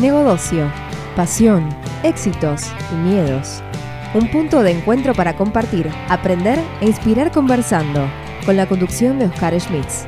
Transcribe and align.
Negocio, 0.00 0.72
pasión, 1.14 1.68
éxitos 2.02 2.62
y 2.90 2.94
miedos. 2.94 3.62
Un 4.14 4.30
punto 4.30 4.62
de 4.62 4.70
encuentro 4.70 5.12
para 5.12 5.36
compartir, 5.36 5.90
aprender 6.08 6.58
e 6.80 6.86
inspirar 6.86 7.30
conversando, 7.30 8.08
con 8.46 8.56
la 8.56 8.66
conducción 8.66 9.18
de 9.18 9.26
Oscar 9.26 9.60
Schmitz. 9.60 10.06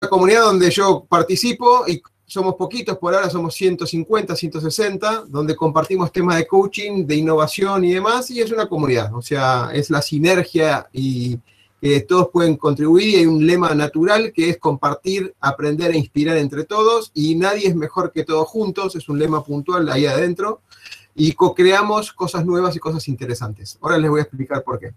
La 0.00 0.08
comunidad 0.08 0.44
donde 0.44 0.70
yo 0.70 1.04
participo 1.06 1.84
y 1.86 2.00
somos 2.24 2.54
poquitos, 2.54 2.96
por 2.96 3.14
ahora 3.14 3.28
somos 3.28 3.54
150, 3.54 4.34
160, 4.34 5.24
donde 5.28 5.54
compartimos 5.54 6.10
temas 6.10 6.38
de 6.38 6.46
coaching, 6.46 7.06
de 7.06 7.16
innovación 7.16 7.84
y 7.84 7.92
demás, 7.92 8.30
y 8.30 8.40
es 8.40 8.50
una 8.50 8.66
comunidad, 8.66 9.14
o 9.14 9.20
sea, 9.20 9.68
es 9.74 9.90
la 9.90 10.00
sinergia 10.00 10.88
y 10.90 11.38
que 11.80 12.00
todos 12.00 12.28
pueden 12.32 12.56
contribuir 12.56 13.08
y 13.08 13.16
hay 13.16 13.26
un 13.26 13.46
lema 13.46 13.74
natural 13.74 14.32
que 14.32 14.48
es 14.48 14.58
compartir, 14.58 15.34
aprender 15.40 15.90
e 15.90 15.98
inspirar 15.98 16.36
entre 16.38 16.64
todos 16.64 17.10
y 17.14 17.34
nadie 17.34 17.68
es 17.68 17.76
mejor 17.76 18.12
que 18.12 18.24
todos 18.24 18.48
juntos, 18.48 18.96
es 18.96 19.08
un 19.08 19.18
lema 19.18 19.44
puntual 19.44 19.88
ahí 19.90 20.06
adentro 20.06 20.62
y 21.14 21.32
co-creamos 21.32 22.12
cosas 22.12 22.44
nuevas 22.44 22.76
y 22.76 22.78
cosas 22.78 23.08
interesantes. 23.08 23.78
Ahora 23.80 23.98
les 23.98 24.10
voy 24.10 24.20
a 24.20 24.22
explicar 24.22 24.62
por 24.62 24.78
qué. 24.78 24.92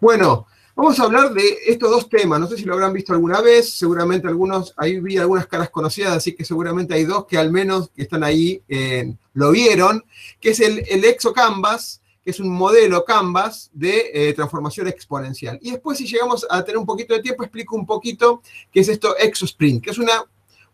Bueno, 0.00 0.46
vamos 0.74 0.98
a 1.00 1.04
hablar 1.04 1.32
de 1.32 1.42
estos 1.66 1.90
dos 1.90 2.08
temas, 2.08 2.38
no 2.38 2.46
sé 2.46 2.56
si 2.56 2.64
lo 2.64 2.74
habrán 2.74 2.92
visto 2.92 3.12
alguna 3.12 3.40
vez, 3.40 3.70
seguramente 3.70 4.28
algunos, 4.28 4.74
ahí 4.76 5.00
vi 5.00 5.18
algunas 5.18 5.46
caras 5.46 5.70
conocidas, 5.70 6.12
así 6.12 6.34
que 6.34 6.44
seguramente 6.44 6.94
hay 6.94 7.04
dos 7.04 7.26
que 7.26 7.38
al 7.38 7.50
menos 7.50 7.90
que 7.90 8.02
están 8.02 8.24
ahí 8.24 8.62
eh, 8.68 9.14
lo 9.34 9.50
vieron, 9.50 10.04
que 10.40 10.50
es 10.50 10.60
el, 10.60 10.84
el 10.88 11.04
Exo 11.04 11.32
Canvas, 11.32 11.99
que 12.22 12.30
es 12.30 12.40
un 12.40 12.50
modelo 12.50 13.04
Canvas 13.04 13.70
de 13.72 14.10
eh, 14.12 14.32
transformación 14.34 14.88
exponencial. 14.88 15.58
Y 15.62 15.70
después, 15.70 15.98
si 15.98 16.06
llegamos 16.06 16.46
a 16.48 16.62
tener 16.64 16.78
un 16.78 16.86
poquito 16.86 17.14
de 17.14 17.20
tiempo, 17.20 17.42
explico 17.42 17.76
un 17.76 17.86
poquito 17.86 18.42
qué 18.72 18.80
es 18.80 18.88
esto 18.88 19.16
ExoSprint, 19.18 19.84
que 19.84 19.90
es 19.90 19.98
una, 19.98 20.24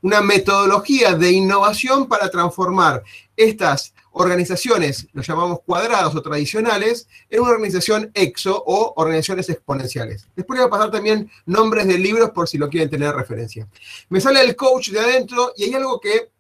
una 0.03 0.21
metodología 0.21 1.15
de 1.15 1.31
innovación 1.31 2.09
para 2.09 2.31
transformar 2.31 3.03
estas 3.37 3.95
organizaciones, 4.19 5.09
lo 5.13 5.23
llamamos 5.23 5.61
cuadrados 5.67 6.15
o 6.15 6.23
tradicionales, 6.23 7.07
en 7.29 7.41
una 7.41 7.51
organización 7.51 8.11
exo 8.15 8.63
o 8.67 8.95
organizaciones 8.97 9.51
exponenciales. 9.51 10.27
Después 10.35 10.59
voy 10.59 10.67
a 10.67 10.71
pasar 10.71 10.91
también 10.91 11.31
nombres 11.45 11.87
de 11.87 11.99
libros 11.99 12.31
por 12.31 12.49
si 12.49 12.57
lo 12.57 12.71
quieren 12.71 12.89
tener 12.89 13.15
referencia. 13.15 13.69
Me 14.09 14.21
sale 14.21 14.41
el 14.41 14.57
coach 14.57 14.89
de 14.89 15.01
adentro 15.01 15.53
y 15.55 15.65
hay 15.65 15.75
algo 15.75 16.01
que 16.01 16.31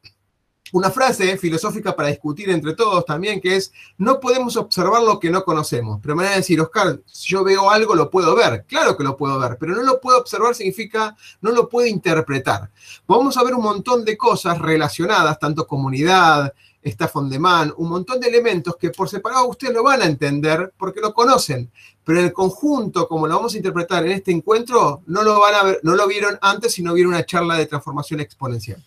una 0.72 0.91
frase 0.91 1.39
filosófica 1.39 1.95
para 1.95 2.09
discutir 2.09 2.50
entre 2.50 2.75
todos 2.75 3.05
también, 3.05 3.41
que 3.41 3.56
es, 3.56 3.72
no 3.98 4.19
podemos 4.19 4.56
observar 4.56 5.03
lo 5.03 5.20
que 5.20 5.31
no 5.31 5.45
conocemos. 5.45 6.00
Pero 6.03 6.17
me 6.17 6.25
van 6.25 6.34
a 6.34 6.36
decir, 6.36 6.61
Oscar, 6.61 7.00
si 7.06 7.28
yo 7.28 7.45
veo 7.45 7.70
algo, 7.70 7.95
lo 7.95 8.11
puedo 8.11 8.34
ver. 8.34 8.64
Claro 8.67 8.97
que 8.97 9.05
lo 9.05 9.17
puedo 9.17 9.39
ver, 9.39 9.56
pero 9.58 9.75
no 9.75 9.83
lo 9.83 10.00
puedo 10.00 10.19
observar 10.19 10.55
significa, 10.55 11.17
no 11.41 11.53
lo 11.53 11.69
puedo 11.69 11.86
interpretar. 11.86 12.70
Vamos 13.06 13.36
a 13.36 13.45
ver 13.45 13.55
un 13.55 13.62
montón 13.62 14.05
de 14.05 14.17
cosas 14.17 14.58
relacionadas, 14.58 15.39
tanto 15.39 15.67
comunidad, 15.67 16.53
staff 16.83 17.17
on 17.17 17.28
demand, 17.28 17.73
un 17.77 17.89
montón 17.89 18.20
de 18.20 18.28
elementos 18.28 18.77
que 18.77 18.91
por 18.91 19.08
separado 19.08 19.48
ustedes 19.48 19.75
lo 19.75 19.83
van 19.83 20.03
a 20.03 20.06
entender 20.06 20.73
porque 20.77 21.01
lo 21.01 21.12
conocen, 21.12 21.70
pero 22.05 22.20
en 22.20 22.27
el 22.27 22.33
conjunto, 22.33 23.08
como 23.08 23.27
lo 23.27 23.36
vamos 23.36 23.55
a 23.55 23.56
interpretar 23.56 24.05
en 24.06 24.12
este 24.12 24.30
encuentro, 24.30 25.03
no 25.06 25.23
lo 25.23 25.41
van 25.41 25.55
a 25.55 25.62
ver, 25.64 25.80
no 25.83 25.97
lo 25.97 26.06
vieron 26.06 26.39
antes 26.41 26.75
si 26.75 26.83
no 26.83 26.95
vieron 26.95 27.14
una 27.14 27.27
charla 27.27 27.56
de 27.56 27.67
transformación 27.67 28.20
exponencial. 28.20 28.83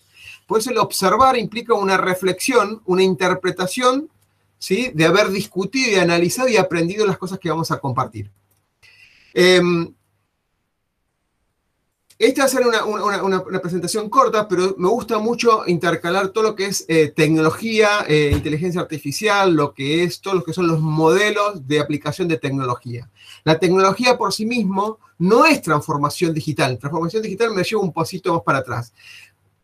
Por 0.50 0.58
eso 0.58 0.70
el 0.70 0.78
observar 0.78 1.38
implica 1.38 1.74
una 1.74 1.96
reflexión, 1.96 2.82
una 2.84 3.04
interpretación, 3.04 4.10
¿sí? 4.58 4.90
De 4.92 5.04
haber 5.04 5.28
discutido 5.28 5.92
y 5.92 5.94
analizado 5.94 6.48
y 6.48 6.56
aprendido 6.56 7.06
las 7.06 7.18
cosas 7.18 7.38
que 7.38 7.50
vamos 7.50 7.70
a 7.70 7.78
compartir. 7.78 8.32
Em, 9.32 9.94
esta 12.18 12.42
va 12.42 12.46
a 12.46 12.48
ser 12.48 12.66
una, 12.66 13.60
presentación 13.62 14.10
corta, 14.10 14.48
pero 14.48 14.74
me 14.76 14.88
gusta 14.88 15.20
mucho 15.20 15.62
intercalar 15.68 16.30
todo 16.30 16.42
lo 16.42 16.56
que 16.56 16.66
es 16.66 16.84
eh, 16.88 17.12
tecnología, 17.14 18.04
eh, 18.08 18.32
inteligencia 18.34 18.80
artificial, 18.80 19.54
lo 19.54 19.72
que 19.72 20.02
es, 20.02 20.20
todo 20.20 20.34
lo 20.34 20.42
que 20.42 20.52
son 20.52 20.66
los 20.66 20.80
modelos 20.80 21.64
de 21.68 21.78
aplicación 21.78 22.26
de 22.26 22.38
tecnología. 22.38 23.08
La 23.44 23.60
tecnología 23.60 24.18
por 24.18 24.32
sí 24.32 24.46
mismo 24.46 24.98
no 25.16 25.46
es 25.46 25.62
transformación 25.62 26.34
digital. 26.34 26.76
Transformación 26.76 27.22
digital 27.22 27.52
me 27.52 27.62
lleva 27.62 27.82
un 27.82 27.92
pasito 27.92 28.34
más 28.34 28.42
para 28.42 28.58
atrás. 28.58 28.92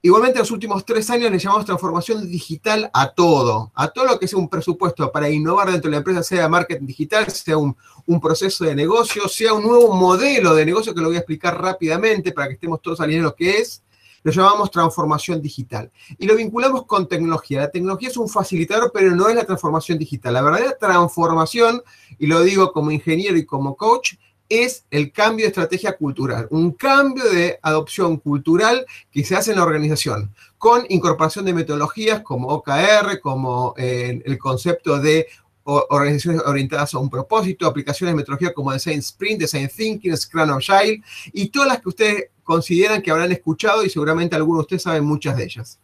Igualmente, 0.03 0.39
en 0.39 0.43
los 0.43 0.51
últimos 0.51 0.85
tres 0.85 1.09
años 1.11 1.31
le 1.31 1.39
llamamos 1.39 1.65
transformación 1.65 2.29
digital 2.29 2.91
a 2.93 3.09
todo, 3.09 3.73
a 3.75 3.89
todo 3.89 4.05
lo 4.05 4.19
que 4.19 4.29
sea 4.29 4.39
un 4.39 4.49
presupuesto 4.49 5.11
para 5.11 5.29
innovar 5.29 5.71
dentro 5.71 5.91
de 5.91 5.93
la 5.93 5.99
empresa, 5.99 6.23
sea 6.23 6.49
marketing 6.49 6.87
digital, 6.87 7.31
sea 7.31 7.57
un, 7.57 7.77
proceso 8.21 8.65
de 8.65 8.75
negocio, 8.75 9.29
sea 9.29 9.53
un 9.53 9.65
nuevo 9.65 9.93
modelo 9.95 10.55
de 10.55 10.65
negocio 10.65 10.95
que 10.95 11.01
lo 11.01 11.09
voy 11.09 11.17
a 11.17 11.21
explicar 11.21 11.61
rápidamente 11.61 12.31
para 12.33 12.47
que 12.49 12.55
estemos 12.55 12.81
todos 12.81 13.01
alineados 13.01 13.33
lo 13.33 13.35
que 13.35 13.59
es, 13.59 13.83
lo 14.23 14.31
llamamos 14.31 14.71
transformación 14.71 15.41
digital. 15.41 15.91
Y 16.19 16.27
lo 16.27 16.37
vinculamos 16.37 16.85
con 16.85 17.09
tecnología. 17.09 17.61
La 17.61 17.71
tecnología 17.71 18.09
es 18.09 18.17
un 18.17 18.29
facilitador, 18.29 18.91
pero 18.93 19.15
no 19.15 19.29
es 19.29 19.35
la 19.35 19.45
transformación 19.45 19.99
digital. 19.99 20.35
La 20.35 20.43
verdadera 20.43 20.77
transformación, 20.79 21.83
y 22.19 22.27
lo 22.27 22.43
digo 22.43 22.73
como 22.73 22.91
ingeniero 22.91 23.37
y 23.37 23.47
como 23.47 23.77
coach, 23.77 24.15
es 24.49 24.85
el 24.91 25.13
cambio 25.13 25.45
de 25.45 25.49
estrategia 25.49 25.97
cultural, 25.97 26.47
un 26.51 26.73
cambio 26.73 27.25
de 27.25 27.59
adopción 27.63 28.17
cultural 28.19 28.87
que 29.11 29.25
se 29.25 29.37
hace 29.37 29.53
en 29.53 29.59
la 29.59 29.65
organización, 29.65 30.35
con 30.59 30.85
incorporación 30.89 31.45
de 31.45 31.55
metodologías 31.55 32.23
como 32.23 32.49
OKR, 32.49 33.21
como 33.21 33.75
eh, 33.77 34.23
el 34.25 34.39
concepto 34.39 34.99
de 34.99 35.27
organizaciones 35.67 36.43
orientadas 36.47 36.95
a 36.95 36.99
un 36.99 37.11
propósito, 37.11 37.67
aplicaciones 37.67 38.13
de 38.13 38.17
metodología 38.17 38.55
como 38.55 38.73
Design 38.73 39.01
Sprint, 39.01 39.41
Design 39.41 39.69
Thinking, 39.69 40.17
Scrum 40.17 40.51
Agile, 40.51 41.03
y 41.33 41.49
todas 41.49 41.69
las 41.69 41.81
que 41.81 41.89
ustedes 41.89 42.25
consideran 42.45 43.03
que 43.03 43.11
habrán 43.11 43.33
escuchado 43.33 43.85
y 43.85 43.91
seguramente 43.91 44.37
algunos 44.37 44.61
de 44.61 44.63
ustedes 44.63 44.83
saben 44.83 45.05
muchas 45.05 45.37
de 45.37 45.45
ellas. 45.45 45.81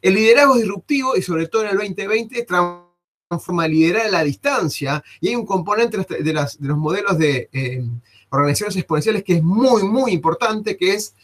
El 0.00 0.14
liderazgo 0.14 0.54
disruptivo 0.54 1.16
y 1.16 1.22
sobre 1.22 1.48
todo 1.48 1.62
en 1.62 1.70
el 1.70 1.76
2020 1.76 2.44
transforma 3.28 3.66
liderar 3.66 4.06
a 4.06 4.10
la 4.10 4.24
distancia 4.24 5.02
y 5.20 5.28
hay 5.28 5.36
un 5.36 5.46
componente 5.46 5.98
de, 5.98 6.32
los 6.32 6.58
modelos 6.78 7.18
de 7.18 7.48
eh, 7.52 7.84
organizaciones 8.30 8.76
exponenciales 8.76 9.24
que 9.24 9.36
es 9.36 9.42
muy, 9.42 9.82
muy 9.82 10.12
importante, 10.12 10.76
que 10.76 10.94
es 10.94 11.14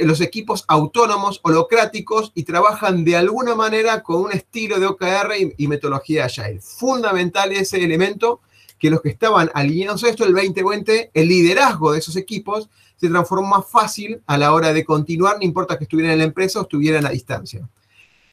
los 0.00 0.20
equipos 0.20 0.64
autónomos, 0.66 1.40
holocráticos 1.44 2.32
y 2.34 2.42
trabajan 2.42 3.04
de 3.04 3.16
alguna 3.16 3.54
manera 3.54 4.02
con 4.02 4.22
un 4.22 4.32
estilo 4.32 4.80
de 4.80 4.86
OKR 4.86 5.32
y, 5.56 5.68
metodología 5.68 6.24
Agile. 6.24 6.60
Fundamental 6.60 7.52
ese 7.52 7.82
elemento 7.82 8.40
que 8.80 8.90
los 8.90 9.00
que 9.00 9.10
estaban 9.10 9.50
alineados 9.54 10.02
a 10.02 10.08
esto, 10.08 10.24
el 10.24 10.34
2020, 10.34 11.12
el 11.14 11.28
liderazgo 11.28 11.92
de 11.92 12.00
esos 12.00 12.16
equipos 12.16 12.68
se 12.96 13.08
transformó 13.08 13.46
más 13.58 13.66
fácil 13.70 14.20
a 14.26 14.36
la 14.36 14.52
hora 14.52 14.72
de 14.72 14.84
continuar, 14.84 15.36
no 15.36 15.44
importa 15.44 15.78
que 15.78 15.84
estuvieran 15.84 16.14
en 16.14 16.18
la 16.18 16.24
empresa 16.24 16.58
o 16.58 16.62
estuvieran 16.62 17.06
a 17.06 17.10
distancia 17.10 17.68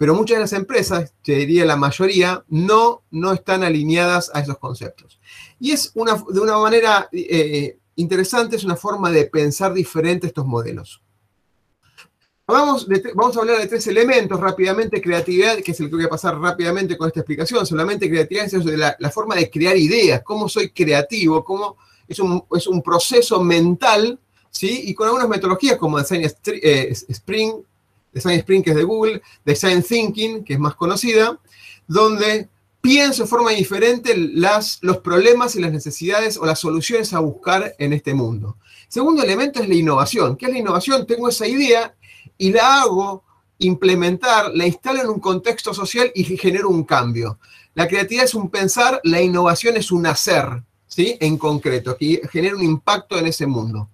pero 0.03 0.16
muchas 0.16 0.36
de 0.36 0.41
las 0.41 0.52
empresas, 0.52 1.14
te 1.24 1.31
diría 1.31 1.64
la 1.64 1.78
mayoría, 1.78 2.44
no, 2.50 3.03
no 3.09 3.31
están 3.31 3.64
alineadas 3.64 4.30
a 4.34 4.41
esos 4.41 4.58
conceptos. 4.58 5.18
Y 5.62 5.72
es 5.72 5.91
una, 5.96 6.22
de 6.28 6.41
una 6.41 6.58
manera 6.58 7.08
eh, 7.14 7.78
interesante, 7.96 8.58
es 8.58 8.66
una 8.66 8.75
forma 8.75 9.12
de 9.12 9.28
pensar 9.28 9.74
diferente 9.74 10.28
estos 10.28 10.46
modelos. 10.46 11.02
Vamos, 12.46 12.86
vamos, 13.16 13.38
a 13.38 13.40
hablar 13.40 13.59
de 13.59 13.68
tres 13.68 13.88
elementos 13.88 14.38
rápidamente. 14.38 15.02
Creatividad, 15.02 15.59
que 15.59 15.72
es 15.72 15.80
el 15.80 15.88
que 15.88 15.96
voy 15.96 16.03
a 16.03 16.09
pasar 16.09 16.38
rápidamente 16.38 16.97
con 16.97 17.08
esta 17.08 17.22
explicación. 17.22 17.66
Solamente 17.66 18.09
creatividad 18.09 18.53
es 18.53 18.66
la, 18.66 19.09
forma 19.09 19.36
de 19.36 19.50
crear 19.50 19.78
ideas, 19.78 20.22
cómo 20.22 20.50
soy 20.50 20.72
creativo, 20.72 21.46
cómo 21.46 21.78
es 22.09 22.19
un, 22.19 22.44
es 22.53 22.68
un 22.68 22.81
proceso 22.81 23.42
mental, 23.42 24.19
¿sí? 24.50 24.81
Y 24.84 24.94
con 24.96 25.08
algunas 25.08 25.30
metodologías 25.30 25.78
como 25.78 25.97
Design 25.97 26.30
eh, 26.46 26.94
Spring, 27.08 27.63
Design 28.13 28.40
Spring, 28.40 28.63
que 28.63 28.72
es 28.72 28.75
de 28.75 28.84
Google, 28.84 29.22
Design 29.44 29.84
Thinking, 29.84 30.44
que 30.44 30.53
es 30.53 30.59
más 30.59 30.75
conocida, 30.75 31.40
donde 31.88 32.50
pienso 32.81 33.24
de 33.24 33.29
forma 33.29 33.51
diferente 33.51 34.16
las, 34.16 34.79
los 34.81 34.97
problemas 34.97 35.56
y 35.56 35.62
las 35.62 35.72
necesidades 35.72 36.38
o 36.38 36.46
las 36.46 36.59
soluciones 36.59 37.13
a 37.13 37.19
buscar 37.19 37.75
en 37.79 37.94
este 37.94 38.13
mundo. 38.13 38.57
Segundo 38.88 39.24
elemento 39.24 39.62
es 39.62 39.69
la 39.69 39.75
innovación. 39.75 40.35
¿Qué 40.35 40.46
es 40.46 40.51
la 40.51 40.59
innovación? 40.59 41.07
Tengo 41.07 41.30
esa 41.30 41.48
idea 41.48 41.95
y 42.38 42.51
la 42.51 42.81
hago 42.81 43.24
implementar, 43.60 44.51
la 44.54 44.68
instalo 44.68 45.01
en 45.01 45.10
un 45.10 45.19
contexto 45.19 45.74
social 45.74 46.12
y 46.13 46.24
genero 46.38 46.69
un 46.69 46.83
cambio. 46.83 47.39
La 47.74 47.88
creatividad 47.88 48.25
es 48.25 48.36
un 48.36 48.50
pensar, 48.50 49.00
la 49.04 49.21
innovación 49.21 49.77
es 49.77 49.92
un 49.92 50.06
hacer, 50.06 50.63
¿sí? 50.86 51.18
En 51.19 51.38
concreto, 51.38 51.98
que 51.98 52.21
genera 52.31 52.56
un 52.56 52.63
impacto 52.63 53.18
en 53.18 53.27
ese 53.27 53.48
mundo. 53.48 53.89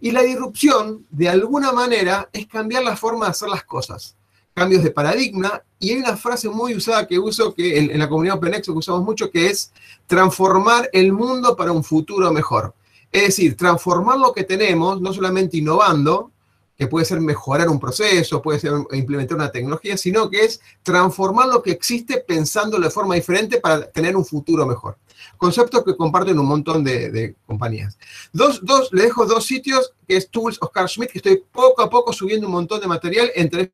Y 0.00 0.10
la 0.10 0.22
disrupción, 0.22 1.06
de 1.10 1.28
alguna 1.28 1.72
manera, 1.72 2.28
es 2.32 2.46
cambiar 2.46 2.84
la 2.84 2.96
forma 2.96 3.26
de 3.26 3.30
hacer 3.32 3.48
las 3.48 3.64
cosas. 3.64 4.16
Cambios 4.54 4.82
de 4.82 4.90
paradigma. 4.90 5.62
Y 5.78 5.90
hay 5.90 5.98
una 5.98 6.16
frase 6.16 6.48
muy 6.48 6.74
usada 6.74 7.06
que 7.06 7.18
uso 7.18 7.54
que 7.54 7.78
en, 7.78 7.98
la 7.98 8.08
comunidad 8.08 8.36
OpenExo 8.36 8.72
que 8.72 8.78
usamos 8.78 9.02
mucho, 9.02 9.30
que 9.30 9.50
es 9.50 9.72
transformar 10.06 10.88
el 10.92 11.12
mundo 11.12 11.56
para 11.56 11.72
un 11.72 11.82
futuro 11.82 12.32
mejor. 12.32 12.74
Es 13.10 13.22
decir, 13.22 13.56
transformar 13.56 14.18
lo 14.18 14.32
que 14.32 14.44
tenemos, 14.44 15.00
no 15.00 15.12
solamente 15.12 15.58
innovando, 15.58 16.30
que 16.76 16.86
puede 16.86 17.04
ser 17.04 17.20
mejorar 17.20 17.68
un 17.68 17.78
proceso, 17.78 18.42
puede 18.42 18.58
ser 18.58 18.72
implementar 18.92 19.36
una 19.36 19.52
tecnología, 19.52 19.96
sino 19.96 20.28
que 20.28 20.44
es 20.44 20.60
transformar 20.82 21.48
lo 21.48 21.62
que 21.62 21.70
existe 21.70 22.18
pensándolo 22.18 22.84
de 22.84 22.90
forma 22.90 23.14
diferente 23.14 23.60
para 23.60 23.90
tener 23.90 24.16
un 24.16 24.24
futuro 24.24 24.66
mejor. 24.66 24.96
Conceptos 25.36 25.84
que 25.84 25.96
comparten 25.96 26.38
un 26.38 26.46
montón 26.46 26.84
de, 26.84 27.36
compañías. 27.46 27.98
Dos, 28.32 28.60
dos, 28.64 28.92
le 28.92 29.04
dejo 29.04 29.26
dos 29.26 29.44
sitios, 29.44 29.92
que 30.06 30.16
es 30.16 30.30
Tools 30.30 30.58
Oscar 30.60 30.88
Schmidt, 30.88 31.10
que 31.10 31.18
estoy 31.18 31.42
poco 31.50 31.82
a 31.82 31.90
poco 31.90 32.12
subiendo 32.12 32.46
un 32.46 32.52
montón 32.52 32.80
de 32.80 32.86
material 32.86 33.30
entre 33.34 33.72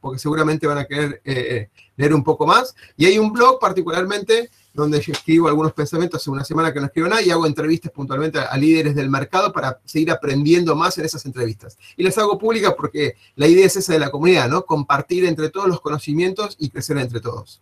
porque 0.00 0.18
seguramente 0.18 0.66
van 0.66 0.78
a 0.78 0.86
querer 0.86 1.20
eh, 1.24 1.32
eh, 1.34 1.70
leer 1.96 2.14
un 2.14 2.24
poco 2.24 2.46
más. 2.46 2.74
Y 2.96 3.06
hay 3.06 3.18
un 3.18 3.32
blog 3.32 3.58
particularmente 3.60 4.50
donde 4.72 5.00
yo 5.00 5.12
escribo 5.12 5.48
algunos 5.48 5.72
pensamientos, 5.72 6.20
hace 6.22 6.30
una 6.30 6.44
semana 6.44 6.72
que 6.72 6.80
no 6.80 6.86
escribo 6.86 7.08
nada, 7.08 7.22
y 7.22 7.30
hago 7.30 7.46
entrevistas 7.46 7.92
puntualmente 7.92 8.38
a, 8.38 8.56
líderes 8.56 8.94
del 8.94 9.10
mercado 9.10 9.52
para 9.52 9.80
seguir 9.84 10.10
aprendiendo 10.10 10.76
más 10.76 10.96
en 10.98 11.04
esas 11.04 11.24
entrevistas. 11.26 11.76
Y 11.96 12.02
las 12.02 12.16
hago 12.18 12.38
públicas 12.38 12.74
porque 12.76 13.16
la 13.36 13.46
idea 13.46 13.66
es 13.66 13.76
esa 13.76 13.92
de 13.92 13.98
la 13.98 14.10
comunidad, 14.10 14.48
¿no? 14.48 14.64
Compartir 14.64 15.24
entre 15.24 15.50
todos 15.50 15.68
los 15.68 15.80
conocimientos 15.80 16.56
y 16.58 16.70
crecer 16.70 16.98
entre 16.98 17.20
todos. 17.20 17.60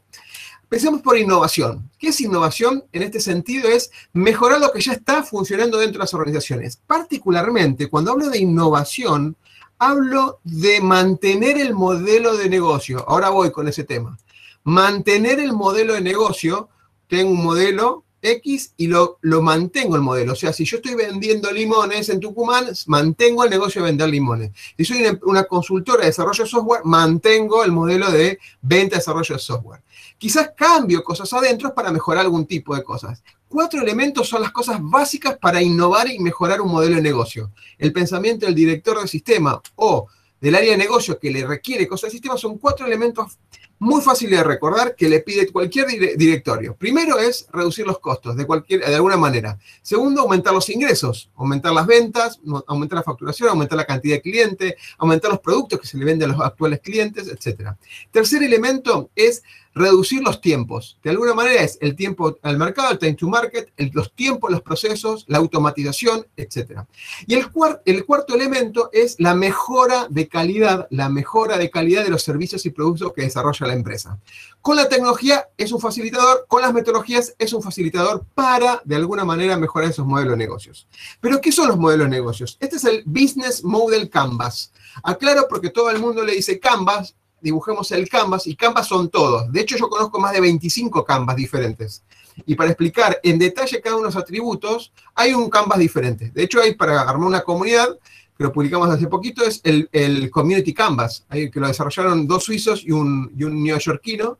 Pensemos 0.68 1.00
por 1.00 1.16
innovación. 1.16 1.90
¿Qué 1.98 2.08
es 2.08 2.20
innovación? 2.20 2.84
En 2.92 3.02
este 3.02 3.20
sentido 3.20 3.70
es 3.70 3.90
mejorar 4.12 4.60
lo 4.60 4.70
que 4.70 4.82
ya 4.82 4.92
está 4.92 5.22
funcionando 5.22 5.78
dentro 5.78 5.98
de 5.98 6.04
las 6.04 6.12
organizaciones. 6.12 6.78
Particularmente, 6.86 7.88
cuando 7.88 8.12
hablo 8.12 8.28
de 8.28 8.38
innovación, 8.38 9.34
hablo 9.78 10.40
de 10.44 10.82
mantener 10.82 11.58
el 11.58 11.72
modelo 11.72 12.36
de 12.36 12.50
negocio. 12.50 13.02
Ahora 13.08 13.30
voy 13.30 13.50
con 13.50 13.66
ese 13.66 13.84
tema. 13.84 14.18
Mantener 14.64 15.40
el 15.40 15.54
modelo 15.54 15.94
de 15.94 16.02
negocio, 16.02 16.68
tengo 17.08 17.30
un 17.30 17.42
modelo 17.42 18.04
X 18.20 18.74
y 18.76 18.88
lo, 18.88 19.18
lo 19.22 19.42
mantengo 19.42 19.96
el 19.96 20.02
modelo. 20.02 20.32
O 20.32 20.36
sea, 20.36 20.52
si 20.52 20.64
yo 20.64 20.78
estoy 20.78 20.94
vendiendo 20.94 21.50
limones 21.50 22.08
en 22.08 22.20
Tucumán, 22.20 22.66
mantengo 22.86 23.44
el 23.44 23.50
negocio 23.50 23.82
de 23.82 23.88
vender 23.88 24.08
limones. 24.08 24.50
Si 24.76 24.84
soy 24.84 25.04
una, 25.22 25.44
consultora 25.44 26.00
de 26.00 26.06
desarrollo 26.06 26.44
de 26.44 26.50
software, 26.50 26.80
mantengo 26.84 27.64
el 27.64 27.72
modelo 27.72 28.10
de 28.10 28.38
venta 28.60 28.96
y 28.96 28.98
desarrollo 28.98 29.34
de 29.34 29.40
software. 29.40 29.82
Quizás 30.18 30.50
cambio 30.56 31.04
cosas 31.04 31.32
adentro 31.32 31.72
para 31.72 31.92
mejorar 31.92 32.24
algún 32.24 32.46
tipo 32.46 32.74
de 32.74 32.82
cosas. 32.82 33.22
Cuatro 33.46 33.80
elementos 33.80 34.28
son 34.28 34.42
las 34.42 34.50
cosas 34.50 34.78
básicas 34.80 35.38
para 35.38 35.62
innovar 35.62 36.10
y 36.10 36.18
mejorar 36.18 36.60
un 36.60 36.72
modelo 36.72 36.96
de 36.96 37.02
negocio. 37.02 37.52
El 37.78 37.92
pensamiento 37.92 38.46
del 38.46 38.54
director 38.54 38.98
del 38.98 39.08
sistema 39.08 39.62
o 39.76 40.08
del 40.40 40.54
área 40.54 40.72
de 40.72 40.76
negocio 40.76 41.18
que 41.18 41.30
le 41.30 41.46
requiere 41.46 41.88
cosas 41.88 42.10
del 42.10 42.12
sistema 42.12 42.36
son 42.36 42.58
cuatro 42.58 42.86
elementos 42.86 43.38
muy 43.78 44.02
fácil 44.02 44.30
de 44.30 44.42
recordar 44.42 44.94
que 44.96 45.08
le 45.08 45.20
pide 45.20 45.50
cualquier 45.50 45.86
directorio. 46.16 46.74
Primero 46.76 47.18
es 47.18 47.46
reducir 47.52 47.86
los 47.86 47.98
costos 47.98 48.36
de, 48.36 48.46
cualquier, 48.46 48.84
de 48.84 48.94
alguna 48.94 49.16
manera. 49.16 49.58
Segundo, 49.82 50.22
aumentar 50.22 50.52
los 50.52 50.68
ingresos, 50.68 51.30
aumentar 51.36 51.72
las 51.72 51.86
ventas, 51.86 52.40
aumentar 52.66 52.98
la 52.98 53.02
facturación, 53.02 53.50
aumentar 53.50 53.76
la 53.76 53.86
cantidad 53.86 54.16
de 54.16 54.22
clientes, 54.22 54.74
aumentar 54.98 55.30
los 55.30 55.40
productos 55.40 55.80
que 55.80 55.86
se 55.86 55.96
le 55.96 56.04
venden 56.04 56.30
a 56.30 56.32
los 56.34 56.44
actuales 56.44 56.80
clientes, 56.80 57.28
etc. 57.28 57.70
Tercer 58.10 58.42
elemento 58.42 59.10
es 59.14 59.42
reducir 59.78 60.22
los 60.22 60.40
tiempos. 60.40 60.98
De 61.02 61.10
alguna 61.10 61.34
manera 61.34 61.62
es 61.62 61.78
el 61.80 61.96
tiempo 61.96 62.38
al 62.42 62.58
mercado, 62.58 62.92
el 62.92 62.98
time 62.98 63.14
to 63.14 63.28
market, 63.28 63.72
los 63.92 64.12
tiempos, 64.12 64.50
los 64.50 64.62
procesos, 64.62 65.24
la 65.28 65.38
automatización, 65.38 66.26
etc. 66.36 66.82
Y 67.26 67.34
el, 67.34 67.50
cuarto 67.50 68.34
elemento 68.34 68.90
es 68.92 69.16
la 69.18 69.34
mejora 69.34 70.06
de 70.10 70.28
calidad, 70.28 70.86
la 70.90 71.08
mejora 71.08 71.58
de 71.58 71.70
calidad 71.70 72.04
de 72.04 72.10
los 72.10 72.22
servicios 72.22 72.66
y 72.66 72.70
productos 72.70 73.12
que 73.12 73.22
desarrolla 73.22 73.66
la 73.66 73.74
empresa. 73.74 74.18
Con 74.60 74.76
la 74.76 74.88
tecnología 74.88 75.48
es 75.56 75.72
un 75.72 75.80
facilitador, 75.80 76.46
con 76.48 76.62
las 76.62 76.74
metodologías 76.74 77.34
es 77.38 77.52
un 77.52 77.62
facilitador 77.62 78.24
para, 78.34 78.82
de 78.84 78.96
alguna 78.96 79.24
manera, 79.24 79.56
mejorar 79.56 79.90
esos 79.90 80.06
modelos 80.06 80.32
de 80.32 80.38
negocios. 80.38 80.88
Pero, 81.20 81.40
¿qué 81.40 81.52
son 81.52 81.68
los 81.68 81.78
modelos 81.78 82.06
de 82.06 82.10
negocios? 82.10 82.56
Este 82.60 82.76
es 82.76 82.84
el 82.84 83.02
Business 83.06 83.64
Model 83.64 84.10
Canvas. 84.10 84.72
Aclaro 85.02 85.46
porque 85.48 85.70
todo 85.70 85.90
el 85.90 86.00
mundo 86.00 86.24
le 86.24 86.34
dice 86.34 86.58
Canvas, 86.58 87.14
dibujemos 87.40 87.90
el 87.92 88.08
Canvas 88.08 88.46
y 88.46 88.56
Canvas 88.56 88.88
son 88.88 89.08
todos. 89.08 89.50
De 89.52 89.60
hecho, 89.60 89.76
yo 89.76 89.88
conozco 89.88 90.18
más 90.18 90.32
de 90.32 90.40
25 90.40 91.04
Canvas 91.04 91.36
diferentes. 91.36 92.02
Y 92.46 92.54
para 92.54 92.70
explicar 92.70 93.18
en 93.22 93.38
detalle 93.38 93.80
cada 93.80 93.96
uno 93.96 94.08
de 94.08 94.14
los 94.14 94.22
atributos, 94.22 94.92
hay 95.14 95.34
un 95.34 95.50
Canvas 95.50 95.78
diferente. 95.78 96.30
De 96.30 96.44
hecho, 96.44 96.60
hay 96.60 96.74
para 96.74 97.00
armar 97.00 97.26
una 97.26 97.40
comunidad, 97.42 97.98
que 98.36 98.44
lo 98.44 98.52
publicamos 98.52 98.88
hace 98.88 99.08
poquito, 99.08 99.44
es 99.44 99.60
el, 99.64 100.30
Community 100.30 100.72
Canvas, 100.72 101.26
que 101.30 101.50
lo 101.54 101.66
desarrollaron 101.66 102.26
dos 102.26 102.44
suizos 102.44 102.84
y 102.84 102.92
un, 102.92 103.32
y 103.36 103.44
neoyorquino, 103.44 104.38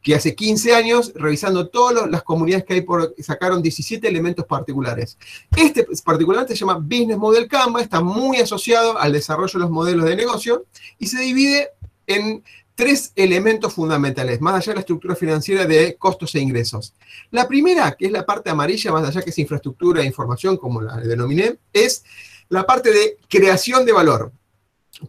que 0.00 0.14
hace 0.14 0.34
15 0.34 0.74
años, 0.74 1.12
revisando 1.14 1.68
todas 1.68 2.10
las 2.10 2.22
comunidades 2.22 2.64
que 2.64 2.74
hay, 2.74 2.80
por, 2.82 3.14
sacaron 3.18 3.62
17 3.62 4.06
elementos 4.06 4.44
particulares. 4.44 5.16
Este 5.56 5.86
particularmente 6.04 6.54
se 6.54 6.60
llama 6.60 6.74
Business 6.74 7.16
Model 7.16 7.46
Canvas, 7.46 7.84
está 7.84 8.00
muy 8.00 8.38
asociado 8.38 8.98
al 8.98 9.12
desarrollo 9.12 9.52
de 9.52 9.58
los 9.60 9.70
modelos 9.70 10.04
de 10.06 10.16
negocio 10.16 10.64
y 10.98 11.06
se 11.06 11.20
divide 11.20 11.68
en 12.06 12.42
tres 12.74 13.12
elementos 13.16 13.72
fundamentales, 13.72 14.40
más 14.40 14.54
allá 14.54 14.72
de 14.72 14.74
la 14.76 14.80
estructura 14.80 15.14
financiera 15.14 15.66
de 15.66 15.96
costos 15.96 16.34
e 16.34 16.40
ingresos. 16.40 16.94
La 17.30 17.46
primera, 17.46 17.92
que 17.92 18.06
es 18.06 18.12
la 18.12 18.24
parte 18.24 18.50
amarilla, 18.50 18.92
más 18.92 19.06
allá 19.08 19.22
que 19.22 19.30
es 19.30 19.38
infraestructura 19.38 20.02
e 20.02 20.06
información, 20.06 20.56
como 20.56 20.80
la 20.80 20.96
denominé, 20.96 21.58
es 21.72 22.04
la 22.48 22.64
parte 22.64 22.92
de 22.92 23.18
creación 23.28 23.84
de 23.84 23.92
valor. 23.92 24.32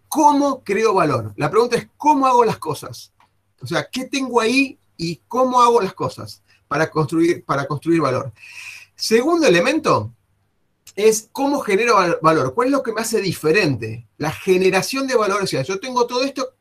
¿Cómo 0.07 0.63
creo 0.63 0.93
valor? 0.93 1.33
La 1.37 1.49
pregunta 1.49 1.77
es, 1.77 1.87
¿cómo 1.97 2.25
hago 2.25 2.45
las 2.45 2.57
cosas? 2.57 3.11
O 3.61 3.67
sea, 3.67 3.87
¿qué 3.91 4.05
tengo 4.05 4.39
ahí 4.41 4.77
y 4.97 5.21
cómo 5.27 5.61
hago 5.61 5.81
las 5.81 5.93
cosas 5.93 6.41
para 6.67 6.89
construir, 6.89 7.43
para 7.45 7.65
construir 7.65 8.01
valor? 8.01 8.31
Segundo 8.95 9.47
elemento, 9.47 10.11
es 10.95 11.29
cómo 11.31 11.59
genero 11.61 11.95
valor, 12.21 12.53
cuál 12.53 12.67
es 12.67 12.71
lo 12.71 12.83
que 12.83 12.93
me 12.93 13.01
hace 13.01 13.21
diferente, 13.21 14.07
la 14.17 14.31
generación 14.31 15.07
de 15.07 15.15
valor. 15.15 15.41
O 15.43 15.47
sea, 15.47 15.63
yo 15.63 15.79
tengo 15.79 16.05
todo 16.05 16.23
esto, 16.23 16.53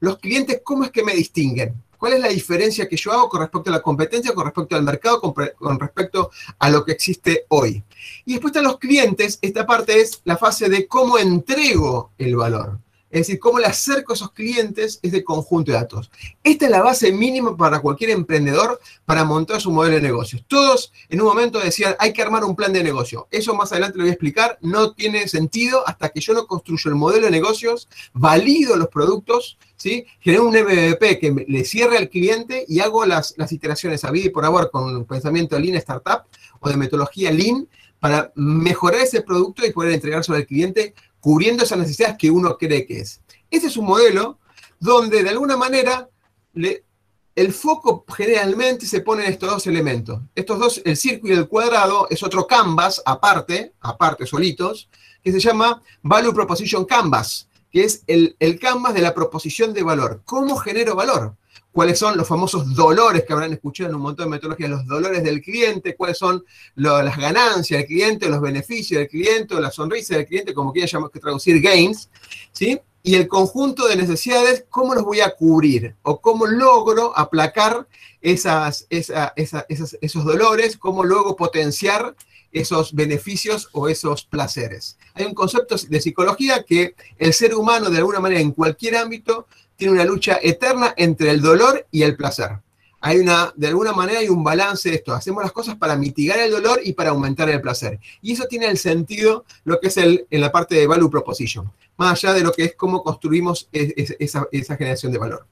los 0.00 0.18
clientes, 0.18 0.60
¿cómo 0.62 0.84
es 0.84 0.90
que 0.90 1.02
me 1.02 1.14
distinguen? 1.14 1.74
¿Cuál 1.98 2.14
es 2.14 2.20
la 2.20 2.28
diferencia 2.28 2.88
que 2.88 2.96
yo 2.96 3.12
hago 3.12 3.28
con 3.28 3.40
respecto 3.40 3.70
a 3.70 3.74
la 3.74 3.82
competencia, 3.82 4.34
con 4.34 4.44
respecto 4.44 4.76
al 4.76 4.82
mercado, 4.82 5.20
con, 5.20 5.80
respecto 5.80 6.30
a 6.58 6.70
lo 6.70 6.84
que 6.84 6.92
existe 6.92 7.46
hoy? 7.48 7.82
Y 8.24 8.32
después 8.32 8.50
están 8.50 8.64
los 8.64 8.78
clientes, 8.78 9.38
esta 9.40 9.66
parte 9.66 10.00
es 10.00 10.20
la 10.24 10.36
fase 10.36 10.68
de 10.68 10.86
cómo 10.86 11.18
entrego 11.18 12.12
el 12.18 12.36
valor. 12.36 12.78
Es 13.08 13.20
decir, 13.20 13.38
cómo 13.38 13.60
le 13.60 13.66
acerco 13.66 14.12
a 14.12 14.16
esos 14.16 14.32
clientes 14.32 14.98
ese 15.00 15.24
conjunto 15.24 15.70
de 15.70 15.78
datos. 15.78 16.10
Esta 16.42 16.66
es 16.66 16.70
la 16.70 16.82
base 16.82 17.12
mínima 17.12 17.56
para 17.56 17.80
cualquier 17.80 18.10
emprendedor 18.10 18.80
para 19.04 19.24
montar 19.24 19.60
su 19.60 19.70
modelo 19.70 19.94
de 19.94 20.02
negocios. 20.02 20.44
Todos 20.46 20.92
en 21.08 21.20
un 21.20 21.28
momento 21.28 21.60
decían, 21.60 21.94
hay 21.98 22.12
que 22.12 22.20
armar 22.20 22.44
un 22.44 22.56
plan 22.56 22.72
de 22.72 22.82
negocio. 22.82 23.28
Eso 23.30 23.54
más 23.54 23.70
adelante 23.70 23.96
lo 23.96 24.02
voy 24.02 24.10
a 24.10 24.12
explicar. 24.12 24.58
No 24.60 24.92
tiene 24.92 25.28
sentido 25.28 25.86
hasta 25.88 26.08
que 26.10 26.20
yo 26.20 26.34
no 26.34 26.46
construyo 26.46 26.90
el 26.90 26.96
modelo 26.96 27.26
de 27.26 27.30
negocios, 27.30 27.88
valido 28.12 28.76
los 28.76 28.88
productos, 28.88 29.56
¿sí? 29.76 30.06
genero 30.20 30.46
un 30.46 30.54
MVP 30.54 31.18
que 31.18 31.44
le 31.46 31.64
cierre 31.64 31.98
al 31.98 32.08
cliente 32.08 32.64
y 32.68 32.80
hago 32.80 33.04
las, 33.04 33.34
las 33.36 33.52
iteraciones 33.52 34.04
a 34.04 34.10
vida 34.10 34.26
y 34.26 34.30
por 34.30 34.44
favor 34.44 34.70
con 34.70 34.96
un 34.96 35.04
pensamiento 35.04 35.58
Lean 35.58 35.76
Startup 35.76 36.22
o 36.60 36.68
de 36.68 36.76
metodología 36.76 37.30
Lean 37.30 37.68
para 38.00 38.32
mejorar 38.34 39.00
ese 39.00 39.22
producto 39.22 39.64
y 39.64 39.72
poder 39.72 39.92
entregárselo 39.92 40.36
al 40.36 40.46
cliente 40.46 40.94
cubriendo 41.20 41.64
esas 41.64 41.78
necesidades 41.78 42.16
que 42.18 42.30
uno 42.30 42.56
cree 42.56 42.86
que 42.86 43.00
es. 43.00 43.20
Ese 43.50 43.68
es 43.68 43.76
un 43.76 43.86
modelo 43.86 44.38
donde 44.78 45.22
de 45.22 45.30
alguna 45.30 45.56
manera 45.56 46.08
el 46.54 47.52
foco 47.52 48.04
generalmente 48.16 48.86
se 48.86 49.00
pone 49.00 49.24
en 49.24 49.32
estos 49.32 49.50
dos 49.50 49.66
elementos. 49.66 50.20
Estos 50.34 50.58
dos, 50.58 50.82
el 50.84 50.96
círculo 50.96 51.34
y 51.34 51.36
el 51.36 51.48
cuadrado, 51.48 52.08
es 52.10 52.22
otro 52.22 52.46
canvas 52.46 53.02
aparte, 53.04 53.74
aparte 53.80 54.26
solitos, 54.26 54.88
que 55.22 55.32
se 55.32 55.40
llama 55.40 55.82
Value 56.02 56.32
Proposition 56.32 56.84
Canvas, 56.84 57.48
que 57.76 57.84
es 57.84 58.04
el, 58.06 58.36
el 58.40 58.58
canvas 58.58 58.94
de 58.94 59.02
la 59.02 59.12
proposición 59.12 59.74
de 59.74 59.82
valor. 59.82 60.22
¿Cómo 60.24 60.56
genero 60.56 60.94
valor? 60.94 61.34
cuáles 61.72 61.98
son 61.98 62.16
los 62.16 62.26
famosos 62.26 62.74
dolores 62.74 63.24
que 63.26 63.34
habrán 63.34 63.52
escuchado 63.52 63.90
en 63.90 63.96
un 63.96 64.00
montón 64.00 64.24
de 64.24 64.30
metodologías, 64.30 64.70
los 64.70 64.86
dolores 64.86 65.22
del 65.22 65.42
cliente, 65.42 65.94
cuáles 65.94 66.16
son 66.16 66.42
las 66.76 67.18
ganancias 67.18 67.80
del 67.80 67.86
cliente, 67.86 68.30
los 68.30 68.40
beneficios 68.40 69.00
del 69.00 69.08
cliente, 69.08 69.54
o 69.54 69.60
la 69.60 69.70
sonrisa 69.70 70.16
del 70.16 70.24
cliente, 70.24 70.54
como 70.54 70.72
quiera 70.72 70.88
que 71.12 71.20
traducir 71.20 71.60
gains, 71.60 72.08
¿sí? 72.50 72.80
Y 73.02 73.14
el 73.14 73.28
conjunto 73.28 73.86
de 73.88 73.96
necesidades, 73.96 74.64
cómo 74.70 74.94
los 74.94 75.04
voy 75.04 75.20
a 75.20 75.34
cubrir 75.36 75.96
o 76.00 76.18
cómo 76.22 76.46
logro 76.46 77.12
aplacar 77.14 77.86
esas, 78.22 78.86
esos 78.88 80.24
dolores, 80.24 80.78
cómo 80.78 81.04
luego 81.04 81.36
potenciar 81.36 82.16
esos 82.56 82.94
beneficios 82.94 83.68
o 83.72 83.88
esos 83.88 84.24
placeres. 84.24 84.96
Hay 85.14 85.26
un 85.26 85.34
concepto 85.34 85.76
de 85.76 86.00
psicología 86.00 86.64
que 86.64 86.94
el 87.18 87.34
ser 87.34 87.54
humano, 87.54 87.90
de 87.90 87.98
alguna 87.98 88.18
manera, 88.18 88.40
en 88.40 88.52
cualquier 88.52 88.96
ámbito, 88.96 89.46
tiene 89.76 89.92
una 89.92 90.04
lucha 90.04 90.38
eterna 90.42 90.94
entre 90.96 91.30
el 91.30 91.42
dolor 91.42 91.86
y 91.90 92.02
el 92.02 92.16
placer. 92.16 92.58
Hay 93.02 93.18
una, 93.18 93.52
de 93.54 93.68
alguna 93.68 93.92
manera 93.92 94.20
hay 94.20 94.30
un 94.30 94.42
balance 94.42 94.88
de 94.88 94.96
esto. 94.96 95.12
Hacemos 95.12 95.42
las 95.42 95.52
cosas 95.52 95.76
para 95.76 95.96
mitigar 95.96 96.38
el 96.38 96.50
dolor 96.50 96.80
y 96.82 96.94
para 96.94 97.10
aumentar 97.10 97.48
el 97.50 97.60
placer. 97.60 98.00
Y 98.22 98.32
eso 98.32 98.46
tiene 98.48 98.66
el 98.68 98.78
sentido, 98.78 99.44
lo 99.64 99.78
que 99.78 99.88
es 99.88 99.96
el, 99.98 100.26
en 100.30 100.40
la 100.40 100.50
parte 100.50 100.76
de 100.76 100.86
value 100.86 101.10
proposition, 101.10 101.70
más 101.98 102.24
allá 102.24 102.32
de 102.32 102.42
lo 102.42 102.52
que 102.52 102.64
es 102.64 102.74
cómo 102.74 103.02
construimos 103.02 103.68
esa, 103.70 104.48
generación 104.78 105.12
de 105.12 105.18
valor. 105.18 105.46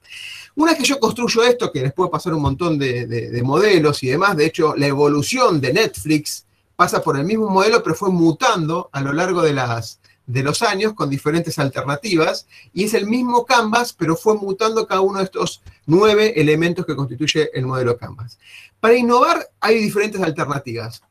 Una 0.55 0.71
vez 0.71 0.79
que 0.79 0.87
yo 0.87 0.99
construyo 0.99 1.43
esto, 1.43 1.71
que 1.71 1.81
les 1.81 1.93
puedo 1.93 2.09
pasar 2.09 2.33
un 2.33 2.41
montón 2.41 2.79
de, 2.79 3.05
de 3.05 3.43
modelos 3.43 4.01
y 4.01 4.07
demás, 4.07 4.35
de 4.35 4.47
hecho, 4.47 4.73
la 4.75 4.87
evolución 4.87 5.61
de 5.61 5.71
Netflix 5.71 6.44
pasa 6.75 7.01
por 7.01 7.17
el 7.17 7.25
mismo 7.25 7.49
modelo, 7.49 7.81
pero 7.83 7.95
fue 7.95 8.09
mutando 8.09 8.89
a 8.91 9.01
lo 9.01 9.13
largo 9.13 9.41
de 9.41 9.53
las, 9.53 9.99
de 10.25 10.43
los 10.43 10.61
años 10.61 10.93
con 10.93 11.09
diferentes 11.09 11.59
alternativas 11.59 12.47
y 12.73 12.85
es 12.85 12.93
el 12.93 13.07
mismo 13.07 13.45
Canvas, 13.45 13.93
pero 13.93 14.15
fue 14.15 14.35
mutando 14.35 14.87
cada 14.87 15.01
uno 15.01 15.19
de 15.19 15.25
estos 15.25 15.61
nueve 15.85 16.39
elementos 16.39 16.85
que 16.85 16.95
constituye 16.95 17.49
el 17.53 17.65
modelo 17.65 17.97
Canvas. 17.97 18.39
Para 18.79 18.95
innovar 18.95 19.49
hay 19.59 19.75
diferentes 19.79 20.21
alternativas, 20.21 21.01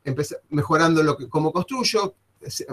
mejorando 0.49 1.03
lo 1.03 1.17
que, 1.17 1.27
cómo 1.27 1.51
construyo, 1.51 2.15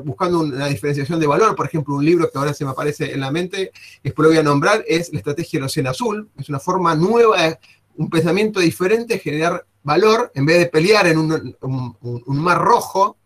buscando 0.04 0.40
una 0.40 0.66
diferenciación 0.66 1.18
de 1.18 1.26
valor, 1.26 1.54
por 1.56 1.66
ejemplo, 1.66 1.94
un 1.94 2.04
libro 2.04 2.30
que 2.30 2.38
ahora 2.38 2.52
se 2.52 2.64
me 2.64 2.72
aparece 2.72 3.12
en 3.12 3.20
la 3.20 3.30
mente, 3.30 3.72
después 4.02 4.24
lo 4.24 4.30
voy 4.30 4.38
a 4.38 4.42
nombrar, 4.42 4.84
es 4.86 5.12
La 5.12 5.18
Estrategia 5.18 5.58
del 5.58 5.66
Océano 5.66 5.90
Azul, 5.90 6.28
es 6.38 6.48
una 6.48 6.60
forma 6.60 6.94
nueva, 6.94 7.58
un 7.96 8.10
pensamiento 8.10 8.60
diferente 8.60 9.14
de 9.14 9.20
generar 9.20 9.66
valor, 9.82 10.30
en 10.34 10.46
vez 10.46 10.58
de 10.58 10.66
pelear 10.66 11.06
en 11.06 11.18
un 11.18 12.38
mar 12.38 12.58
rojo, 12.58 13.16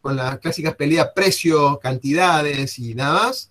con 0.00 0.16
las 0.16 0.38
clásicas 0.38 0.74
peleas 0.74 1.10
precio, 1.14 1.78
cantidades 1.82 2.78
y 2.78 2.94
nada 2.94 3.26
más, 3.26 3.50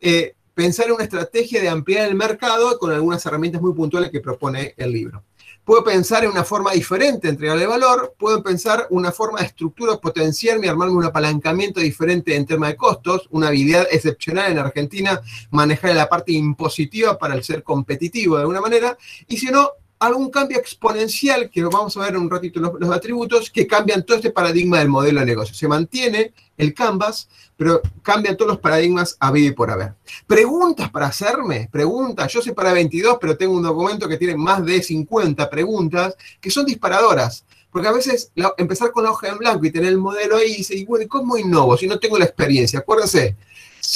eh, 0.00 0.34
pensar 0.54 0.86
en 0.86 0.92
una 0.92 1.04
estrategia 1.04 1.60
de 1.60 1.68
ampliar 1.68 2.08
el 2.08 2.14
mercado 2.14 2.78
con 2.78 2.92
algunas 2.92 3.24
herramientas 3.24 3.62
muy 3.62 3.74
puntuales 3.74 4.10
que 4.10 4.20
propone 4.20 4.74
el 4.76 4.92
libro. 4.92 5.24
Puedo 5.64 5.84
pensar 5.84 6.24
en 6.24 6.30
una 6.30 6.42
forma 6.42 6.72
diferente 6.72 7.28
de 7.28 7.32
entregarle 7.32 7.66
valor, 7.66 8.14
puedo 8.18 8.42
pensar 8.42 8.86
una 8.90 9.12
forma 9.12 9.40
de 9.40 9.46
estructura, 9.46 9.98
potenciarme, 9.98 10.68
armarme 10.68 10.96
un 10.96 11.04
apalancamiento 11.04 11.80
diferente 11.80 12.34
en 12.34 12.46
tema 12.46 12.68
de 12.68 12.76
costos, 12.76 13.28
una 13.30 13.48
habilidad 13.48 13.86
excepcional 13.90 14.50
en 14.50 14.58
Argentina, 14.58 15.20
manejar 15.50 15.94
la 15.94 16.08
parte 16.08 16.32
impositiva 16.32 17.18
para 17.18 17.34
el 17.34 17.44
ser 17.44 17.62
competitivo 17.62 18.36
de 18.36 18.42
alguna 18.42 18.60
manera, 18.60 18.96
y 19.28 19.36
si 19.36 19.46
no, 19.46 19.70
algún 20.00 20.30
cambio 20.30 20.58
exponencial, 20.58 21.50
que 21.50 21.62
vamos 21.62 21.94
a 21.96 22.00
ver 22.00 22.14
en 22.14 22.22
un 22.22 22.30
ratito 22.30 22.58
los, 22.58 22.90
atributos, 22.90 23.50
que 23.50 23.66
cambian 23.66 24.04
todo 24.04 24.16
este 24.16 24.30
paradigma 24.30 24.78
del 24.78 24.88
modelo 24.88 25.20
de 25.20 25.26
negocio. 25.26 25.54
Se 25.54 25.68
mantiene 25.68 26.32
el 26.56 26.72
canvas, 26.72 27.28
pero 27.54 27.82
cambian 28.02 28.34
todos 28.34 28.52
los 28.52 28.60
paradigmas 28.60 29.16
a 29.20 29.30
vida 29.30 29.48
y 29.48 29.52
por 29.52 29.70
haber. 29.70 29.92
Preguntas 30.26 30.90
para 30.90 31.06
hacerme, 31.06 31.68
preguntas. 31.70 32.32
Yo 32.32 32.40
sé 32.40 32.54
para 32.54 32.72
22, 32.72 33.18
pero 33.20 33.36
tengo 33.36 33.52
un 33.52 33.62
documento 33.62 34.08
que 34.08 34.16
tiene 34.16 34.36
más 34.36 34.64
de 34.64 34.82
50 34.82 35.50
preguntas 35.50 36.16
que 36.40 36.50
son 36.50 36.64
disparadoras. 36.64 37.44
Porque 37.70 37.86
a 37.86 37.92
veces 37.92 38.32
empezar 38.56 38.90
con 38.92 39.04
la 39.04 39.10
hoja 39.10 39.28
en 39.28 39.38
blanco 39.38 39.64
y 39.64 39.70
tener 39.70 39.90
el 39.90 39.98
modelo 39.98 40.38
ahí 40.38 40.52
y 40.52 40.56
dice, 40.56 40.82
bueno, 40.88 41.06
¿cómo 41.08 41.36
innovo 41.36 41.76
si 41.76 41.86
no 41.86 41.98
tengo 42.00 42.18
la 42.18 42.24
experiencia? 42.24 42.80
Acuérdense, 42.80 43.36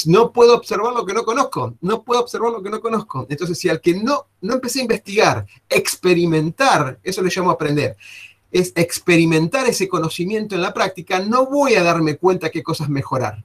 no 0.05 0.31
puedo 0.31 0.55
observar 0.55 0.93
lo 0.93 1.05
que 1.05 1.13
no 1.13 1.23
conozco, 1.23 1.75
no 1.81 2.03
puedo 2.03 2.21
observar 2.21 2.51
lo 2.51 2.61
que 2.61 2.69
no 2.69 2.81
conozco. 2.81 3.25
Entonces, 3.29 3.57
si 3.57 3.69
al 3.69 3.81
que 3.81 3.93
no, 3.93 4.27
no 4.41 4.55
empecé 4.55 4.79
a 4.79 4.83
investigar, 4.83 5.45
experimentar, 5.69 6.99
eso 7.03 7.21
le 7.21 7.31
llamo 7.33 7.51
aprender, 7.51 7.95
es 8.51 8.73
experimentar 8.75 9.67
ese 9.67 9.87
conocimiento 9.87 10.55
en 10.55 10.61
la 10.61 10.73
práctica, 10.73 11.19
no 11.19 11.45
voy 11.45 11.75
a 11.75 11.83
darme 11.83 12.17
cuenta 12.17 12.49
qué 12.49 12.63
cosas 12.63 12.89
mejorar. 12.89 13.43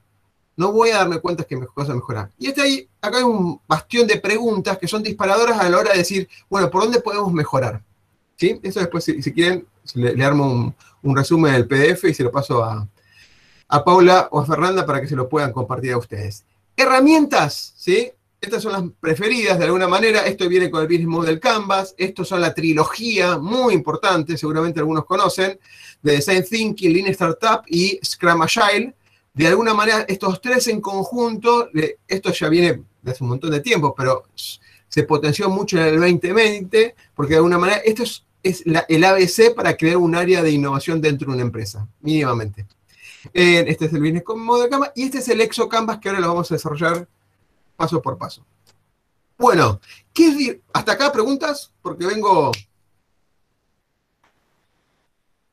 No 0.57 0.73
voy 0.73 0.89
a 0.89 0.97
darme 0.97 1.19
cuenta 1.19 1.45
qué 1.45 1.57
cosas 1.73 1.95
mejorar. 1.95 2.29
Y 2.37 2.47
este 2.47 2.61
ahí, 2.61 2.87
acá 3.01 3.17
hay 3.17 3.23
un 3.23 3.59
bastión 3.67 4.05
de 4.05 4.17
preguntas 4.19 4.77
que 4.77 4.87
son 4.87 5.01
disparadoras 5.01 5.59
a 5.59 5.69
la 5.69 5.77
hora 5.77 5.91
de 5.91 5.99
decir, 5.99 6.27
bueno, 6.49 6.69
¿por 6.69 6.83
dónde 6.83 6.99
podemos 6.99 7.31
mejorar? 7.31 7.81
¿Sí? 8.35 8.59
Eso 8.61 8.79
después, 8.79 9.03
si, 9.03 9.21
quieren, 9.31 9.65
le, 9.95 10.23
armo 10.23 10.51
un, 10.51 10.75
un 11.03 11.15
resumen 11.15 11.53
del 11.53 11.67
PDF 11.67 12.05
y 12.05 12.13
se 12.13 12.23
lo 12.23 12.31
paso 12.31 12.63
a, 12.63 12.87
a 13.71 13.85
Paula 13.85 14.27
o 14.31 14.39
a 14.41 14.45
Fernanda 14.45 14.85
para 14.85 14.99
que 14.99 15.07
se 15.07 15.15
lo 15.15 15.29
puedan 15.29 15.53
compartir 15.53 15.93
a 15.93 15.97
ustedes. 15.97 16.43
Herramientas, 16.75 17.73
¿sí? 17.77 18.11
Estas 18.39 18.63
son 18.63 18.73
las 18.73 18.83
preferidas 18.99 19.57
de 19.57 19.65
alguna 19.65 19.87
manera. 19.87 20.25
Esto 20.25 20.47
viene 20.49 20.69
con 20.69 20.81
el 20.81 20.87
Business 20.87 21.07
Model 21.07 21.39
Canvas. 21.39 21.95
Estos 21.97 22.27
son 22.27 22.41
la 22.41 22.53
trilogía 22.53 23.37
muy 23.37 23.73
importante, 23.73 24.37
seguramente 24.37 24.81
algunos 24.81 25.05
conocen, 25.05 25.57
de 26.01 26.11
Design 26.11 26.43
Thinking, 26.43 26.91
Lean 26.91 27.07
Startup 27.07 27.61
y 27.67 27.97
Scrum 28.03 28.41
Agile. 28.41 28.93
De 29.33 29.47
alguna 29.47 29.73
manera, 29.73 30.01
estos 30.01 30.41
tres 30.41 30.67
en 30.67 30.81
conjunto, 30.81 31.69
esto 32.07 32.33
ya 32.33 32.49
viene 32.49 32.83
de 33.01 33.11
hace 33.11 33.23
un 33.23 33.29
montón 33.29 33.51
de 33.51 33.61
tiempo, 33.61 33.95
pero 33.95 34.25
se 34.35 35.03
potenció 35.03 35.49
mucho 35.49 35.77
en 35.77 35.83
el 35.83 35.99
2020, 35.99 36.95
porque 37.15 37.31
de 37.31 37.37
alguna 37.37 37.57
manera 37.57 37.77
esto 37.85 38.03
es, 38.03 38.63
el 38.65 39.03
ABC 39.05 39.55
para 39.55 39.77
crear 39.77 39.95
un 39.95 40.13
área 40.13 40.43
de 40.43 40.51
innovación 40.51 40.99
dentro 40.99 41.27
de 41.27 41.35
una 41.35 41.43
empresa, 41.43 41.87
mínimamente 42.01 42.65
este 43.33 43.85
es 43.85 43.93
el 43.93 43.99
Business 43.99 44.23
Model 44.35 44.69
Canvas 44.69 44.91
y 44.95 45.03
este 45.03 45.19
es 45.19 45.27
el 45.29 45.41
Exo 45.41 45.69
Canvas 45.69 45.99
que 45.99 46.09
ahora 46.09 46.21
lo 46.21 46.27
vamos 46.29 46.51
a 46.51 46.55
desarrollar 46.55 47.07
paso 47.75 48.01
por 48.01 48.17
paso. 48.17 48.45
Bueno, 49.37 49.81
¿qué 50.13 50.61
¿hasta 50.71 50.91
acá 50.91 51.11
preguntas? 51.11 51.71
Porque 51.81 52.05
vengo... 52.05 52.51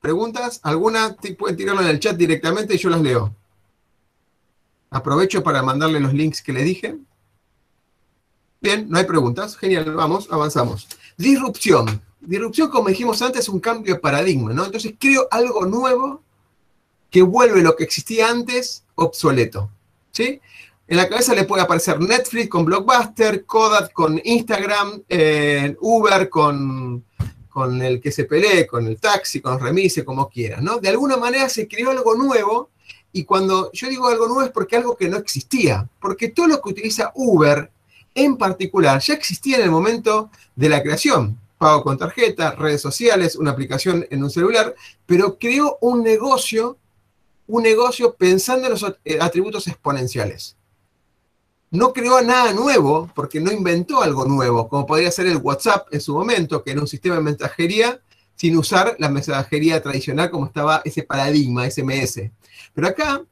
¿Preguntas? 0.01 0.61
¿Alguna? 0.63 1.17
Pueden 1.39 1.57
tirarlo 1.57 1.83
en 1.83 1.89
el 1.89 1.99
chat 1.99 2.17
directamente 2.17 2.75
y 2.75 2.79
yo 2.79 2.91
las 2.91 3.01
leo. 3.01 3.35
Aprovecho 4.91 5.43
para 5.43 5.63
mandarle 5.63 6.01
los 6.01 6.13
links 6.13 6.43
que 6.43 6.53
les 6.53 6.65
dije. 6.65 6.99
Bien, 8.61 8.89
no 8.89 8.99
hay 8.99 9.05
preguntas. 9.05 9.57
Genial, 9.57 9.95
vamos, 9.95 10.29
avanzamos. 10.31 10.87
Disrupción. 11.17 12.01
Disrupción, 12.21 12.69
como 12.71 12.89
dijimos 12.89 13.23
antes, 13.23 13.43
es 13.43 13.49
un 13.49 13.61
cambio 13.61 13.95
de 13.95 14.01
paradigma, 14.01 14.53
¿no? 14.53 14.67
Entonces 14.67 14.95
creo 14.99 15.27
algo 15.31 15.67
nuevo 15.67 16.23
que 17.11 17.23
vuelve 17.23 17.63
lo 17.63 17.77
que 17.77 17.85
existía 17.85 18.29
antes 18.29 18.85
obsoleto. 18.95 19.71
¿sí? 20.13 20.41
En 20.87 20.97
la 20.97 21.09
cabeza 21.09 21.35
le 21.35 21.45
puede 21.45 21.63
aparecer 21.63 22.01
Netflix 22.01 22.49
con 22.49 22.65
Blockbuster, 22.65 23.45
Kodak 23.45 23.93
con 23.93 24.21
Instagram, 24.25 25.03
eh, 25.09 25.77
Uber 25.81 26.29
con, 26.29 27.05
con 27.49 27.83
el 27.83 28.01
que 28.01 28.11
se 28.11 28.25
pelee, 28.25 28.67
con 28.67 28.87
el 28.87 28.99
taxi, 28.99 29.41
con 29.41 29.61
remise, 29.61 30.05
como 30.05 30.29
quieran. 30.29 30.65
¿no? 30.65 30.79
De 30.79 30.89
alguna 30.89 31.17
manera 31.17 31.49
se 31.49 31.69
creó 31.69 31.91
algo 31.91 32.15
nuevo 32.15 32.71
y 33.13 33.25
cuando 33.25 33.71
yo 33.73 33.89
digo 33.89 34.09
algo 34.09 34.27
nuevo 34.27 34.43
es 34.43 34.51
porque 34.51 34.77
algo 34.77 34.97
que 34.97 35.09
no 35.09 35.17
existía, 35.17 35.89
porque 36.01 36.29
todo 36.29 36.47
lo 36.47 36.61
que 36.61 36.71
utiliza 36.71 37.13
Uber 37.15 37.71
en 38.15 38.37
particular 38.37 39.01
ya 39.01 39.15
existía 39.15 39.57
en 39.57 39.65
el 39.65 39.71
momento 39.71 40.31
de 40.57 40.69
la 40.69 40.83
creación. 40.83 41.39
Pago 41.57 41.83
con 41.83 41.99
tarjeta, 41.99 42.53
redes 42.53 42.81
sociales, 42.81 43.37
una 43.37 43.51
aplicación 43.51 44.07
en 44.11 44.23
un 44.23 44.31
celular, 44.31 44.75
pero 45.07 45.39
creó 45.39 45.79
un 45.81 46.03
negocio 46.03 46.77
un 47.49 47.63
negocio 47.63 48.15
pensando 48.15 48.67
en 48.67 48.73
los 48.73 48.85
eh, 49.05 49.19
atributos 49.21 49.67
exponenciales. 49.67 50.57
No 51.71 51.93
creó 51.93 52.23
nada 52.23 52.53
nuevo 52.53 53.11
porque 53.15 53.41
no 53.41 53.51
inventó 53.51 54.01
algo 54.03 54.25
nuevo, 54.25 54.69
como 54.69 54.87
podría 54.87 55.11
ser 55.11 55.27
el 55.27 55.39
WhatsApp 55.39 55.89
en 55.93 56.01
su 56.01 56.15
momento, 56.15 56.63
que 56.63 56.71
era 56.71 56.81
un 56.81 56.87
sistema 56.87 57.17
de 57.17 57.23
mensajería 57.23 58.01
sin 58.37 58.57
usar 58.57 58.95
la 58.99 59.09
mensajería 59.09 59.83
tradicional 59.83 60.31
como 60.31 60.47
estaba 60.47 60.81
ese 60.85 61.03
paradigma, 61.03 61.69
SMS. 61.69 62.31
Pero 62.73 62.87
acá 62.87 63.25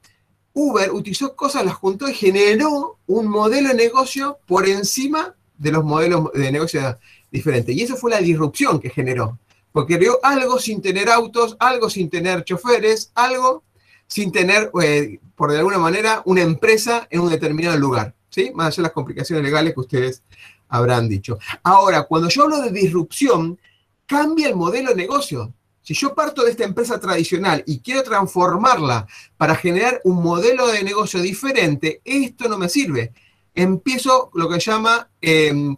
Uber 0.53 0.91
utilizó 0.91 1.35
cosas, 1.35 1.63
las 1.63 1.75
juntó 1.75 2.09
y 2.09 2.13
generó 2.13 2.97
un 3.07 3.27
modelo 3.27 3.69
de 3.69 3.75
negocio 3.75 4.39
por 4.45 4.67
encima 4.67 5.35
de 5.57 5.71
los 5.71 5.83
modelos 5.83 6.31
de 6.33 6.51
negocio 6.51 6.99
diferentes. 7.31 7.75
Y 7.75 7.83
esa 7.83 7.95
fue 7.95 8.11
la 8.11 8.19
disrupción 8.19 8.79
que 8.79 8.89
generó. 8.89 9.39
Porque 9.71 9.97
creó 9.97 10.19
algo 10.23 10.59
sin 10.59 10.81
tener 10.81 11.09
autos, 11.09 11.55
algo 11.59 11.89
sin 11.89 12.09
tener 12.09 12.43
choferes, 12.43 13.11
algo 13.15 13.63
sin 14.07 14.31
tener, 14.31 14.71
eh, 14.81 15.19
por 15.35 15.51
de 15.51 15.59
alguna 15.59 15.77
manera, 15.77 16.21
una 16.25 16.41
empresa 16.41 17.07
en 17.09 17.19
un 17.19 17.29
determinado 17.29 17.77
lugar, 17.77 18.15
¿sí? 18.29 18.51
Más 18.55 18.67
allá 18.67 18.75
de 18.77 18.81
las 18.83 18.91
complicaciones 18.93 19.43
legales 19.43 19.73
que 19.73 19.79
ustedes 19.81 20.23
habrán 20.69 21.07
dicho. 21.07 21.37
Ahora, 21.63 22.03
cuando 22.03 22.29
yo 22.29 22.43
hablo 22.43 22.61
de 22.61 22.71
disrupción, 22.71 23.59
cambia 24.05 24.47
el 24.47 24.55
modelo 24.55 24.89
de 24.89 24.95
negocio. 24.95 25.53
Si 25.81 25.93
yo 25.93 26.13
parto 26.13 26.43
de 26.43 26.51
esta 26.51 26.65
empresa 26.65 26.99
tradicional 26.99 27.63
y 27.65 27.79
quiero 27.79 28.03
transformarla 28.03 29.07
para 29.37 29.55
generar 29.55 30.01
un 30.03 30.21
modelo 30.21 30.67
de 30.67 30.83
negocio 30.83 31.21
diferente, 31.21 32.01
esto 32.03 32.49
no 32.49 32.57
me 32.57 32.67
sirve. 32.67 33.13
Empiezo 33.53 34.29
lo 34.33 34.49
que 34.49 34.59
se 34.59 34.71
llama 34.71 35.09
eh, 35.21 35.75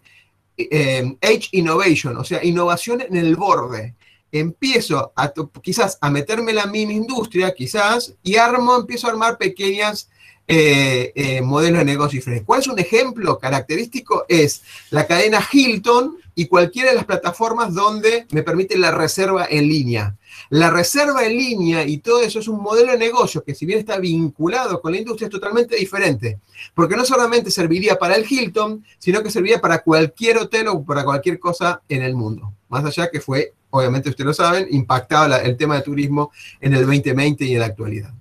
eh, 0.56 1.16
Edge 1.20 1.48
Innovation, 1.52 2.16
o 2.16 2.24
sea, 2.24 2.44
innovación 2.44 3.00
en 3.02 3.16
el 3.16 3.36
borde 3.36 3.94
empiezo 4.32 5.12
a, 5.16 5.32
quizás 5.62 5.98
a 6.00 6.10
meterme 6.10 6.50
en 6.50 6.56
la 6.56 6.66
mini 6.66 6.94
industria, 6.94 7.54
quizás, 7.54 8.14
y 8.22 8.36
armo, 8.36 8.76
empiezo 8.76 9.06
a 9.06 9.10
armar 9.10 9.38
pequeñas 9.38 10.08
eh, 10.52 11.12
eh, 11.14 11.42
modelos 11.42 11.78
de 11.78 11.84
negocio 11.84 12.18
diferentes. 12.18 12.44
¿Cuál 12.44 12.60
es 12.60 12.66
un 12.66 12.78
ejemplo 12.78 13.38
característico? 13.38 14.24
Es 14.28 14.62
la 14.90 15.06
cadena 15.06 15.40
Hilton 15.52 16.18
y 16.34 16.46
cualquiera 16.46 16.90
de 16.90 16.96
las 16.96 17.04
plataformas 17.04 17.72
donde 17.72 18.26
me 18.32 18.42
permite 18.42 18.76
la 18.76 18.90
reserva 18.90 19.46
en 19.48 19.68
línea. 19.68 20.16
La 20.48 20.70
reserva 20.70 21.24
en 21.24 21.38
línea 21.38 21.86
y 21.86 21.98
todo 21.98 22.20
eso 22.20 22.40
es 22.40 22.48
un 22.48 22.60
modelo 22.60 22.90
de 22.90 22.98
negocio 22.98 23.44
que 23.44 23.54
si 23.54 23.64
bien 23.64 23.78
está 23.78 23.98
vinculado 23.98 24.80
con 24.80 24.90
la 24.90 24.98
industria 24.98 25.26
es 25.26 25.32
totalmente 25.32 25.76
diferente, 25.76 26.40
porque 26.74 26.96
no 26.96 27.04
solamente 27.04 27.52
serviría 27.52 27.96
para 27.96 28.16
el 28.16 28.26
Hilton, 28.28 28.84
sino 28.98 29.22
que 29.22 29.30
serviría 29.30 29.60
para 29.60 29.82
cualquier 29.82 30.38
hotel 30.38 30.66
o 30.66 30.82
para 30.82 31.04
cualquier 31.04 31.38
cosa 31.38 31.82
en 31.88 32.02
el 32.02 32.16
mundo. 32.16 32.52
Más 32.68 32.84
allá 32.84 33.08
que 33.08 33.20
fue 33.20 33.52
obviamente 33.70 34.10
ustedes 34.10 34.26
lo 34.26 34.34
saben, 34.34 34.66
impactaba 34.70 35.38
el 35.38 35.56
tema 35.56 35.76
de 35.76 35.82
turismo 35.82 36.30
en 36.60 36.74
el 36.74 36.80
2020 36.86 37.44
y 37.44 37.54
en 37.54 37.60
la 37.60 37.66
actualidad. 37.66 38.12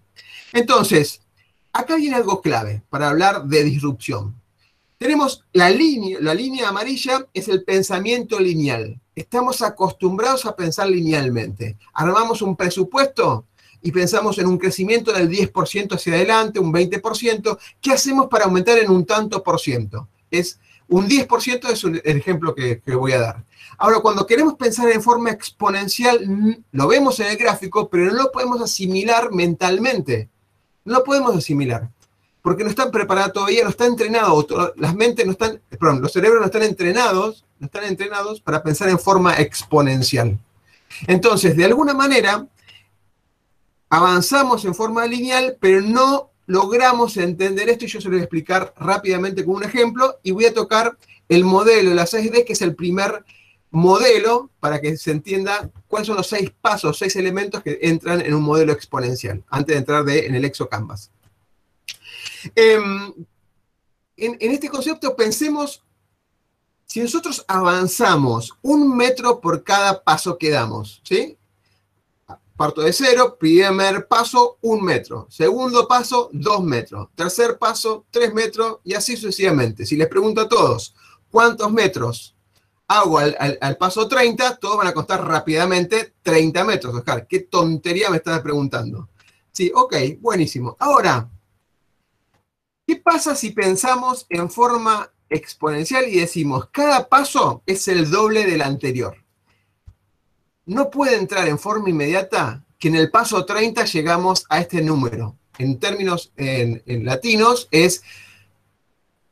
Entonces, 0.54 1.22
acá 1.74 1.96
viene 1.96 2.16
algo 2.16 2.42
clave 2.42 2.84
para 2.90 3.10
hablar 3.10 3.46
de 3.46 3.64
disrupción. 3.64 4.36
Tenemos 4.98 5.46
la 5.54 5.70
línea, 5.70 6.18
la 6.22 6.34
línea 6.34 6.70
amarilla 6.70 7.26
es 7.34 7.48
el 7.48 7.64
pensamiento 7.64 8.40
lineal. 8.40 9.00
Estamos 9.16 9.62
acostumbrados 9.62 10.46
a 10.46 10.56
pensar 10.56 10.90
linealmente. 10.90 11.78
Armamos 11.94 12.42
un 12.42 12.56
presupuesto 12.56 13.46
y 13.82 13.92
pensamos 13.92 14.38
en 14.40 14.48
un 14.48 14.58
crecimiento 14.58 15.12
del 15.14 15.30
10% 15.30 15.96
hacia 15.96 16.14
adelante, 16.14 16.60
un 16.60 16.74
20%, 16.74 17.58
¿qué 17.80 17.92
hacemos 17.94 18.28
para 18.28 18.46
aumentar 18.46 18.78
en 18.78 18.90
un 18.90 19.06
tanto 19.06 19.42
por 19.42 19.60
ciento? 19.60 20.10
Es 20.30 20.60
un 20.90 21.08
10% 21.08 21.70
es 21.70 21.84
el 21.84 22.02
ejemplo 22.18 22.54
que, 22.54 22.82
que 22.82 22.96
voy 22.96 23.14
a 23.14 23.20
dar. 23.20 23.44
Ahora, 23.78 24.00
cuando 24.02 24.26
queremos 24.26 24.56
pensar 24.56 24.90
en 24.90 25.02
forma 25.02 25.32
exponencial, 25.32 26.64
lo 26.72 26.88
vemos 26.88 27.20
en 27.20 27.28
el 27.28 27.38
gráfico, 27.38 27.90
pero 27.90 28.06
no 28.06 28.24
lo 28.24 28.32
podemos 28.32 28.62
asimilar 28.62 29.32
mentalmente. 29.32 30.30
No 30.84 30.96
lo 30.96 31.04
podemos 31.04 31.36
asimilar 31.36 31.90
porque 32.42 32.64
no 32.64 32.70
están 32.70 32.92
preparados 32.92 33.34
todavía, 33.34 33.64
no 33.64 33.70
están 33.70 33.88
entrenados, 33.90 34.48
las 34.78 34.96
mentes 34.96 35.26
no 35.26 35.34
están, 35.34 35.62
perdón, 35.70 36.02
los 36.02 36.12
cerebros 36.12 36.40
no 36.40 36.46
están 36.46 36.64
entrenados, 36.64 37.46
no 37.60 37.66
están 37.66 37.84
entrenados 37.84 38.40
para 38.40 38.64
pensar 38.64 38.90
en 38.90 39.00
forma 39.00 39.36
exponencial. 39.36 40.38
Entonces, 41.08 41.56
de 41.56 41.66
alguna 41.66 41.94
manera, 41.94 42.48
avanzamos 43.90 44.64
en 44.66 44.74
forma 44.74 45.06
lineal, 45.06 45.58
pero 45.60 45.82
no 45.82 46.32
logramos 46.50 47.16
entender 47.18 47.70
esto 47.70 47.86
y 47.86 47.90
yo 47.90 48.02
se 48.02 48.08
lo 48.08 48.14
voy 48.14 48.22
a 48.22 48.24
explicar 48.24 48.74
rápidamente 48.76 49.46
con 49.46 49.58
un 49.58 49.64
ejemplo 49.64 50.18
y 50.24 50.32
voy 50.32 50.46
a 50.46 50.54
tocar 50.54 50.98
el 51.30 51.46
modelo 51.46 51.92
de 51.92 51.96
las 51.96 52.12
6D, 52.12 52.44
que 52.44 52.54
es 52.54 52.62
el 52.64 52.74
primer 52.74 53.24
modelo 53.70 54.50
para 54.60 54.82
que 54.82 54.98
se 54.98 55.12
entienda 55.12 55.70
cuáles 55.88 56.08
son 56.08 56.18
los 56.18 56.26
seis 56.26 56.52
pasos, 56.60 56.98
seis 56.98 57.16
elementos 57.18 57.62
que 57.62 57.78
entran 57.84 58.22
en 58.22 58.34
un 58.34 58.42
modelo 58.42 58.74
exponencial, 58.74 59.44
antes 59.52 59.76
de 59.76 59.80
entrar 59.80 60.10
en 60.10 60.34
el 60.34 60.44
ExoCanvas. 60.44 61.12
Em, 62.56 63.14
en, 64.18 64.52
este 64.52 64.70
concepto 64.70 65.16
pensemos, 65.16 65.84
si 66.88 67.00
nosotros 67.00 67.46
avanzamos 67.48 68.58
un 68.64 68.98
metro 68.98 69.40
por 69.40 69.64
cada 69.64 70.04
paso 70.04 70.36
que 70.36 70.50
damos, 70.50 71.00
¿sí? 71.04 71.38
Parto 72.60 72.82
de 72.82 72.92
cero, 72.92 73.38
primer 73.40 74.06
paso, 74.06 74.58
un 74.64 74.84
metro. 74.84 75.28
Segundo 75.30 75.88
paso, 75.88 76.30
dos 76.34 76.62
metros. 76.62 77.08
Tercer 77.16 77.58
paso, 77.58 78.06
tres 78.12 78.34
metros 78.34 78.80
y 78.84 78.96
así 78.96 79.16
sucesivamente. 79.16 79.86
Si 79.86 79.96
les 79.96 80.10
pregunto 80.10 80.42
a 80.42 80.50
todos, 80.50 80.94
¿cuántos 81.32 81.72
metros 81.72 82.36
hago 82.86 83.18
al, 83.18 83.78
paso 83.80 84.10
30? 84.10 84.58
Todos 84.58 84.76
van 84.76 84.88
a 84.88 84.94
costar 84.94 85.26
rápidamente 85.26 86.16
30 86.22 86.66
metros, 86.66 86.96
Oscar. 86.96 87.26
¿Qué 87.28 87.40
tontería 87.40 88.10
me 88.10 88.18
estás 88.18 88.42
preguntando? 88.42 89.08
Sí, 89.54 89.72
ok, 89.74 89.96
buenísimo. 90.20 90.76
Ahora, 90.80 91.30
¿Qué 92.86 92.98
pasa 92.98 93.38
si 93.38 93.52
pensamos 93.52 94.26
en 94.28 94.50
forma 94.50 95.10
exponencial 95.30 96.10
y 96.10 96.20
decimos, 96.20 96.68
cada 96.74 97.08
paso 97.08 97.64
es 97.66 97.88
el 97.88 98.12
doble 98.12 98.46
del 98.46 98.64
anterior? 98.64 99.16
No 100.70 100.92
puede 100.92 101.18
entrar 101.18 101.48
en 101.48 101.58
forma 101.58 101.90
inmediata 101.90 102.64
que 102.78 102.90
en 102.90 102.96
el 102.96 103.10
paso 103.10 103.44
30 103.44 103.86
llegamos 103.86 104.46
a 104.50 104.62
este 104.62 104.84
número. 104.84 105.36
En 105.58 105.80
términos 105.80 106.32
en, 106.38 106.84
latinos 107.04 107.68
es 107.72 108.04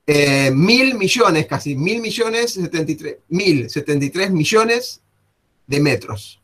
eh, 0.07 0.49
mil 0.49 0.95
millones, 0.95 1.45
casi 1.45 1.75
mil 1.75 2.01
millones, 2.01 2.53
73, 2.53 3.17
mil 3.27 3.69
73 3.69 4.31
millones 4.31 5.01
de 5.67 5.79
metros. 5.79 6.41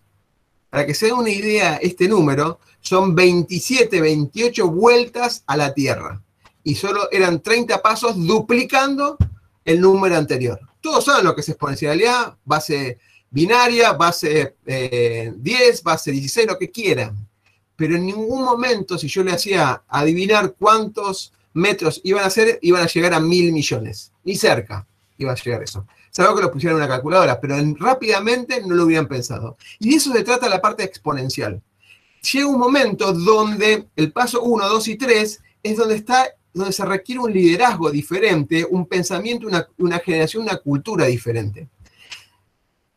Para 0.70 0.86
que 0.86 0.94
se 0.94 1.08
den 1.08 1.16
una 1.16 1.32
idea, 1.32 1.78
este 1.78 2.08
número 2.08 2.60
son 2.80 3.16
27, 3.16 4.00
28 4.00 4.68
vueltas 4.70 5.44
a 5.48 5.58
la 5.58 5.74
Tierra 5.74 6.22
y 6.64 6.76
solo 6.76 7.10
eran 7.12 7.42
30 7.42 7.82
pasos 7.82 8.16
duplicando 8.16 9.18
el 9.66 9.82
número 9.82 10.18
anterior. 10.18 10.60
Todos 10.82 11.06
saben 11.06 11.26
lo 11.26 11.34
que 11.34 11.42
es 11.42 11.50
exponencialidad, 11.50 12.36
base 12.46 13.00
binaria, 13.34 13.92
base 13.94 14.56
10, 14.64 14.68
eh, 14.68 15.82
base 15.84 16.12
16, 16.12 16.48
lo 16.48 16.58
que 16.58 16.70
quieran. 16.70 17.28
Pero 17.76 17.96
en 17.96 18.06
ningún 18.06 18.46
momento, 18.46 18.98
si 18.98 19.08
yo 19.08 19.24
le 19.24 19.32
hacía 19.32 19.84
adivinar 19.90 20.54
cuántos 20.58 21.34
metros 21.54 22.00
iban 22.04 22.24
a 22.24 22.30
ser, 22.30 22.60
iban 22.62 22.84
a 22.84 22.88
llegar 22.88 23.14
a 23.16 23.20
mil 23.20 23.52
millones. 23.52 24.12
Ni 24.24 24.36
cerca 24.36 24.86
iba 25.18 25.32
a 25.32 25.36
llegar 25.36 25.64
eso. 25.64 25.86
Sabemos 26.12 26.38
que 26.38 26.46
lo 26.46 26.52
pusieron 26.52 26.78
en 26.78 26.86
una 26.86 26.94
calculadora, 26.94 27.42
pero 27.42 27.56
rápidamente 27.80 28.62
no 28.62 28.76
lo 28.76 28.86
hubieran 28.86 29.08
pensado. 29.08 29.58
Y 29.80 29.90
de 29.90 29.96
eso 29.96 30.14
se 30.14 30.24
trata 30.24 30.48
la 30.48 30.62
parte 30.62 30.84
exponencial. 30.84 31.60
Llega 32.32 32.48
un 32.48 32.60
momento 32.60 33.12
donde 33.12 33.88
el 33.96 34.12
paso 34.12 34.44
1, 34.44 34.70
2 34.70 34.88
y 34.90 34.96
3 34.96 35.42
es 35.64 35.78
donde 35.78 35.96
está 35.96 36.30
donde 36.54 36.72
se 36.72 36.86
requiere 36.86 37.20
un 37.20 37.34
liderazgo 37.34 37.90
diferente, 37.90 38.66
un 38.70 38.86
pensamiento, 38.86 39.48
una, 39.48 40.00
generación, 40.00 40.44
una 40.44 40.58
cultura 40.58 41.06
diferente. 41.06 41.68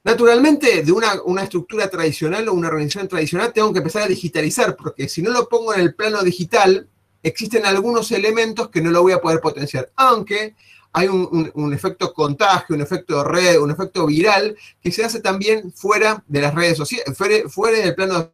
Naturalmente, 0.07 0.85
de 0.85 0.93
una, 0.93 1.43
estructura 1.43 1.91
tradicional 1.91 2.49
o 2.49 2.53
una 2.53 2.69
organización 2.69 3.09
tradicional 3.09 3.53
tengo 3.53 3.73
que 3.73 3.79
empezar 3.79 4.05
a 4.05 4.07
digitalizar, 4.07 4.77
porque 4.77 5.09
si 5.09 5.21
no 5.21 5.33
lo 5.33 5.49
pongo 5.49 5.75
en 5.75 5.81
el 5.81 5.97
plano 5.97 6.23
digital, 6.23 6.89
existen 7.25 7.67
algunos 7.67 8.13
elementos 8.13 8.69
que 8.69 8.81
no 8.81 8.93
lo 8.93 9.03
voy 9.03 9.15
a 9.15 9.21
poder 9.21 9.41
potenciar, 9.41 9.91
aunque 9.97 10.55
hay 10.93 11.09
un, 11.09 11.73
efecto 11.75 12.15
contagio, 12.15 12.77
un 12.77 12.83
efecto 12.83 13.25
red, 13.25 13.59
un 13.59 13.73
efecto 13.73 14.07
viral 14.07 14.57
que 14.81 14.93
se 14.93 15.05
hace 15.05 15.21
también 15.21 15.73
fuera 15.73 16.23
de 16.29 16.41
las 16.41 16.55
redes 16.55 16.77
sociales, 16.79 17.07
fuera, 17.19 17.49
fuera 17.49 17.79
del 17.79 17.97
plano 17.97 18.33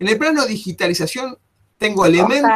En 0.00 0.08
el 0.08 0.18
plano 0.18 0.46
digitalización 0.46 1.38
tengo 1.82 2.06
elementos. 2.06 2.50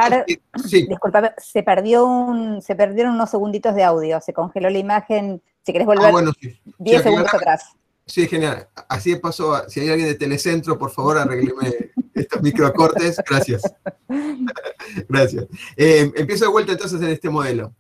Disculpa, 0.65 1.35
se, 1.37 1.62
perdió 1.62 2.07
un, 2.07 2.62
se 2.62 2.75
perdieron 2.75 3.15
unos 3.15 3.31
segunditos 3.31 3.75
de 3.75 3.85
audio, 3.85 4.21
se 4.21 4.33
congeló 4.33 4.71
la 4.71 4.79
imagen. 4.79 5.43
Si 5.62 5.73
querés 5.73 5.87
volver 5.87 6.15
ah, 6.15 6.33
10 6.79 7.03
segundos 7.03 7.35
atrás. 7.35 7.77
Sí, 8.07 8.29
genial. 8.29 8.69
Así 8.89 9.17
pasó. 9.17 9.69
Si 9.69 9.81
hay 9.81 9.91
alguien 9.91 10.09
de 10.09 10.15
Telecentro, 10.15 10.79
por 10.79 10.91
favor, 10.93 11.19
arregleme 11.19 11.91
estos 12.15 12.41
microcortes. 12.41 13.21
Gracias. 13.29 13.62
Gracias. 15.09 15.47
Eh, 15.77 16.12
empiezo 16.15 16.45
de 16.45 16.51
vuelta 16.53 16.73
entonces 16.73 17.03
en 17.03 17.09
este 17.09 17.29
modelo. 17.29 17.75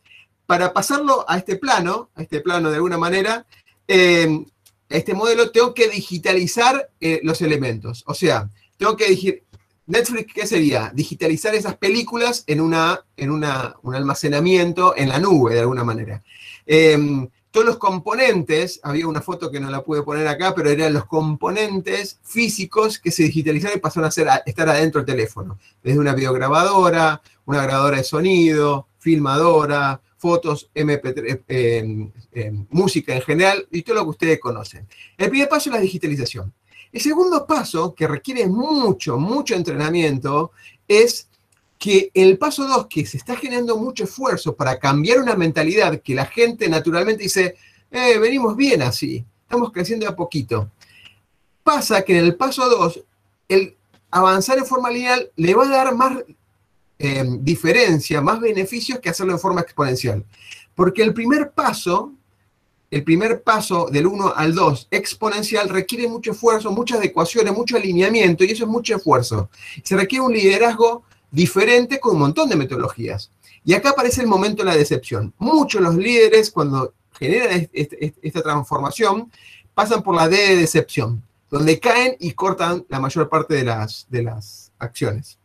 Para 0.46 0.72
pasarlo 0.72 1.24
a 1.28 1.38
este 1.38 1.56
plano, 1.56 2.10
a 2.14 2.22
este 2.22 2.40
plano 2.40 2.70
de 2.70 2.76
alguna 2.76 2.98
manera, 2.98 3.46
eh, 3.86 4.44
este 4.88 5.14
modelo 5.14 5.50
tengo 5.50 5.74
que 5.74 5.88
digitalizar 5.88 6.90
eh, 7.00 7.20
los 7.22 7.40
elementos. 7.40 8.02
O 8.06 8.14
sea, 8.14 8.50
tengo 8.76 8.96
que 8.96 9.44
Netflix, 9.86 10.34
¿qué 10.34 10.46
sería? 10.46 10.90
Digitalizar 10.94 11.54
esas 11.54 11.76
películas 11.76 12.42
en, 12.48 12.60
una, 12.60 13.04
en 13.16 13.30
un 13.30 13.44
almacenamiento 13.94 14.96
en 14.96 15.08
la 15.08 15.18
nube, 15.18 15.54
de 15.54 15.60
alguna 15.60 15.84
manera. 15.84 16.22
Em, 16.66 17.28
todos 17.52 17.66
los 17.66 17.78
componentes, 17.78 18.80
había 18.82 19.06
una 19.06 19.22
foto 19.22 19.50
que 19.50 19.60
no 19.60 19.70
la 19.70 19.82
pude 19.82 20.02
poner 20.02 20.26
acá, 20.26 20.54
pero 20.54 20.70
eran 20.70 20.92
los 20.92 21.06
componentes 21.06 22.18
físicos 22.22 22.98
que 22.98 23.10
se 23.12 23.22
digitalizaron 23.22 23.78
y 23.78 23.80
pasaron 23.80 24.08
a, 24.08 24.10
ser, 24.10 24.28
estar 24.44 24.68
adentro 24.68 25.00
del 25.00 25.06
teléfono. 25.06 25.58
Desde 25.82 26.00
una 26.00 26.14
videograbadora, 26.14 27.22
una 27.44 27.62
grabadora 27.62 27.98
de 27.98 28.04
sonido, 28.04 28.88
filmadora, 28.98 30.00
fotos, 30.18 30.68
MP3, 30.74 31.44
em, 31.46 32.10
em, 32.32 32.66
música 32.70 33.14
en 33.14 33.22
general 33.22 33.66
y 33.70 33.82
todo 33.82 33.96
lo 33.96 34.02
que 34.02 34.10
ustedes 34.10 34.40
conocen. 34.40 34.86
El 35.16 35.30
primer 35.30 35.48
paso 35.48 35.70
es 35.70 35.76
la 35.76 35.80
digitalización. 35.80 36.52
El 36.96 37.02
segundo 37.02 37.46
paso, 37.46 37.94
que 37.94 38.08
requiere 38.08 38.46
mucho, 38.46 39.18
mucho 39.18 39.54
entrenamiento, 39.54 40.52
es 40.88 41.28
que 41.78 42.10
el 42.14 42.38
paso 42.38 42.66
2, 42.66 42.86
que 42.86 43.04
se 43.04 43.18
está 43.18 43.36
generando 43.36 43.76
mucho 43.76 44.04
esfuerzo 44.04 44.56
para 44.56 44.78
cambiar 44.78 45.20
una 45.20 45.36
mentalidad 45.36 46.00
que 46.00 46.14
la 46.14 46.24
gente 46.24 46.70
naturalmente 46.70 47.24
dice, 47.24 47.54
eh, 47.90 48.18
venimos 48.18 48.56
bien 48.56 48.80
así, 48.80 49.22
estamos 49.42 49.72
creciendo 49.72 50.08
a 50.08 50.16
poquito. 50.16 50.70
Pasa 51.62 52.02
que 52.02 52.18
en 52.18 52.24
el 52.24 52.34
paso 52.34 52.66
2, 52.66 53.04
el 53.50 53.76
avanzar 54.10 54.56
en 54.56 54.64
forma 54.64 54.90
lineal 54.90 55.30
le 55.36 55.54
va 55.54 55.66
a 55.66 55.68
dar 55.68 55.94
más 55.94 56.24
eh, 56.98 57.24
diferencia, 57.40 58.22
más 58.22 58.40
beneficios 58.40 59.00
que 59.00 59.10
hacerlo 59.10 59.34
en 59.34 59.38
forma 59.38 59.60
exponencial. 59.60 60.24
Porque 60.74 61.02
el 61.02 61.12
primer 61.12 61.50
paso 61.50 62.14
el 62.90 63.02
primer 63.02 63.42
paso 63.42 63.88
del 63.90 64.06
1 64.06 64.34
al 64.36 64.54
2 64.54 64.88
exponencial 64.90 65.68
requiere 65.68 66.08
mucho 66.08 66.32
esfuerzo, 66.32 66.70
muchas 66.70 66.98
adecuaciones, 66.98 67.52
mucho 67.52 67.76
alineamiento 67.76 68.44
y 68.44 68.50
eso 68.50 68.64
es 68.64 68.70
mucho 68.70 68.96
esfuerzo. 68.96 69.50
Se 69.82 69.96
requiere 69.96 70.24
un 70.24 70.32
liderazgo 70.32 71.02
diferente 71.30 71.98
con 71.98 72.14
un 72.14 72.20
montón 72.20 72.48
de 72.48 72.56
metodologías. 72.56 73.30
Y 73.64 73.74
acá 73.74 73.90
aparece 73.90 74.20
el 74.20 74.28
momento 74.28 74.62
de 74.62 74.70
la 74.70 74.76
decepción. 74.76 75.34
Muchos 75.38 75.80
los 75.80 75.96
líderes 75.96 76.50
cuando 76.50 76.94
generan 77.18 77.68
esta 77.72 78.42
transformación 78.42 79.30
pasan 79.74 80.02
por 80.02 80.14
la 80.14 80.28
D 80.28 80.36
de 80.36 80.56
decepción, 80.56 81.22
donde 81.50 81.80
caen 81.80 82.16
y 82.20 82.32
cortan 82.32 82.86
la 82.88 83.00
mayor 83.00 83.28
parte 83.28 83.54
de 83.54 83.64
las, 83.64 84.06
de 84.08 84.22
las 84.22 84.72
acciones. 84.78 85.38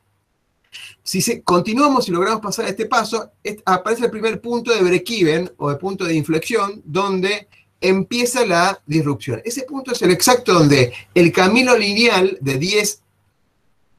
Si 1.03 1.41
continuamos 1.41 2.07
y 2.07 2.11
logramos 2.11 2.41
pasar 2.41 2.67
este 2.67 2.85
paso, 2.85 3.31
aparece 3.65 4.05
el 4.05 4.11
primer 4.11 4.39
punto 4.39 4.73
de 4.73 4.81
break-even 4.81 5.51
o 5.57 5.69
de 5.69 5.75
punto 5.75 6.05
de 6.05 6.15
inflexión 6.15 6.81
donde 6.85 7.47
empieza 7.81 8.45
la 8.45 8.81
disrupción. 8.85 9.41
Ese 9.43 9.63
punto 9.63 9.91
es 9.91 10.01
el 10.01 10.11
exacto 10.11 10.53
donde 10.53 10.93
el 11.13 11.31
camino 11.31 11.75
lineal 11.75 12.37
de 12.39 12.59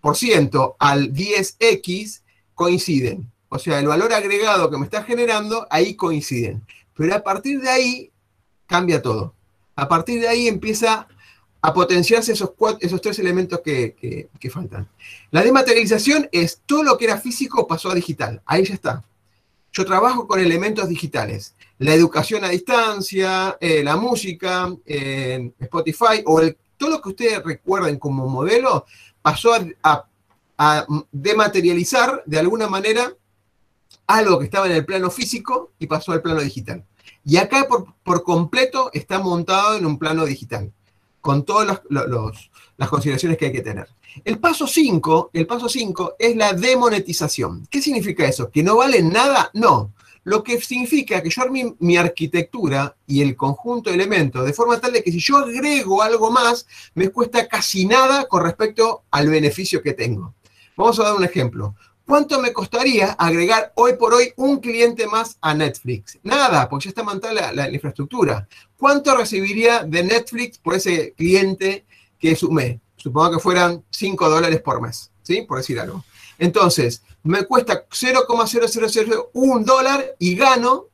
10% 0.03 0.77
al 0.79 1.13
10x 1.13 2.23
coinciden. 2.55 3.31
O 3.49 3.59
sea, 3.59 3.81
el 3.81 3.89
valor 3.89 4.13
agregado 4.15 4.71
que 4.71 4.79
me 4.79 4.85
está 4.85 5.03
generando, 5.03 5.67
ahí 5.69 5.95
coinciden. 5.95 6.63
Pero 6.97 7.15
a 7.15 7.23
partir 7.23 7.61
de 7.61 7.69
ahí 7.69 8.11
cambia 8.67 9.03
todo. 9.03 9.35
A 9.75 9.89
partir 9.89 10.21
de 10.21 10.29
ahí 10.29 10.49
empieza 10.49 11.09
a 11.65 11.73
potenciarse 11.73 12.33
esos, 12.33 12.51
esos 12.81 13.01
tres 13.01 13.21
elementos 13.21 13.61
que, 13.61 14.29
faltan. 14.51 14.89
La 15.31 15.43
dematerialización 15.43 16.29
es 16.33 16.61
todo 16.67 16.83
lo 16.83 16.99
que 16.99 17.05
era 17.05 17.19
físico 17.19 17.69
pasó 17.69 17.91
a 17.91 17.95
digital. 17.95 18.43
Ahí 18.45 18.65
ya 18.65 18.75
está. 18.75 19.05
Yo 19.73 19.87
trabajo 19.87 20.27
con 20.27 20.41
elementos 20.41 20.89
digitales. 20.89 21.55
La 21.79 21.95
educación 21.95 22.45
a 22.45 22.49
distancia, 22.49 23.57
eh, 23.61 23.83
la 23.83 23.97
música, 23.97 24.75
Spotify, 25.61 26.23
o 26.27 26.41
todo 26.77 26.91
lo 26.91 27.01
que 27.01 27.09
ustedes 27.11 27.43
recuerden 27.43 27.97
como 27.99 28.29
modelo, 28.29 28.85
pasó 29.23 29.53
a, 29.55 30.09
dematerializar 31.11 32.23
de 32.25 32.39
alguna 32.39 32.69
manera 32.69 33.13
algo 34.07 34.39
que 34.39 34.45
estaba 34.45 34.67
en 34.67 34.73
el 34.73 34.85
plano 34.85 35.11
físico 35.11 35.73
y 35.79 35.87
pasó 35.87 36.13
al 36.13 36.23
plano 36.23 36.41
digital. 36.41 36.85
Y 37.25 37.37
acá 37.37 37.67
por, 37.69 37.95
por 38.05 38.23
completo 38.23 38.91
está 38.93 39.19
montado 39.19 39.77
en 39.77 39.87
un 39.87 39.99
plano 39.99 40.25
digital 40.25 40.73
con 41.23 41.45
todas 41.45 41.81
las 41.89 42.89
consideraciones 42.91 43.39
que 43.39 43.47
hay 43.47 43.53
que 43.53 43.63
tener. 43.63 43.89
El 44.25 44.39
paso 44.39 44.67
5, 44.67 45.31
el 45.33 45.47
paso 45.47 45.69
5 45.69 46.17
es 46.19 46.37
la 46.37 46.53
demonetización. 46.53 47.67
¿Qué 47.71 47.81
significa 47.81 48.27
eso? 48.27 48.51
¿Que 48.51 48.63
no 48.63 48.77
vale 48.77 49.03
nada? 49.03 49.51
No. 49.55 49.95
Lo 50.25 50.43
que 50.43 50.61
significa 50.61 51.23
que 51.23 51.31
yo 51.31 51.43
arme 51.43 51.75
mi 51.79 51.97
arquitectura 51.97 52.95
y 53.07 53.23
el 53.23 53.35
conjunto 53.35 53.91
de 53.91 53.97
elementos 53.97 54.45
de 54.45 54.53
forma 54.53 54.81
tal 54.81 54.93
de 54.93 55.03
que 55.03 55.11
si 55.11 55.19
yo 55.19 55.39
agrego 55.39 56.03
algo 56.03 56.31
más, 56.31 56.67
me 56.95 57.09
cuesta 57.09 57.49
casi 57.49 57.87
nada 57.87 58.27
con 58.27 58.45
respecto 58.45 59.05
al 59.11 59.29
beneficio 59.29 59.83
que 59.83 59.95
tengo. 59.95 60.35
Vamos 60.77 60.99
a 61.01 61.05
dar 61.05 61.15
un 61.15 61.25
ejemplo. 61.25 61.75
¿Cuánto 62.07 62.41
me 62.41 62.53
costaría 62.53 63.13
agregar 63.13 63.73
hoy 63.77 63.95
por 63.95 64.13
hoy 64.13 64.33
un 64.37 64.59
cliente 64.59 65.07
más 65.07 65.39
a 65.41 65.55
Netflix? 65.55 66.19
Nada, 66.23 66.69
porque 66.69 66.85
ya 66.85 66.89
está 66.91 67.03
montada 67.03 67.53
la, 67.53 67.71
infraestructura. 67.71 68.49
¿Cuánto 68.77 69.17
recibiría 69.17 69.85
de 69.85 70.03
Netflix 70.03 70.59
por 70.59 70.75
ese 70.75 71.15
cliente 71.15 71.87
que 72.19 72.35
sumé? 72.35 72.81
Supongo 72.97 73.33
que 73.33 73.39
fueran 73.39 73.85
5 73.91 74.29
dólares 74.29 74.61
por 74.61 74.81
mes, 74.81 75.11
¿sí? 75.23 75.43
Por 75.43 75.59
decir 75.59 75.79
algo. 75.79 76.05
Entonces, 76.39 77.03
me 77.23 77.45
cuesta 77.45 77.87
0,0001 77.89 79.65
dólar 79.65 80.17
y 80.19 80.35
gano 80.35 80.87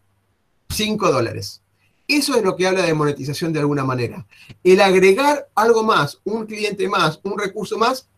5 0.68 1.10
dólares. 1.10 1.62
Eso 2.06 2.34
es 2.36 2.42
lo 2.42 2.54
que 2.56 2.66
habla 2.66 2.82
de 2.82 2.94
monetización 2.94 3.52
de 3.52 3.60
alguna 3.60 3.84
manera. 3.84 4.26
El 4.62 4.80
agregar 4.80 5.48
algo 5.54 5.84
más, 5.84 6.20
un 6.24 6.46
cliente 6.46 6.88
más, 6.88 7.20
un 7.22 7.38
recurso 7.38 7.78
más, 7.78 8.08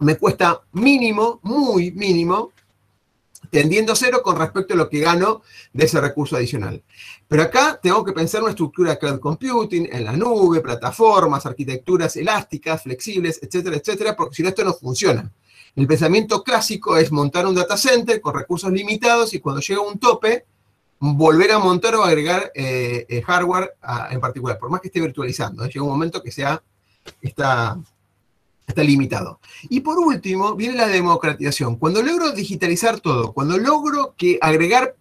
me 0.00 0.16
cuesta 0.16 0.62
mínimo, 0.72 1.40
muy 1.42 1.90
mínimo, 1.92 2.52
tendiendo 3.50 3.96
cero 3.96 4.20
con 4.22 4.36
respecto 4.36 4.74
a 4.74 4.76
lo 4.76 4.88
que 4.88 5.00
gano 5.00 5.42
de 5.72 5.84
ese 5.84 6.00
recurso 6.00 6.36
adicional. 6.36 6.82
Pero 7.26 7.42
acá 7.42 7.78
tengo 7.82 8.04
que 8.04 8.12
pensar 8.12 8.38
en 8.38 8.44
una 8.44 8.50
estructura 8.50 8.92
de 8.92 8.98
cloud 8.98 9.20
computing, 9.20 9.88
en 9.90 10.04
la 10.04 10.12
nube, 10.12 10.60
plataformas, 10.60 11.46
arquitecturas 11.46 12.16
elásticas, 12.16 12.82
flexibles, 12.82 13.40
etcétera, 13.42 13.76
etcétera, 13.76 14.16
porque 14.16 14.36
si 14.36 14.42
no 14.42 14.48
esto 14.48 14.64
no 14.64 14.74
funciona. 14.74 15.30
El 15.76 15.86
pensamiento 15.86 16.42
clásico 16.42 16.96
es 16.96 17.12
montar 17.12 17.46
un 17.46 17.54
data 17.54 17.76
center 17.76 18.20
con 18.20 18.34
recursos 18.34 18.72
limitados 18.72 19.32
y 19.34 19.40
cuando 19.40 19.60
llega 19.60 19.80
un 19.80 19.98
tope, 19.98 20.44
volver 20.98 21.52
a 21.52 21.58
montar 21.58 21.94
o 21.94 22.02
agregar 22.02 22.50
eh, 22.54 23.06
eh, 23.08 23.22
hardware 23.22 23.74
en 24.10 24.20
particular, 24.20 24.58
por 24.58 24.70
más 24.70 24.80
que 24.80 24.88
esté 24.88 25.00
virtualizando. 25.00 25.64
Llega 25.66 25.82
un 25.82 25.90
momento 25.90 26.22
que 26.22 26.32
sea, 26.32 26.60
está, 27.22 27.78
está 28.68 28.82
limitado. 28.82 29.40
Y 29.68 29.80
por 29.80 29.98
último, 29.98 30.54
viene 30.54 30.76
la 30.76 30.86
democratización. 30.86 31.76
Cuando 31.76 32.02
logro 32.02 32.32
digitalizar 32.32 33.00
todo, 33.00 33.32
cuando 33.32 33.58
logro 33.58 34.14
que 34.16 34.38
agregar 34.40 34.94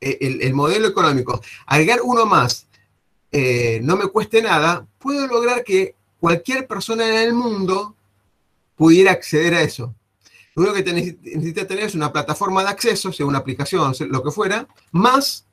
eh, 0.00 0.38
el, 0.40 0.54
modelo 0.54 0.88
económico, 0.88 1.40
agregar 1.66 2.00
uno 2.02 2.24
más, 2.24 2.66
eh, 3.32 3.80
no 3.82 3.96
me 3.96 4.06
cueste 4.06 4.40
nada, 4.40 4.86
puedo 4.98 5.26
lograr 5.26 5.64
que 5.64 5.96
cualquier 6.20 6.66
persona 6.66 7.06
en 7.08 7.28
el 7.28 7.34
mundo 7.34 7.94
pudiera 8.76 9.10
acceder 9.10 9.54
a 9.54 9.62
eso. 9.62 9.94
Lo 10.54 10.62
único 10.62 10.84
que 10.84 10.92
necesita 10.92 11.66
tener 11.66 11.84
es 11.84 11.96
una 11.96 12.12
plataforma 12.12 12.62
de 12.62 12.70
acceso, 12.70 13.12
sea 13.12 13.26
una 13.26 13.38
aplicación, 13.38 13.92
lo 14.08 14.22
que 14.22 14.30
fuera, 14.30 14.68
más 14.92 15.46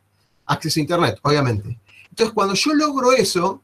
acceso 0.45 0.79
a 0.79 0.81
Internet, 0.81 1.19
obviamente. 1.23 1.79
Entonces, 2.09 2.33
cuando 2.33 2.53
yo 2.53 2.73
logro 2.73 3.11
eso, 3.13 3.63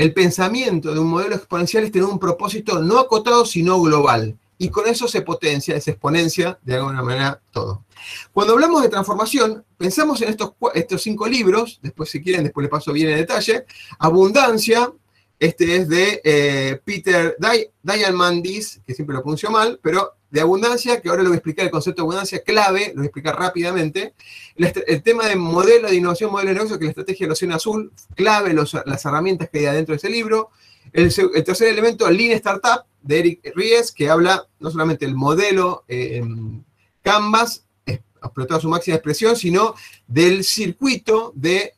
el 0.00 0.14
pensamiento 0.14 0.94
de 0.94 0.98
un 0.98 1.08
modelo 1.08 1.34
exponencial 1.34 1.84
es 1.84 1.92
tener 1.92 2.08
un 2.08 2.18
propósito 2.18 2.80
no 2.80 2.98
acotado, 2.98 3.44
sino 3.44 3.78
global. 3.82 4.34
Y 4.56 4.70
con 4.70 4.88
eso 4.88 5.06
se 5.06 5.20
potencia, 5.20 5.78
se 5.78 5.90
exponencia 5.90 6.58
de 6.62 6.76
alguna 6.76 7.02
manera 7.02 7.38
todo. 7.50 7.84
Cuando 8.32 8.54
hablamos 8.54 8.80
de 8.80 8.88
transformación, 8.88 9.62
pensamos 9.76 10.22
en 10.22 10.30
estos, 10.30 10.52
estos 10.74 11.02
cinco 11.02 11.28
libros, 11.28 11.80
después 11.82 12.08
si 12.08 12.22
quieren, 12.22 12.44
después 12.44 12.62
les 12.62 12.70
paso 12.70 12.94
bien 12.94 13.10
en 13.10 13.18
detalle. 13.18 13.66
Abundancia, 13.98 14.90
este 15.38 15.76
es 15.76 15.88
de 15.90 16.22
eh, 16.24 16.80
Peter 16.82 17.36
Diamandis, 17.82 18.80
que 18.86 18.94
siempre 18.94 19.14
lo 19.14 19.20
pronuncio 19.20 19.50
mal, 19.50 19.78
pero 19.82 20.14
de 20.30 20.40
abundancia, 20.40 21.00
que 21.00 21.08
ahora 21.08 21.22
le 21.22 21.28
voy 21.28 21.36
a 21.36 21.38
explicar 21.38 21.64
el 21.64 21.70
concepto 21.70 22.02
de 22.02 22.04
abundancia 22.04 22.42
clave, 22.42 22.88
lo 22.88 22.96
voy 22.96 23.04
a 23.04 23.06
explicar 23.06 23.38
rápidamente. 23.38 24.14
El, 24.56 25.02
tema 25.02 25.26
de 25.26 25.36
modelo 25.36 25.88
de 25.88 25.96
innovación, 25.96 26.30
modelo 26.30 26.50
de 26.50 26.54
negocio, 26.54 26.78
que 26.78 26.84
es 26.84 26.88
la 26.88 26.90
estrategia 26.90 27.26
del 27.26 27.32
océano 27.32 27.56
azul, 27.56 27.92
clave 28.14 28.54
las 28.54 29.04
herramientas 29.04 29.50
que 29.50 29.60
hay 29.60 29.66
adentro 29.66 29.92
de 29.92 29.96
ese 29.96 30.10
libro. 30.10 30.50
El, 30.92 31.12
tercer 31.44 31.68
elemento, 31.68 32.08
Lean 32.10 32.32
Startup, 32.36 32.84
de 33.02 33.18
Eric 33.18 33.52
Ries, 33.54 33.92
que 33.92 34.10
habla 34.10 34.46
no 34.58 34.70
solamente 34.70 35.06
del 35.06 35.14
modelo 35.14 35.84
eh, 35.88 36.22
Canvas, 37.02 37.64
explotado 37.86 38.58
a 38.58 38.60
su 38.60 38.68
máxima 38.68 38.96
expresión, 38.96 39.36
sino 39.36 39.74
del 40.06 40.44
circuito 40.44 41.32
de 41.34 41.72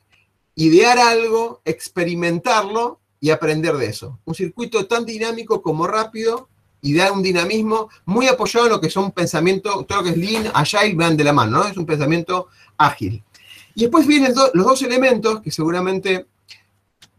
idear 0.55 0.99
algo, 0.99 1.61
experimentarlo 1.65 2.99
y 3.19 3.29
aprender 3.29 3.77
de 3.77 3.87
eso. 3.87 4.19
Un 4.25 4.35
circuito 4.35 4.85
tan 4.85 5.05
dinámico 5.05 5.61
como 5.61 5.87
rápido 5.87 6.49
y 6.83 6.93
da 6.93 7.13
un 7.13 7.23
dinamismo 7.23 7.89
muy 8.05 8.27
apoyado 8.27 8.65
en 8.65 8.73
lo 8.73 8.81
que 8.81 8.89
son 8.89 9.13
pensamientos, 9.13 9.87
todo 9.87 9.99
lo 9.99 10.03
que 10.03 10.09
es 10.11 10.17
lean, 10.17 10.51
agile, 10.53 10.93
van 10.95 11.15
de 11.15 11.23
la 11.23 11.31
mano, 11.31 11.59
¿no? 11.59 11.65
Es 11.65 11.77
un 11.77 11.85
pensamiento 11.85 12.49
ágil. 12.77 13.23
Y 13.73 13.83
después 13.83 14.05
vienen 14.05 14.33
los 14.53 14.65
dos 14.65 14.81
elementos 14.81 15.41
que 15.41 15.49
seguramente, 15.49 16.27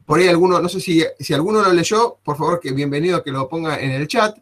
por 0.05 0.21
ahí 0.21 0.29
alguno, 0.29 0.61
no 0.61 0.69
sé 0.69 0.81
si, 0.81 1.03
si 1.19 1.33
alguno 1.33 1.63
lo 1.63 1.73
leyó, 1.73 2.19
por 2.23 2.37
favor, 2.37 2.61
que 2.61 2.73
bienvenido 2.73 3.23
que 3.25 3.33
lo 3.33 3.49
ponga 3.49 3.81
en 3.81 3.91
el 3.91 4.07
chat, 4.07 4.37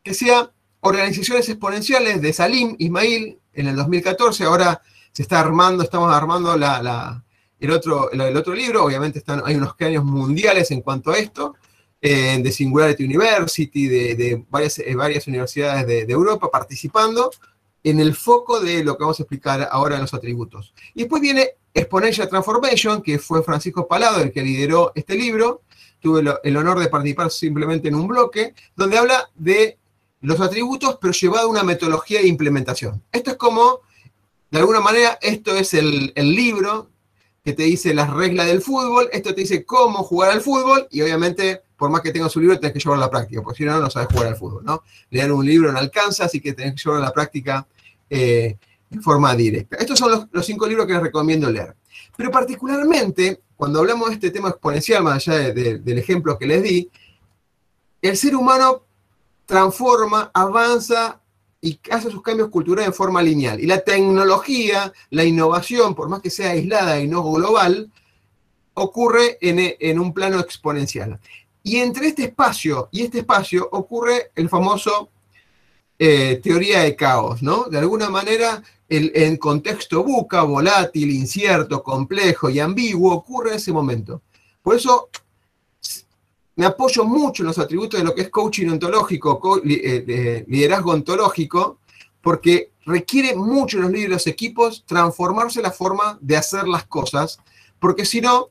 que 0.00 0.14
sea 0.14 0.48
organizaciones 0.80 1.48
exponenciales 1.48 2.22
de 2.22 2.32
Salim 2.32 2.76
Ismail 2.78 3.38
en 3.54 3.66
el 3.66 3.74
2014, 3.74 4.44
ahora 4.44 4.80
se 5.10 5.22
está 5.22 5.40
armando, 5.40 5.82
estamos 5.82 6.14
armando 6.14 6.54
el, 6.54 7.70
otro, 7.72 8.12
el, 8.12 8.36
otro 8.36 8.54
libro, 8.54 8.84
obviamente 8.84 9.18
están, 9.18 9.42
hay 9.44 9.56
unos 9.56 9.74
años 9.80 10.04
mundiales 10.04 10.70
en 10.70 10.82
cuanto 10.82 11.10
a 11.10 11.18
esto, 11.18 11.56
eh, 12.04 12.36
de 12.42 12.50
Singularity 12.50 13.04
University, 13.04 13.86
de, 13.86 14.44
varias, 14.50 14.80
eh, 14.80 14.92
varias, 14.96 15.28
universidades 15.28 15.86
de, 15.86 16.12
Europa 16.12 16.50
participando 16.50 17.30
en 17.84 18.00
el 18.00 18.16
foco 18.16 18.58
de 18.58 18.82
lo 18.82 18.96
que 18.96 19.04
vamos 19.04 19.20
a 19.20 19.22
explicar 19.22 19.68
ahora 19.70 19.94
en 19.94 20.00
los 20.00 20.12
atributos. 20.12 20.74
Y 20.94 21.02
después 21.02 21.22
viene 21.22 21.50
Exponential 21.72 22.28
Transformation, 22.28 23.02
que 23.02 23.20
fue 23.20 23.44
Francisco 23.44 23.86
Palado 23.86 24.20
el 24.20 24.32
que 24.32 24.42
lideró 24.42 24.90
este 24.96 25.14
libro. 25.14 25.62
Tuve 26.00 26.24
el 26.42 26.56
honor 26.56 26.80
de 26.80 26.88
participar 26.88 27.30
simplemente 27.30 27.86
en 27.86 27.94
un 27.94 28.08
bloque, 28.08 28.52
donde 28.74 28.98
habla 28.98 29.30
de 29.36 29.78
los 30.22 30.40
atributos, 30.40 30.98
pero 31.00 31.12
llevado 31.12 31.46
a 31.46 31.50
una 31.50 31.62
metodología 31.62 32.20
de 32.20 32.26
implementación. 32.26 33.00
Esto 33.12 33.30
es 33.30 33.36
como, 33.36 33.80
de 34.50 34.58
alguna 34.58 34.80
manera, 34.80 35.20
esto 35.22 35.54
es 35.54 35.72
el 35.72 36.12
libro 36.16 36.91
que 37.44 37.52
te 37.52 37.64
dice 37.64 37.92
las 37.92 38.10
reglas 38.10 38.46
del 38.46 38.62
fútbol, 38.62 39.08
esto 39.12 39.34
te 39.34 39.40
dice 39.40 39.64
cómo 39.64 40.04
jugar 40.04 40.30
al 40.30 40.40
fútbol, 40.40 40.86
y 40.90 41.02
obviamente 41.02 41.62
por 41.82 41.90
más 41.90 42.00
que 42.00 42.12
tengas 42.12 42.30
su 42.30 42.38
libro, 42.38 42.60
tenés 42.60 42.74
que 42.74 42.78
llevarlo 42.78 43.02
a 43.02 43.06
la 43.06 43.10
práctica, 43.10 43.42
porque 43.42 43.58
si 43.58 43.64
no, 43.64 43.80
no 43.80 43.90
sabes 43.90 44.06
jugar 44.06 44.28
al 44.28 44.36
fútbol, 44.36 44.64
¿no? 44.64 44.84
Leer 45.10 45.32
un 45.32 45.44
libro 45.44 45.72
no 45.72 45.80
alcanza, 45.80 46.26
así 46.26 46.40
que 46.40 46.52
tenés 46.52 46.74
que 46.74 46.82
llevarlo 46.84 47.04
a 47.04 47.08
la 47.08 47.12
práctica 47.12 47.66
eh, 48.08 48.56
en 48.88 49.02
forma 49.02 49.34
directa. 49.34 49.78
Estos 49.78 49.98
son 49.98 50.28
los, 50.30 50.46
cinco 50.46 50.68
libros 50.68 50.86
que 50.86 50.92
les 50.92 51.02
recomiendo 51.02 51.50
leer. 51.50 51.74
Pero 52.16 52.30
particularmente, 52.30 53.40
cuando 53.56 53.80
hablamos 53.80 54.10
de 54.10 54.14
este 54.14 54.30
tema 54.30 54.50
exponencial, 54.50 55.02
más 55.02 55.26
allá 55.26 55.52
del 55.52 55.98
ejemplo 55.98 56.38
que 56.38 56.46
les 56.46 56.62
di, 56.62 56.88
el 58.00 58.16
ser 58.16 58.36
humano 58.36 58.84
transforma, 59.44 60.30
avanza 60.32 61.20
y 61.62 61.80
hace 61.90 62.10
sus 62.10 62.20
cambios 62.20 62.50
culturales 62.50 62.88
en 62.88 62.94
forma 62.94 63.22
lineal. 63.22 63.58
Y 63.60 63.66
la 63.66 63.80
tecnología, 63.80 64.92
la 65.08 65.24
innovación, 65.24 65.94
por 65.94 66.10
más 66.10 66.20
que 66.20 66.28
sea 66.28 66.50
aislada 66.50 67.00
y 67.00 67.08
no 67.08 67.22
global, 67.22 67.90
ocurre 68.74 69.38
en, 69.40 69.74
en 69.78 69.98
un 69.98 70.12
plano 70.12 70.40
exponencial. 70.40 71.18
Y 71.62 71.76
entre 71.76 72.08
este 72.08 72.24
espacio 72.24 72.88
y 72.90 73.02
este 73.02 73.20
espacio 73.20 73.68
ocurre 73.72 74.32
el 74.34 74.48
famoso 74.48 75.08
eh, 76.04 76.40
teoría 76.42 76.80
de 76.80 76.96
caos, 76.96 77.42
¿no? 77.42 77.66
De 77.70 77.78
alguna 77.78 78.10
manera, 78.10 78.60
el, 78.88 79.38
contexto 79.38 80.02
buca, 80.02 80.42
volátil, 80.42 81.12
incierto, 81.12 81.80
complejo 81.80 82.50
y 82.50 82.58
ambiguo 82.58 83.14
ocurre 83.14 83.50
en 83.50 83.56
ese 83.56 83.72
momento. 83.72 84.20
Por 84.62 84.74
eso 84.74 85.10
me 86.56 86.66
apoyo 86.66 87.04
mucho 87.04 87.42
en 87.42 87.48
los 87.48 87.58
atributos 87.58 87.98
de 87.98 88.04
lo 88.04 88.14
que 88.14 88.22
es 88.22 88.30
coaching 88.30 88.68
ontológico, 88.68 89.60
eh, 89.64 90.44
liderazgo 90.48 90.92
ontológico, 90.92 91.78
porque 92.20 92.72
requiere 92.84 93.34
mucho 93.34 93.76
en 93.76 93.84
los 93.84 93.92
líderes 93.92 94.26
equipos 94.26 94.84
transformarse 94.86 95.62
la 95.62 95.70
forma 95.70 96.18
de 96.20 96.36
hacer 96.36 96.68
las 96.68 96.84
cosas, 96.86 97.38
porque 97.78 98.04
si 98.04 98.20
no, 98.20 98.50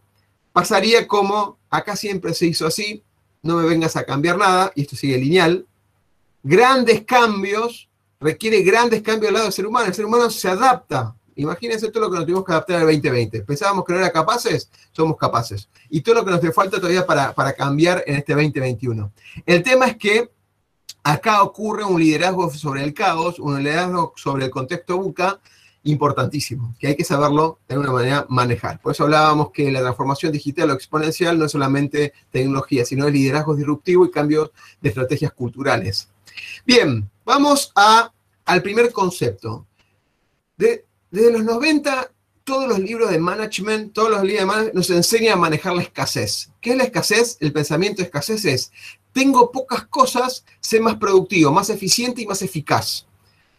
pasaría 0.51 1.07
como, 1.07 1.57
acá 1.69 1.95
siempre 1.95 2.33
se 2.33 2.47
hizo 2.47 2.65
así, 2.65 3.03
no 3.43 3.57
me 3.57 3.65
vengas 3.65 3.95
a 3.95 4.03
cambiar 4.03 4.37
nada, 4.37 4.71
y 4.75 4.81
esto 4.81 4.95
sigue 4.95 5.17
lineal, 5.17 5.65
grandes 6.43 7.03
cambios, 7.05 7.87
requiere 8.19 8.61
grandes 8.61 9.01
cambios 9.01 9.29
al 9.29 9.33
lado 9.33 9.45
del 9.45 9.53
ser 9.53 9.65
humano, 9.65 9.87
el 9.87 9.93
ser 9.93 10.05
humano 10.05 10.29
se 10.29 10.49
adapta. 10.49 11.15
Imagínense 11.35 11.89
todo 11.91 12.03
lo 12.03 12.11
que 12.11 12.17
nos 12.17 12.25
tuvimos 12.25 12.45
que 12.45 12.51
adaptar 12.51 12.77
al 12.77 12.87
2020. 12.87 13.41
Pensábamos 13.41 13.85
que 13.85 13.93
no 13.93 13.99
era 13.99 14.11
capaces, 14.11 14.69
somos 14.91 15.17
capaces. 15.17 15.69
Y 15.89 16.01
todo 16.01 16.15
lo 16.15 16.25
que 16.25 16.31
nos 16.31 16.55
falta 16.55 16.77
todavía 16.77 17.05
para, 17.05 17.33
para 17.33 17.53
cambiar 17.53 18.03
en 18.07 18.15
este 18.15 18.33
2021. 18.33 19.11
El 19.45 19.63
tema 19.63 19.87
es 19.87 19.97
que 19.97 20.29
acá 21.03 21.43
ocurre 21.43 21.83
un 21.83 21.99
liderazgo 21.99 22.49
sobre 22.51 22.83
el 22.83 22.93
caos, 22.93 23.39
un 23.39 23.63
liderazgo 23.63 24.13
sobre 24.15 24.45
el 24.45 24.51
contexto 24.51 24.97
buca, 24.97 25.39
importantísimo, 25.83 26.75
que 26.79 26.87
hay 26.87 26.95
que 26.95 27.03
saberlo 27.03 27.59
de 27.67 27.75
alguna 27.75 27.91
manera 27.91 28.25
manejar. 28.29 28.79
Por 28.79 28.91
eso 28.91 29.03
hablábamos 29.03 29.51
que 29.51 29.71
la 29.71 29.81
transformación 29.81 30.31
digital 30.31 30.69
o 30.69 30.73
exponencial 30.73 31.39
no 31.39 31.45
es 31.45 31.51
solamente 31.51 32.13
tecnología, 32.31 32.85
sino 32.85 33.07
el 33.07 33.13
liderazgo 33.13 33.55
disruptivo 33.55 34.05
y 34.05 34.11
cambios 34.11 34.51
de 34.79 34.89
estrategias 34.89 35.33
culturales. 35.33 36.09
Bien, 36.65 37.09
vamos 37.25 37.71
a, 37.75 38.11
al 38.45 38.61
primer 38.61 38.91
concepto. 38.91 39.65
Desde 41.11 41.31
los 41.31 41.43
90, 41.43 42.11
todos 42.43 42.67
los 42.67 42.79
libros 42.79 43.11
de 43.11 43.19
management, 43.19 43.93
todos 43.93 44.09
los 44.09 44.23
libros 44.23 44.39
de 44.39 44.45
management 44.45 44.75
nos 44.75 44.89
enseñan 44.89 45.33
a 45.33 45.41
manejar 45.41 45.75
la 45.75 45.83
escasez. 45.83 46.49
¿Qué 46.61 46.71
es 46.71 46.77
la 46.77 46.85
escasez? 46.85 47.37
El 47.39 47.53
pensamiento 47.53 48.01
de 48.01 48.05
escasez 48.05 48.45
es, 48.45 48.71
tengo 49.11 49.51
pocas 49.51 49.85
cosas, 49.87 50.45
sé 50.59 50.79
más 50.79 50.95
productivo, 50.95 51.51
más 51.51 51.69
eficiente 51.69 52.21
y 52.21 52.25
más 52.25 52.41
eficaz. 52.41 53.05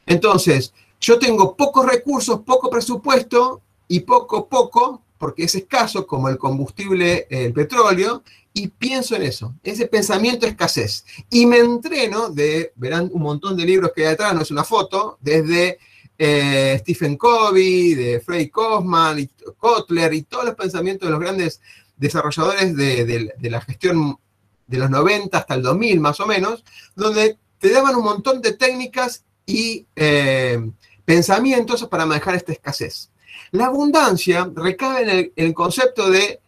Entonces, 0.06 0.72
yo 1.00 1.18
tengo 1.18 1.56
pocos 1.56 1.86
recursos, 1.86 2.40
poco 2.40 2.70
presupuesto 2.70 3.60
y 3.86 4.00
poco, 4.00 4.48
poco, 4.48 5.02
porque 5.18 5.44
es 5.44 5.54
escaso, 5.54 6.06
como 6.06 6.28
el 6.28 6.38
combustible, 6.38 7.26
el 7.30 7.52
petróleo, 7.52 8.22
y 8.54 8.68
pienso 8.68 9.14
en 9.14 9.22
eso, 9.22 9.54
ese 9.62 9.86
pensamiento 9.86 10.46
de 10.46 10.52
escasez. 10.52 11.04
Y 11.30 11.46
me 11.46 11.58
entreno 11.58 12.28
de, 12.28 12.72
verán 12.76 13.10
un 13.12 13.22
montón 13.22 13.56
de 13.56 13.64
libros 13.64 13.92
que 13.94 14.06
hay 14.06 14.14
atrás, 14.14 14.34
no 14.34 14.42
es 14.42 14.50
una 14.50 14.64
foto, 14.64 15.18
desde 15.20 15.78
eh, 16.18 16.76
Stephen 16.80 17.16
Covey, 17.16 17.94
de 17.94 18.20
Frey 18.20 18.50
Kaufman, 18.50 19.18
y 19.18 19.30
Kotler, 19.56 20.12
y 20.14 20.22
todos 20.22 20.44
los 20.44 20.54
pensamientos 20.54 21.08
de 21.08 21.12
los 21.12 21.20
grandes 21.20 21.60
desarrolladores 21.96 22.76
de, 22.76 23.32
la 23.40 23.60
gestión 23.60 24.18
de 24.66 24.78
los 24.78 24.90
90 24.90 25.36
hasta 25.36 25.54
el 25.54 25.62
2000 25.62 26.00
más 26.00 26.20
o 26.20 26.26
menos, 26.26 26.64
donde 26.94 27.38
te 27.58 27.70
daban 27.70 27.96
un 27.96 28.04
montón 28.04 28.42
de 28.42 28.52
técnicas 28.52 29.24
y 29.46 29.86
eh, 29.96 30.70
pensamientos 31.04 31.86
para 31.86 32.06
manejar 32.06 32.34
esta 32.34 32.52
escasez. 32.52 33.10
La 33.52 33.66
abundancia 33.66 34.50
recae 34.54 35.02
en 35.02 35.32
el, 35.36 35.54
concepto 35.54 36.10
de 36.10 36.40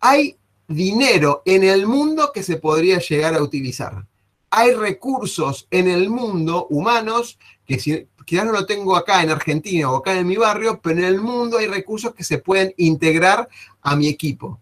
hay 0.00 0.36
dinero 0.66 1.42
en 1.44 1.64
el 1.64 1.86
mundo 1.86 2.30
que 2.32 2.42
se 2.42 2.56
podría 2.56 2.98
llegar 2.98 3.34
a 3.34 3.42
utilizar. 3.42 4.06
Hay 4.50 4.74
recursos 4.74 5.66
en 5.70 5.88
el 5.88 6.10
mundo 6.10 6.66
humanos 6.68 7.38
que 7.66 7.78
si, 7.78 8.08
quizás 8.28 8.44
no 8.44 8.52
lo 8.52 8.66
tengo 8.66 8.94
acá 8.96 9.22
en 9.22 9.30
Argentina 9.30 9.90
o 9.90 9.96
acá 9.96 10.18
en 10.18 10.26
mi 10.26 10.36
barrio, 10.36 10.80
pero 10.82 10.98
en 10.98 11.04
el 11.04 11.20
mundo 11.20 11.58
hay 11.58 11.66
recursos 11.66 12.14
que 12.14 12.24
se 12.24 12.38
pueden 12.38 12.74
integrar 12.76 13.48
a 13.80 13.96
mi 13.96 14.08
equipo. 14.08 14.60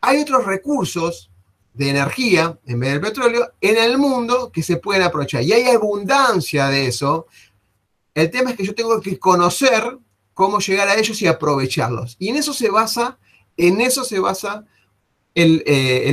Hay 0.00 0.20
otros 0.20 0.46
recursos 0.46 1.30
de 1.74 1.90
energía, 1.90 2.58
en 2.66 2.80
vez 2.80 2.92
del 2.92 3.00
petróleo, 3.00 3.52
en 3.60 3.76
el 3.76 3.98
mundo 3.98 4.50
que 4.52 4.62
se 4.62 4.76
pueden 4.76 5.02
aprovechar. 5.02 5.42
Y 5.42 5.52
hay 5.52 5.64
abundancia 5.64 6.68
de 6.68 6.86
eso 6.86 7.26
el 8.14 8.30
tema 8.30 8.50
es 8.50 8.56
que 8.56 8.64
yo 8.64 8.74
tengo 8.74 9.00
que 9.00 9.18
conocer 9.18 9.98
cómo 10.34 10.58
llegar 10.58 10.88
a 10.88 10.98
ellos 10.98 11.20
y 11.22 11.26
aprovecharlos. 11.26 12.16
Y 12.18 12.28
en 12.28 12.36
eso 12.36 12.52
se 12.52 12.70
basa, 12.70 13.18
en 13.56 13.80
eso 13.80 14.04
se 14.04 14.18
basa 14.18 14.64
el, 15.34 15.62
eh. 15.66 16.12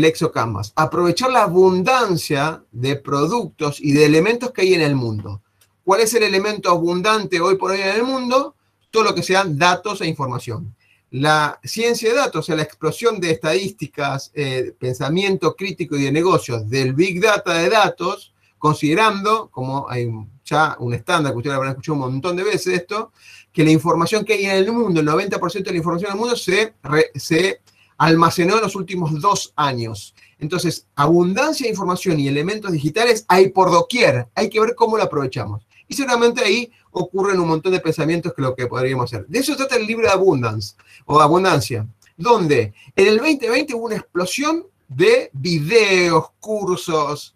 Aprovechar 0.76 1.32
la 1.32 1.44
abundancia 1.44 2.64
de 2.72 2.96
productos 2.98 3.80
y 3.82 3.94
de 3.94 4.06
elementos 4.06 4.52
que 4.52 4.62
hay 4.62 4.74
en 4.74 4.82
el 4.82 4.96
mundo. 4.96 5.42
¿Cuál 5.88 6.02
es 6.02 6.14
el 6.16 6.24
elemento 6.24 6.70
abundante 6.70 7.40
hoy 7.40 7.56
por 7.56 7.72
hoy 7.72 7.80
en 7.80 7.88
el 7.88 8.04
mundo? 8.04 8.56
Todo 8.92 9.06
lo 9.06 9.16
que 9.16 9.24
sean 9.24 9.58
datos 9.58 10.02
e 10.02 10.06
información. 10.06 10.76
La 11.12 11.62
ciencia 11.64 12.10
de 12.10 12.16
datos, 12.18 12.40
o 12.40 12.44
sea, 12.44 12.58
la 12.58 12.64
explosión 12.64 13.22
de 13.22 13.32
estadísticas, 13.32 14.30
eh, 14.34 14.74
pensamiento 14.78 15.56
crítico 15.56 15.96
y 15.96 16.04
de 16.04 16.12
negocios 16.12 16.70
del 16.70 16.92
Big 16.92 17.22
Data 17.22 17.54
de 17.54 17.70
datos, 17.70 18.34
considerando, 18.58 19.48
como 19.50 19.90
hay 19.90 20.10
ya 20.44 20.76
un 20.78 20.94
estándar 20.94 21.32
que 21.32 21.38
ustedes 21.38 21.56
habrán 21.56 21.72
escuchado 21.72 21.94
un 21.94 22.00
montón 22.02 22.36
de 22.36 22.44
veces 22.44 22.80
esto, 22.82 23.14
que 23.54 23.64
la 23.64 23.72
información 23.72 24.26
que 24.26 24.34
hay 24.34 24.44
en 24.44 24.58
el 24.58 24.74
mundo, 24.74 25.00
el 25.00 25.08
90% 25.08 25.64
de 25.64 25.72
la 25.72 25.78
información 25.78 26.12
en 26.12 26.18
el 26.18 26.20
mundo 26.20 26.36
se, 26.36 26.74
se 27.16 27.62
almacenó 27.98 28.58
en 28.58 28.64
los 28.64 28.76
últimos 28.76 29.22
dos 29.22 29.54
años. 29.56 30.14
Entonces, 30.38 30.86
abundancia 30.96 31.64
de 31.64 31.72
información 31.72 32.20
y 32.20 32.28
elementos 32.28 32.74
digitales 32.74 33.24
hay 33.30 33.52
por 33.52 33.72
doquier, 33.72 34.28
hay 34.36 34.50
que 34.50 34.60
ver 34.60 34.76
cómo 34.76 34.98
lo 34.98 35.04
aprovechamos. 35.04 35.67
Y 35.88 35.96
seguramente 35.96 36.44
ahí 36.44 36.72
ocurren 36.92 37.40
un 37.40 37.48
montón 37.48 37.72
de 37.72 37.80
pensamientos 37.80 38.34
que 38.34 38.42
lo 38.42 38.56
que 38.56 38.68
podríamos 38.68 39.06
hacer. 39.06 39.26
De 39.28 39.40
eso 39.40 39.56
trata 39.56 39.76
el 39.76 39.86
libro 39.86 40.08
de 40.08 40.14
Abundance, 40.14 40.76
o 41.06 41.20
Abundancia, 41.20 41.88
donde 42.16 42.74
en 42.96 43.08
el 43.08 43.18
2020 43.18 43.74
hubo 43.76 43.86
una 43.86 43.96
explosión 43.96 44.66
de 44.88 45.30
videos, 45.34 46.32
cursos, 46.40 47.36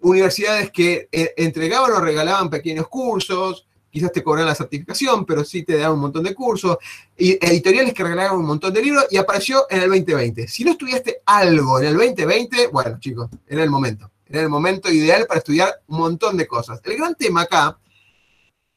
universidades 0.00 0.70
que 0.70 1.08
eh, 1.10 1.32
entregaban 1.36 1.92
o 1.92 2.00
regalaban 2.00 2.50
pequeños 2.50 2.88
cursos, 2.88 3.66
quizás 3.90 4.12
te 4.12 4.22
cobran 4.22 4.46
la 4.46 4.54
certificación, 4.54 5.24
pero 5.24 5.44
sí 5.44 5.62
te 5.62 5.76
daban 5.78 5.94
un 5.94 6.00
montón 6.00 6.24
de 6.24 6.34
cursos, 6.34 6.76
y 7.16 7.32
editoriales 7.44 7.94
que 7.94 8.02
regalaban 8.02 8.38
un 8.38 8.46
montón 8.46 8.72
de 8.72 8.82
libros, 8.82 9.06
y 9.10 9.16
apareció 9.16 9.66
en 9.70 9.82
el 9.82 9.88
2020. 9.88 10.46
Si 10.46 10.64
no 10.64 10.72
estudiaste 10.72 11.22
algo 11.24 11.80
en 11.80 11.86
el 11.86 11.96
2020, 11.96 12.66
bueno, 12.68 12.98
chicos, 13.00 13.30
era 13.46 13.62
el 13.62 13.70
momento. 13.70 14.10
Era 14.28 14.42
el 14.42 14.48
momento 14.48 14.90
ideal 14.90 15.26
para 15.26 15.38
estudiar 15.38 15.82
un 15.86 15.98
montón 15.98 16.36
de 16.36 16.46
cosas. 16.46 16.80
El 16.84 16.96
gran 16.96 17.14
tema 17.14 17.42
acá, 17.42 17.78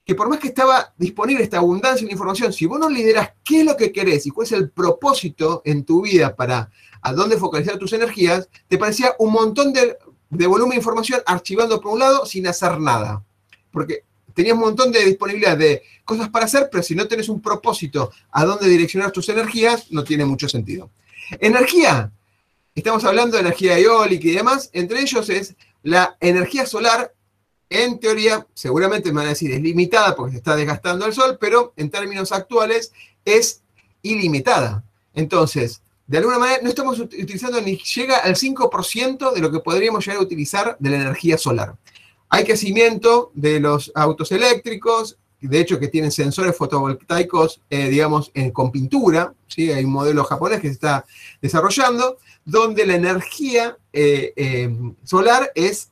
que 0.06 0.16
por 0.16 0.30
más 0.30 0.40
que 0.40 0.48
estaba 0.48 0.94
disponible 0.98 1.44
esta 1.44 1.58
abundancia 1.58 2.06
de 2.06 2.14
información, 2.14 2.54
si 2.54 2.66
vos 2.66 2.80
no 2.80 2.90
lideras 2.90 3.34
qué 3.44 3.62
es 3.62 3.66
lo 3.66 3.76
que 3.76 3.92
querés 3.92 4.26
y 4.26 4.32
cuál 4.32 4.46
es 4.46 4.54
el 4.54 4.70
propósito 4.72 5.62
en 5.66 5.84
tu 5.84 6.02
vida 6.02 6.36
para 6.36 6.72
a 7.02 7.14
dónde 7.14 7.38
focalizar 7.38 7.78
tus 7.78 7.94
energías, 7.94 8.48
te 8.68 8.78
parecía 8.78 9.14
un 9.20 9.32
montón 9.32 9.74
de 9.74 10.48
volumen 10.48 10.72
de 10.72 10.76
información 10.78 11.22
archivando 11.26 11.82
por 11.82 11.94
un 11.94 12.00
lado 12.00 12.26
sin 12.26 12.48
hacer 12.48 12.80
nada. 12.80 13.24
Porque 13.72 14.06
tenías 14.34 14.56
un 14.56 14.62
montón 14.62 14.92
de 14.92 15.04
disponibilidad 15.06 15.58
de 15.58 15.84
cosas 16.06 16.30
para 16.30 16.46
hacer, 16.46 16.70
pero 16.72 16.84
si 16.84 16.96
no 16.96 17.08
tienes 17.08 17.30
un 17.30 17.42
propósito 17.42 18.12
a 18.32 18.46
dónde 18.46 18.68
direccionar 18.68 19.12
tus 19.12 19.30
energías, 19.30 19.92
no 19.92 20.04
tiene 20.04 20.26
mucho 20.26 20.48
sentido. 20.48 20.90
Energía. 21.40 22.12
Estamos 22.74 23.04
hablando 23.04 23.36
de 23.36 23.42
energía 23.42 23.78
eólica 23.78 24.28
y 24.28 24.32
demás. 24.32 24.70
Entre 24.72 25.02
ellos 25.02 25.30
es 25.30 25.56
la 25.84 26.16
energía 26.22 26.66
solar. 26.66 27.14
En 27.70 28.00
teoría, 28.00 28.48
seguramente 28.54 29.10
me 29.10 29.18
van 29.18 29.26
a 29.28 29.30
decir, 29.30 29.52
es 29.52 29.62
limitada 29.62 30.16
porque 30.16 30.34
se 30.34 30.38
está 30.38 30.56
desgastando 30.56 31.06
el 31.06 31.14
sol, 31.14 31.38
pero 31.40 31.74
en 31.76 31.90
términos 31.90 32.32
actuales 32.32 32.94
es 33.26 33.62
ilimitada. 34.02 34.84
Entonces, 35.14 35.82
de 36.08 36.18
alguna 36.18 36.40
manera 36.40 36.60
no 36.62 36.70
estamos 36.70 37.00
utilizando 37.00 37.62
ni 37.62 37.78
llega 37.78 38.18
al 38.18 38.36
5% 38.36 39.34
de 39.34 39.42
lo 39.42 39.52
que 39.52 39.60
podríamos 39.60 40.06
llegar 40.06 40.20
a 40.20 40.24
utilizar 40.24 40.78
de 40.80 40.90
la 40.90 40.96
energía 40.98 41.38
solar. 41.38 41.76
Hay 42.30 42.46
crecimiento 42.46 43.32
de 43.34 43.60
los 43.60 43.92
autos 43.96 44.32
eléctricos, 44.32 45.18
de 45.48 45.60
hecho 45.60 45.80
que 45.80 45.88
tienen 45.88 46.12
sensores 46.12 46.56
fotovoltaicos, 46.56 47.62
eh, 47.70 47.90
digamos, 47.90 48.32
con 48.54 48.72
pintura, 48.72 49.34
¿sí? 49.48 49.72
hay 49.72 49.84
un 49.84 49.92
modelo 49.92 50.24
japonés 50.24 50.62
que 50.62 50.68
se 50.68 50.74
está 50.74 51.06
desarrollando, 51.42 52.18
donde 52.46 52.86
la 52.86 52.96
energía 52.96 53.78
eh, 53.92 54.34
eh, 54.36 54.74
solar 55.04 55.52
es, 55.56 55.90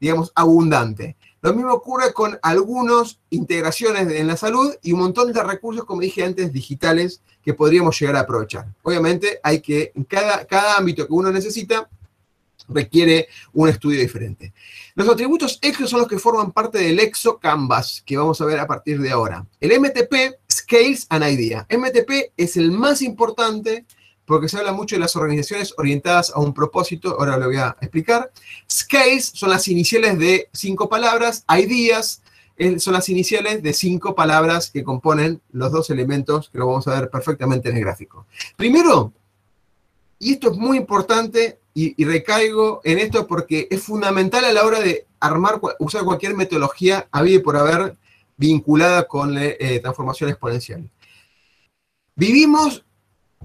digamos, 0.00 0.32
abundante. 0.34 1.16
Lo 1.40 1.54
mismo 1.54 1.72
ocurre 1.72 2.12
con 2.12 2.36
algunas 2.42 3.20
integraciones 3.30 4.12
en 4.12 4.26
la 4.26 4.36
salud 4.36 4.74
y 4.82 4.92
un 4.92 5.00
montón 5.00 5.32
de 5.32 5.42
recursos, 5.42 5.84
como 5.84 6.00
dije 6.00 6.24
antes, 6.24 6.52
digitales 6.52 7.22
que 7.44 7.54
podríamos 7.54 7.98
llegar 7.98 8.16
a 8.16 8.20
aprovechar. 8.20 8.66
Obviamente 8.82 9.38
hay 9.42 9.60
que, 9.60 9.92
cada, 10.08 10.44
cada 10.46 10.76
ámbito 10.76 11.06
que 11.06 11.12
uno 11.12 11.30
necesita 11.30 11.88
requiere 12.68 13.28
un 13.52 13.68
estudio 13.68 14.00
diferente. 14.00 14.52
Los 14.98 15.08
atributos 15.08 15.60
EXO 15.62 15.86
son 15.86 16.00
los 16.00 16.08
que 16.08 16.18
forman 16.18 16.50
parte 16.50 16.78
del 16.78 16.98
EXO 16.98 17.38
Canvas, 17.38 18.02
que 18.04 18.16
vamos 18.16 18.40
a 18.40 18.44
ver 18.44 18.58
a 18.58 18.66
partir 18.66 19.00
de 19.00 19.12
ahora. 19.12 19.46
El 19.60 19.78
MTP, 19.78 20.40
Scales 20.50 21.06
and 21.08 21.24
Idea. 21.24 21.68
MTP 21.70 22.32
es 22.36 22.56
el 22.56 22.72
más 22.72 23.00
importante 23.02 23.84
porque 24.24 24.48
se 24.48 24.58
habla 24.58 24.72
mucho 24.72 24.96
de 24.96 25.00
las 25.00 25.14
organizaciones 25.14 25.72
orientadas 25.78 26.32
a 26.34 26.40
un 26.40 26.52
propósito, 26.52 27.16
ahora 27.16 27.36
lo 27.36 27.46
voy 27.46 27.58
a 27.58 27.76
explicar. 27.80 28.32
Scales 28.68 29.26
son 29.26 29.50
las 29.50 29.68
iniciales 29.68 30.18
de 30.18 30.48
cinco 30.52 30.88
palabras, 30.88 31.44
Ideas 31.48 32.20
son 32.78 32.92
las 32.92 33.08
iniciales 33.08 33.62
de 33.62 33.72
cinco 33.74 34.16
palabras 34.16 34.68
que 34.68 34.82
componen 34.82 35.40
los 35.52 35.70
dos 35.70 35.90
elementos 35.90 36.50
que 36.50 36.58
lo 36.58 36.66
vamos 36.66 36.88
a 36.88 36.98
ver 36.98 37.08
perfectamente 37.08 37.68
en 37.68 37.76
el 37.76 37.84
gráfico. 37.84 38.26
Primero, 38.56 39.12
y 40.18 40.32
esto 40.32 40.50
es 40.50 40.56
muy 40.56 40.76
importante 40.76 41.60
y, 41.80 42.04
recaigo 42.04 42.80
en 42.82 42.98
esto 42.98 43.28
porque 43.28 43.68
es 43.70 43.82
fundamental 43.82 44.44
a 44.44 44.52
la 44.52 44.64
hora 44.64 44.80
de 44.80 45.06
armar, 45.20 45.60
usar 45.78 46.02
cualquier 46.02 46.34
metodología 46.34 47.06
habida 47.12 47.40
por 47.40 47.56
haber 47.56 47.96
vinculada 48.36 49.06
con 49.06 49.34
la 49.34 49.44
eh, 49.44 49.78
transformación 49.80 50.30
exponencial. 50.30 50.90
Vivimos 52.16 52.84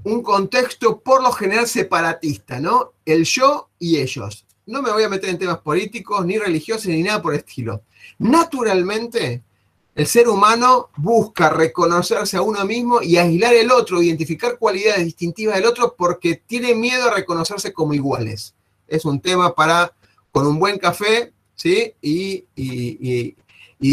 un 0.04 0.24
contexto 0.24 1.00
por 1.00 1.22
lo 1.22 1.32
general 1.32 1.68
separatista, 1.68 2.60
¿no? 2.60 2.94
El 3.06 3.24
yo 3.24 3.70
y 3.78 3.98
ellos. 3.98 4.46
No 4.66 4.82
me 4.82 4.92
voy 4.92 5.04
a 5.04 5.10
meter 5.10 5.30
en 5.30 5.38
temas 5.38 5.60
políticos, 5.60 6.26
ni 6.26 6.40
religiosos, 6.40 6.88
ni 6.88 7.04
nada 7.04 7.22
por 7.22 7.34
el 7.34 7.42
estilo. 7.42 7.84
Naturalmente, 8.18 9.44
el 9.96 10.08
ser 10.08 10.28
humano 10.28 10.90
busca 10.98 11.50
reconocerse 11.50 12.38
a 12.38 12.42
uno 12.42 12.66
mismo 12.66 13.02
y 13.02 13.18
aislar 13.18 13.54
el 13.54 13.72
otro, 13.72 14.02
identificar 14.02 14.58
cualidades 14.58 15.06
distintivas 15.06 15.56
del 15.56 15.66
otro 15.66 15.96
porque 15.96 16.42
tiene 16.48 16.74
miedo 16.74 17.08
a 17.08 17.14
reconocerse 17.14 17.72
como 17.72 17.94
iguales. 17.94 18.56
Es 18.88 19.06
un 19.06 19.22
tema 19.22 19.54
para, 19.54 19.94
con 20.32 20.48
un 20.48 20.58
buen 20.58 20.80
café, 20.80 21.32
¿sí? 21.56 21.94
Y, 22.02 22.46
y, 22.56 23.36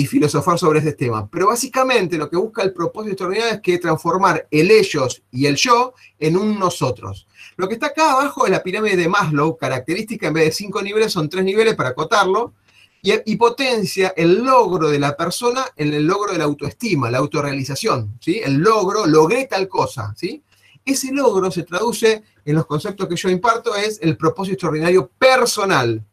filosofar 0.07 0.59
sobre 0.59 0.79
este 0.79 0.93
tema. 0.93 1.29
Pero 1.29 1.49
básicamente 1.49 2.17
lo 2.17 2.31
que 2.31 2.37
busca 2.37 2.63
el 2.63 2.73
propósito 2.73 3.13
extraordinario 3.13 3.55
es 3.55 3.61
que 3.61 3.79
transformar 3.79 4.47
el 4.51 4.71
ellos 4.71 5.23
y 5.33 5.47
el 5.47 5.57
yo 5.57 5.95
en 6.19 6.37
un 6.37 6.59
nosotros. 6.59 7.27
Lo 7.57 7.69
que 7.69 7.75
está 7.75 7.89
acá 7.89 8.13
abajo 8.13 8.47
es 8.47 8.53
la 8.53 8.63
pirámide 8.63 8.97
de 8.97 9.09
Maslow, 9.09 9.57
característica 9.57 10.29
en 10.29 10.35
vez 10.35 10.45
de 10.45 10.53
cinco 10.53 10.81
niveles 10.81 11.13
son 11.13 11.29
tres 11.29 11.45
niveles 11.45 11.75
para 11.75 11.91
acotarlo 11.91 12.55
y, 13.03 13.37
potencia 13.37 14.13
el 14.17 14.45
logro 14.45 14.89
de 14.91 14.99
la 14.99 15.17
persona 15.17 15.65
en 15.77 15.95
el 15.95 16.07
logro 16.07 16.33
de 16.33 16.39
la 16.39 16.45
autoestima, 16.45 17.11
la 17.11 17.19
autorrealización, 17.19 18.19
¿sí? 18.21 18.41
El 18.45 18.57
logro, 18.59 19.07
logré 19.07 19.47
tal 19.47 19.69
cosa, 19.69 20.15
¿sí? 20.17 20.43
Ese 20.85 21.13
logro 21.13 21.51
se 21.51 21.63
traduce 21.63 22.23
en 22.45 22.55
los 22.55 22.67
conceptos 22.67 23.09
que 23.09 23.17
yo 23.17 23.29
imparto, 23.31 23.75
es 23.75 23.99
el 24.03 24.17
propósito 24.17 24.55
extraordinario 24.55 25.11
personal. 25.19 26.05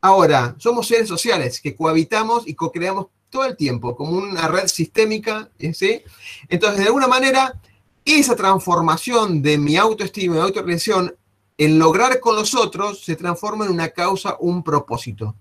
Ahora, 0.00 0.56
somos 0.58 0.88
seres 0.88 1.06
sociales 1.06 1.60
que 1.60 1.76
cohabitamos 1.76 2.48
y 2.48 2.54
co-creamos 2.54 3.06
todo 3.30 3.44
el 3.44 3.56
tiempo, 3.56 3.94
como 3.94 4.12
una 4.12 4.48
red 4.48 4.66
sistémica. 4.66 5.50
Entonces, 5.58 6.78
de 6.78 6.84
alguna 6.84 7.06
manera, 7.06 7.60
esa 8.04 8.34
transformación 8.34 9.40
de 9.40 9.58
mi 9.58 9.76
autoestima 9.76 10.36
y 10.36 10.40
autorrealización 10.40 11.14
en 11.56 11.78
lograr 11.78 12.18
con 12.18 12.34
los 12.34 12.54
otros 12.54 13.04
se 13.04 13.14
transforma 13.14 13.66
en 13.66 13.72
una 13.72 13.90
causa, 13.90 14.36
un 14.40 14.64
propósito. 14.64 15.36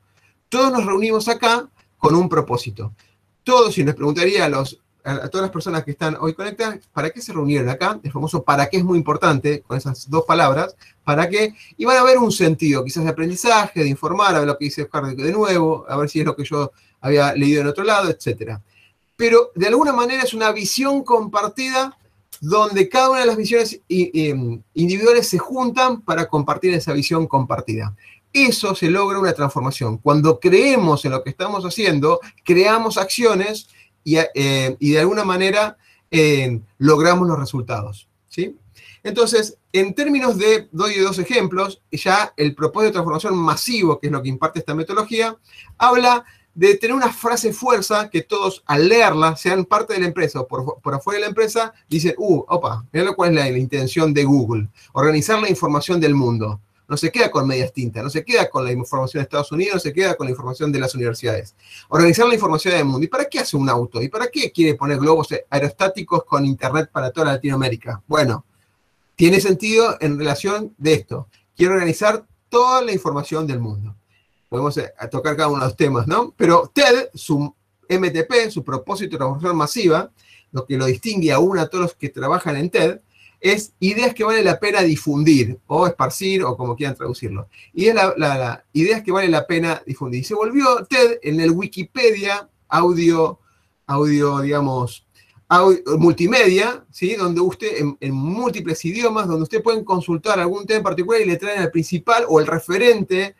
Todos 0.51 0.69
nos 0.69 0.85
reunimos 0.85 1.29
acá 1.29 1.65
con 1.97 2.13
un 2.13 2.27
propósito. 2.27 2.91
Todos, 3.41 3.77
y 3.77 3.85
les 3.85 3.95
preguntaría 3.95 4.43
a, 4.43 4.49
los, 4.49 4.81
todas 5.01 5.43
las 5.43 5.49
personas 5.49 5.85
que 5.85 5.91
están 5.91 6.17
hoy 6.19 6.33
conectadas, 6.33 6.79
¿para 6.91 7.09
qué 7.09 7.21
se 7.21 7.31
reunieron 7.31 7.69
acá? 7.69 7.97
El 8.03 8.11
famoso 8.11 8.43
para 8.43 8.67
qué 8.67 8.75
es 8.75 8.83
muy 8.83 8.97
importante, 8.97 9.61
con 9.61 9.77
esas 9.77 10.09
dos 10.09 10.25
palabras, 10.25 10.75
¿para 11.05 11.29
qué? 11.29 11.55
Y 11.77 11.85
van 11.85 11.95
a 11.95 12.03
ver 12.03 12.17
un 12.17 12.33
sentido, 12.33 12.83
quizás 12.83 13.05
de 13.05 13.11
aprendizaje, 13.11 13.81
de 13.81 13.87
informar, 13.87 14.35
a 14.35 14.39
ver 14.39 14.47
lo 14.49 14.57
que 14.57 14.65
dice 14.65 14.83
Oscar 14.83 15.15
de 15.15 15.31
nuevo, 15.31 15.85
a 15.87 15.95
ver 15.95 16.09
si 16.09 16.19
es 16.19 16.25
lo 16.25 16.35
que 16.35 16.43
yo 16.43 16.73
había 16.99 17.33
leído 17.33 17.61
en 17.61 17.67
otro 17.67 17.85
lado, 17.85 18.09
etc. 18.09 18.57
Pero 19.15 19.51
de 19.55 19.67
alguna 19.67 19.93
manera 19.93 20.23
es 20.23 20.33
una 20.33 20.51
visión 20.51 21.05
compartida 21.05 21.97
donde 22.41 22.89
cada 22.89 23.11
una 23.11 23.21
de 23.21 23.25
las 23.27 23.37
visiones 23.37 23.79
individuales 23.87 25.29
se 25.29 25.37
juntan 25.37 26.01
para 26.01 26.25
compartir 26.25 26.73
esa 26.73 26.91
visión 26.91 27.25
compartida 27.25 27.95
eso 28.33 28.75
se 28.75 28.89
logra 28.89 29.19
una 29.19 29.33
transformación. 29.33 29.97
Cuando 29.97 30.39
creemos 30.39 31.05
en 31.05 31.11
lo 31.11 31.23
que 31.23 31.29
estamos 31.29 31.63
haciendo, 31.63 32.19
creamos 32.43 32.97
acciones 32.97 33.67
y, 34.03 34.17
eh, 34.17 34.77
de 34.79 34.99
alguna 34.99 35.23
manera 35.23 35.77
eh, 36.09 36.59
logramos 36.77 37.27
los 37.27 37.39
resultados. 37.39 38.07
¿sí? 38.27 38.57
Entonces, 39.03 39.57
en 39.73 39.93
términos 39.93 40.37
de, 40.37 40.67
doy 40.71 40.95
dos 40.99 41.17
ejemplos, 41.19 41.81
ya 41.91 42.33
el 42.37 42.53
propósito 42.53 42.87
de 42.87 42.91
transformación 42.93 43.37
masivo, 43.37 43.99
que 43.99 44.07
es 44.07 44.13
lo 44.13 44.21
que 44.21 44.29
imparte 44.29 44.59
esta 44.59 44.75
metodología, 44.75 45.37
habla 45.77 46.23
de 46.53 46.75
tener 46.75 46.95
una 46.95 47.11
frase 47.11 47.53
fuerza 47.53 48.09
que 48.09 48.21
todos 48.21 48.61
al 48.65 48.89
leerla, 48.89 49.35
sean 49.37 49.65
parte 49.65 49.93
de 49.93 50.01
la 50.01 50.07
empresa 50.07 50.41
o 50.41 50.47
por, 50.47 50.93
afuera 50.93 51.17
de 51.17 51.21
la 51.21 51.29
empresa, 51.29 51.73
dicen, 51.87 52.13
uh, 52.17 52.43
opa, 52.47 52.85
mira 52.91 53.13
cuál 53.13 53.37
es 53.37 53.51
la 53.51 53.57
intención 53.57 54.13
de 54.13 54.25
Google, 54.25 54.67
organizar 54.93 55.39
la 55.41 55.49
información 55.49 55.99
del 55.99 56.13
mundo 56.13 56.59
no 56.91 56.97
se 56.97 57.09
queda 57.09 57.31
con 57.31 57.47
medias 57.47 57.71
tintas, 57.71 58.03
no 58.03 58.09
se 58.09 58.25
queda 58.25 58.49
con 58.49 58.65
la 58.65 58.71
información 58.73 59.21
de 59.21 59.23
Estados 59.23 59.49
Unidos, 59.53 59.75
no 59.75 59.79
se 59.79 59.93
queda 59.93 60.15
con 60.15 60.27
la 60.27 60.31
información 60.31 60.73
de 60.73 60.79
las 60.81 60.93
universidades. 60.93 61.55
Organizar 61.87 62.27
la 62.27 62.33
información 62.33 62.73
del 62.73 62.83
mundo. 62.83 63.05
¿Y 63.05 63.07
para 63.07 63.23
qué 63.29 63.39
hace 63.39 63.55
un 63.55 63.69
auto? 63.69 64.01
¿Y 64.01 64.09
para 64.09 64.27
qué 64.27 64.51
quiere 64.51 64.75
poner 64.75 64.97
globos 64.97 65.29
aerostáticos 65.49 66.25
con 66.25 66.45
Internet 66.45 66.89
para 66.91 67.09
toda 67.09 67.27
Latinoamérica? 67.27 68.03
Bueno, 68.07 68.43
tiene 69.15 69.39
sentido 69.39 69.95
en 70.01 70.19
relación 70.19 70.75
de 70.77 70.95
esto. 70.95 71.29
Quiero 71.55 71.75
organizar 71.75 72.25
toda 72.49 72.81
la 72.81 72.91
información 72.91 73.47
del 73.47 73.61
mundo. 73.61 73.95
Podemos 74.49 74.75
eh, 74.75 74.91
tocar 75.09 75.37
cada 75.37 75.47
uno 75.47 75.59
de 75.61 75.67
los 75.67 75.77
temas, 75.77 76.07
¿no? 76.07 76.33
Pero 76.35 76.69
TED, 76.73 77.07
su 77.13 77.55
MTP, 77.87 78.49
su 78.49 78.65
propósito 78.65 79.11
de 79.11 79.17
transformación 79.19 79.55
masiva, 79.55 80.11
lo 80.51 80.65
que 80.65 80.75
lo 80.75 80.87
distingue 80.87 81.31
aún 81.31 81.57
a 81.57 81.67
todos 81.67 81.83
los 81.83 81.95
que 81.95 82.09
trabajan 82.09 82.57
en 82.57 82.69
TED, 82.69 82.99
es 83.41 83.73
ideas 83.79 84.13
que 84.13 84.23
vale 84.23 84.43
la 84.43 84.59
pena 84.59 84.81
difundir 84.81 85.59
o 85.65 85.87
esparcir 85.87 86.43
o 86.43 86.55
como 86.55 86.75
quieran 86.75 86.95
traducirlo. 86.95 87.47
Y 87.73 87.87
es 87.87 87.95
la, 87.95 88.63
ideas 88.71 89.01
que 89.01 89.11
vale 89.11 89.27
la 89.27 89.47
pena 89.47 89.81
difundir. 89.85 90.23
Se 90.23 90.35
volvió 90.35 90.85
TED 90.85 91.19
en 91.23 91.39
el 91.41 91.51
Wikipedia 91.51 92.47
audio, 92.69 93.39
audio 93.87 94.39
digamos, 94.39 95.05
multimedia, 95.97 96.85
¿sí? 96.91 97.15
donde 97.15 97.41
usted, 97.41 97.83
en, 97.99 98.13
múltiples 98.13 98.85
idiomas, 98.85 99.27
donde 99.27 99.43
usted 99.43 99.61
puede 99.61 99.83
consultar 99.83 100.39
algún 100.39 100.65
tema 100.65 100.77
en 100.77 100.83
particular 100.83 101.21
y 101.21 101.25
le 101.25 101.37
traen 101.37 101.63
el 101.63 101.71
principal 101.71 102.25
o 102.29 102.39
el 102.39 102.47
referente 102.47 103.35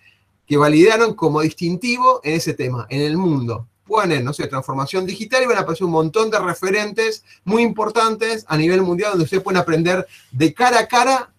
que 0.46 0.58
validaron 0.58 1.14
como 1.14 1.42
distintivo 1.42 2.20
en 2.24 2.34
ese 2.34 2.54
tema, 2.54 2.88
en 2.90 3.02
el 3.02 3.16
mundo 3.16 3.68
ponen, 3.92 4.24
no 4.24 4.32
sé, 4.32 4.48
transformación 4.48 5.06
digital 5.06 5.44
y 5.44 5.48
van 5.48 5.58
a 5.58 5.62
aparecer 5.62 5.86
un 5.86 5.92
montón 5.92 6.32
de 6.32 6.40
referentes 6.40 7.26
muy 7.44 7.62
importantes 7.62 8.46
a 8.48 8.56
nivel 8.56 8.82
mundial 8.82 9.12
donde 9.12 9.26
ustedes 9.26 9.44
pueden 9.44 9.60
aprender 9.60 10.08
de 10.32 10.54
cara 10.54 10.80
a 10.80 10.88
cara 10.88 11.34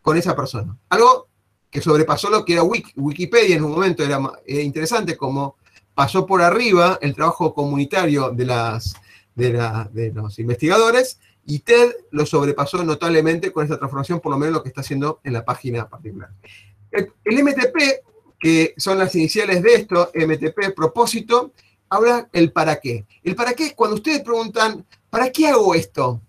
con 0.00 0.16
esa 0.16 0.34
persona. 0.34 0.78
Algo 0.88 1.28
que 1.70 1.82
sobrepasó 1.82 2.30
lo 2.30 2.44
que 2.44 2.54
era 2.54 2.62
Wikipedia 2.62 3.56
en 3.56 3.64
un 3.64 3.72
momento, 3.72 4.02
era 4.02 4.18
interesante 4.48 5.16
como 5.18 5.56
pasó 5.94 6.24
por 6.24 6.40
arriba 6.40 6.98
el 7.02 7.14
trabajo 7.14 7.52
comunitario 7.52 8.30
de, 8.30 8.46
las, 8.46 8.96
de, 9.34 10.12
los 10.14 10.38
investigadores 10.38 11.20
y 11.44 11.58
TED 11.58 11.90
lo 12.12 12.24
sobrepasó 12.24 12.82
notablemente 12.82 13.52
con 13.52 13.64
esta 13.64 13.76
transformación, 13.76 14.20
por 14.20 14.32
lo 14.32 14.38
menos 14.38 14.54
lo 14.54 14.62
que 14.62 14.70
está 14.70 14.80
haciendo 14.80 15.20
en 15.22 15.34
la 15.34 15.44
página 15.44 15.86
particular. 15.86 16.30
El 16.90 17.44
MTP, 17.44 17.76
que 18.38 18.74
son 18.78 18.98
las 18.98 19.14
iniciales 19.14 19.62
de 19.62 19.74
esto, 19.74 20.10
MTP, 20.14 20.74
propósito, 20.74 21.52
habla 21.90 22.28
el 22.32 22.52
para 22.52 22.80
qué. 22.80 23.04
El 23.22 23.34
para 23.34 23.52
qué 23.52 23.66
es 23.66 23.74
cuando 23.74 23.96
ustedes 23.96 24.22
preguntan, 24.22 24.86
¿para 25.10 25.30
qué 25.30 25.48
hago 25.48 25.74
esto? 25.74 26.22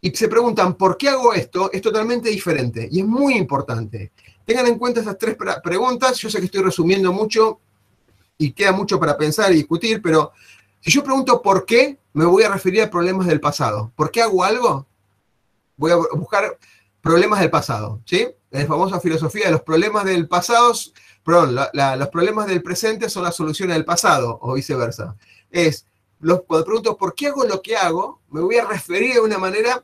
Y 0.00 0.14
se 0.14 0.28
preguntan, 0.28 0.74
¿por 0.74 0.98
qué 0.98 1.08
hago 1.08 1.32
esto? 1.32 1.72
Es 1.72 1.80
totalmente 1.80 2.28
diferente 2.28 2.88
y 2.90 3.00
es 3.00 3.06
muy 3.06 3.36
importante. 3.36 4.12
Tengan 4.44 4.66
en 4.66 4.78
cuenta 4.78 5.00
esas 5.00 5.16
tres 5.16 5.36
preguntas. 5.62 6.18
Yo 6.18 6.28
sé 6.28 6.38
que 6.40 6.44
estoy 6.46 6.62
resumiendo 6.62 7.10
mucho 7.12 7.60
y 8.36 8.52
queda 8.52 8.72
mucho 8.72 9.00
para 9.00 9.16
pensar 9.16 9.50
y 9.52 9.56
discutir, 9.56 10.02
pero 10.02 10.32
si 10.80 10.90
yo 10.90 11.02
pregunto 11.02 11.40
por 11.40 11.64
qué, 11.64 11.96
me 12.12 12.26
voy 12.26 12.42
a 12.42 12.50
referir 12.50 12.82
a 12.82 12.90
problemas 12.90 13.26
del 13.26 13.40
pasado. 13.40 13.92
¿Por 13.96 14.10
qué 14.10 14.20
hago 14.20 14.44
algo? 14.44 14.86
Voy 15.76 15.92
a 15.92 15.96
buscar 15.96 16.58
problemas 17.00 17.40
del 17.40 17.50
pasado, 17.50 18.00
¿sí? 18.04 18.28
La 18.50 18.66
famosa 18.66 19.00
filosofía 19.00 19.46
de 19.46 19.52
los 19.52 19.62
problemas 19.62 20.04
del 20.04 20.28
pasado 20.28 20.72
perdón, 21.24 21.54
los 21.54 22.08
problemas 22.08 22.46
del 22.46 22.62
presente 22.62 23.08
son 23.08 23.24
las 23.24 23.34
soluciones 23.34 23.74
del 23.74 23.84
pasado 23.84 24.38
o 24.42 24.54
viceversa. 24.54 25.16
Es, 25.50 25.86
los, 26.20 26.42
cuando 26.42 26.66
pregunto 26.66 26.96
por 26.96 27.14
qué 27.14 27.28
hago 27.28 27.44
lo 27.44 27.62
que 27.62 27.76
hago, 27.76 28.20
me 28.30 28.40
voy 28.40 28.56
a 28.56 28.66
referir 28.66 29.14
de 29.14 29.20
una 29.20 29.38
manera 29.38 29.82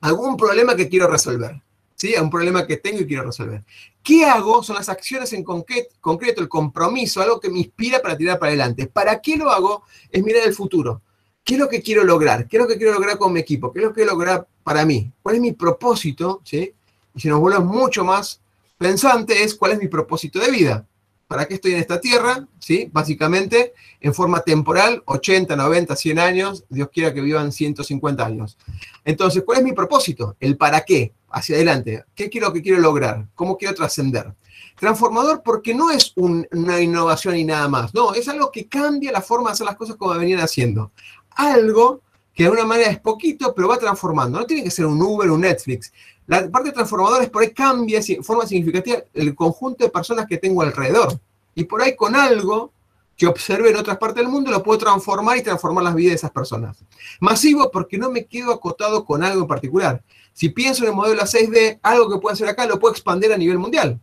a 0.00 0.08
algún 0.08 0.36
problema 0.36 0.74
que 0.74 0.88
quiero 0.88 1.06
resolver. 1.06 1.60
¿Sí? 1.94 2.14
A 2.16 2.22
un 2.22 2.30
problema 2.30 2.66
que 2.66 2.78
tengo 2.78 3.00
y 3.00 3.06
quiero 3.06 3.24
resolver. 3.24 3.62
¿Qué 4.02 4.24
hago? 4.24 4.62
Son 4.62 4.74
las 4.76 4.88
acciones 4.88 5.34
en 5.34 5.44
concreto, 5.44 6.40
el 6.40 6.48
compromiso, 6.48 7.20
algo 7.20 7.38
que 7.38 7.50
me 7.50 7.58
inspira 7.58 8.00
para 8.00 8.16
tirar 8.16 8.38
para 8.38 8.48
adelante. 8.48 8.86
¿Para 8.86 9.20
qué 9.20 9.36
lo 9.36 9.50
hago? 9.50 9.82
Es 10.10 10.24
mirar 10.24 10.46
el 10.46 10.54
futuro. 10.54 11.02
¿Qué 11.44 11.54
es 11.54 11.60
lo 11.60 11.68
que 11.68 11.82
quiero 11.82 12.02
lograr? 12.04 12.48
¿Qué 12.48 12.56
es 12.56 12.62
lo 12.62 12.66
que 12.66 12.78
quiero 12.78 12.94
lograr 12.94 13.18
con 13.18 13.34
mi 13.34 13.40
equipo? 13.40 13.70
¿Qué 13.70 13.80
es 13.80 13.84
lo 13.84 13.90
que 13.90 13.96
quiero 13.96 14.12
lograr 14.12 14.48
para 14.64 14.86
mí? 14.86 15.12
¿Cuál 15.22 15.34
es 15.34 15.40
mi 15.42 15.52
propósito? 15.52 16.40
¿Sí? 16.42 16.72
Y 17.14 17.20
si 17.20 17.28
nos 17.28 17.38
volvemos 17.38 17.68
mucho 17.68 18.02
más 18.02 18.40
pensante 18.80 19.44
es 19.44 19.54
cuál 19.54 19.72
es 19.72 19.78
mi 19.78 19.88
propósito 19.88 20.38
de 20.38 20.50
vida. 20.50 20.86
¿Para 21.28 21.46
qué 21.46 21.54
estoy 21.54 21.72
en 21.72 21.80
esta 21.80 22.00
tierra? 22.00 22.48
¿Sí? 22.58 22.88
Básicamente, 22.90 23.74
en 24.00 24.14
forma 24.14 24.40
temporal, 24.40 25.02
80, 25.04 25.54
90, 25.54 25.94
100 25.94 26.18
años, 26.18 26.64
Dios 26.70 26.88
quiera 26.90 27.12
que 27.12 27.20
vivan 27.20 27.52
150 27.52 28.24
años. 28.24 28.56
Entonces, 29.04 29.42
¿cuál 29.44 29.58
es 29.58 29.64
mi 29.64 29.72
propósito? 29.72 30.34
El 30.40 30.56
para 30.56 30.80
qué, 30.80 31.12
hacia 31.30 31.56
adelante. 31.56 32.04
¿Qué 32.14 32.30
quiero 32.30 32.54
que 32.54 32.62
quiero 32.62 32.80
lograr? 32.80 33.28
¿Cómo 33.34 33.58
quiero 33.58 33.74
trascender? 33.74 34.32
Transformador 34.78 35.42
porque 35.44 35.74
no 35.74 35.90
es 35.90 36.14
una 36.16 36.80
innovación 36.80 37.36
y 37.36 37.44
nada 37.44 37.68
más. 37.68 37.92
No, 37.92 38.14
es 38.14 38.26
algo 38.28 38.50
que 38.50 38.66
cambia 38.66 39.12
la 39.12 39.20
forma 39.20 39.50
de 39.50 39.52
hacer 39.52 39.66
las 39.66 39.76
cosas 39.76 39.96
como 39.96 40.14
venían 40.14 40.40
haciendo. 40.40 40.90
Algo 41.36 42.00
que 42.32 42.44
de 42.44 42.48
alguna 42.48 42.66
manera 42.66 42.90
es 42.90 42.98
poquito, 42.98 43.54
pero 43.54 43.68
va 43.68 43.76
transformando. 43.76 44.38
No 44.40 44.46
tiene 44.46 44.64
que 44.64 44.70
ser 44.70 44.86
un 44.86 45.02
Uber, 45.02 45.30
un 45.30 45.42
Netflix. 45.42 45.92
La 46.30 46.48
parte 46.48 46.70
transformadora 46.70 47.24
es 47.24 47.28
por 47.28 47.42
ahí 47.42 47.50
cambia 47.50 47.98
de 47.98 48.22
forma 48.22 48.46
significativa 48.46 49.02
el 49.14 49.34
conjunto 49.34 49.82
de 49.82 49.90
personas 49.90 50.26
que 50.28 50.38
tengo 50.38 50.62
alrededor. 50.62 51.18
Y 51.56 51.64
por 51.64 51.82
ahí 51.82 51.96
con 51.96 52.14
algo 52.14 52.72
que 53.16 53.26
observe 53.26 53.70
en 53.70 53.74
otras 53.74 53.98
partes 53.98 54.22
del 54.22 54.30
mundo, 54.30 54.52
lo 54.52 54.62
puedo 54.62 54.78
transformar 54.78 55.38
y 55.38 55.42
transformar 55.42 55.82
las 55.82 55.94
vidas 55.96 56.10
de 56.10 56.16
esas 56.18 56.30
personas. 56.30 56.84
Masivo 57.18 57.68
porque 57.72 57.98
no 57.98 58.12
me 58.12 58.26
quedo 58.26 58.52
acotado 58.52 59.04
con 59.04 59.24
algo 59.24 59.42
en 59.42 59.48
particular. 59.48 60.04
Si 60.32 60.50
pienso 60.50 60.84
en 60.84 60.90
el 60.90 60.94
modelo 60.94 61.20
6D, 61.22 61.80
algo 61.82 62.08
que 62.08 62.20
puedo 62.20 62.32
hacer 62.32 62.48
acá 62.48 62.64
lo 62.64 62.78
puedo 62.78 62.92
expandir 62.92 63.32
a 63.32 63.36
nivel 63.36 63.58
mundial. 63.58 63.98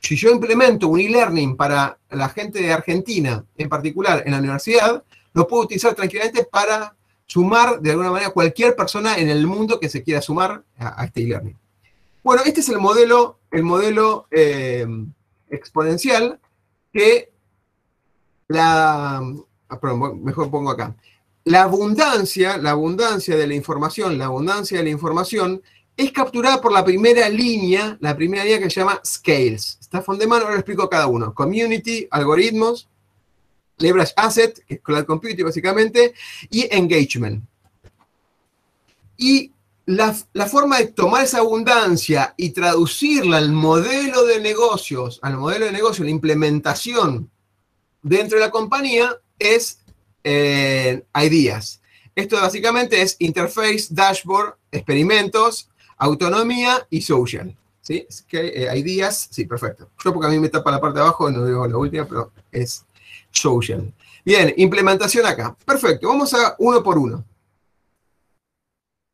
Si 0.00 0.16
yo 0.16 0.28
implemento 0.28 0.86
un 0.86 1.00
e-learning 1.00 1.56
para 1.56 1.98
la 2.10 2.28
gente 2.28 2.60
de 2.60 2.74
Argentina, 2.74 3.42
en 3.56 3.70
particular 3.70 4.22
en 4.26 4.32
la 4.32 4.38
universidad, 4.38 5.02
lo 5.32 5.48
puedo 5.48 5.62
utilizar 5.62 5.94
tranquilamente 5.94 6.44
para 6.44 6.94
sumar 7.24 7.80
de 7.80 7.92
alguna 7.92 8.10
manera 8.10 8.32
cualquier 8.32 8.76
persona 8.76 9.16
en 9.16 9.30
el 9.30 9.46
mundo 9.46 9.80
que 9.80 9.88
se 9.88 10.02
quiera 10.02 10.20
sumar 10.20 10.62
a, 10.76 11.06
este 11.06 11.22
e-learning. 11.22 11.59
Bueno, 12.22 12.42
este 12.44 12.60
es 12.60 12.68
el 12.68 12.78
modelo, 12.78 13.38
el 13.50 13.62
modelo 13.62 14.26
eh, 14.30 14.86
exponencial 15.48 16.38
que 16.92 17.32
la... 18.48 19.18
Ah, 19.68 19.80
mejor 20.14 20.50
pongo 20.50 20.70
acá. 20.70 20.96
La 21.44 21.62
abundancia, 21.62 22.58
la 22.58 22.72
abundancia 22.72 23.36
de 23.36 23.46
la 23.46 23.54
información, 23.54 24.18
la 24.18 24.26
abundancia 24.26 24.78
de 24.78 24.84
la 24.84 24.90
información 24.90 25.62
es 25.96 26.12
capturada 26.12 26.60
por 26.60 26.72
la 26.72 26.84
primera 26.84 27.28
línea, 27.28 27.96
la 28.00 28.16
primera 28.16 28.44
línea 28.44 28.58
que 28.58 28.70
se 28.70 28.80
llama 28.80 29.00
Scales. 29.04 29.78
Está 29.80 30.00
de 30.00 30.26
mano, 30.26 30.42
ahora 30.42 30.54
lo 30.54 30.60
explico 30.60 30.88
cada 30.88 31.06
uno. 31.06 31.32
Community, 31.34 32.06
algoritmos, 32.10 32.88
leverage 33.78 34.12
asset, 34.16 34.64
que 34.66 34.74
es 34.74 34.80
cloud 34.80 35.04
computing 35.04 35.44
básicamente, 35.44 36.14
y 36.50 36.68
engagement. 36.74 37.44
Y 39.16 39.52
la, 39.86 40.14
forma 40.46 40.78
de 40.78 40.86
tomar 40.88 41.24
esa 41.24 41.38
abundancia 41.38 42.34
y 42.36 42.50
traducirla 42.50 43.38
al 43.38 43.52
modelo 43.52 44.24
de 44.24 44.40
negocios, 44.40 45.18
al 45.22 45.36
modelo 45.36 45.66
de 45.66 45.72
negocio, 45.72 46.04
la 46.04 46.10
implementación 46.10 47.30
dentro 48.02 48.38
de 48.38 48.44
la 48.44 48.50
compañía 48.50 49.16
es 49.38 49.80
eh, 50.22 51.02
ideas. 51.14 51.80
Esto 52.14 52.36
básicamente 52.36 53.00
es 53.02 53.16
interface, 53.18 53.88
dashboard, 53.90 54.54
experimentos, 54.70 55.70
autonomía 55.96 56.86
y 56.90 57.02
social. 57.02 57.56
¿Sí? 57.80 58.06
Que 58.28 58.66
eh, 58.66 58.78
ideas, 58.78 59.28
sí, 59.30 59.46
perfecto. 59.46 59.90
Yo 60.04 60.12
porque 60.12 60.26
a 60.26 60.30
mí 60.30 60.38
me 60.38 60.48
tapa 60.48 60.70
la 60.70 60.80
parte 60.80 60.98
de 60.98 61.04
abajo, 61.04 61.30
no 61.30 61.46
digo 61.46 61.66
la 61.66 61.76
última, 61.76 62.06
pero 62.06 62.30
es 62.52 62.84
social. 63.30 63.92
Bien, 64.24 64.52
implementación 64.56 65.26
acá. 65.26 65.56
Perfecto, 65.64 66.08
vamos 66.08 66.34
a 66.34 66.54
uno 66.58 66.82
por 66.82 66.98
uno. 66.98 67.24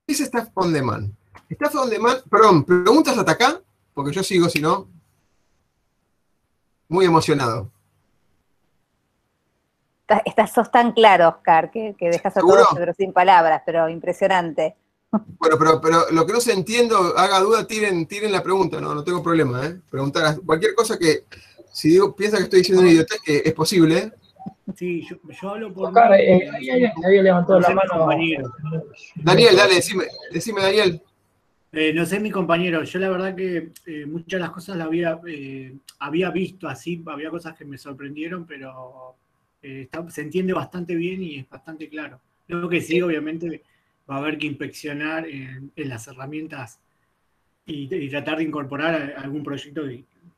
¿Qué 0.06 0.12
es 0.12 0.20
Staff 0.20 0.50
on 0.54 0.72
Demand? 0.72 1.12
Staff 1.50 1.74
on 1.74 1.90
Demand, 1.90 2.22
perdón, 2.30 2.64
preguntas 2.64 3.18
hasta 3.18 3.32
acá, 3.32 3.60
porque 3.92 4.12
yo 4.12 4.22
sigo, 4.22 4.48
si 4.48 4.60
no, 4.60 4.88
muy 6.88 7.04
emocionado. 7.04 7.70
Estás, 10.24 10.52
sos 10.52 10.70
tan 10.70 10.92
claro, 10.92 11.28
Oscar, 11.28 11.72
que, 11.72 11.96
dejas 11.98 12.36
a 12.36 12.40
todos 12.40 12.68
pero 12.76 12.94
sin 12.94 13.12
palabras, 13.12 13.62
pero 13.66 13.88
impresionante. 13.88 14.76
Bueno, 15.38 15.56
pero, 15.56 15.80
pero 15.80 16.10
lo 16.10 16.26
que 16.26 16.32
no 16.32 16.40
se 16.40 16.52
entiendo, 16.52 17.16
haga 17.16 17.38
duda, 17.40 17.66
tiren, 17.66 18.06
tiren 18.06 18.32
la 18.32 18.42
pregunta, 18.42 18.80
no, 18.80 18.94
no 18.94 19.02
tengo 19.02 19.22
problema, 19.22 19.64
¿eh? 19.64 19.80
Preguntar 19.88 20.36
cualquier 20.44 20.74
cosa 20.74 20.98
que, 20.98 21.24
si 21.72 21.90
digo, 21.90 22.14
piensa 22.14 22.36
que 22.36 22.42
estoy 22.42 22.58
diciendo 22.58 22.82
una 22.82 22.90
idiotez, 22.90 23.20
que 23.24 23.42
es 23.44 23.54
posible. 23.54 24.12
Sí, 24.74 25.06
yo, 25.08 25.50
hablo 25.50 25.72
por. 25.72 25.88
Oscar, 25.88 26.12
eh, 26.14 26.50
nadie 27.00 27.22
levantó 27.22 27.58
la 27.58 27.70
mano. 27.70 28.06
Daniel, 29.16 29.56
dale, 29.56 29.74
decime, 29.74 30.04
decime 30.32 30.60
Daniel. 30.60 31.00
Eh, 31.72 31.92
no 31.92 32.06
sé, 32.06 32.20
mi 32.20 32.30
compañero, 32.30 32.82
yo 32.84 32.98
la 32.98 33.10
verdad 33.10 33.34
que 33.34 33.70
eh, 33.86 34.06
muchas 34.06 34.38
de 34.38 34.38
las 34.38 34.50
cosas 34.50 34.76
las 34.76 34.86
había, 34.86 35.20
había 35.98 36.30
visto 36.30 36.68
así, 36.68 37.02
había 37.06 37.30
cosas 37.30 37.54
que 37.54 37.64
me 37.64 37.76
sorprendieron, 37.76 38.46
pero 38.46 39.16
se 39.60 40.20
entiende 40.22 40.52
bastante 40.52 40.94
bien 40.94 41.22
y 41.22 41.36
es 41.36 41.48
bastante 41.48 41.88
claro. 41.88 42.20
Lo 42.46 42.68
que 42.68 42.80
sí, 42.80 43.02
obviamente, 43.02 43.62
va 44.08 44.16
a 44.16 44.18
haber 44.18 44.38
que 44.38 44.46
inspeccionar 44.46 45.26
en, 45.26 45.72
las 45.76 46.06
herramientas 46.06 46.78
y, 47.66 48.08
tratar 48.08 48.38
de 48.38 48.44
incorporar 48.44 49.14
algún 49.16 49.42
proyecto 49.42 49.82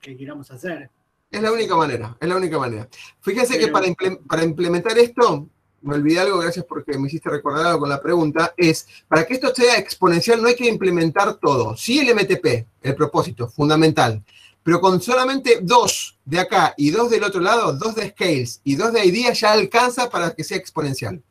que, 0.01 0.17
queramos 0.17 0.51
hacer. 0.51 0.91
Es 1.31 1.43
la 1.43 1.53
única 1.53 1.77
manera, 1.77 2.17
es 2.21 2.29
la 2.29 2.37
única 2.37 2.59
manera. 2.59 2.89
Fíjense 3.21 3.59
que 3.59 3.69
para, 3.69 3.87
para 4.27 4.45
implementar 4.45 4.99
esto, 4.99 5.47
me 5.83 5.95
olvidé 5.95 6.21
algo, 6.21 6.39
gracias 6.39 6.65
porque 6.65 6.99
me 6.99 7.07
hiciste 7.07 7.29
recordar 7.29 7.67
algo 7.67 7.81
con 7.81 7.89
la 7.91 8.01
pregunta, 8.01 8.55
es, 8.57 8.87
para 9.07 9.27
que 9.27 9.35
esto 9.35 9.55
sea 9.55 9.77
exponencial 9.77 10.41
no 10.41 10.49
hay 10.49 10.57
que 10.57 10.69
implementar 10.69 11.35
todo. 11.35 11.77
Sí 11.77 11.99
el 11.99 12.15
MTP, 12.15 12.67
el 12.83 12.95
propósito, 12.95 13.49
fundamental, 13.49 14.23
pero 14.63 14.81
con 14.81 15.01
solamente 15.01 15.61
dos 15.63 16.19
de 16.25 16.41
acá 16.41 16.75
y 16.77 16.91
dos 16.91 17.11
del 17.11 17.25
otro 17.25 17.41
lado, 17.41 17.75
dos 17.75 17.95
de 17.95 18.11
scales 18.11 18.61
y 18.65 18.77
dos 18.77 18.93
de 18.93 19.05
ideas 19.05 19.39
ya 19.41 19.53
alcanza 19.53 20.11
para 20.11 20.35
que 20.35 20.45
sea 20.45 20.57
exponencial. 20.57 21.23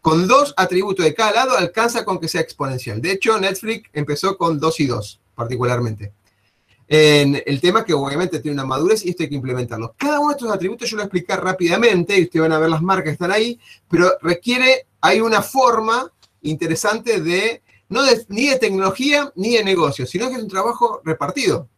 Con 0.00 0.26
dos 0.26 0.54
atributos 0.56 1.04
de 1.04 1.14
cada 1.14 1.32
lado 1.32 1.56
alcanza 1.56 2.04
con 2.04 2.18
que 2.18 2.28
sea 2.28 2.40
exponencial. 2.40 3.00
De 3.00 3.12
hecho, 3.12 3.38
Netflix 3.38 3.90
empezó 3.92 4.38
con 4.38 4.58
dos 4.58 4.80
y 4.80 4.86
dos, 4.86 5.20
particularmente. 5.34 6.12
En 6.90 7.42
el 7.44 7.60
tema 7.60 7.84
que 7.84 7.92
obviamente 7.92 8.40
tiene 8.40 8.54
una 8.54 8.64
madurez 8.64 9.04
y 9.04 9.10
esto 9.10 9.22
hay 9.22 9.28
que 9.28 9.34
implementarlo. 9.34 9.94
Cada 9.98 10.20
uno 10.20 10.30
de 10.30 10.36
estos 10.36 10.50
atributos 10.50 10.88
yo 10.88 10.96
lo 10.96 11.02
voy 11.02 11.06
explicar 11.06 11.44
rápidamente 11.44 12.18
y 12.18 12.24
ustedes 12.24 12.42
van 12.42 12.52
a 12.52 12.58
ver 12.58 12.70
las 12.70 12.80
marcas 12.80 13.04
que 13.04 13.10
están 13.10 13.30
ahí, 13.30 13.60
pero 13.90 14.12
requiere, 14.22 14.86
hay 15.02 15.20
una 15.20 15.42
forma 15.42 16.10
interesante 16.40 17.20
de, 17.20 17.62
no 17.90 18.00
ni 18.28 18.48
de 18.48 18.58
tecnología 18.58 19.30
ni 19.36 19.56
de 19.56 19.64
negocio, 19.64 20.06
sino 20.06 20.28
que 20.28 20.36
es 20.36 20.42
un 20.42 20.48
trabajo 20.48 21.02
repartido. 21.04 21.68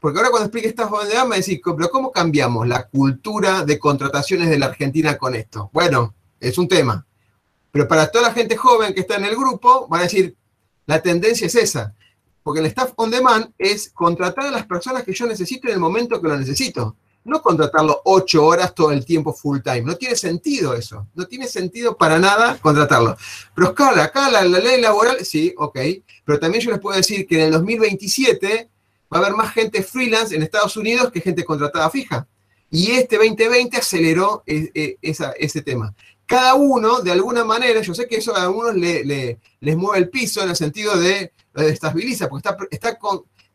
Porque 0.00 0.18
ahora 0.18 0.30
cuando 0.30 0.46
explique 0.46 0.68
esta 0.68 0.88
joven 0.88 1.08
de 1.08 1.24
me 1.24 1.36
decís, 1.36 1.60
pero 1.64 1.88
¿cómo 1.88 2.10
cambiamos 2.10 2.66
la 2.66 2.88
cultura 2.88 3.64
de 3.64 3.78
contrataciones 3.78 4.50
de 4.50 4.58
la 4.58 4.66
Argentina 4.66 5.16
con 5.16 5.34
esto? 5.34 5.70
Bueno, 5.72 6.14
es 6.40 6.58
un 6.58 6.68
tema. 6.68 7.06
Pero 7.70 7.88
para 7.88 8.10
toda 8.10 8.28
la 8.28 8.34
gente 8.34 8.56
joven 8.56 8.94
que 8.94 9.00
está 9.00 9.16
en 9.16 9.24
el 9.24 9.36
grupo, 9.36 9.86
van 9.88 10.00
a 10.00 10.04
decir, 10.04 10.36
la 10.86 11.00
tendencia 11.02 11.46
es 11.46 11.54
esa. 11.54 11.94
Porque 12.46 12.60
el 12.60 12.66
staff 12.66 12.92
on 12.94 13.10
demand 13.10 13.48
es 13.58 13.90
contratar 13.92 14.46
a 14.46 14.50
las 14.52 14.66
personas 14.66 15.02
que 15.02 15.12
yo 15.12 15.26
necesito 15.26 15.66
en 15.66 15.74
el 15.74 15.80
momento 15.80 16.22
que 16.22 16.28
lo 16.28 16.36
necesito. 16.36 16.94
No 17.24 17.42
contratarlo 17.42 18.02
ocho 18.04 18.46
horas 18.46 18.72
todo 18.72 18.92
el 18.92 19.04
tiempo 19.04 19.32
full 19.32 19.58
time. 19.64 19.80
No 19.80 19.96
tiene 19.96 20.14
sentido 20.14 20.72
eso. 20.72 21.08
No 21.16 21.26
tiene 21.26 21.48
sentido 21.48 21.96
para 21.96 22.20
nada 22.20 22.56
contratarlo. 22.58 23.16
Pero 23.52 23.74
claro, 23.74 24.00
acá 24.00 24.30
la, 24.30 24.44
la 24.44 24.60
ley 24.60 24.80
laboral, 24.80 25.24
sí, 25.24 25.52
ok. 25.58 25.76
Pero 26.24 26.38
también 26.38 26.62
yo 26.62 26.70
les 26.70 26.78
puedo 26.78 26.96
decir 26.96 27.26
que 27.26 27.34
en 27.34 27.46
el 27.46 27.50
2027 27.50 28.70
va 29.12 29.18
a 29.18 29.22
haber 29.22 29.34
más 29.34 29.52
gente 29.52 29.82
freelance 29.82 30.32
en 30.32 30.44
Estados 30.44 30.76
Unidos 30.76 31.10
que 31.10 31.20
gente 31.20 31.44
contratada 31.44 31.90
fija. 31.90 32.28
Y 32.70 32.92
este 32.92 33.16
2020 33.16 33.76
aceleró 33.76 34.44
e, 34.46 34.70
e, 34.72 34.98
ese 35.02 35.62
tema 35.62 35.92
cada 36.26 36.54
uno, 36.54 37.00
de 37.00 37.12
alguna 37.12 37.44
manera, 37.44 37.80
yo 37.80 37.94
sé 37.94 38.06
que 38.08 38.16
eso 38.16 38.36
a 38.36 38.42
algunos 38.42 38.74
les 38.74 39.76
mueve 39.76 39.98
el 39.98 40.10
piso 40.10 40.42
en 40.42 40.50
el 40.50 40.56
sentido 40.56 40.96
de 40.98 41.32
lo 41.62 41.68
estabiliza, 41.68 42.28
porque 42.28 42.48
está, 42.70 42.98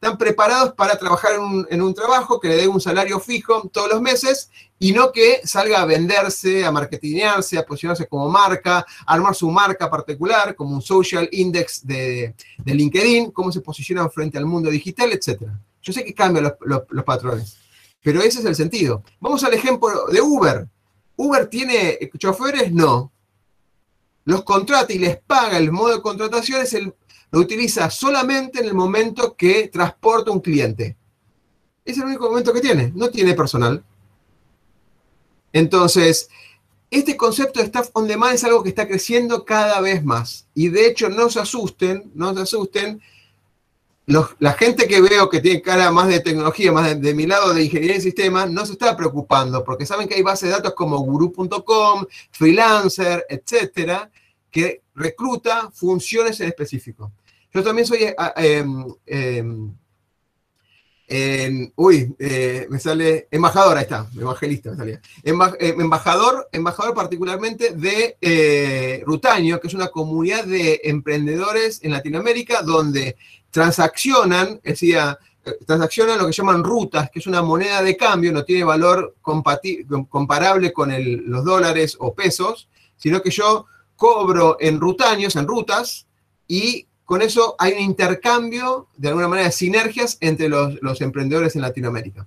están 0.02 0.18
preparados 0.18 0.74
para 0.74 0.98
trabajar 0.98 1.34
en 1.70 1.82
un, 1.82 1.94
trabajo 1.94 2.40
que 2.40 2.48
le 2.48 2.56
dé 2.56 2.68
un 2.68 2.82
salario 2.82 3.20
fijo 3.20 3.70
todos 3.72 3.88
los 3.88 4.02
meses 4.02 4.50
y 4.80 4.94
no 4.94 5.12
que 5.12 5.42
salga 5.44 5.80
a 5.80 5.86
venderse, 5.86 6.66
a 6.66 6.72
marketingearse, 6.72 7.60
a 7.60 7.64
posicionarse 7.64 8.08
como 8.08 8.28
marca, 8.28 8.80
a 8.80 9.14
armar 9.14 9.36
su 9.36 9.52
marca 9.52 9.92
particular, 9.92 10.56
como 10.56 10.74
un 10.74 10.82
social 10.82 11.30
index 11.32 11.86
de, 11.86 12.34
LinkedIn, 12.66 13.30
cómo 13.30 13.52
se 13.52 13.62
posicionan 13.62 14.10
frente 14.10 14.40
al 14.40 14.48
mundo 14.48 14.72
digital, 14.72 15.12
etc. 15.12 15.44
Yo 15.84 15.94
sé 15.94 16.04
que 16.04 16.16
cambian 16.16 16.52
los 16.66 17.04
patrones, 17.04 17.58
pero 18.02 18.22
ese 18.22 18.40
es 18.40 18.46
el 18.46 18.56
sentido. 18.56 19.04
Vamos 19.20 19.44
al 19.44 19.54
ejemplo 19.54 20.08
de 20.08 20.20
Uber. 20.20 20.68
¿Uber 21.16 21.46
tiene 21.46 22.00
choferes? 22.18 22.72
No. 22.72 23.12
Los 24.26 24.44
contrata 24.44 24.92
y 24.94 24.98
les 24.98 25.18
paga 25.18 25.58
el 25.58 25.72
modo 25.72 25.96
de 25.96 26.02
contratación, 26.02 26.62
es 26.62 26.74
el, 26.74 26.94
lo 27.32 27.40
utiliza 27.40 27.90
solamente 27.90 28.60
en 28.60 28.66
el 28.66 28.74
momento 28.74 29.36
que 29.36 29.70
transporta 29.70 30.32
un 30.32 30.42
cliente. 30.42 30.98
Es 31.84 31.98
el 31.98 32.06
único 32.06 32.30
momento 32.30 32.54
que 32.54 32.62
tiene, 32.62 32.92
no 32.96 33.10
tiene 33.10 33.34
personal. 33.34 33.84
Entonces, 35.54 36.30
este 36.90 37.16
concepto 37.18 37.60
de 37.60 37.66
staff 37.66 37.90
on 37.94 38.08
demand 38.08 38.36
es 38.36 38.44
algo 38.44 38.62
que 38.62 38.70
está 38.70 38.88
creciendo 38.88 39.46
cada 39.46 39.80
vez 39.82 40.04
más. 40.04 40.48
Y 40.54 40.70
de 40.70 40.88
hecho, 40.88 41.10
no 41.10 41.30
se 41.30 41.40
asusten, 41.40 42.12
no 42.14 42.34
se 42.36 42.42
asusten, 42.42 43.02
la 44.40 44.54
gente 44.54 44.88
que 44.88 45.00
veo 45.02 45.30
que 45.30 45.40
tiene 45.40 45.62
cara 45.62 45.92
más 45.92 46.08
de 46.08 46.20
tecnología, 46.20 46.72
más 46.72 47.00
de, 47.00 47.14
mi 47.14 47.26
lado 47.26 47.54
de 47.54 47.64
ingeniería 47.64 47.96
de 47.96 48.02
sistemas, 48.02 48.50
no 48.50 48.66
se 48.66 48.74
está 48.74 48.98
preocupando, 48.98 49.64
porque 49.64 49.86
saben 49.86 50.08
que 50.08 50.16
hay 50.16 50.22
bases 50.22 50.50
de 50.50 50.56
datos 50.56 50.74
como 50.74 51.00
guru.com, 51.00 52.06
freelancer, 52.32 53.26
etcétera, 53.30 54.10
que 54.50 54.82
recluta 54.96 55.72
funciones 55.72 56.40
en 56.42 56.48
específico. 56.50 57.12
Yo 57.54 57.64
también 57.64 57.86
soy 57.86 58.04
eh, 58.04 58.16
em, 58.38 59.76
em, 61.14 61.70
uy, 61.76 62.16
eh, 62.18 62.68
me 62.70 62.80
sale 62.80 63.28
embajador, 63.30 63.78
ahí 63.78 63.84
está, 63.84 64.08
evangelista 64.18 64.72
me 64.72 64.78
salía. 64.78 65.02
Embajador, 65.24 66.48
embajador 66.54 66.96
particularmente 66.96 67.72
de 67.72 68.18
eh, 68.22 69.04
Rutaño, 69.06 69.60
que 69.60 69.68
es 69.68 69.74
una 69.74 69.90
comunidad 69.90 70.46
de 70.46 70.80
emprendedores 70.86 71.84
en 71.84 71.92
Latinoamérica 71.92 72.62
donde 72.62 73.18
transaccionan, 73.50 74.62
decía, 74.64 75.20
eh, 75.44 75.58
transacciona 75.66 76.16
lo 76.16 76.28
que 76.28 76.32
llaman 76.32 76.64
rutas, 76.64 77.12
que 77.12 77.20
es 77.20 77.28
una 77.28 77.42
moneda 77.42 77.84
de 77.84 77.98
cambio, 77.98 78.32
no 78.32 78.46
tiene 78.46 78.64
valor 78.64 79.16
comparable 79.22 80.72
con 80.72 80.94
los 81.30 81.44
dólares 81.44 81.98
o 82.00 82.14
pesos, 82.14 82.70
sino 82.96 83.22
que 83.22 83.32
yo 83.32 83.66
cobro 83.98 84.56
en 84.62 84.80
rutaños, 84.80 85.36
en 85.36 85.46
rutas, 85.46 86.08
y 86.48 86.88
con 87.12 87.22
eso 87.22 87.58
hay 87.60 87.74
un 87.74 87.80
intercambio, 87.82 88.88
de 88.96 89.10
alguna 89.10 89.28
manera, 89.28 89.50
de 89.50 89.52
sinergias 89.52 90.18
entre 90.22 90.48
los, 90.48 91.02
emprendedores 91.02 91.58
en 91.58 91.62
Latinoamérica. 91.62 92.26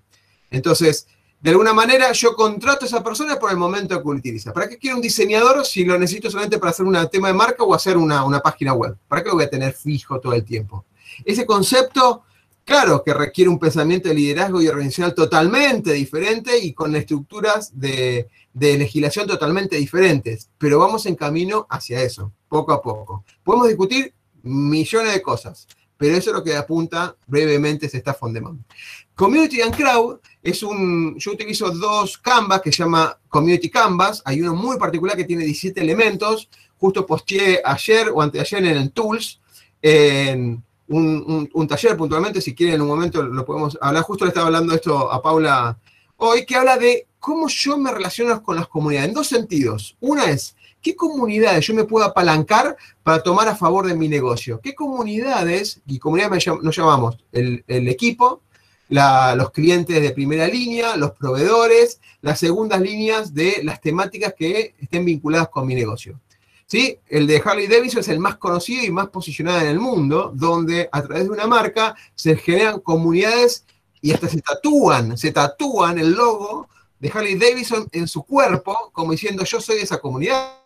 Entonces, 0.50 1.06
de 1.40 1.48
alguna 1.48 1.72
manera 1.72 2.12
yo 2.12 2.34
contrato 2.34 2.84
a 2.84 2.88
esa 2.88 3.02
persona 3.02 3.38
por 3.38 3.50
el 3.50 3.56
momento 3.56 4.02
que 4.02 4.06
utiliza. 4.06 4.52
¿Para 4.52 4.68
qué 4.68 4.76
quiero 4.76 4.96
un 4.96 5.02
diseñador 5.02 5.64
si 5.64 5.86
lo 5.86 5.98
necesito 5.98 6.30
solamente 6.30 6.58
para 6.58 6.72
hacer 6.72 6.84
un 6.84 6.98
tema 7.10 7.28
de 7.28 7.32
marca 7.32 7.64
o 7.64 7.72
hacer 7.72 7.96
una, 7.96 8.24
una 8.26 8.40
página 8.40 8.74
web? 8.74 8.94
¿Para 9.08 9.22
qué 9.22 9.30
lo 9.30 9.36
voy 9.36 9.44
a 9.44 9.48
tener 9.48 9.72
fijo 9.72 10.20
todo 10.20 10.34
el 10.34 10.44
tiempo? 10.44 10.84
Ese 11.24 11.46
concepto, 11.46 12.24
claro 12.62 13.02
que 13.02 13.14
requiere 13.14 13.48
un 13.48 13.58
pensamiento 13.58 14.10
de 14.10 14.16
liderazgo 14.16 14.60
y 14.60 14.68
organizacional 14.68 15.14
totalmente 15.14 15.94
diferente 15.94 16.58
y 16.58 16.74
con 16.74 16.94
estructuras 16.94 17.72
de 17.80 18.28
legislación 18.52 19.26
totalmente 19.26 19.76
diferentes, 19.76 20.50
pero 20.58 20.78
vamos 20.78 21.06
en 21.06 21.14
camino 21.14 21.66
hacia 21.70 22.02
eso, 22.02 22.32
poco 22.50 22.74
a 22.74 22.82
poco. 22.82 23.24
Podemos 23.42 23.68
discutir 23.68 24.12
millones 24.44 25.14
de 25.14 25.22
cosas, 25.22 25.66
pero 25.96 26.16
eso 26.16 26.30
es 26.30 26.36
lo 26.36 26.44
que 26.44 26.56
apunta 26.56 27.16
brevemente 27.26 27.86
este 27.86 27.98
Staff 27.98 28.22
on. 28.22 28.64
Community 29.14 29.62
and 29.62 29.76
Crowd 29.76 30.18
es 30.42 30.62
un, 30.62 31.16
yo 31.18 31.32
utilizo 31.32 31.70
dos 31.70 32.18
canvas 32.18 32.60
que 32.60 32.72
se 32.72 32.82
llama 32.82 33.18
Community 33.28 33.70
Canvas, 33.70 34.22
hay 34.24 34.42
uno 34.42 34.54
muy 34.54 34.76
particular 34.76 35.16
que 35.16 35.24
tiene 35.24 35.44
17 35.44 35.80
elementos, 35.80 36.48
justo 36.78 37.06
posteé 37.06 37.60
ayer 37.64 38.10
o 38.12 38.20
anteayer 38.20 38.64
en 38.64 38.76
el 38.76 38.92
Tools, 38.92 39.40
en 39.80 40.62
un, 40.88 41.66
taller 41.68 41.96
puntualmente, 41.96 42.40
si 42.40 42.54
quieren 42.54 42.76
en 42.76 42.82
un 42.82 42.88
momento 42.88 43.22
lo 43.22 43.44
podemos 43.44 43.78
hablar, 43.80 44.02
justo 44.02 44.24
le 44.24 44.30
estaba 44.30 44.46
hablando 44.48 44.74
esto 44.74 45.10
a 45.10 45.22
Paula 45.22 45.78
hoy, 46.16 46.44
que 46.44 46.56
habla 46.56 46.76
de 46.76 47.06
cómo 47.18 47.48
yo 47.48 47.78
me 47.78 47.90
relaciono 47.90 48.42
con 48.42 48.56
las 48.56 48.68
comunidades, 48.68 49.08
en 49.08 49.14
dos 49.14 49.28
sentidos. 49.28 49.96
Una 50.00 50.24
es, 50.26 50.56
¿qué 50.84 50.94
comunidades 50.94 51.66
yo 51.66 51.74
me 51.74 51.84
puedo 51.84 52.04
apalancar 52.04 52.76
para 53.02 53.22
tomar 53.22 53.48
a 53.48 53.56
favor 53.56 53.86
de 53.86 53.94
mi 53.94 54.06
negocio? 54.06 54.60
¿Qué 54.62 54.74
comunidades, 54.74 55.80
y 55.86 55.98
comunidades 55.98 56.46
nos 56.62 56.76
llamamos 56.76 57.16
el, 57.32 57.64
equipo, 57.66 58.42
los 58.88 59.50
clientes 59.50 60.00
de 60.00 60.10
primera 60.10 60.46
línea, 60.46 60.96
los 60.96 61.12
proveedores, 61.12 62.00
las 62.20 62.38
segundas 62.38 62.80
líneas 62.82 63.32
de 63.32 63.62
las 63.64 63.80
temáticas 63.80 64.34
que 64.38 64.74
estén 64.78 65.06
vinculadas 65.06 65.48
con 65.48 65.66
mi 65.66 65.74
negocio. 65.74 66.20
¿Sí? 66.66 66.98
El 67.08 67.26
de 67.26 67.42
Harley 67.44 67.66
Davidson 67.66 68.00
es 68.00 68.08
el 68.08 68.20
más 68.20 68.36
conocido 68.36 68.84
y 68.84 68.90
más 68.90 69.08
posicionado 69.08 69.60
en 69.60 69.68
el 69.68 69.80
mundo, 69.80 70.32
donde 70.34 70.88
a 70.92 71.02
través 71.02 71.24
de 71.24 71.30
una 71.30 71.46
marca 71.46 71.94
se 72.14 72.36
generan 72.36 72.80
comunidades 72.80 73.64
y 74.00 74.12
hasta 74.12 74.28
se 74.28 74.40
tatúan, 74.40 75.16
se 75.16 75.32
tatúan 75.32 75.98
el 75.98 76.12
logo 76.12 76.68
de 76.98 77.10
Harley 77.12 77.36
Davidson 77.36 77.88
en 77.92 78.06
su 78.06 78.22
cuerpo, 78.22 78.90
como 78.92 79.12
diciendo 79.12 79.44
yo 79.44 79.60
soy 79.60 79.76
de 79.76 79.82
esa 79.82 79.98
comunidad. 79.98 80.63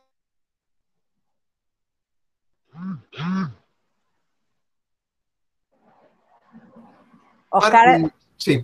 Oscar, 7.51 8.13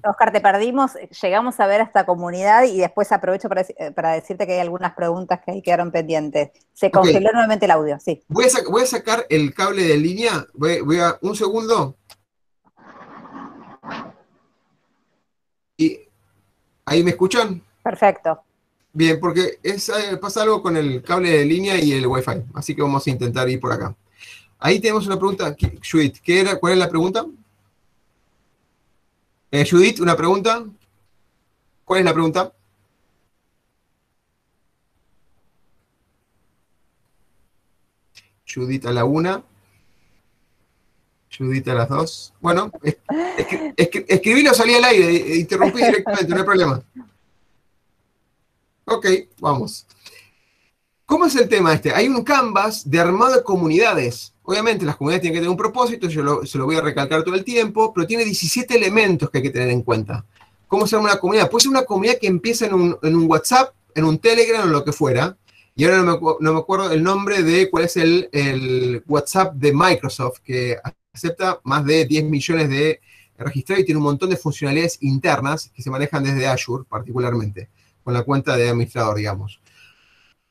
Oscar, 0.04 0.32
te 0.32 0.40
perdimos, 0.40 0.92
llegamos 1.20 1.58
a 1.58 1.66
ver 1.66 1.80
esta 1.80 2.06
comunidad 2.06 2.64
y 2.64 2.78
después 2.78 3.10
aprovecho 3.10 3.48
para, 3.48 3.62
eh, 3.62 3.92
decirte 4.14 4.46
que 4.46 4.54
hay 4.54 4.60
algunas 4.60 4.94
preguntas 4.94 5.40
que 5.44 5.50
ahí 5.50 5.62
quedaron 5.62 5.90
pendientes. 5.90 6.50
Se 6.72 6.90
congeló 6.90 7.30
nuevamente 7.32 7.64
el 7.64 7.72
audio, 7.72 7.98
sí. 7.98 8.22
Voy 8.28 8.44
a, 8.44 8.86
sacar 8.86 9.26
el 9.28 9.52
cable 9.52 9.82
de 9.82 9.96
línea, 9.96 10.46
voy, 10.52 11.00
a, 11.00 11.18
un 11.22 11.34
segundo. 11.34 11.96
Y 15.76 15.98
ahí 16.84 17.02
me 17.02 17.10
escuchan. 17.10 17.60
Perfecto. 17.82 18.42
Bien, 18.92 19.18
porque 19.18 19.58
es, 19.60 19.88
eh, 19.88 20.16
pasa 20.18 20.42
algo 20.42 20.62
con 20.62 20.76
el 20.76 21.02
cable 21.02 21.30
de 21.30 21.44
línea 21.44 21.80
y 21.80 21.92
el 21.92 22.06
Wi-Fi, 22.06 22.44
así 22.54 22.76
que 22.76 22.82
vamos 22.82 23.04
a 23.04 23.10
intentar 23.10 23.48
ir 23.48 23.58
por 23.58 23.72
acá. 23.72 23.96
Ahí 24.58 24.80
tenemos 24.80 25.06
una 25.06 25.16
pregunta, 25.16 25.54
Judith, 25.90 26.18
¿qué 26.22 26.56
¿cuál 26.58 26.72
es 26.74 26.78
la 26.78 26.88
pregunta? 26.88 27.26
Eh, 29.50 29.66
Judith, 29.68 30.00
una 30.00 30.16
pregunta. 30.16 30.64
¿Cuál 31.84 32.00
es 32.00 32.04
la 32.06 32.12
pregunta? 32.12 32.52
Judith 38.52 38.86
a 38.86 38.92
la 38.92 39.04
una. 39.04 39.42
Judith 41.36 41.68
a 41.68 41.74
las 41.74 41.88
dos. 41.88 42.32
Bueno, 42.40 42.70
es, 42.82 42.96
escribilo, 43.76 44.54
salí 44.54 44.74
al 44.74 44.84
aire, 44.84 45.36
interrumpí 45.36 45.78
directamente, 45.78 46.28
no 46.28 46.36
hay 46.36 46.44
problema. 46.44 46.82
Ok, 48.86 49.06
vamos. 49.40 49.86
¿Cómo 51.06 51.26
es 51.26 51.36
el 51.36 51.48
tema 51.50 51.74
este? 51.74 51.92
Hay 51.92 52.08
un 52.08 52.24
canvas 52.24 52.88
de 52.90 52.98
armado 52.98 53.34
de 53.34 53.42
comunidades. 53.42 54.32
Obviamente 54.42 54.86
las 54.86 54.96
comunidades 54.96 55.20
tienen 55.20 55.34
que 55.34 55.40
tener 55.40 55.50
un 55.50 55.56
propósito, 55.56 56.08
yo 56.08 56.44
se 56.44 56.56
lo 56.56 56.64
voy 56.64 56.76
a 56.76 56.80
recalcar 56.80 57.22
todo 57.22 57.34
el 57.34 57.44
tiempo, 57.44 57.92
pero 57.92 58.06
tiene 58.06 58.24
17 58.24 58.74
elementos 58.74 59.28
que 59.28 59.38
hay 59.38 59.44
que 59.44 59.50
tener 59.50 59.68
en 59.68 59.82
cuenta. 59.82 60.24
¿Cómo 60.66 60.86
se 60.86 60.96
llama 60.96 61.10
una 61.10 61.20
comunidad? 61.20 61.50
Puede 61.50 61.62
ser 61.62 61.70
una 61.70 61.84
comunidad 61.84 62.18
que 62.18 62.26
empieza 62.26 62.66
en 62.66 62.74
un, 62.74 63.26
WhatsApp, 63.28 63.74
en 63.94 64.04
un 64.04 64.18
Telegram 64.18 64.66
o 64.66 64.72
lo 64.72 64.82
que 64.82 64.92
fuera. 64.92 65.36
Y 65.76 65.84
ahora 65.84 65.98
no 65.98 66.52
me, 66.52 66.58
acuerdo 66.58 66.90
el 66.90 67.02
nombre 67.02 67.42
de 67.42 67.70
cuál 67.70 67.84
es 67.84 67.96
el, 67.96 69.02
WhatsApp 69.06 69.54
de 69.54 69.72
Microsoft, 69.74 70.38
que 70.42 70.78
acepta 71.12 71.60
más 71.64 71.84
de 71.84 72.06
10 72.06 72.24
millones 72.24 72.70
de 72.70 73.00
registrados 73.36 73.82
y 73.82 73.84
tiene 73.84 73.98
un 73.98 74.04
montón 74.04 74.30
de 74.30 74.36
funcionalidades 74.36 74.98
internas 75.02 75.70
que 75.74 75.82
se 75.82 75.90
manejan 75.90 76.24
desde 76.24 76.46
Azure 76.46 76.84
particularmente, 76.88 77.68
con 78.02 78.14
la 78.14 78.22
cuenta 78.22 78.56
de 78.56 78.70
administrador, 78.70 79.16
digamos. 79.16 79.60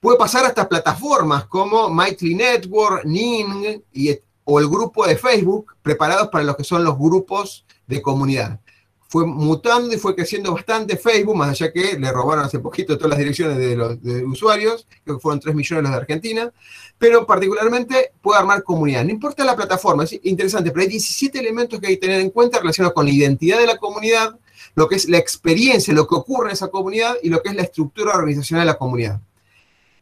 Puede 0.04 0.18
pasar 0.18 0.44
hasta 0.44 0.68
plataformas 0.68 1.46
como 1.46 1.90
Mighty 1.90 2.36
Network, 2.36 3.06
Ning 3.06 3.82
y, 3.94 4.14
o 4.44 4.60
el 4.60 4.68
grupo 4.68 5.08
de 5.08 5.16
Facebook, 5.16 5.78
preparados 5.82 6.28
para 6.28 6.44
lo 6.44 6.58
que 6.58 6.66
son 6.66 6.84
los 6.84 7.00
grupos 7.00 7.66
de 7.88 8.02
comunidad. 8.02 8.60
Fue 9.08 9.26
mutando 9.26 9.96
y 9.96 9.98
fue 9.98 10.14
creciendo 10.14 10.54
bastante 10.54 10.98
Facebook, 10.98 11.38
más 11.38 11.52
allá 11.52 11.72
que 11.72 11.98
le 11.98 12.12
robaron 12.12 12.44
hace 12.44 12.60
poquito 12.60 12.98
todas 12.98 13.12
las 13.12 13.20
direcciones 13.20 13.58
de 13.58 13.78
los 13.78 13.98
usuarios, 14.30 14.86
creo 15.06 15.16
que 15.16 15.22
fueron 15.22 15.40
3 15.40 15.56
millones 15.56 15.84
los 15.84 15.92
de 15.92 15.98
Argentina, 15.98 16.52
pero 16.98 17.26
particularmente 17.26 18.12
puede 18.22 18.40
armar 18.40 18.62
comunidad. 18.64 19.06
No 19.06 19.12
importa 19.12 19.46
la 19.46 19.56
plataforma, 19.56 20.04
es 20.04 20.20
interesante, 20.24 20.72
pero 20.72 20.82
hay 20.82 20.90
17 20.90 21.40
elementos 21.40 21.80
que 21.80 21.88
hay 21.88 21.94
que 21.94 22.02
tener 22.02 22.20
en 22.20 22.32
cuenta 22.32 22.60
relacionados 22.60 22.94
con 22.94 23.06
la 23.06 23.14
identidad 23.14 23.58
de 23.58 23.68
la 23.68 23.78
comunidad, 23.78 24.38
lo 24.76 24.90
que 24.90 24.98
es 24.98 25.08
la 25.08 25.18
experiencia, 25.18 25.94
lo 25.94 26.08
que 26.08 26.16
ocurre 26.16 26.50
en 26.50 26.56
esa 26.56 26.68
comunidad 26.68 27.16
y 27.24 27.30
lo 27.30 27.42
que 27.42 27.52
es 27.52 27.56
la 27.56 27.62
estructura 27.62 28.16
organizacional 28.16 28.66
de 28.68 28.74
la 28.74 28.78
comunidad. 28.78 29.22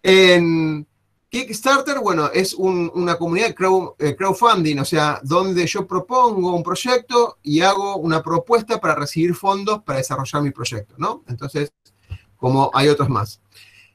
En 0.04 0.88
Kickstarter, 1.32 1.99
bueno, 1.99 2.30
es 2.34 2.54
una 2.54 3.16
comunidad 3.16 3.56
de 3.56 3.56
eh, 3.99 4.16
crowdfunding, 4.18 4.80
o 4.80 4.86
sea, 4.86 5.22
donde 5.24 5.66
yo 5.66 5.88
propongo 5.88 6.54
un 6.54 6.62
proyecto 6.62 7.38
y 7.41 7.62
hago 7.62 7.95
una 7.95 8.22
propuesta 8.22 8.82
para 8.82 8.95
recibir 8.95 9.34
fondos 9.34 9.82
para 9.84 9.99
desarrollar 9.99 10.41
mi 10.41 10.52
proyecto, 10.52 10.95
¿no? 10.97 11.24
Entonces, 11.30 11.72
como 12.36 12.70
hay 12.74 12.89
otros 12.89 13.08
más. 13.08 13.39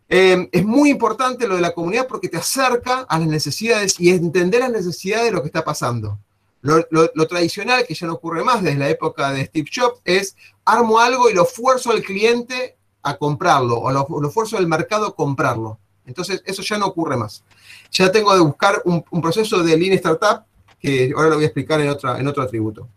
Em, 0.08 0.48
es 0.50 0.64
muy 0.64 0.88
importante 0.88 1.46
lo 1.46 1.56
de 1.56 1.60
la 1.60 1.74
comunidad 1.74 2.06
porque 2.06 2.30
te 2.30 2.38
acerca 2.38 3.00
a 3.00 3.18
las 3.18 3.28
necesidades 3.28 4.00
y 4.00 4.10
entender 4.10 4.60
las 4.60 4.70
necesidades 4.70 5.26
de 5.26 5.32
lo 5.32 5.42
que 5.42 5.48
está 5.48 5.62
pasando. 5.62 6.18
Lo, 6.62 7.26
tradicional, 7.28 7.84
que 7.86 7.94
ya 7.94 8.06
no 8.06 8.14
ocurre 8.14 8.42
más 8.42 8.62
desde 8.62 8.78
la 8.78 8.88
época 8.88 9.30
de 9.30 9.44
Steve 9.44 9.68
Jobs, 9.72 10.00
es 10.04 10.36
armo 10.64 10.98
algo 10.98 11.28
y 11.28 11.34
lo 11.34 11.44
fuerzo 11.44 11.90
al 11.90 12.02
cliente 12.02 12.78
a 13.02 13.18
comprarlo, 13.18 13.78
o 13.78 13.92
lo, 13.92 14.06
lo 14.20 14.30
fuerzo 14.30 14.56
al 14.56 14.66
mercado 14.66 15.06
a 15.06 15.14
comprarlo. 15.14 15.78
Entonces, 16.06 16.42
eso 16.46 16.62
ya 16.62 16.78
no 16.78 16.86
ocurre 16.86 17.16
más. 17.16 17.42
Ya 17.90 18.10
tengo 18.10 18.32
que 18.32 18.40
buscar 18.40 18.82
un, 18.84 19.02
proceso 19.20 19.62
de 19.62 19.76
Lean 19.76 19.92
Startup, 19.94 20.44
que 20.80 21.12
ahora 21.14 21.30
lo 21.30 21.34
voy 21.36 21.44
a 21.44 21.48
explicar 21.48 21.80
en, 21.80 21.88
otro 21.88 22.42
atributo. 22.42 22.88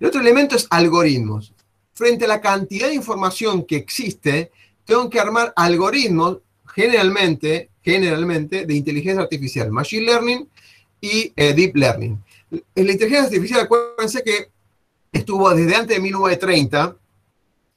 El 0.00 0.08
otro 0.08 0.20
elemento 0.20 0.56
es 0.56 0.66
algoritmos. 0.70 1.52
Frente 1.94 2.24
a 2.24 2.28
la 2.28 2.40
cantidad 2.40 2.88
de 2.88 2.94
información 2.94 3.64
que 3.64 3.76
existe, 3.76 4.50
tengo 4.84 5.08
que 5.08 5.20
armar 5.20 5.52
algoritmos, 5.54 6.38
generalmente, 6.74 7.70
generalmente, 7.82 8.66
de 8.66 8.74
inteligencia 8.74 9.22
artificial, 9.22 9.70
machine 9.70 10.06
learning 10.06 10.48
y 11.00 11.32
eh, 11.36 11.52
deep 11.52 11.76
learning. 11.76 12.22
La 12.50 12.92
inteligencia 12.92 13.24
artificial, 13.24 13.60
acuérdense 13.60 14.22
que 14.22 14.50
estuvo 15.12 15.48
desde 15.54 15.76
antes 15.76 15.96
de 15.96 16.02
1930 16.02 16.96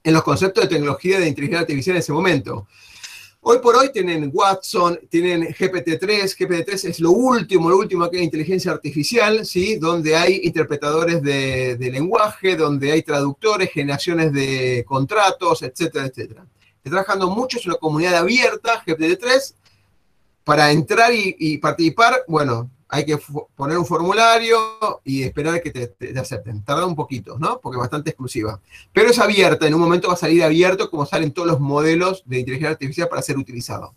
en 0.03 0.13
los 0.13 0.23
conceptos 0.23 0.63
de 0.63 0.69
tecnología 0.69 1.19
de 1.19 1.27
inteligencia 1.27 1.61
artificial 1.61 1.95
en 1.95 1.99
ese 1.99 2.13
momento. 2.13 2.67
Hoy 3.47 3.59
por 3.59 3.75
hoy 3.75 3.91
tienen 3.91 4.31
Watson, 4.33 4.99
tienen 5.07 5.43
GPT-3. 5.43 6.35
GPT-3 6.35 6.89
es 6.89 6.99
lo 6.99 7.11
último, 7.11 7.69
lo 7.69 7.77
último 7.77 8.09
que 8.09 8.17
hay 8.17 8.23
inteligencia 8.23 8.71
artificial, 8.71 9.45
¿sí? 9.45 9.75
Donde 9.75 10.15
hay 10.15 10.41
interpretadores 10.45 11.21
de, 11.21 11.77
lenguaje, 11.79 12.55
donde 12.55 12.91
hay 12.91 13.03
traductores, 13.03 13.69
generaciones 13.69 14.33
de 14.33 14.83
contratos, 14.87 15.61
etcétera, 15.61 16.07
etcétera. 16.07 16.47
Está 16.77 16.89
trabajando 16.89 17.29
mucho, 17.29 17.59
es 17.59 17.67
una 17.67 17.75
comunidad 17.75 18.15
abierta, 18.15 18.83
GPT-3. 18.83 19.53
Para 20.43 20.71
entrar 20.71 21.11
y, 21.13 21.59
participar, 21.59 22.23
bueno, 22.27 22.71
hay 22.95 23.05
que 23.05 23.19
poner 23.55 23.77
un 23.77 23.85
formulario 23.85 24.57
y 25.03 25.23
esperar 25.23 25.61
que 25.61 25.71
te, 25.71 26.17
acepten. 26.17 26.63
Tarda 26.63 26.85
un 26.85 26.95
poquito, 26.95 27.37
¿no? 27.37 27.59
Porque 27.59 27.75
es 27.75 27.81
bastante 27.81 28.11
exclusiva. 28.11 28.61
Pero 28.93 29.09
es 29.09 29.19
abierta, 29.19 29.67
en 29.67 29.73
un 29.73 29.81
momento 29.81 30.07
va 30.07 30.13
a 30.13 30.17
salir 30.17 30.41
abierto 30.41 30.89
como 30.89 31.05
salen 31.05 31.33
todos 31.33 31.45
los 31.45 31.59
modelos 31.59 32.23
de 32.25 32.39
inteligencia 32.39 32.71
artificial 32.71 33.09
para 33.09 33.21
ser 33.21 33.37
utilizado. 33.37 33.95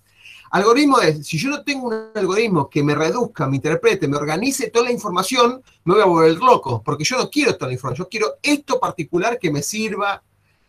Algoritmo 0.51 0.99
es, 1.01 1.29
si 1.29 1.39
yo 1.39 1.49
no 1.49 1.63
tengo 1.63 1.89
un 1.89 2.11
algoritmo 2.13 2.69
que 2.69 2.83
me 2.83 2.97
reduzca, 2.97 3.47
me 3.47 3.57
interprete, 3.57 4.09
me 4.09 4.17
organice 4.17 4.69
toda 4.71 4.87
la 4.87 4.93
información, 4.93 5.63
me 5.85 5.95
voy 5.95 6.03
a 6.03 6.07
volver 6.07 6.39
loco, 6.39 6.83
porque 6.83 7.05
yo 7.05 7.19
no 7.19 7.31
quiero 7.31 7.55
toda 7.55 7.69
la 7.69 7.75
información, 7.75 8.07
yo 8.07 8.09
quiero 8.09 8.27
esto 8.43 8.81
particular 8.81 9.39
que 9.39 9.53
me 9.53 9.63
sirva 9.63 10.25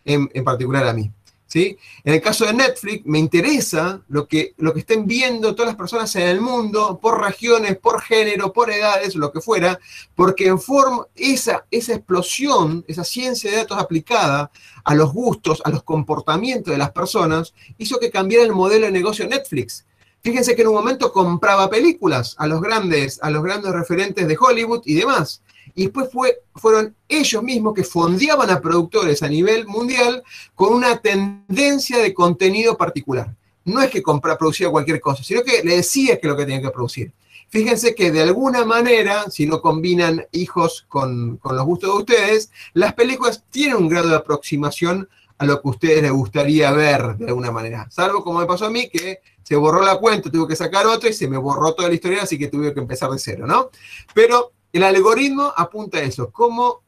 en, 0.06 0.30
en 0.34 0.44
particular 0.44 0.86
a 0.86 0.94
mí. 0.94 1.12
En 1.54 1.78
el 2.04 2.22
caso 2.22 2.46
de 2.46 2.54
Netflix, 2.54 3.06
me 3.06 3.18
interesa 3.18 4.02
lo 4.08 4.28
que, 4.28 4.54
lo 4.58 4.74
que 4.74 4.82
estén 4.82 5.08
viendo 5.08 5.56
todas 5.56 5.70
las 5.70 5.78
personas 5.78 6.16
en 6.16 6.28
el 6.28 6.42
mundo, 6.42 7.00
por 7.02 7.22
regiones, 7.22 7.78
por 7.78 8.02
género, 8.02 8.54
por 8.54 8.70
edades, 8.70 9.16
lo 9.16 9.32
que 9.32 9.42
fuera, 9.42 9.80
porque 10.16 10.48
en 10.48 10.60
forma, 10.60 11.08
esa, 11.16 11.66
esa 11.72 11.94
explosión, 11.94 12.86
esa 12.88 13.04
ciencia 13.04 13.50
de 13.50 13.58
datos 13.58 13.80
aplicada 13.80 14.52
a 14.84 14.96
los 14.96 15.12
gustos, 15.12 15.62
a 15.66 15.72
los 15.72 15.84
comportamientos 15.84 16.72
de 16.72 16.78
las 16.78 16.92
personas, 16.92 17.54
hizo 17.78 18.00
que 18.00 18.12
cambiara 18.12 18.46
el 18.46 18.54
modelo 18.54 18.86
de 18.86 18.92
negocio 18.92 19.28
Netflix. 19.28 19.86
Fíjense 20.22 20.56
que 20.56 20.62
en 20.62 20.68
un 20.68 20.76
momento 20.76 21.12
compraba 21.14 21.70
películas 21.70 22.36
a 22.38 22.46
los 22.46 22.62
grandes, 22.62 23.20
a 23.24 23.30
los 23.30 23.42
grandes 23.42 23.72
referentes 23.72 24.28
de 24.28 24.38
Hollywood 24.40 24.82
y 24.86 24.96
demás 24.96 25.42
y 25.76 25.84
después 25.84 26.10
fue, 26.12 26.42
fueron 26.56 26.96
ellos 27.08 27.44
mismos 27.44 27.74
que 27.74 27.84
fondeaban 27.84 28.50
a 28.50 28.62
productores 28.62 29.24
a 29.24 29.28
nivel 29.28 29.68
mundial 29.68 30.24
con 30.56 30.74
una 30.74 30.98
tendencia 30.98 31.98
de 32.00 32.14
contenido 32.14 32.78
particular. 32.78 33.36
No 33.66 33.82
es 33.82 33.90
que 33.90 34.02
compra, 34.02 34.38
producía 34.38 34.70
cualquier 34.70 35.00
cosa, 35.00 35.24
sino 35.24 35.44
que 35.44 35.64
le 35.64 35.78
decía 35.78 36.20
que 36.20 36.28
lo 36.28 36.36
que 36.36 36.46
tenía 36.46 36.62
que 36.62 36.72
producir. 36.72 37.12
Fíjense 37.50 37.96
que 37.96 38.12
de 38.12 38.22
alguna 38.22 38.64
manera, 38.64 39.30
si 39.30 39.48
no 39.48 39.62
combinan 39.62 40.26
hijos 40.32 40.86
con, 40.88 41.38
con 41.38 41.56
los 41.56 41.66
gustos 41.66 41.90
de 41.90 41.98
ustedes, 41.98 42.52
las 42.74 42.94
películas 42.94 43.44
tienen 43.50 43.78
un 43.78 43.90
grado 43.90 44.10
de 44.10 44.16
aproximación 44.16 45.10
a 45.40 45.46
lo 45.46 45.62
que 45.62 45.68
a 45.68 45.72
ustedes 45.72 46.02
les 46.02 46.12
gustaría 46.12 46.72
ver 46.72 47.18
de 47.18 47.28
alguna 47.28 47.50
manera. 47.50 47.88
Salvo 47.90 48.24
como 48.24 48.40
me 48.40 48.46
pasó 48.46 48.66
a 48.66 48.70
mí, 48.70 48.90
que 48.90 49.22
se 49.42 49.56
borró 49.56 49.82
la 49.82 49.98
cuenta, 49.98 50.30
tuve 50.30 50.50
que 50.50 50.56
sacar 50.56 50.86
otra 50.86 51.10
y 51.10 51.14
se 51.14 51.28
me 51.28 51.38
borró 51.38 51.74
toda 51.74 51.88
la 51.88 51.96
historia, 51.96 52.22
así 52.22 52.38
que 52.38 52.50
tuve 52.50 52.74
que 52.74 52.82
empezar 52.82 53.10
de 53.10 53.18
cero, 53.18 53.48
¿no? 53.48 53.70
Pero 54.14 54.52
el 54.74 54.84
algoritmo 54.84 55.54
apunta 55.56 55.98
a 55.98 56.04
eso, 56.04 56.32
cómo 56.32 56.84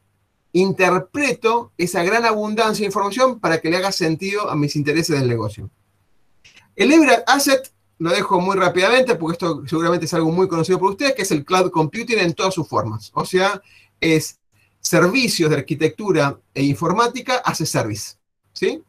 interpreto 0.52 1.72
esa 1.78 2.02
gran 2.02 2.24
abundancia 2.24 2.82
de 2.82 2.86
información 2.86 3.40
para 3.40 3.60
que 3.60 3.70
le 3.70 3.78
haga 3.78 3.92
sentido 3.92 4.50
a 4.50 4.56
mis 4.56 4.76
intereses 4.76 5.18
del 5.18 5.28
negocio. 5.28 5.70
El 6.76 6.92
Everett 6.92 7.24
Asset 7.26 7.72
lo 7.98 8.10
dejo 8.10 8.40
muy 8.40 8.56
rápidamente 8.56 9.14
porque 9.14 9.34
esto 9.34 9.62
seguramente 9.66 10.06
es 10.06 10.14
algo 10.14 10.30
muy 10.30 10.48
conocido 10.48 10.78
por 10.78 10.90
ustedes, 10.90 11.14
que 11.14 11.22
es 11.22 11.30
el 11.30 11.44
cloud 11.44 11.70
computing 11.70 12.18
en 12.18 12.34
todas 12.34 12.54
sus 12.54 12.68
formas. 12.68 13.10
O 13.14 13.24
sea, 13.24 13.62
es 14.00 14.38
servicios 14.80 15.50
de 15.50 15.56
arquitectura 15.56 16.38
e 16.52 16.62
informática 16.64 17.36
hace 17.44 17.64
service. 17.64 18.16
¿sí? 18.52 18.82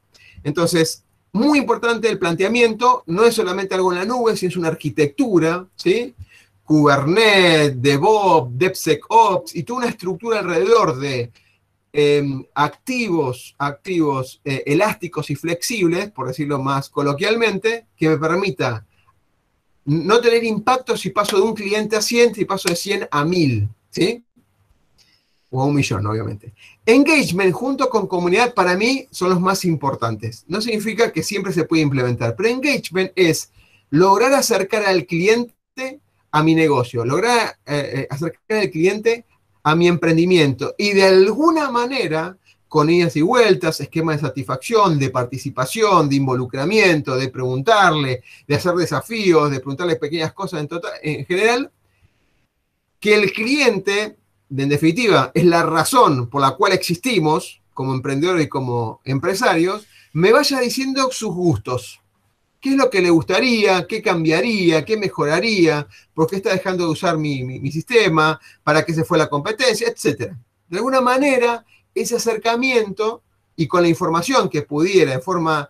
Entonces, 0.43 1.03
muy 1.31 1.59
importante 1.59 2.09
el 2.09 2.19
planteamiento, 2.19 3.03
no 3.07 3.23
es 3.23 3.35
solamente 3.35 3.75
algo 3.75 3.91
en 3.91 3.99
la 3.99 4.05
nube, 4.05 4.35
sino 4.35 4.49
es 4.49 4.57
una 4.57 4.67
arquitectura, 4.69 5.67
¿sí? 5.75 6.15
Kubernetes, 6.64 7.82
DevOps, 7.82 8.57
DevSecOps 8.57 9.55
y 9.55 9.64
toda 9.64 9.80
una 9.80 9.89
estructura 9.89 10.39
alrededor 10.39 10.97
de 10.97 11.32
em, 11.91 12.45
activos, 12.55 13.55
activos 13.57 14.41
eh, 14.45 14.64
elásticos 14.66 15.30
y 15.30 15.36
flexibles, 15.36 16.11
por 16.11 16.28
decirlo 16.28 16.59
más 16.59 16.89
coloquialmente, 16.89 17.88
que 17.95 18.09
me 18.09 18.18
permita 18.18 18.86
no 19.86 20.22
tener 20.22 20.43
impacto 20.43 20.95
si 20.95 21.09
paso 21.09 21.38
de 21.38 21.43
un 21.43 21.53
cliente 21.53 21.95
a 21.95 22.01
100, 22.01 22.36
si 22.36 22.45
paso 22.45 22.70
de 22.70 22.76
100 22.76 23.07
a 23.11 23.26
1000, 23.26 23.70
¿sí? 23.89 24.24
O 25.49 25.61
a 25.61 25.66
un 25.66 25.76
millón, 25.76 26.05
obviamente. 26.07 26.53
Engagement 26.86 27.53
junto 27.53 27.89
con 27.89 28.07
comunidad 28.07 28.53
para 28.53 28.76
mí 28.76 29.07
son 29.11 29.30
los 29.30 29.39
más 29.39 29.66
importantes. 29.66 30.45
No 30.47 30.61
significa 30.61 31.11
que 31.11 31.22
siempre 31.22 31.53
se 31.53 31.66
puede 31.66 31.84
implementar, 31.84 32.36
pero 32.36 32.49
engagement 32.49 33.11
es 33.16 33.51
lograr 33.89 34.34
acercar 34.34 34.86
al 34.86 35.05
cliente 35.05 35.99
a 36.34 36.41
mi 36.41 36.55
negocio, 36.55 37.05
lograr 37.05 37.57
eh, 37.65 37.91
eh, 37.93 38.07
acercar 38.09 38.57
al 38.57 38.71
cliente 38.71 39.25
a 39.61 39.75
mi 39.75 39.88
emprendimiento. 39.88 40.73
Y 40.79 40.93
de 40.93 41.03
alguna 41.03 41.69
manera, 41.69 42.36
con 42.67 42.89
idas 42.89 43.15
y 43.15 43.21
vueltas, 43.21 43.79
esquema 43.79 44.13
de 44.13 44.19
satisfacción, 44.19 44.97
de 44.97 45.11
participación, 45.11 46.09
de 46.09 46.15
involucramiento, 46.15 47.15
de 47.15 47.29
preguntarle, 47.29 48.23
de 48.47 48.55
hacer 48.55 48.73
desafíos, 48.73 49.51
de 49.51 49.59
preguntarle 49.59 49.95
pequeñas 49.97 50.34
cosas 50.34 50.61
en, 50.61 50.67
total, 50.67 50.91
en 51.03 51.23
general, 51.23 51.71
que 52.99 53.13
el 53.13 53.31
cliente, 53.31 54.17
en 54.49 54.69
definitiva, 54.69 55.31
es 55.36 55.45
la 55.45 55.61
razón 55.61 56.29
por 56.31 56.41
la 56.41 56.55
cual 56.55 56.73
existimos 56.73 57.61
como 57.75 57.93
emprendedores 57.93 58.45
y 58.45 58.49
como 58.49 59.01
empresarios, 59.05 59.86
me 60.13 60.31
vaya 60.31 60.59
diciendo 60.59 61.09
sus 61.11 61.34
gustos 61.34 62.02
qué 62.64 62.70
es 62.70 62.76
lo 62.78 62.89
que 62.89 63.01
le 63.01 63.09
gustaría, 63.09 63.86
qué 63.86 64.01
cambiaría, 64.01 64.86
qué 64.86 64.95
mejoraría, 64.95 65.86
por 66.14 66.30
qué 66.30 66.38
está 66.38 66.51
dejando 66.51 66.86
de 66.86 66.91
usar 66.91 67.18
mi, 67.18 67.59
sistema, 67.70 68.39
para 68.64 68.86
qué 68.86 68.93
se 68.93 69.03
fue 69.03 69.18
la 69.18 69.28
competencia, 69.28 69.89
etc. 69.89 70.32
De 70.70 70.78
alguna 70.78 71.01
manera, 71.01 71.66
ese 71.93 72.16
acercamiento 72.16 73.22
y 73.57 73.68
con 73.68 73.82
la 73.82 73.89
información 73.89 74.47
que 74.49 74.61
pudiera 74.61 75.14
en 75.14 75.22
forma 75.22 75.70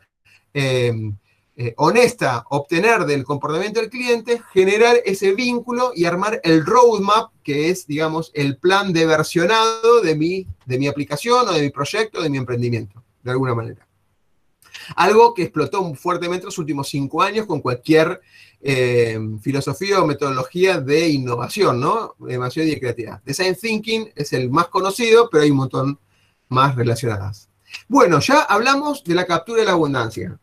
em, 0.53 1.17
eh, 1.57 1.73
honesta 1.77 2.45
obtener 2.51 3.05
del 3.05 3.23
comportamiento 3.23 3.79
del 3.79 3.89
cliente, 3.89 4.43
generar 4.53 4.97
ese 5.03 5.33
vínculo 5.33 5.93
y 5.95 6.05
armar 6.05 6.41
el 6.43 6.63
roadmap, 6.63 7.31
que 7.43 7.71
es, 7.71 7.87
digamos, 7.87 8.29
el 8.35 8.57
plan 8.57 8.93
de 8.93 9.07
versionado 9.07 10.01
de 10.01 10.15
mi, 10.15 10.45
de 10.67 10.77
mi 10.77 10.87
aplicación 10.87 11.47
o 11.47 11.53
de 11.53 11.61
mi 11.63 11.71
proyecto, 11.71 12.21
de 12.21 12.29
mi 12.29 12.37
emprendimiento, 12.37 13.01
de 13.23 13.31
alguna 13.31 13.55
manera. 13.55 13.87
Algo 14.95 15.33
que 15.33 15.43
explotó 15.43 15.93
fuertemente 15.95 16.43
en 16.43 16.47
los 16.47 16.57
últimos 16.57 16.89
cinco 16.89 17.21
años 17.21 17.45
con 17.45 17.61
cualquier 17.61 18.21
eh, 18.61 19.19
filosofía 19.41 20.01
o 20.01 20.07
metodología 20.07 20.79
de 20.79 21.09
innovación, 21.09 21.79
¿no? 21.79 22.15
Innovación 22.19 22.67
y 22.67 22.79
creatividad. 22.79 23.21
Design 23.23 23.55
Thinking 23.55 24.11
es 24.15 24.33
el 24.33 24.49
más 24.49 24.67
conocido, 24.67 25.29
pero 25.29 25.43
hay 25.43 25.51
un 25.51 25.57
montón 25.57 25.99
más 26.49 26.75
relacionadas. 26.75 27.49
Bueno, 27.87 28.19
ya 28.19 28.41
hablamos 28.41 29.03
de 29.03 29.15
la 29.15 29.25
captura 29.25 29.59
de 29.59 29.65
la 29.65 29.73
abundancia. 29.73 30.39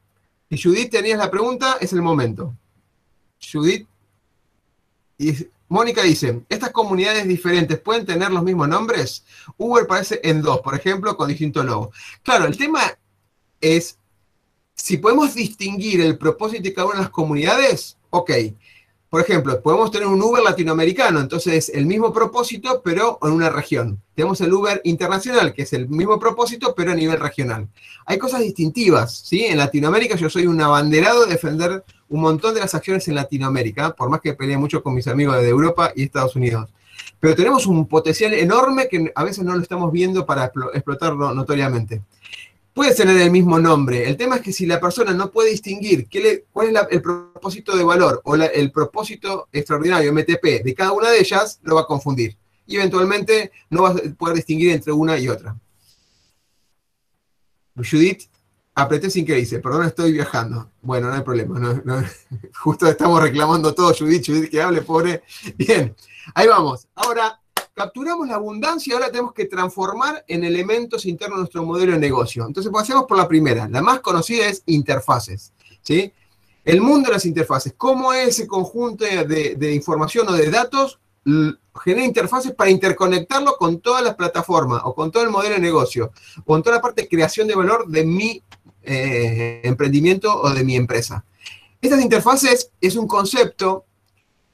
Y 0.49 0.61
Judith, 0.61 0.91
tenías 0.91 1.19
la 1.19 1.31
pregunta, 1.31 1.79
es 1.81 1.93
el 1.93 2.03
momento. 2.03 2.55
Judith. 3.41 3.87
Y 5.17 5.33
Mónica 5.69 6.03
dice, 6.03 6.43
¿estas 6.49 6.71
comunidades 6.71 7.29
diferentes 7.29 7.79
pueden 7.79 8.05
tener 8.05 8.33
los 8.33 8.43
mismos 8.43 8.69
nombres? 8.69 9.25
Uber 9.57 9.87
parece 9.87 10.21
en 10.25 10.43
dos, 10.43 10.61
por 10.61 10.75
ejemplo, 10.75 11.17
con 11.17 11.29
distinto 11.29 11.63
logo. 11.63 11.93
Claro, 12.25 12.47
el 12.47 12.57
tema 12.57 12.81
es 13.61 14.00
si 14.83 14.97
podemos 14.97 15.35
distinguir 15.35 16.01
el 16.01 16.17
propósito 16.17 16.63
de 16.63 16.73
cada 16.73 16.87
una 16.87 16.97
de 16.97 17.03
las 17.03 17.11
comunidades, 17.11 17.99
ok. 18.09 18.31
Por 19.11 19.21
ejemplo, 19.21 19.61
podemos 19.61 19.91
tener 19.91 20.07
un 20.07 20.23
Uber 20.23 20.43
latinoamericano, 20.43 21.21
entonces 21.21 21.71
el 21.75 21.85
mismo 21.85 22.13
propósito, 22.13 22.81
pero 22.83 23.19
en 23.23 23.33
una 23.33 23.51
región. 23.51 24.01
Tenemos 24.15 24.41
el 24.41 24.53
Uber 24.53 24.81
internacional, 24.85 25.53
que 25.53 25.63
es 25.63 25.73
el 25.73 25.89
mismo 25.89 26.19
propósito, 26.19 26.75
pero 26.77 26.93
a 26.93 26.95
nivel 26.95 27.19
regional. 27.19 27.69
Hay 28.07 28.19
cosas 28.19 28.41
distintivas, 28.41 29.19
¿sí? 29.19 29.45
En 29.45 29.59
Latinoamérica 29.59 30.15
yo 30.15 30.31
soy 30.31 30.47
un 30.47 30.61
abanderado 30.61 31.25
de 31.25 31.33
defender 31.33 31.85
un 32.09 32.21
montón 32.21 32.55
de 32.55 32.61
las 32.61 32.75
acciones 32.75 33.07
en 33.09 33.17
Latinoamérica, 33.17 33.95
por 33.95 34.09
más 34.09 34.21
que 34.21 34.35
pelee 34.35 34.57
mucho 34.57 34.83
con 34.83 34.95
mis 34.95 35.09
amigos 35.09 35.37
de 35.43 35.49
Europa 35.49 35.93
y 35.95 36.05
Estados 36.05 36.37
Unidos. 36.37 36.71
Pero 37.19 37.35
tenemos 37.35 37.67
un 37.67 37.87
potencial 37.87 38.33
enorme 38.33 38.89
que 38.89 39.13
a 39.15 39.25
veces 39.25 39.45
no 39.45 39.55
lo 39.55 39.61
estamos 39.61 39.93
viendo 39.93 40.25
para 40.25 40.53
explotarlo 40.73 41.35
notoriamente. 41.35 42.01
Puede 42.81 42.95
tener 42.95 43.21
el 43.21 43.31
mismo 43.31 43.59
nombre. 43.59 44.09
El 44.09 44.17
tema 44.17 44.37
es 44.37 44.41
que 44.41 44.55
si 44.55 44.65
la 44.65 44.81
persona 44.81 45.13
no 45.13 45.31
puede 45.31 45.51
distinguir 45.51 46.09
cuál 46.51 46.75
es 46.75 46.83
el 46.89 47.03
propósito 47.03 47.77
de 47.77 47.85
valor 47.85 48.23
o 48.25 48.35
el 48.37 48.73
propósito 48.73 49.49
extraordinario 49.53 50.11
MTP 50.15 50.65
de 50.65 50.75
cada 50.75 50.93
una 50.93 51.11
de 51.11 51.21
ellas, 51.21 51.61
lo 51.63 51.75
va 51.75 51.83
a 51.83 51.87
confundir. 51.87 52.39
Y 52.65 52.77
eventualmente 52.77 53.53
no 53.69 53.83
va 53.83 53.91
a 53.91 53.97
poder 54.17 54.37
distinguir 54.37 54.71
entre 54.71 54.95
una 54.95 55.19
y 55.19 55.29
otra. 55.29 55.55
Judith, 57.77 58.23
apreté 58.75 59.11
sin 59.11 59.27
que 59.27 59.35
dice, 59.35 59.59
perdón, 59.59 59.85
estoy 59.85 60.13
viajando. 60.13 60.71
Bueno, 60.81 61.09
no 61.09 61.17
hay 61.17 61.23
problema. 61.23 61.83
justo 62.63 62.87
estamos 62.87 63.21
reclamando 63.21 63.75
todo, 63.75 63.93
Judith, 63.93 64.25
Judith, 64.25 64.51
que 64.51 64.63
hable, 64.63 64.81
pobre. 64.81 65.23
Bien, 65.55 65.95
ahí 66.35 66.49
vamos. 66.49 66.89
Ahora, 66.95 67.43
capturamos 67.75 68.29
la 68.29 68.35
abundancia 68.35 68.91
y 68.91 68.95
ahora 68.95 69.11
tenemos 69.11 69.33
que 69.33 69.47
transformar 69.47 70.25
en 70.29 70.45
elementos 70.45 71.07
internos 71.07 71.39
nuestro 71.39 71.65
modelo 71.65 71.93
de 71.93 71.99
negocio. 71.99 72.47
Entonces, 72.47 72.73
pasemos 72.73 73.05
por 73.05 73.17
la 73.17 73.29
primera. 73.29 73.69
La 73.69 73.83
más 73.83 74.01
conocida 74.01 74.49
es 74.49 74.63
interfaces. 74.67 75.53
¿sí? 75.83 76.13
El 76.65 76.81
mundo 76.81 77.09
de 77.09 77.15
las 77.15 77.25
interfaces. 77.25 77.75
¿Cómo 77.77 78.13
ese 78.13 78.47
conjunto 78.47 79.05
de, 79.05 79.75
información 79.75 80.29
o 80.29 80.33
de 80.33 80.51
datos 80.51 81.01
genera 81.85 82.05
interfaces 82.05 82.53
para 82.53 82.71
interconectarlo 82.71 83.57
con 83.57 83.81
todas 83.81 84.03
las 84.03 84.15
plataformas 84.15 84.83
o 84.85 84.95
con 84.95 85.11
todo 85.11 85.23
el 85.23 85.31
modelo 85.31 85.55
de 85.55 85.61
negocio 85.61 86.13
o 86.39 86.45
con 86.45 86.63
toda 86.63 86.77
la 86.77 86.83
parte 86.83 87.03
de 87.03 87.09
creación 87.09 87.47
de 87.47 87.55
valor 87.55 87.87
de 87.89 88.05
mi 88.05 88.43
eh, 88.83 89.61
emprendimiento 89.65 90.35
o 90.35 90.51
de 90.51 90.65
mi 90.65 90.77
empresa? 90.77 91.25
Estas 91.81 92.03
interfaces 92.03 92.73
es 92.81 92.97
un 92.97 93.07
concepto 93.07 93.87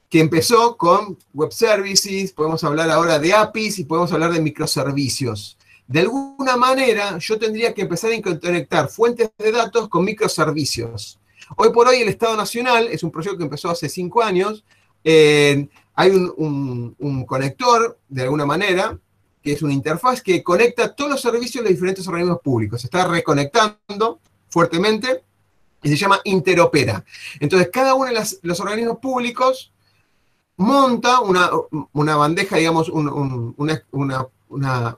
que 0.09 0.19
empezó 0.21 0.77
con 0.77 1.17
web 1.33 1.51
services, 1.51 2.31
podemos 2.31 2.63
hablar 2.63 2.89
ahora 2.89 3.19
de 3.19 3.33
APIs 3.33 3.79
y 3.79 3.83
podemos 3.83 4.11
hablar 4.13 4.31
de 4.31 4.41
microservicios. 4.41 5.57
De 5.87 6.01
alguna 6.01 6.57
manera, 6.57 7.17
yo 7.17 7.37
tendría 7.37 7.73
que 7.73 7.83
empezar 7.83 8.11
a 8.11 8.21
conectar 8.21 8.89
fuentes 8.89 9.29
de 9.37 9.51
datos 9.51 9.89
con 9.89 10.05
microservicios. 10.05 11.19
Hoy 11.55 11.71
por 11.71 11.87
hoy 11.87 11.97
el 12.01 12.09
Estado 12.09 12.35
Nacional 12.35 12.87
es 12.87 13.03
un 13.03 13.11
proyecto 13.11 13.37
que 13.37 13.43
empezó 13.45 13.69
hace 13.69 13.87
cinco 13.87 14.21
años. 14.21 14.63
hay 15.03 16.11
un, 16.11 17.25
conector, 17.25 17.97
de 18.07 18.23
alguna 18.23 18.45
manera, 18.45 18.97
que 19.41 19.53
es 19.53 19.61
una 19.61 19.73
interfaz 19.73 20.21
que 20.21 20.43
conecta 20.43 20.93
todos 20.93 21.11
los 21.11 21.21
servicios 21.21 21.63
de 21.63 21.69
los 21.69 21.77
diferentes 21.77 22.07
organismos 22.07 22.39
públicos. 22.41 22.81
Se 22.81 22.87
está 22.87 23.07
reconectando 23.07 24.19
fuertemente 24.49 25.23
y 25.83 25.89
se 25.89 25.95
llama 25.95 26.19
Interopera. 26.25 27.03
Entonces, 27.39 27.69
cada 27.71 27.93
uno 27.93 28.11
de 28.11 28.25
los 28.41 28.59
organismos 28.59 28.97
públicos 28.99 29.71
monta 30.57 31.21
una, 31.21 32.15
bandeja, 32.15 32.57
digamos, 32.57 32.89
una, 32.89 34.27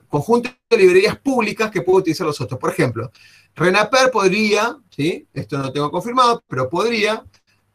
conjunto 0.08 0.50
de 0.70 0.76
librerías 0.76 1.18
públicas 1.18 1.70
que 1.70 1.82
puede 1.82 1.98
utilizar 1.98 2.26
los 2.26 2.40
otros. 2.40 2.58
Por 2.58 2.70
ejemplo, 2.70 3.12
Renaper 3.54 4.10
podría, 4.10 4.76
¿sí? 4.90 5.26
esto 5.32 5.58
no 5.58 5.72
tengo 5.72 5.90
confirmado, 5.90 6.42
pero 6.48 6.68
podría 6.68 7.24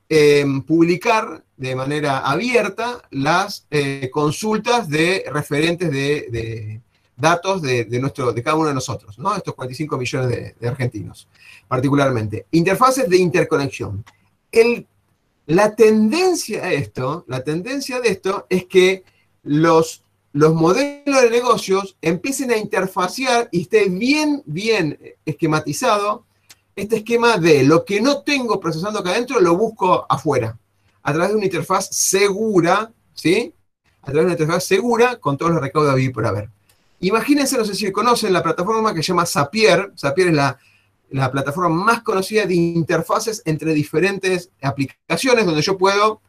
em, 0.09 0.61
publicar 0.63 1.43
de 1.57 1.75
manera 1.75 2.19
abierta 2.19 3.01
las 3.11 3.67
eh, 3.69 4.09
consultas 4.11 4.89
de 4.89 5.25
referentes 5.31 5.91
de, 5.91 6.81
datos 7.15 7.61
de, 7.61 7.87
nuestro, 7.99 8.33
de 8.33 8.43
cada 8.43 8.57
uno 8.57 8.67
de 8.67 8.73
nosotros, 8.73 9.17
¿no? 9.19 9.35
estos 9.35 9.53
45 9.53 9.97
millones 9.97 10.55
de, 10.59 10.67
argentinos, 10.67 11.27
particularmente. 11.67 12.47
Interfaces 12.51 13.07
de 13.07 13.17
interconexión. 13.17 14.03
El, 14.51 14.87
la 15.47 15.75
tendencia 15.75 16.71
esto, 16.71 17.25
la 17.27 17.43
tendencia 17.43 17.99
de 17.99 18.09
esto 18.09 18.47
es 18.49 18.65
que 18.65 19.03
los, 19.43 20.03
los 20.33 20.53
modelos 20.53 21.21
de 21.21 21.29
negocios 21.29 21.97
empiecen 22.01 22.51
a 22.51 22.57
interfaciar 22.57 23.47
y 23.51 23.61
esté 23.61 23.89
bien, 23.89 24.41
bien 24.45 24.97
esquematizado 25.25 26.25
este 26.75 26.97
esquema 26.97 27.37
de 27.37 27.63
lo 27.63 27.85
que 27.85 28.01
no 28.01 28.21
tengo 28.21 28.59
procesando 28.59 28.99
acá 28.99 29.11
adentro, 29.11 29.39
lo 29.39 29.55
busco 29.55 30.05
afuera, 30.09 30.57
a 31.03 31.13
través 31.13 31.29
de 31.29 31.35
una 31.35 31.45
interfaz 31.45 31.87
segura, 31.89 32.91
¿sí? 33.13 33.53
A 34.01 34.05
través 34.07 34.21
de 34.21 34.25
una 34.25 34.33
interfaz 34.33 34.65
segura 34.65 35.15
con 35.17 35.37
todos 35.37 35.53
los 35.53 35.61
recaudos 35.61 35.95
de 35.95 36.09
por 36.09 36.25
haber. 36.25 36.49
Imagínense, 36.99 37.57
no 37.57 37.65
sé 37.65 37.75
si 37.75 37.91
conocen 37.91 38.33
la 38.33 38.43
plataforma 38.43 38.93
que 38.93 39.03
se 39.03 39.09
llama 39.09 39.25
Zapier. 39.25 39.93
Zapier 39.97 40.29
es 40.29 40.33
la, 40.33 40.57
plataforma 41.31 41.69
más 41.69 42.01
conocida 42.01 42.45
de 42.45 42.55
interfaces 42.55 43.41
entre 43.45 43.73
diferentes 43.73 44.49
aplicaciones 44.61 45.45
donde 45.45 45.61
yo 45.61 45.77
puedo 45.77 46.21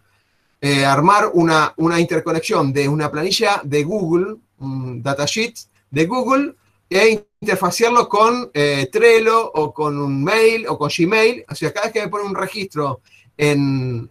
eh, 0.60 0.84
armar 0.84 1.30
una, 1.34 1.74
una, 1.76 2.00
interconexión 2.00 2.72
de 2.72 2.88
una 2.88 3.10
planilla 3.10 3.60
de 3.62 3.84
Google, 3.84 4.36
un 4.58 5.02
datasheet 5.02 5.54
de 5.90 6.06
Google, 6.06 6.54
e 6.88 7.26
interfaciarlo 7.40 8.08
con 8.08 8.50
eh, 8.54 8.88
Trello 8.90 9.50
o 9.52 9.72
con 9.74 9.98
un 9.98 10.22
mail 10.22 10.66
o 10.68 10.78
con 10.78 10.90
Gmail. 10.96 11.44
O 11.48 11.54
sea, 11.54 11.72
cada 11.72 11.86
vez 11.86 11.92
que 11.92 12.00
me 12.00 12.08
pone 12.08 12.24
un 12.24 12.34
registro 12.34 13.00
en, 13.36 14.08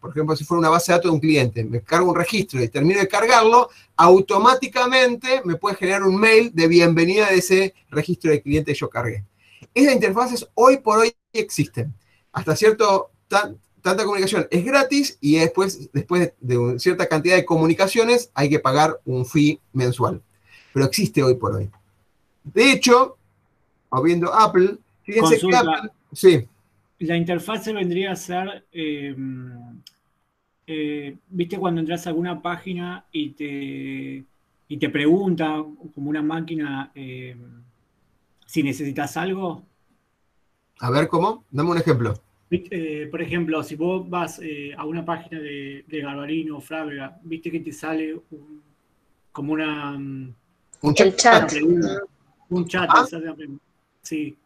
por 0.00 0.10
ejemplo, 0.10 0.34
si 0.34 0.44
fuera 0.44 0.60
una 0.60 0.70
base 0.70 0.90
de 0.92 0.96
datos 0.96 1.10
de 1.10 1.14
un 1.14 1.20
cliente, 1.20 1.64
me 1.64 1.82
cargo 1.82 2.10
un 2.10 2.16
registro 2.16 2.62
y 2.62 2.68
termino 2.68 3.00
de 3.00 3.08
cargarlo, 3.08 3.68
automáticamente 3.96 5.42
me 5.44 5.56
puede 5.56 5.76
generar 5.76 6.04
un 6.04 6.16
mail 6.16 6.50
de 6.54 6.66
bienvenida 6.66 7.28
de 7.28 7.36
ese 7.36 7.74
registro 7.90 8.30
de 8.30 8.40
cliente 8.40 8.72
que 8.72 8.78
yo 8.78 8.88
cargué. 8.88 9.24
Esas 9.74 9.94
interfaces 9.94 10.48
hoy 10.54 10.78
por 10.78 10.98
hoy 10.98 11.12
existen. 11.32 11.94
Hasta 12.32 12.56
cierto, 12.56 13.10
tanta 13.28 14.04
comunicación 14.04 14.46
es 14.50 14.64
gratis 14.64 15.18
y 15.20 15.36
después, 15.36 15.90
después 15.92 16.32
de 16.40 16.78
cierta 16.78 17.06
cantidad 17.06 17.36
de 17.36 17.44
comunicaciones 17.44 18.30
hay 18.34 18.48
que 18.48 18.58
pagar 18.58 19.00
un 19.04 19.24
fee 19.24 19.60
mensual. 19.72 20.22
Pero 20.72 20.86
existe 20.86 21.22
hoy 21.22 21.34
por 21.36 21.54
hoy. 21.54 21.70
De 22.44 22.72
hecho, 22.72 23.16
viendo 24.02 24.32
Apple, 24.32 24.76
fíjense 25.02 25.38
que 25.38 25.56
Apple, 25.56 25.90
sí. 26.12 26.46
La 26.98 27.16
interfase 27.16 27.72
vendría 27.72 28.12
a 28.12 28.16
ser, 28.16 28.64
em, 28.72 29.82
eh, 30.66 31.16
viste 31.28 31.58
cuando 31.58 31.80
entras 31.80 32.06
a 32.06 32.10
alguna 32.10 32.40
página 32.40 33.04
y 33.12 33.30
te, 33.30 34.24
y 34.68 34.76
te 34.78 34.88
pregunta, 34.88 35.62
como 35.94 36.10
una 36.10 36.22
máquina, 36.22 36.90
em, 36.94 37.62
si 38.46 38.62
necesitas 38.62 39.16
algo. 39.18 39.62
A 40.78 40.90
ver, 40.90 41.08
¿cómo? 41.08 41.44
Dame 41.50 41.70
un 41.70 41.78
ejemplo. 41.78 42.14
Eh, 42.50 43.08
por 43.10 43.20
ejemplo, 43.20 43.62
si 43.62 43.74
vos 43.74 44.08
vas 44.08 44.38
eh, 44.42 44.72
a 44.76 44.84
una 44.86 45.04
página 45.04 45.40
de, 45.40 45.84
de 45.86 46.00
Garbarino 46.00 46.58
o 46.58 46.60
Frávega, 46.60 47.18
viste 47.22 47.50
que 47.50 47.60
te 47.60 47.72
sale 47.72 48.18
como 49.32 49.52
una... 49.52 49.92
Un 49.94 50.94
chat. 50.94 51.52
Un 52.48 52.66
chat, 52.66 52.88
¿Ah? 52.88 53.04
Sí, 54.02 54.36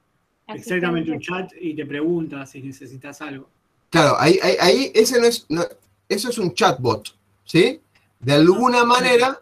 exactamente 0.49 1.11
un 1.11 1.21
chat 1.21 1.53
y 1.61 1.75
te 1.75 1.85
pregunta 1.85 2.47
si 2.47 2.63
necesitas 2.63 3.21
algo. 3.21 3.49
Claro, 3.91 4.17
ahí, 4.19 4.39
ahí, 4.61 4.91
ese 4.95 5.21
no 5.21 5.27
es, 5.27 5.47
eso 6.09 6.31
es 6.31 6.39
un 6.39 6.55
chatbot, 6.55 7.15
¿sí? 7.45 7.81
De 8.19 8.33
alguna 8.33 8.85
manera, 8.85 9.41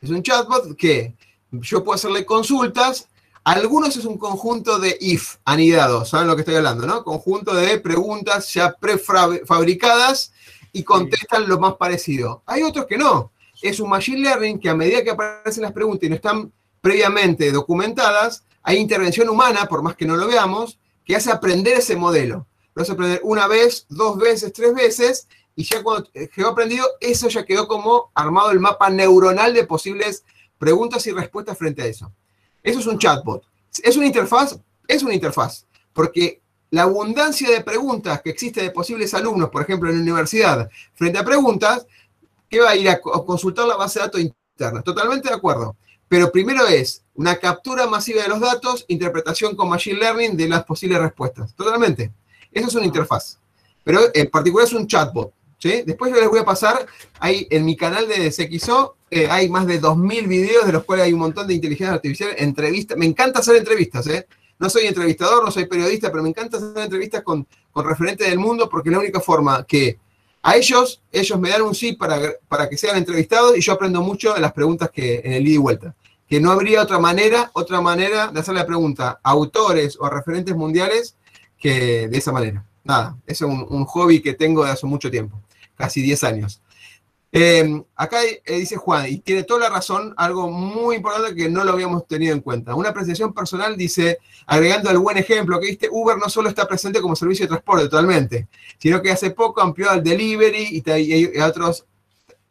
es 0.00 0.10
un 0.10 0.22
chatbot 0.22 0.76
que 0.76 1.14
yo 1.50 1.82
puedo 1.82 1.94
hacerle 1.94 2.24
consultas. 2.24 3.07
Algunos 3.48 3.96
es 3.96 4.04
un 4.04 4.18
conjunto 4.18 4.78
de 4.78 4.98
if 5.00 5.36
anidados, 5.46 6.10
¿saben 6.10 6.26
lo 6.26 6.36
que 6.36 6.42
estoy 6.42 6.56
hablando, 6.56 6.86
no? 6.86 7.02
Conjunto 7.02 7.54
de 7.54 7.78
preguntas 7.78 8.52
ya 8.52 8.74
prefabricadas 8.74 10.34
y 10.70 10.82
contestan 10.82 11.48
lo 11.48 11.58
más 11.58 11.76
parecido. 11.76 12.42
Hay 12.44 12.62
otros 12.62 12.84
que 12.84 12.98
no. 12.98 13.32
Es 13.62 13.80
un 13.80 13.88
machine 13.88 14.20
learning 14.20 14.60
que 14.60 14.68
a 14.68 14.74
medida 14.74 15.02
que 15.02 15.12
aparecen 15.12 15.62
las 15.62 15.72
preguntas 15.72 16.06
y 16.06 16.10
no 16.10 16.16
están 16.16 16.52
previamente 16.82 17.50
documentadas, 17.50 18.44
hay 18.62 18.76
intervención 18.76 19.30
humana, 19.30 19.64
por 19.64 19.80
más 19.80 19.96
que 19.96 20.04
no 20.04 20.18
lo 20.18 20.26
veamos, 20.26 20.78
que 21.02 21.16
hace 21.16 21.30
aprender 21.30 21.78
ese 21.78 21.96
modelo. 21.96 22.46
Lo 22.74 22.82
hace 22.82 22.92
aprender 22.92 23.22
una 23.24 23.46
vez, 23.46 23.86
dos 23.88 24.18
veces, 24.18 24.52
tres 24.52 24.74
veces, 24.74 25.26
y 25.56 25.64
ya 25.64 25.82
cuando 25.82 26.06
quedó 26.34 26.48
aprendido, 26.48 26.86
eso 27.00 27.30
ya 27.30 27.46
quedó 27.46 27.66
como 27.66 28.10
armado 28.14 28.50
el 28.50 28.60
mapa 28.60 28.90
neuronal 28.90 29.54
de 29.54 29.64
posibles 29.64 30.22
preguntas 30.58 31.06
y 31.06 31.12
respuestas 31.12 31.56
frente 31.56 31.80
a 31.80 31.86
eso. 31.86 32.12
Eso 32.68 32.80
es 32.80 32.86
un 32.86 32.98
chatbot. 32.98 33.44
¿Es 33.82 33.96
una 33.96 34.06
interfaz? 34.06 34.58
Es 34.86 35.02
una 35.02 35.14
interfaz, 35.14 35.66
porque 35.92 36.40
la 36.70 36.82
abundancia 36.82 37.50
de 37.50 37.62
preguntas 37.62 38.20
que 38.22 38.30
existe 38.30 38.62
de 38.62 38.70
posibles 38.70 39.14
alumnos, 39.14 39.50
por 39.50 39.62
ejemplo, 39.62 39.88
en 39.88 39.96
la 39.96 40.02
universidad, 40.02 40.68
frente 40.94 41.18
a 41.18 41.24
preguntas, 41.24 41.86
¿qué 42.48 42.60
va 42.60 42.70
a 42.70 42.76
ir 42.76 42.88
a 42.88 43.00
consultar 43.00 43.66
la 43.66 43.76
base 43.76 43.98
de 43.98 44.06
datos 44.06 44.20
interna. 44.58 44.82
Totalmente 44.82 45.28
de 45.28 45.34
acuerdo. 45.34 45.76
Pero 46.08 46.32
primero 46.32 46.66
es 46.66 47.04
una 47.14 47.36
captura 47.36 47.86
masiva 47.86 48.22
de 48.22 48.28
los 48.28 48.40
datos, 48.40 48.84
interpretación 48.88 49.54
con 49.54 49.68
Machine 49.68 49.98
Learning 49.98 50.36
de 50.36 50.48
las 50.48 50.64
posibles 50.64 50.98
respuestas. 50.98 51.54
Totalmente. 51.54 52.12
Eso 52.50 52.68
es 52.68 52.74
una 52.74 52.86
interfaz. 52.86 53.38
Pero 53.84 54.00
en 54.12 54.28
particular 54.30 54.66
es 54.66 54.72
un 54.72 54.86
chatbot. 54.86 55.32
¿sí? 55.58 55.82
Después 55.86 56.12
yo 56.12 56.20
les 56.20 56.28
voy 56.28 56.40
a 56.40 56.44
pasar, 56.44 56.86
hay, 57.20 57.46
en 57.50 57.64
mi 57.64 57.76
canal 57.76 58.08
de 58.08 58.30
CXO 58.30 58.96
eh, 59.10 59.26
hay 59.30 59.48
más 59.48 59.66
de 59.66 59.80
2.000 59.80 60.28
videos 60.28 60.66
de 60.66 60.72
los 60.72 60.84
cuales 60.84 61.06
hay 61.06 61.12
un 61.12 61.20
montón 61.20 61.46
de 61.46 61.54
inteligencia 61.54 61.94
artificial, 61.94 62.30
entrevistas. 62.36 62.96
Me 62.98 63.06
encanta 63.06 63.40
hacer 63.40 63.56
entrevistas. 63.56 64.06
¿eh? 64.08 64.26
No 64.58 64.68
soy 64.68 64.86
entrevistador, 64.86 65.44
no 65.44 65.50
soy 65.50 65.66
periodista, 65.66 66.10
pero 66.10 66.22
me 66.22 66.28
encanta 66.28 66.58
hacer 66.58 66.76
entrevistas 66.76 67.22
con, 67.22 67.46
con 67.72 67.86
referentes 67.86 68.28
del 68.28 68.38
mundo 68.38 68.68
porque 68.68 68.90
es 68.90 68.92
la 68.92 68.98
única 69.00 69.20
forma 69.20 69.64
que 69.64 69.98
a 70.42 70.56
ellos, 70.56 71.02
ellos 71.10 71.38
me 71.40 71.50
dan 71.50 71.62
un 71.62 71.74
sí 71.74 71.94
para, 71.94 72.20
para 72.48 72.68
que 72.68 72.76
sean 72.76 72.96
entrevistados 72.96 73.56
y 73.56 73.60
yo 73.60 73.72
aprendo 73.72 74.02
mucho 74.02 74.34
de 74.34 74.40
las 74.40 74.52
preguntas 74.52 74.90
que 74.90 75.20
en 75.24 75.32
el 75.32 75.46
ida 75.46 75.54
y 75.54 75.58
vuelta. 75.58 75.94
Que 76.28 76.40
no 76.40 76.52
habría 76.52 76.82
otra 76.82 76.98
manera, 76.98 77.50
otra 77.54 77.80
manera 77.80 78.28
de 78.28 78.40
hacer 78.40 78.54
la 78.54 78.66
pregunta 78.66 79.18
a 79.22 79.30
autores 79.30 79.96
o 79.98 80.04
a 80.04 80.10
referentes 80.10 80.54
mundiales 80.54 81.16
que 81.58 82.08
de 82.08 82.18
esa 82.18 82.32
manera. 82.32 82.64
Nada, 82.84 83.16
es 83.26 83.40
un, 83.40 83.66
un 83.68 83.84
hobby 83.86 84.20
que 84.20 84.34
tengo 84.34 84.64
de 84.64 84.70
hace 84.70 84.86
mucho 84.86 85.10
tiempo, 85.10 85.40
casi 85.76 86.02
10 86.02 86.24
años. 86.24 86.60
Eh, 87.30 87.82
acá 87.94 88.24
eh, 88.24 88.58
dice 88.58 88.76
Juan, 88.76 89.06
y 89.06 89.18
tiene 89.18 89.42
toda 89.42 89.60
la 89.60 89.68
razón, 89.68 90.14
algo 90.16 90.50
muy 90.50 90.96
importante 90.96 91.34
que 91.34 91.50
no 91.50 91.62
lo 91.62 91.72
habíamos 91.72 92.06
tenido 92.06 92.32
en 92.32 92.40
cuenta. 92.40 92.74
Una 92.74 92.88
apreciación 92.88 93.34
personal 93.34 93.76
dice, 93.76 94.18
agregando 94.46 94.90
el 94.90 94.98
buen 94.98 95.18
ejemplo 95.18 95.60
que 95.60 95.66
viste, 95.66 95.88
Uber 95.90 96.16
no 96.16 96.30
solo 96.30 96.48
está 96.48 96.66
presente 96.66 97.02
como 97.02 97.14
servicio 97.16 97.44
de 97.44 97.48
transporte 97.48 97.84
totalmente, 97.84 98.48
sino 98.78 99.02
que 99.02 99.10
hace 99.10 99.30
poco 99.30 99.60
amplió 99.60 99.90
al 99.90 100.02
delivery 100.02 100.82
y 100.84 100.90
hay, 100.90 101.38
otros, 101.40 101.84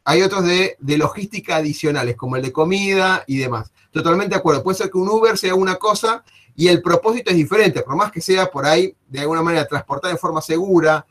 hay 0.04 0.22
otros 0.22 0.46
de, 0.46 0.76
de, 0.80 0.98
logística 0.98 1.56
adicionales, 1.56 2.16
como 2.16 2.36
el 2.36 2.44
de 2.44 2.52
comida 2.52 3.24
y 3.26 3.38
demás. 3.38 3.72
Totalmente 3.92 4.36
de 4.36 4.40
acuerdo. 4.40 4.64
Puede 4.64 4.78
ser 4.78 4.92
que 4.92 4.98
un 5.00 5.10
Uber 5.10 5.40
sea 5.40 5.56
una 5.56 5.76
cosa 5.76 6.24
y 6.56 6.68
el 6.68 6.84
propósito 6.84 7.32
es 7.32 7.38
diferente, 7.38 7.82
por 7.82 7.96
más 7.96 8.12
que 8.12 8.22
sea 8.22 8.50
por 8.52 8.66
ahí, 8.66 8.96
de 9.08 9.22
alguna 9.22 9.42
manera, 9.42 9.68
transportar 9.68 10.12
de 10.12 10.18
forma 10.18 10.42
segura, 10.42 11.06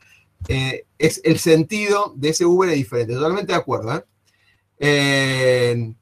eh, 0.47 0.85
es 0.97 1.21
el 1.23 1.39
sentido 1.39 2.13
de 2.15 2.29
ese 2.29 2.45
Uber 2.45 2.69
es 2.69 2.75
diferente. 2.75 3.13
Totalmente 3.13 3.51
de 3.51 3.57
acuerdo. 3.57 3.95
¿eh? 3.95 4.03
Eh, 4.79 5.93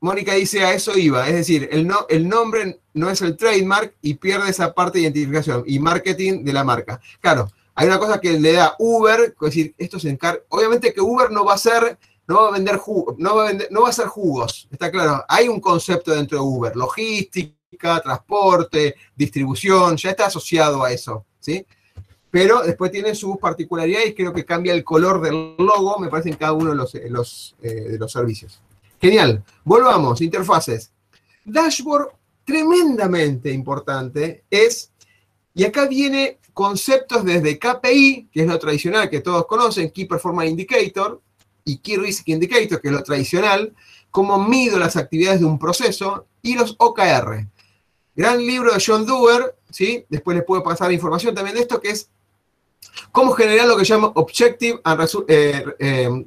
Mónica 0.00 0.34
dice 0.34 0.64
a 0.64 0.74
eso 0.74 0.98
iba, 0.98 1.28
es 1.28 1.34
decir, 1.34 1.68
el, 1.70 1.86
no, 1.86 2.06
el 2.08 2.28
nombre 2.28 2.80
no 2.92 3.08
es 3.08 3.22
el 3.22 3.36
trademark 3.36 3.94
y 4.02 4.14
pierde 4.14 4.50
esa 4.50 4.74
parte 4.74 4.98
de 4.98 5.04
identificación 5.04 5.62
y 5.64 5.78
marketing 5.78 6.42
de 6.44 6.52
la 6.52 6.64
marca. 6.64 7.00
Claro, 7.20 7.48
Hay 7.76 7.86
una 7.86 8.00
cosa 8.00 8.20
que 8.20 8.32
le 8.38 8.52
da 8.54 8.74
Uber, 8.80 9.20
es 9.20 9.40
decir, 9.40 9.74
esto 9.78 10.00
se 10.00 10.10
encarga, 10.10 10.42
obviamente 10.48 10.92
que 10.92 11.00
Uber 11.00 11.30
no 11.30 11.44
va 11.44 11.54
a 11.54 11.58
ser, 11.58 11.98
no 12.26 12.42
va 12.42 12.48
a 12.48 12.52
vender 12.52 12.78
jugos, 12.78 13.14
no 13.16 13.36
va 13.36 13.50
a, 13.50 13.52
no 13.70 13.82
va 13.82 13.90
a 13.90 13.92
ser 13.92 14.06
jugos, 14.06 14.68
está 14.72 14.90
claro, 14.90 15.24
hay 15.28 15.46
un 15.46 15.60
concepto 15.60 16.10
dentro 16.10 16.38
de 16.38 16.44
Uber, 16.44 16.74
logística, 16.74 18.00
transporte, 18.02 18.96
distribución, 19.14 19.96
ya 19.96 20.10
está 20.10 20.26
asociado 20.26 20.82
a 20.82 20.92
eso, 20.92 21.26
¿sí? 21.38 21.64
Pero 22.32 22.62
después 22.62 22.90
tiene 22.90 23.14
sus 23.14 23.36
particularidades, 23.36 24.14
creo 24.16 24.32
que 24.32 24.46
cambia 24.46 24.72
el 24.72 24.82
color 24.82 25.20
del 25.20 25.54
logo, 25.58 25.98
me 25.98 26.08
parece, 26.08 26.30
en 26.30 26.36
cada 26.36 26.54
uno 26.54 26.70
de 26.70 26.76
los, 26.76 26.94
los, 27.10 27.54
eh, 27.60 27.74
de 27.74 27.98
los 27.98 28.10
servicios. 28.10 28.58
Genial, 28.98 29.44
volvamos, 29.64 30.22
interfaces. 30.22 30.90
Dashboard 31.44 32.08
tremendamente 32.42 33.52
importante 33.52 34.44
es, 34.48 34.90
y 35.52 35.64
acá 35.64 35.86
viene 35.86 36.38
conceptos 36.54 37.22
desde 37.22 37.58
KPI, 37.58 38.30
que 38.32 38.40
es 38.40 38.46
lo 38.46 38.58
tradicional 38.58 39.10
que 39.10 39.20
todos 39.20 39.46
conocen, 39.46 39.90
Key 39.90 40.06
Performance 40.06 40.50
Indicator, 40.50 41.20
y 41.66 41.78
Key 41.78 41.98
Risk 41.98 42.28
Indicator, 42.28 42.80
que 42.80 42.88
es 42.88 42.94
lo 42.94 43.02
tradicional, 43.02 43.74
cómo 44.10 44.38
mido 44.38 44.78
las 44.78 44.96
actividades 44.96 45.40
de 45.40 45.46
un 45.46 45.58
proceso, 45.58 46.26
y 46.40 46.54
los 46.54 46.76
OKR. 46.78 47.46
Gran 48.16 48.38
libro 48.38 48.72
de 48.72 48.82
John 48.84 49.04
Doerr, 49.04 49.54
¿sí? 49.68 50.06
después 50.08 50.34
les 50.34 50.46
puedo 50.46 50.62
pasar 50.62 50.90
información 50.92 51.34
también 51.34 51.56
de 51.56 51.62
esto, 51.62 51.78
que 51.78 51.90
es 51.90 52.08
cómo 53.10 53.32
generar 53.32 53.66
lo 53.66 53.76
que 53.76 53.84
llama 53.84 54.12
Objective 54.14 54.80
and 54.84 55.08
eh, 55.28 55.64
eh, 55.78 56.26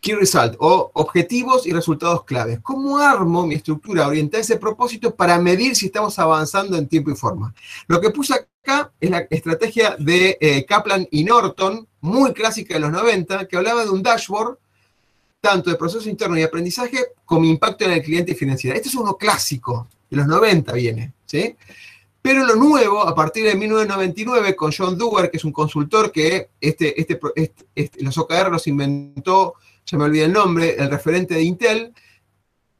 Key 0.00 0.14
Result 0.14 0.54
o 0.58 0.90
objetivos 0.94 1.66
y 1.66 1.72
resultados 1.72 2.24
claves. 2.24 2.60
¿Cómo 2.62 2.98
armo 2.98 3.46
mi 3.46 3.56
estructura 3.56 4.06
orientada 4.06 4.38
a 4.38 4.42
ese 4.42 4.56
propósito 4.56 5.14
para 5.14 5.38
medir 5.38 5.74
si 5.74 5.86
estamos 5.86 6.18
avanzando 6.18 6.76
en 6.76 6.86
tiempo 6.88 7.10
y 7.10 7.16
forma? 7.16 7.54
Lo 7.86 8.00
que 8.00 8.10
puse 8.10 8.34
acá 8.34 8.92
es 9.00 9.10
la 9.10 9.26
estrategia 9.30 9.96
de 9.98 10.38
eh, 10.40 10.64
Kaplan 10.66 11.06
y 11.10 11.24
Norton, 11.24 11.86
muy 12.00 12.32
clásica 12.32 12.74
de 12.74 12.80
los 12.80 12.92
90, 12.92 13.48
que 13.48 13.56
hablaba 13.56 13.84
de 13.84 13.90
un 13.90 14.02
dashboard 14.02 14.58
tanto 15.40 15.70
de 15.70 15.76
proceso 15.76 16.08
interno 16.08 16.36
y 16.36 16.42
aprendizaje 16.42 16.98
como 17.24 17.44
impacto 17.44 17.84
en 17.84 17.92
el 17.92 18.02
cliente 18.02 18.34
financiero. 18.34 18.76
Este 18.76 18.88
es 18.88 18.94
uno 18.94 19.16
clásico, 19.16 19.88
de 20.10 20.16
los 20.16 20.26
90 20.26 20.72
viene, 20.72 21.12
¿sí? 21.26 21.56
Pero 22.28 22.44
lo 22.44 22.56
nuevo, 22.56 23.08
a 23.08 23.14
partir 23.14 23.46
de 23.46 23.54
1999, 23.54 24.54
con 24.54 24.70
John 24.70 24.98
Dewar, 24.98 25.30
que 25.30 25.38
es 25.38 25.44
un 25.44 25.52
consultor 25.52 26.12
que 26.12 26.50
este, 26.60 27.00
este, 27.00 27.18
este, 27.34 27.66
este 27.74 28.04
los 28.04 28.18
OKR 28.18 28.50
los 28.52 28.66
inventó 28.66 29.54
ya 29.86 29.96
me 29.96 30.04
olvidé 30.04 30.24
el 30.26 30.34
nombre, 30.34 30.76
el 30.78 30.90
referente 30.90 31.32
de 31.32 31.40
Intel, 31.40 31.94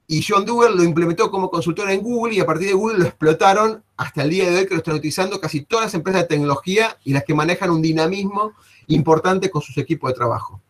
y 0.07 0.22
John 0.22 0.44
Dewar 0.44 0.72
lo 0.72 0.84
implementó 0.84 1.30
como 1.30 1.49
consultor 1.49 1.88
en 1.90 2.03
Google 2.03 2.34
y 2.34 2.40
a 2.40 2.44
partir 2.44 2.68
de 2.68 2.74
Google 2.74 2.99
lo 2.99 3.07
explotaron 3.07 3.82
hasta 3.96 4.22
el 4.22 4.28
día 4.28 4.51
de 4.51 4.59
hoy 4.59 4.66
que 4.66 4.74
lo 4.74 4.80
están 4.80 4.96
utilizando 4.96 5.40
casi 5.40 5.62
todas 5.62 5.86
las 5.86 5.94
empresas 5.94 6.24
de 6.24 6.28
tecnología 6.28 6.99
y 7.03 7.14
las 7.14 7.24
que 7.24 7.32
manejan 7.32 7.70
un 7.70 7.80
dinamismo 7.80 8.53
importante 8.88 9.49
con 9.49 9.62
sus 9.62 9.78
equipos 9.78 10.11
de 10.11 10.14
trabajo. 10.14 10.61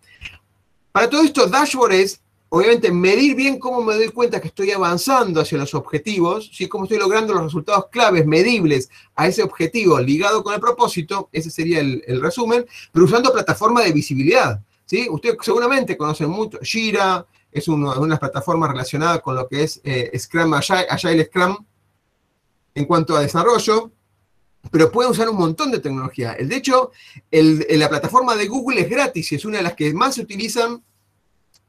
Para 0.92 1.10
todo 1.10 1.24
esto, 1.24 1.48
dashboard 1.48 1.94
es, 1.94 2.20
obviamente, 2.50 2.90
medir 2.90 3.34
bien 3.34 3.58
cómo 3.58 3.82
me 3.82 3.94
doy 3.94 4.08
cuenta 4.08 4.40
que 4.40 4.48
estoy 4.48 4.70
avanzando 4.70 5.40
hacia 5.40 5.58
los 5.58 5.74
objetivos, 5.74 6.50
¿sí? 6.52 6.66
cómo 6.68 6.84
estoy 6.84 6.98
logrando 6.98 7.34
los 7.34 7.44
resultados 7.44 7.86
claves, 7.90 8.26
medibles 8.26 8.88
a 9.14 9.26
ese 9.26 9.42
objetivo 9.42 10.00
ligado 10.00 10.42
con 10.42 10.54
el 10.54 10.60
propósito, 10.60 11.28
ese 11.32 11.50
sería 11.50 11.80
el, 11.80 12.20
resumen, 12.20 12.66
pero 12.92 13.04
usando 13.04 13.32
plataforma 13.32 13.82
de 13.82 13.92
visibilidad. 13.92 14.60
¿sí? 14.86 15.08
Ustedes 15.10 15.36
seguramente 15.42 15.96
conocen 15.96 16.30
mucho, 16.30 16.58
Jira 16.62 17.26
es 17.50 17.68
una 17.68 17.94
de 17.94 18.08
las 18.08 18.18
plataformas 18.18 18.70
relacionadas 18.70 19.20
con 19.20 19.34
lo 19.34 19.48
que 19.48 19.62
es 19.62 19.80
eh, 19.84 20.10
Scrum, 20.18 20.54
Agile, 20.54 21.24
Scrum, 21.24 21.56
en 22.74 22.84
cuanto 22.84 23.16
a 23.16 23.20
desarrollo, 23.20 23.90
pero 24.70 24.90
pueden 24.90 25.12
usar 25.12 25.28
un 25.28 25.36
montón 25.36 25.70
de 25.70 25.80
tecnología. 25.80 26.36
De 26.38 26.56
hecho, 26.56 26.92
la 27.30 27.88
plataforma 27.88 28.36
de 28.36 28.46
Google 28.46 28.80
es 28.82 28.90
gratis 28.90 29.32
y 29.32 29.36
es 29.36 29.44
una 29.44 29.58
de 29.58 29.62
las 29.62 29.74
que 29.74 29.92
más 29.94 30.16
se 30.16 30.22
utilizan, 30.22 30.82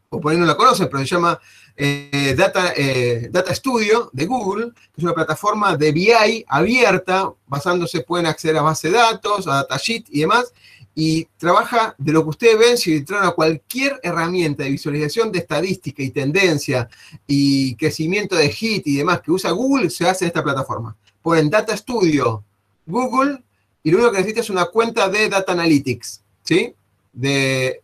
o 0.10 0.20
por 0.20 0.32
ahí 0.32 0.38
no 0.38 0.46
la 0.46 0.58
conocen, 0.58 0.88
pero 0.90 1.00
se 1.00 1.16
llama 1.16 1.40
eh, 1.76 2.34
Data, 2.38 2.74
eh, 2.76 3.30
Data 3.32 3.54
Studio 3.54 4.10
de 4.12 4.26
Google, 4.26 4.72
que 4.74 4.98
es 4.98 5.04
una 5.04 5.14
plataforma 5.14 5.78
de 5.78 5.92
BI 5.92 6.46
abierta, 6.48 7.32
basándose, 7.48 8.02
pueden 8.02 8.26
acceder 8.26 8.58
a 8.58 8.64
base 8.64 8.90
de 8.90 8.98
datos, 8.98 9.48
a 9.48 9.56
datasheet 9.56 10.06
y 10.10 10.22
demás, 10.22 10.52
y 10.96 11.26
trabaja 11.38 11.96
de 11.98 12.12
lo 12.12 12.24
que 12.24 12.30
ustedes 12.30 12.58
ven 12.58 12.78
si 12.78 12.96
entran 12.96 13.24
a 13.24 13.32
cualquier 13.32 14.00
herramienta 14.04 14.64
de 14.64 14.72
visualización 14.72 15.32
de 15.32 15.40
estadística 15.40 16.04
y 16.04 16.10
tendencia 16.10 16.90
y 17.26 17.76
crecimiento 17.76 18.36
de 18.36 18.50
hit 18.50 18.86
y 18.86 18.98
demás 18.98 19.22
que 19.22 19.32
usa 19.32 19.52
Google, 19.52 19.90
se 19.90 20.10
hace 20.10 20.26
en 20.26 20.30
esta 20.30 20.44
plataforma. 20.44 20.98
Ponen 21.22 21.50
Data 21.50 21.78
Studio 21.78 22.44
Google 22.86 23.44
y 23.84 23.92
lo 23.92 23.98
único 23.98 24.12
que 24.12 24.18
necesita 24.18 24.42
es 24.42 24.50
una 24.50 24.66
cuenta 24.66 25.08
de 25.08 25.30
Data 25.30 25.54
Analytics, 25.54 26.22
¿sí? 26.44 26.74
De, 27.14 27.82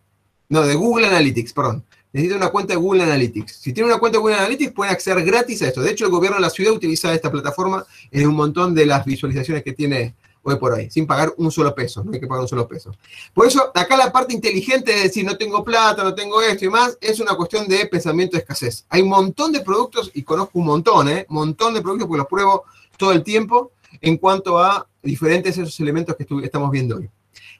no, 0.49 0.63
de 0.63 0.75
Google 0.75 1.07
Analytics, 1.07 1.53
perdón. 1.53 1.85
Necesita 2.15 2.37
una 2.37 2.47
cuenta 2.47 2.71
de 2.71 2.77
Google 2.77 3.03
Analytics. 3.03 3.57
Si 3.57 3.73
tienen 3.73 3.91
una 3.91 3.99
cuenta 3.99 4.17
de 4.17 4.21
Google 4.21 4.37
Analytics, 4.37 4.71
pueden 4.71 4.93
acceder 4.93 5.25
gratis 5.25 5.61
a 5.61 5.67
esto. 5.67 5.81
De 5.81 5.91
hecho, 5.91 6.05
el 6.05 6.11
gobierno 6.11 6.37
de 6.37 6.43
la 6.43 6.49
ciudad 6.49 6.71
utiliza 6.71 7.13
esta 7.13 7.29
plataforma 7.29 7.85
en 8.09 8.29
un 8.29 8.35
montón 8.35 8.73
de 8.73 8.85
las 8.85 9.03
visualizaciones 9.03 9.65
que 9.65 9.73
tiene 9.73 10.15
hoy 10.41 10.55
por 10.55 10.71
hoy, 10.71 10.89
sin 10.89 11.05
pagar 11.05 11.33
un 11.35 11.51
solo 11.51 11.75
peso, 11.75 12.05
no 12.05 12.13
hay 12.13 12.21
que 12.21 12.25
pagar 12.25 12.43
un 12.43 12.47
solo 12.47 12.69
peso. 12.69 12.95
Por 13.33 13.47
eso, 13.47 13.69
acá 13.75 13.97
la 13.97 14.13
parte 14.13 14.33
inteligente 14.33 14.93
de 14.93 15.01
decir, 15.01 15.25
no 15.25 15.35
tengo 15.35 15.61
plata, 15.61 16.05
no 16.05 16.15
tengo 16.15 16.41
esto 16.41 16.63
y 16.63 16.69
más, 16.69 16.97
es 17.01 17.19
una 17.19 17.35
cuestión 17.35 17.67
de 17.67 17.85
pensamiento 17.87 18.37
de 18.37 18.43
escasez. 18.43 18.85
Hay 18.87 19.01
un 19.01 19.09
montón 19.09 19.51
de 19.51 19.59
productos, 19.59 20.09
y 20.13 20.23
conozco 20.23 20.59
un 20.59 20.67
montón, 20.67 21.09
¿eh? 21.09 21.25
Montón 21.27 21.73
de 21.73 21.81
productos 21.81 22.07
porque 22.07 22.19
los 22.19 22.27
pruebo 22.27 22.63
todo 22.95 23.11
el 23.11 23.23
tiempo 23.23 23.73
en 23.99 24.15
cuanto 24.15 24.57
a 24.57 24.87
diferentes 25.03 25.57
esos 25.57 25.77
elementos 25.81 26.15
que 26.15 26.25
estamos 26.45 26.71
viendo 26.71 26.95
hoy. 26.95 27.09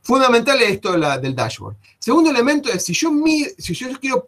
Fundamental 0.02 0.62
es 0.62 0.70
esto 0.70 0.94
del 0.94 1.36
dashboard. 1.36 1.76
Segundo 2.00 2.30
elemento 2.30 2.72
es, 2.72 2.86
si 2.86 2.94
yo, 2.94 3.12
si 3.58 3.74
yo 3.74 3.90
quiero, 4.00 4.26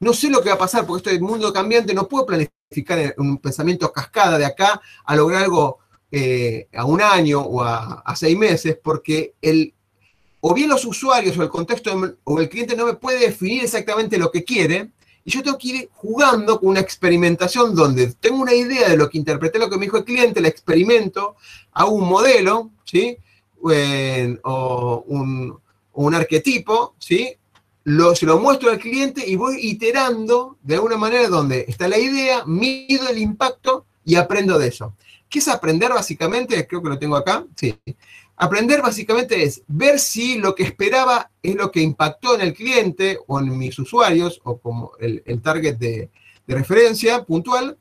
no 0.00 0.12
sé 0.12 0.28
lo 0.28 0.42
que 0.42 0.48
va 0.48 0.56
a 0.56 0.58
pasar, 0.58 0.86
porque 0.86 0.98
esto 0.98 1.10
es 1.10 1.20
mundo 1.20 1.52
cambiante, 1.52 1.94
no 1.94 2.08
puedo 2.08 2.26
planificar 2.26 3.14
un 3.18 3.38
pensamiento 3.38 3.92
cascada 3.92 4.38
de 4.38 4.44
acá 4.44 4.80
a 5.04 5.16
lograr 5.16 5.44
algo 5.44 5.78
eh, 6.10 6.68
a 6.74 6.84
un 6.84 7.00
año 7.00 7.40
o 7.40 7.62
a, 7.62 8.14
seis 8.16 8.36
meses, 8.36 8.78
porque 8.82 9.34
el, 9.40 9.74
o 10.40 10.54
bien 10.54 10.68
los 10.68 10.84
usuarios 10.84 11.36
o 11.38 11.42
el 11.42 11.48
contexto 11.48 12.18
o 12.24 12.40
el 12.40 12.48
cliente 12.48 12.76
no 12.76 12.86
me 12.86 12.94
puede 12.94 13.20
definir 13.20 13.64
exactamente 13.64 14.18
lo 14.18 14.30
que 14.30 14.44
quiere, 14.44 14.90
y 15.24 15.32
yo 15.32 15.42
tengo 15.42 15.58
que 15.58 15.68
ir 15.68 15.88
jugando 15.92 16.60
con 16.60 16.68
una 16.68 16.80
experimentación 16.80 17.74
donde 17.74 18.14
tengo 18.14 18.40
una 18.40 18.54
idea 18.54 18.88
de 18.88 18.96
lo 18.96 19.10
que 19.10 19.18
interpreté, 19.18 19.58
lo 19.58 19.68
que 19.68 19.76
me 19.76 19.86
dijo 19.86 19.96
el 19.96 20.04
cliente, 20.04 20.40
la 20.40 20.46
experimento, 20.46 21.34
hago 21.72 21.90
un 21.90 22.08
modelo, 22.08 22.70
¿sí? 22.84 23.18
o, 24.44 25.04
un, 25.08 25.58
un, 25.94 26.14
arquetipo, 26.14 26.94
¿sí? 27.00 27.36
Lo, 27.88 28.16
se 28.16 28.26
lo 28.26 28.40
muestro 28.40 28.72
al 28.72 28.80
cliente 28.80 29.22
y 29.24 29.36
voy 29.36 29.60
iterando 29.62 30.58
de 30.60 30.74
alguna 30.74 30.96
manera 30.96 31.28
donde 31.28 31.66
está 31.68 31.86
la 31.86 31.96
idea, 31.96 32.44
mido 32.44 33.08
el 33.08 33.16
impacto 33.16 33.86
y 34.04 34.16
aprendo 34.16 34.58
de 34.58 34.66
eso. 34.66 34.94
¿Qué 35.28 35.38
es 35.38 35.46
aprender 35.46 35.90
básicamente? 35.90 36.66
Creo 36.66 36.82
que 36.82 36.88
lo 36.88 36.98
tengo 36.98 37.14
acá. 37.14 37.46
Sí. 37.54 37.78
Aprender 38.34 38.82
básicamente 38.82 39.40
es 39.44 39.62
ver 39.68 40.00
si 40.00 40.36
lo 40.38 40.56
que 40.56 40.64
esperaba 40.64 41.30
es 41.40 41.54
lo 41.54 41.70
que 41.70 41.80
impactó 41.80 42.34
en 42.34 42.40
el 42.40 42.54
cliente 42.54 43.20
o 43.28 43.38
en 43.38 43.56
mis 43.56 43.78
usuarios 43.78 44.40
o 44.42 44.58
como 44.58 44.90
el, 44.98 45.22
target 45.40 45.76
de, 45.76 46.10
referencia 46.48 47.22
puntual 47.22 47.78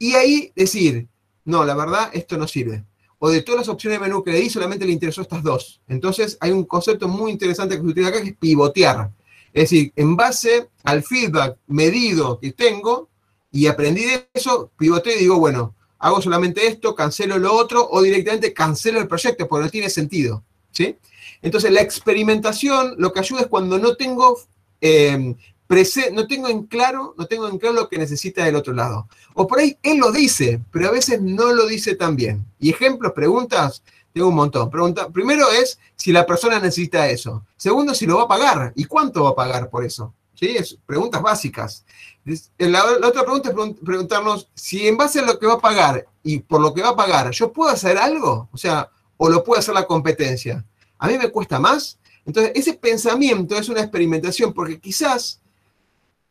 y 0.00 0.14
ahí 0.14 0.50
decir, 0.56 1.06
no, 1.44 1.64
la 1.64 1.76
verdad, 1.76 2.10
esto 2.12 2.36
no 2.36 2.48
sirve. 2.48 2.82
O 3.20 3.30
de 3.30 3.42
todas 3.42 3.60
las 3.60 3.68
opciones 3.68 4.00
de 4.00 4.06
menú 4.08 4.24
que 4.24 4.32
le 4.32 4.40
di, 4.40 4.50
solamente 4.50 4.84
le 4.84 4.90
interesó 4.90 5.22
estas 5.22 5.44
dos. 5.44 5.80
Entonces 5.86 6.38
hay 6.40 6.50
un 6.50 6.64
concepto 6.64 7.06
muy 7.06 7.30
interesante 7.30 7.76
que 7.76 7.82
se 7.82 7.86
utiliza 7.86 8.10
acá 8.10 8.20
que 8.20 8.30
es 8.30 8.36
pivotear. 8.36 9.12
Es 9.54 9.70
decir, 9.70 9.92
en 9.94 10.16
base 10.16 10.68
al 10.82 11.04
feedback 11.04 11.56
medido 11.68 12.40
que 12.40 12.52
tengo 12.52 13.08
y 13.52 13.68
aprendí 13.68 14.04
de 14.04 14.28
eso, 14.34 14.72
pivoteo 14.76 15.14
y 15.14 15.20
digo, 15.20 15.38
bueno, 15.38 15.76
hago 16.00 16.20
solamente 16.20 16.66
esto, 16.66 16.96
cancelo 16.96 17.38
lo 17.38 17.54
otro 17.54 17.88
o 17.88 18.02
directamente 18.02 18.52
cancelo 18.52 18.98
el 18.98 19.06
proyecto 19.06 19.46
porque 19.46 19.64
no 19.64 19.70
tiene 19.70 19.88
sentido. 19.88 20.42
¿sí? 20.72 20.96
Entonces 21.40 21.70
la 21.70 21.82
experimentación 21.82 22.96
lo 22.98 23.12
que 23.12 23.20
ayuda 23.20 23.42
es 23.42 23.46
cuando 23.46 23.78
no 23.78 23.94
tengo, 23.94 24.40
eh, 24.80 25.36
no 26.12 26.26
tengo 26.26 26.48
en 26.48 26.64
claro, 26.64 27.14
no 27.16 27.26
tengo 27.26 27.48
en 27.48 27.58
claro 27.58 27.76
lo 27.76 27.88
que 27.88 27.96
necesita 27.96 28.44
del 28.44 28.56
otro 28.56 28.74
lado. 28.74 29.08
O 29.34 29.46
por 29.46 29.60
ahí 29.60 29.78
él 29.84 29.98
lo 29.98 30.10
dice, 30.10 30.60
pero 30.72 30.88
a 30.88 30.92
veces 30.92 31.22
no 31.22 31.52
lo 31.52 31.66
dice 31.68 31.94
tan 31.94 32.16
bien. 32.16 32.44
Y 32.58 32.70
ejemplos, 32.70 33.12
preguntas, 33.12 33.84
tengo 34.14 34.28
un 34.28 34.36
montón. 34.36 34.70
Primero 35.12 35.50
es 35.50 35.78
si 35.96 36.12
la 36.12 36.24
persona 36.24 36.60
necesita 36.60 37.08
eso. 37.10 37.44
Segundo, 37.56 37.94
si 37.94 38.06
lo 38.06 38.18
va 38.18 38.22
a 38.22 38.28
pagar 38.28 38.72
y 38.76 38.84
cuánto 38.84 39.24
va 39.24 39.30
a 39.30 39.34
pagar 39.34 39.68
por 39.68 39.84
eso. 39.84 40.14
¿Sí? 40.34 40.56
Es 40.56 40.78
preguntas 40.86 41.20
básicas. 41.20 41.84
La, 42.58 42.84
otra 42.84 43.22
pregunta 43.24 43.50
es 43.50 43.54
preguntarnos 43.84 44.48
si 44.54 44.86
en 44.86 44.96
base 44.96 45.18
a 45.18 45.24
lo 45.24 45.38
que 45.38 45.46
va 45.46 45.54
a 45.54 45.60
pagar 45.60 46.06
y 46.22 46.38
por 46.38 46.60
lo 46.60 46.72
que 46.72 46.82
va 46.82 46.90
a 46.90 46.96
pagar, 46.96 47.30
¿yo 47.32 47.52
puedo 47.52 47.70
hacer 47.70 47.98
algo? 47.98 48.48
O 48.52 48.56
sea, 48.56 48.88
o 49.16 49.28
lo 49.28 49.42
puede 49.42 49.58
hacer 49.58 49.74
la 49.74 49.86
competencia. 49.86 50.64
A 50.98 51.08
mí 51.08 51.18
me 51.18 51.30
cuesta 51.30 51.58
más. 51.58 51.98
Entonces, 52.24 52.52
ese 52.54 52.74
pensamiento 52.74 53.56
es 53.56 53.68
una 53.68 53.80
experimentación 53.80 54.52
porque 54.52 54.78
quizás 54.78 55.40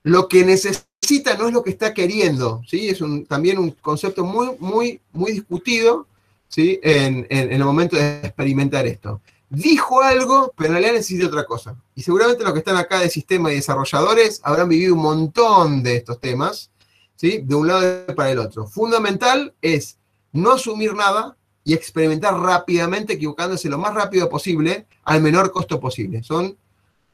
lo 0.03 0.29
que 0.29 0.45
necesita 0.45 1.35
no 1.37 1.47
es 1.47 1.53
lo 1.53 1.63
que 1.63 1.71
está 1.71 1.93
queriendo. 1.93 2.61
¿sí? 2.65 2.87
Es 2.87 2.99
también 3.27 3.57
un 3.57 3.71
concepto 3.71 4.23
muy, 4.23 4.55
muy, 4.59 5.01
muy 5.11 5.33
discutido 5.33 6.07
¿sí? 6.53 6.79
en, 6.83 7.25
el 7.31 7.63
momento 7.63 7.95
de 7.95 8.19
experimentar 8.19 8.85
esto. 8.85 9.21
dijo 9.49 10.03
algo, 10.03 10.53
pero 10.55 10.67
en 10.67 10.73
realidad 10.73 10.93
necesita 10.93 11.25
otra 11.25 11.45
cosa. 11.45 11.75
Y 11.95 12.03
seguramente 12.03 12.43
los 12.43 12.53
que 12.53 12.59
están 12.59 12.77
acá 12.77 12.99
de 12.99 13.09
sistema 13.09 13.51
y 13.51 13.55
desarrolladores 13.55 14.39
habrán 14.43 14.69
vivido 14.69 14.93
un 14.93 15.01
montón 15.01 15.81
de 15.81 15.95
estos 15.95 16.19
temas, 16.19 16.69
¿sí? 17.15 17.41
De 17.43 17.55
un 17.55 17.67
lado 17.67 18.05
para 18.15 18.29
el 18.29 18.37
otro. 18.37 18.67
Fundamental 18.67 19.55
es 19.63 19.97
no 20.31 20.51
asumir 20.51 20.93
nada 20.93 21.35
y 21.63 21.73
experimentar 21.73 22.39
rápidamente, 22.39 23.13
equivocándose 23.13 23.67
lo 23.67 23.79
más 23.79 23.95
rápido 23.95 24.29
posible, 24.29 24.85
al 25.05 25.23
menor 25.23 25.51
costo 25.51 25.79
posible. 25.79 26.21
Son 26.21 26.55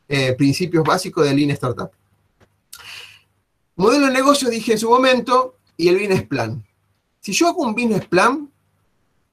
eh, 0.09 0.33
principios 0.33 0.83
básicos 0.83 1.25
de 1.25 1.33
Lean 1.33 1.51
Startup. 1.51 1.91
Modelo 3.77 4.07
de 4.07 4.11
negocio 4.11 4.49
dije 4.49 4.73
en 4.73 4.79
su 4.79 4.89
momento, 4.89 5.55
y 5.77 5.87
el 5.87 5.95
business 5.95 6.23
plan. 6.23 6.65
Si 7.21 7.31
yo 7.31 7.47
hago 7.47 7.63
un 7.63 7.73
business 7.73 8.05
plan, 8.05 8.48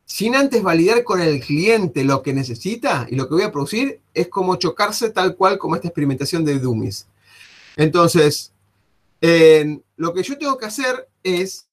sin 0.07 0.37
antes 0.37 0.63
validar 0.63 1.03
con 1.03 1.21
el 1.21 1.41
cliente 1.41 2.05
lo 2.05 2.23
que 2.23 2.33
necesita 2.33 3.07
y 3.11 3.17
lo 3.17 3.29
que 3.29 3.35
voy 3.35 3.43
a 3.43 3.53
producir, 3.53 4.01
es 4.15 4.29
como 4.29 4.55
chocarse 4.55 5.11
tal 5.11 5.37
cual 5.37 5.59
como 5.59 5.75
esta 5.75 5.89
experimentación 5.89 6.45
de 6.45 6.61
Dummies. 6.61 7.09
Entonces, 7.77 8.53
lo 9.21 10.15
que 10.15 10.23
yo 10.23 10.39
tengo 10.39 10.57
que 10.57 10.67
hacer 10.67 11.09
es 11.25 11.67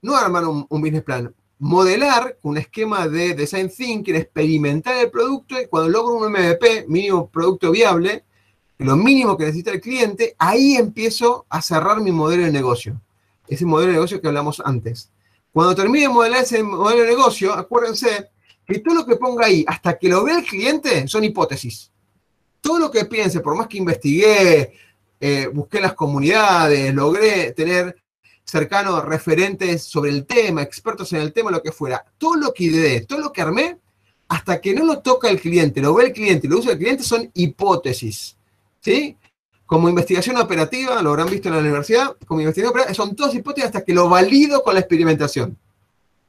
no 0.00 0.16
armar 0.16 0.44
un, 0.46 0.66
business 0.68 1.02
plan, 1.02 1.34
modelar 1.58 2.38
un 2.42 2.56
esquema 2.56 3.08
de 3.08 3.34
design 3.34 3.68
thinking, 3.68 4.14
experimentar 4.14 4.96
el 4.96 5.10
producto 5.10 5.60
y 5.60 5.66
cuando 5.66 5.90
logro 5.90 6.14
un 6.14 6.30
MVP, 6.30 6.86
mínimo 6.88 7.28
producto 7.28 7.72
viable, 7.72 8.24
lo 8.78 8.96
mínimo 8.96 9.36
que 9.36 9.44
necesita 9.44 9.72
el 9.72 9.80
cliente, 9.80 10.36
ahí 10.38 10.76
empiezo 10.76 11.46
a 11.48 11.60
cerrar 11.60 12.00
mi 12.00 12.12
modelo 12.12 12.44
de 12.44 12.52
negocio. 12.52 13.00
Ese 13.48 13.64
modelo 13.64 13.88
de 13.88 13.94
negocio 13.94 14.20
que 14.20 14.28
hablamos 14.28 14.62
antes. 14.64 15.10
Cuando 15.52 15.74
termine 15.74 16.06
de 16.06 16.08
modelar 16.08 16.42
ese 16.42 16.62
modelo 16.62 17.02
de 17.02 17.08
negocio, 17.08 17.52
acuérdense 17.52 18.30
que 18.66 18.78
todo 18.78 18.94
lo 18.94 19.06
que 19.06 19.16
ponga 19.16 19.46
ahí, 19.46 19.64
hasta 19.66 19.98
que 19.98 20.08
lo 20.08 20.24
vea 20.24 20.38
el 20.38 20.44
cliente, 20.44 21.06
son 21.06 21.24
hipótesis. 21.24 21.90
Todo 22.60 22.78
lo 22.78 22.90
que 22.90 23.04
piense, 23.04 23.40
por 23.40 23.56
más 23.56 23.66
que 23.66 23.78
investigué, 23.78 24.72
eh, 25.20 25.48
busqué 25.52 25.80
las 25.80 25.94
comunidades, 25.94 26.94
logré 26.94 27.52
tener 27.52 27.96
cercanos 28.44 29.04
referentes 29.04 29.82
sobre 29.82 30.10
el 30.10 30.26
tema, 30.26 30.62
expertos 30.62 31.12
en 31.12 31.20
el 31.20 31.32
tema, 31.32 31.50
lo 31.50 31.62
que 31.62 31.72
fuera, 31.72 32.04
todo 32.18 32.36
lo 32.36 32.52
que 32.52 32.64
ideé, 32.64 33.00
todo 33.02 33.20
lo 33.20 33.32
que 33.32 33.42
armé, 33.42 33.78
hasta 34.28 34.60
que 34.60 34.74
no 34.74 34.84
lo 34.84 35.00
toca 35.00 35.28
el 35.28 35.40
cliente, 35.40 35.82
lo 35.82 35.94
ve 35.94 36.06
el 36.06 36.12
cliente, 36.12 36.48
lo 36.48 36.58
usa 36.58 36.72
el 36.72 36.78
cliente, 36.78 37.02
son 37.02 37.30
hipótesis. 37.34 38.36
¿Sí? 38.80 39.16
Como 39.72 39.88
investigación 39.88 40.36
operativa, 40.36 41.00
lo 41.00 41.08
habrán 41.08 41.30
visto 41.30 41.48
en 41.48 41.54
la 41.54 41.60
universidad, 41.62 42.14
como 42.26 42.42
investigación 42.42 42.72
operativa, 42.72 42.94
son 42.94 43.16
todas 43.16 43.34
hipótesis 43.34 43.68
hasta 43.68 43.82
que 43.82 43.94
lo 43.94 44.06
valido 44.06 44.62
con 44.62 44.74
la 44.74 44.80
experimentación. 44.80 45.56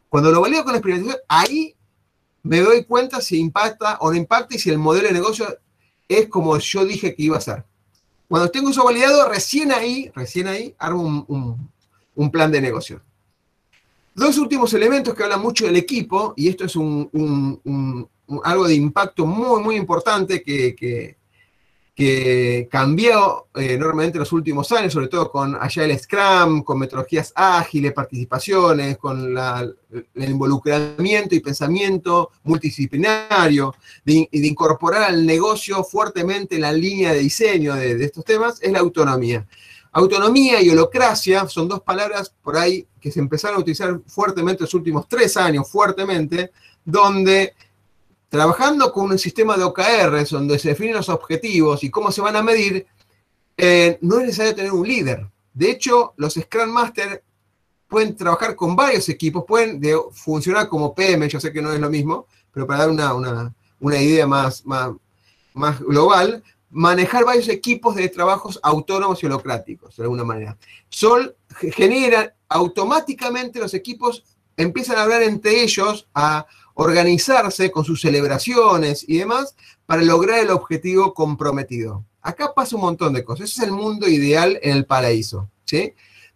Cuando 0.08 0.32
lo 0.32 0.40
valido 0.40 0.64
con 0.64 0.72
la 0.72 0.78
experimentación, 0.78 1.22
ahí 1.28 1.76
me 2.42 2.62
doy 2.62 2.86
cuenta 2.86 3.20
si 3.20 3.38
impacta 3.38 3.98
o 4.00 4.12
no 4.12 4.16
impacta 4.16 4.56
y 4.56 4.60
si 4.60 4.70
el 4.70 4.78
modelo 4.78 5.10
de 5.10 5.14
negocio 5.14 5.46
es 6.08 6.30
como 6.30 6.58
yo 6.58 6.86
dije 6.86 7.14
que 7.14 7.24
iba 7.24 7.36
a 7.36 7.42
ser. 7.42 7.66
Cuando 8.30 8.50
tengo 8.50 8.70
eso 8.70 8.86
validado, 8.86 9.28
recién 9.28 9.74
ahí, 9.74 10.10
recién 10.16 10.48
ahí, 10.48 10.74
armo 10.80 11.26
un, 12.16 12.32
plan 12.32 12.50
de 12.50 12.62
negocio. 12.62 13.02
Dos 14.16 14.38
últimos 14.38 14.74
elementos 14.74 15.14
que 15.14 15.22
hablan 15.22 15.42
mucho 15.42 15.66
del 15.66 15.76
equipo, 15.76 16.34
y 16.38 16.48
esto 16.48 16.64
es 16.64 16.78
un, 16.78 18.10
algo 18.46 18.70
de 18.70 18.76
impacto 18.76 19.26
muy, 19.26 19.62
muy 19.62 19.76
importante 19.76 20.42
que, 20.42 20.74
que 20.74 21.18
cambió 22.72 23.48
eh, 23.54 23.74
enormemente 23.74 24.18
en 24.18 24.22
los 24.22 24.32
últimos 24.32 24.72
años, 24.72 24.94
sobre 24.94 25.10
todo 25.10 25.30
con 25.32 25.56
Agile 25.56 25.98
Scrum, 26.00 26.64
con 26.64 26.80
metodologías 26.80 27.32
ágiles, 27.36 27.94
participaciones, 27.94 28.98
con 28.98 29.38
el 29.38 30.30
involucramiento 30.30 31.36
y 31.36 31.40
pensamiento 31.40 32.32
multidisciplinario, 32.44 33.76
de, 34.04 34.28
de, 34.32 34.48
incorporar 34.48 35.04
al 35.04 35.24
negocio 35.24 35.84
fuertemente 35.84 36.58
la 36.58 36.72
línea 36.72 37.14
de 37.14 37.20
diseño 37.20 37.76
de, 37.76 38.04
estos 38.04 38.26
temas, 38.26 38.60
es 38.62 38.72
la 38.72 38.80
autonomía. 38.80 39.46
Autonomía 39.92 40.60
y 40.64 40.72
holocracia 40.72 41.48
son 41.48 41.68
dos 41.68 41.82
palabras 41.82 42.34
por 42.42 42.58
ahí 42.58 42.88
que 43.00 43.12
se 43.12 43.20
empezaron 43.20 43.58
a 43.58 43.60
utilizar 43.60 44.00
fuertemente 44.08 44.64
en 44.64 44.66
los 44.66 44.74
últimos 44.74 45.08
tres 45.08 45.38
años, 45.38 45.70
fuertemente, 45.70 46.52
donde 46.84 47.54
trabajando 48.34 48.92
con 48.92 49.12
un 49.12 49.20
sistema 49.20 49.56
de 49.56 49.64
OKRs 49.64 50.32
donde 50.32 50.58
se 50.58 50.70
definen 50.70 50.96
los 50.96 51.08
objetivos 51.08 51.84
y 51.84 51.92
cómo 51.92 52.12
se 52.12 52.20
van 52.20 52.36
a 52.36 52.42
medir, 52.42 52.88
eh, 53.56 54.00
no 54.02 54.18
es 54.18 54.26
necesario 54.26 54.56
tener 54.56 54.72
un 54.72 54.88
líder. 54.88 55.28
De 55.54 55.70
hecho, 55.70 56.16
los 56.18 56.34
Scrum 56.34 56.72
Master 56.72 57.24
pueden 57.88 58.16
trabajar 58.16 58.56
con 58.56 58.76
varios 58.76 59.08
equipos, 59.10 59.44
pueden 59.48 59.80
funcionar 60.12 60.68
como 60.68 60.96
PM, 60.96 61.30
yo 61.30 61.40
sé 61.40 61.54
que 61.54 61.62
no 61.62 61.72
es 61.72 61.80
lo 61.80 61.92
mismo, 61.92 62.26
pero 62.52 62.66
para 62.66 62.88
dar 62.88 63.14
una, 63.80 64.02
idea 64.02 64.26
más, 64.26 64.66
más, 64.66 64.94
más, 65.54 65.80
global, 65.82 66.44
manejar 66.72 67.26
varios 67.26 67.48
equipos 67.50 67.94
de 67.94 68.10
trabajos 68.10 68.60
autónomos 68.64 69.22
y 69.22 69.28
holocráticos, 69.28 69.96
de 69.96 70.02
alguna 70.06 70.24
manera. 70.24 70.58
Sol 70.90 71.36
genera 71.72 72.34
automáticamente 72.50 73.60
los 73.60 73.76
equipos 73.76 74.24
empiezan 74.58 74.98
a 74.98 75.04
hablar 75.04 75.24
entre 75.24 75.64
ellos, 75.64 76.08
a 76.14 76.46
organizarse 76.76 77.72
con 77.72 77.86
sus 77.86 78.02
celebraciones 78.02 79.06
y 79.08 79.18
demás 79.18 79.56
para 79.86 80.02
lograr 80.02 80.40
el 80.40 80.50
objetivo 80.50 81.14
comprometido. 81.14 82.04
Acá 82.22 82.54
pasa 82.54 82.76
un 82.76 82.84
montón 82.84 83.14
de 83.14 83.24
cosas. 83.24 83.50
Ese 83.50 83.62
es 83.62 83.68
el 83.68 83.74
mundo 83.74 84.08
ideal 84.08 84.58
en 84.62 84.78
el 84.78 84.86
paraíso, 84.86 85.50
¿sí? 85.66 85.94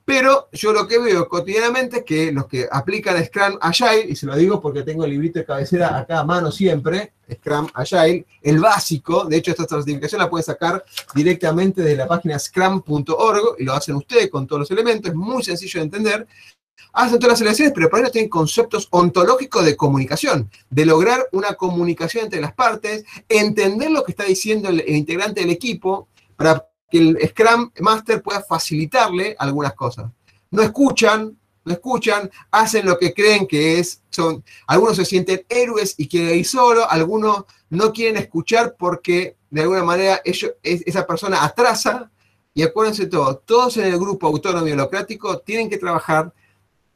Pero 0.07 0.47
yo 0.53 0.71
lo 0.71 0.87
que 0.87 0.99
veo 0.99 1.27
cotidianamente 1.27 1.97
es 1.97 2.03
que 2.05 2.31
los 2.31 2.47
que 2.47 2.65
aplican 2.71 3.21
Scrum 3.25 3.57
Agile, 3.59 4.05
y 4.07 4.15
se 4.15 4.25
lo 4.25 4.37
digo 4.37 4.61
porque 4.61 4.83
tengo 4.83 5.03
el 5.03 5.11
librito 5.11 5.39
de 5.39 5.45
cabecera 5.45 5.97
acá 5.97 6.19
a 6.19 6.23
mano 6.23 6.49
siempre, 6.49 7.11
Scrum 7.29 7.67
Agile, 7.73 8.25
el 8.41 8.57
básico, 8.57 9.25
de 9.25 9.35
hecho 9.35 9.51
esta 9.51 9.67
certificación 9.67 10.21
la 10.21 10.29
pueden 10.29 10.45
sacar 10.45 10.85
directamente 11.13 11.81
de 11.81 11.97
la 11.97 12.07
página 12.07 12.39
scrum.org 12.39 13.57
y 13.59 13.65
lo 13.65 13.73
hacen 13.73 13.95
ustedes 13.95 14.29
con 14.29 14.47
todos 14.47 14.61
los 14.61 14.71
elementos, 14.71 15.11
es 15.11 15.17
muy 15.17 15.43
sencillo 15.43 15.81
de 15.81 15.83
entender, 15.83 16.27
hacen 16.93 17.19
todas 17.19 17.33
las 17.33 17.41
elecciones, 17.41 17.73
pero 17.73 17.89
por 17.89 17.99
ahí 17.99 18.03
no 18.03 18.11
tienen 18.11 18.29
conceptos 18.29 18.87
ontológicos 18.91 19.65
de 19.65 19.75
comunicación, 19.75 20.49
de 20.69 20.85
lograr 20.85 21.27
una 21.31 21.53
comunicación 21.53 22.25
entre 22.25 22.41
las 22.41 22.53
partes, 22.53 23.05
entender 23.29 23.91
lo 23.91 24.03
que 24.03 24.11
está 24.11 24.23
diciendo 24.23 24.69
el, 24.69 24.83
integrante 24.87 25.41
del 25.41 25.51
equipo 25.51 26.07
para 26.35 26.67
que 26.89 26.99
el 26.99 27.19
Scrum 27.29 27.71
Master 27.79 28.21
pueda 28.21 28.41
facilitarle 28.41 29.35
algunas 29.37 29.73
cosas. 29.73 30.11
No 30.49 30.61
escuchan, 30.61 31.37
no 31.65 31.73
escuchan, 31.73 32.31
hacen 32.49 32.85
lo 32.85 32.97
que 32.97 33.13
creen 33.13 33.45
que 33.45 33.79
es, 33.79 34.01
son, 34.09 34.43
algunos 34.65 34.95
se 34.95 35.05
sienten 35.05 35.45
héroes 35.49 35.95
y 35.97 36.07
quieren 36.07 36.37
ir 36.37 36.47
solo, 36.47 36.89
algunos 36.89 37.43
no 37.69 37.91
quieren 37.91 38.17
escuchar 38.17 38.75
porque 38.79 39.35
de 39.49 39.61
alguna 39.61 39.83
manera 39.83 40.21
ellos, 40.23 40.51
esa 40.63 41.05
persona 41.05 41.43
atrasa, 41.43 42.09
y 42.57 42.63
acuérdense 42.63 43.05
todo, 43.05 43.37
todos 43.37 43.77
en 43.77 43.85
el 43.85 43.99
grupo 43.99 44.25
autónomo 44.25 44.67
y 44.67 44.71
holocrático 44.71 45.37
tienen 45.41 45.69
que 45.69 45.77
trabajar 45.77 46.33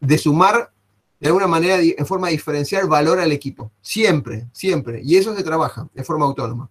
de 0.02 0.18
sumar 0.18 0.74
de 1.22 1.28
alguna 1.28 1.48
manera 1.48 1.78
en 1.80 2.06
forma 2.06 2.30
diferencial 2.30 2.88
valor 2.88 3.20
al 3.20 3.32
equipo. 3.32 3.72
Siempre, 3.80 4.48
siempre. 4.52 5.02
Y 5.04 5.16
eso 5.16 5.36
se 5.36 5.44
trabaja 5.44 5.88
de 5.94 6.04
forma 6.04 6.26
autónoma. 6.26 6.70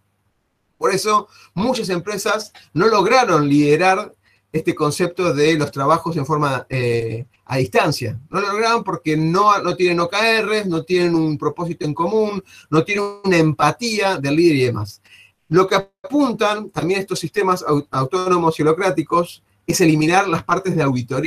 Por 0.77 0.93
eso 0.93 1.29
muchas 1.55 1.89
empresas 1.89 2.53
no 2.75 2.89
lograron 2.89 3.49
liderar 3.49 4.13
este 4.53 4.75
concepto 4.75 5.33
de 5.33 5.55
los 5.55 5.71
trabajos 5.71 6.17
en 6.17 6.27
forma 6.27 6.67
eh, 6.69 7.27
a 7.45 7.59
distancia. 7.59 8.19
No 8.29 8.41
lo 8.41 8.49
lograron 8.49 8.83
porque 8.83 9.17
no, 9.17 9.57
no 9.63 9.77
tienen 9.77 10.01
OKRs, 10.01 10.67
no 10.67 10.83
tienen 10.83 11.15
un 11.15 11.39
propósito 11.39 11.85
en 11.85 11.95
común, 11.95 12.43
no 12.71 12.83
tienen 12.83 13.05
una 13.23 13.37
empatía 13.37 14.17
del 14.17 14.35
líder 14.35 14.57
y 14.57 14.65
demás. 14.65 15.01
Lo 15.49 15.69
que 15.69 15.77
apuntan 15.77 16.71
también 16.71 17.01
estos 17.01 17.21
sistemas 17.21 17.65
autónomos 17.91 18.59
y 18.59 18.63
holocráticos 18.63 19.45
es 19.65 19.81
eliminar 19.81 20.27
las 20.27 20.43
partes 20.43 20.75
de, 20.75 20.83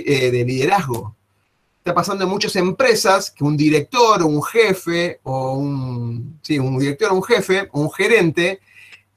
eh, 0.06 0.32
de 0.32 0.44
liderazgo 0.44 1.16
está 1.84 1.94
pasando 1.94 2.24
en 2.24 2.30
muchas 2.30 2.56
empresas 2.56 3.30
que 3.30 3.44
un 3.44 3.58
director, 3.58 4.24
un 4.24 4.42
jefe, 4.42 5.20
o 5.24 5.52
un, 5.52 6.40
sí, 6.42 6.58
un 6.58 6.80
director, 6.80 7.12
un 7.12 7.22
jefe, 7.22 7.68
un 7.74 7.92
gerente, 7.92 8.62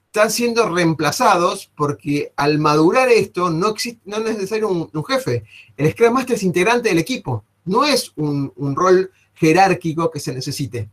están 0.07 0.29
siendo 0.29 0.67
reemplazados 0.67 1.71
porque 1.77 2.33
al 2.35 2.59
madurar 2.59 3.07
esto 3.07 3.49
no, 3.49 3.69
existe, 3.69 4.01
no 4.03 4.17
es 4.17 4.23
necesario 4.35 4.67
un, 4.67 5.05
jefe. 5.05 5.45
El 5.77 5.93
Scrum 5.93 6.13
Master 6.13 6.35
es 6.35 6.43
integrante 6.43 6.89
del 6.89 6.97
equipo, 6.97 7.45
no 7.63 7.85
es 7.85 8.11
un, 8.17 8.51
un 8.57 8.75
rol 8.75 9.11
jerárquico 9.35 10.11
que 10.11 10.19
se 10.19 10.33
necesite. 10.33 10.89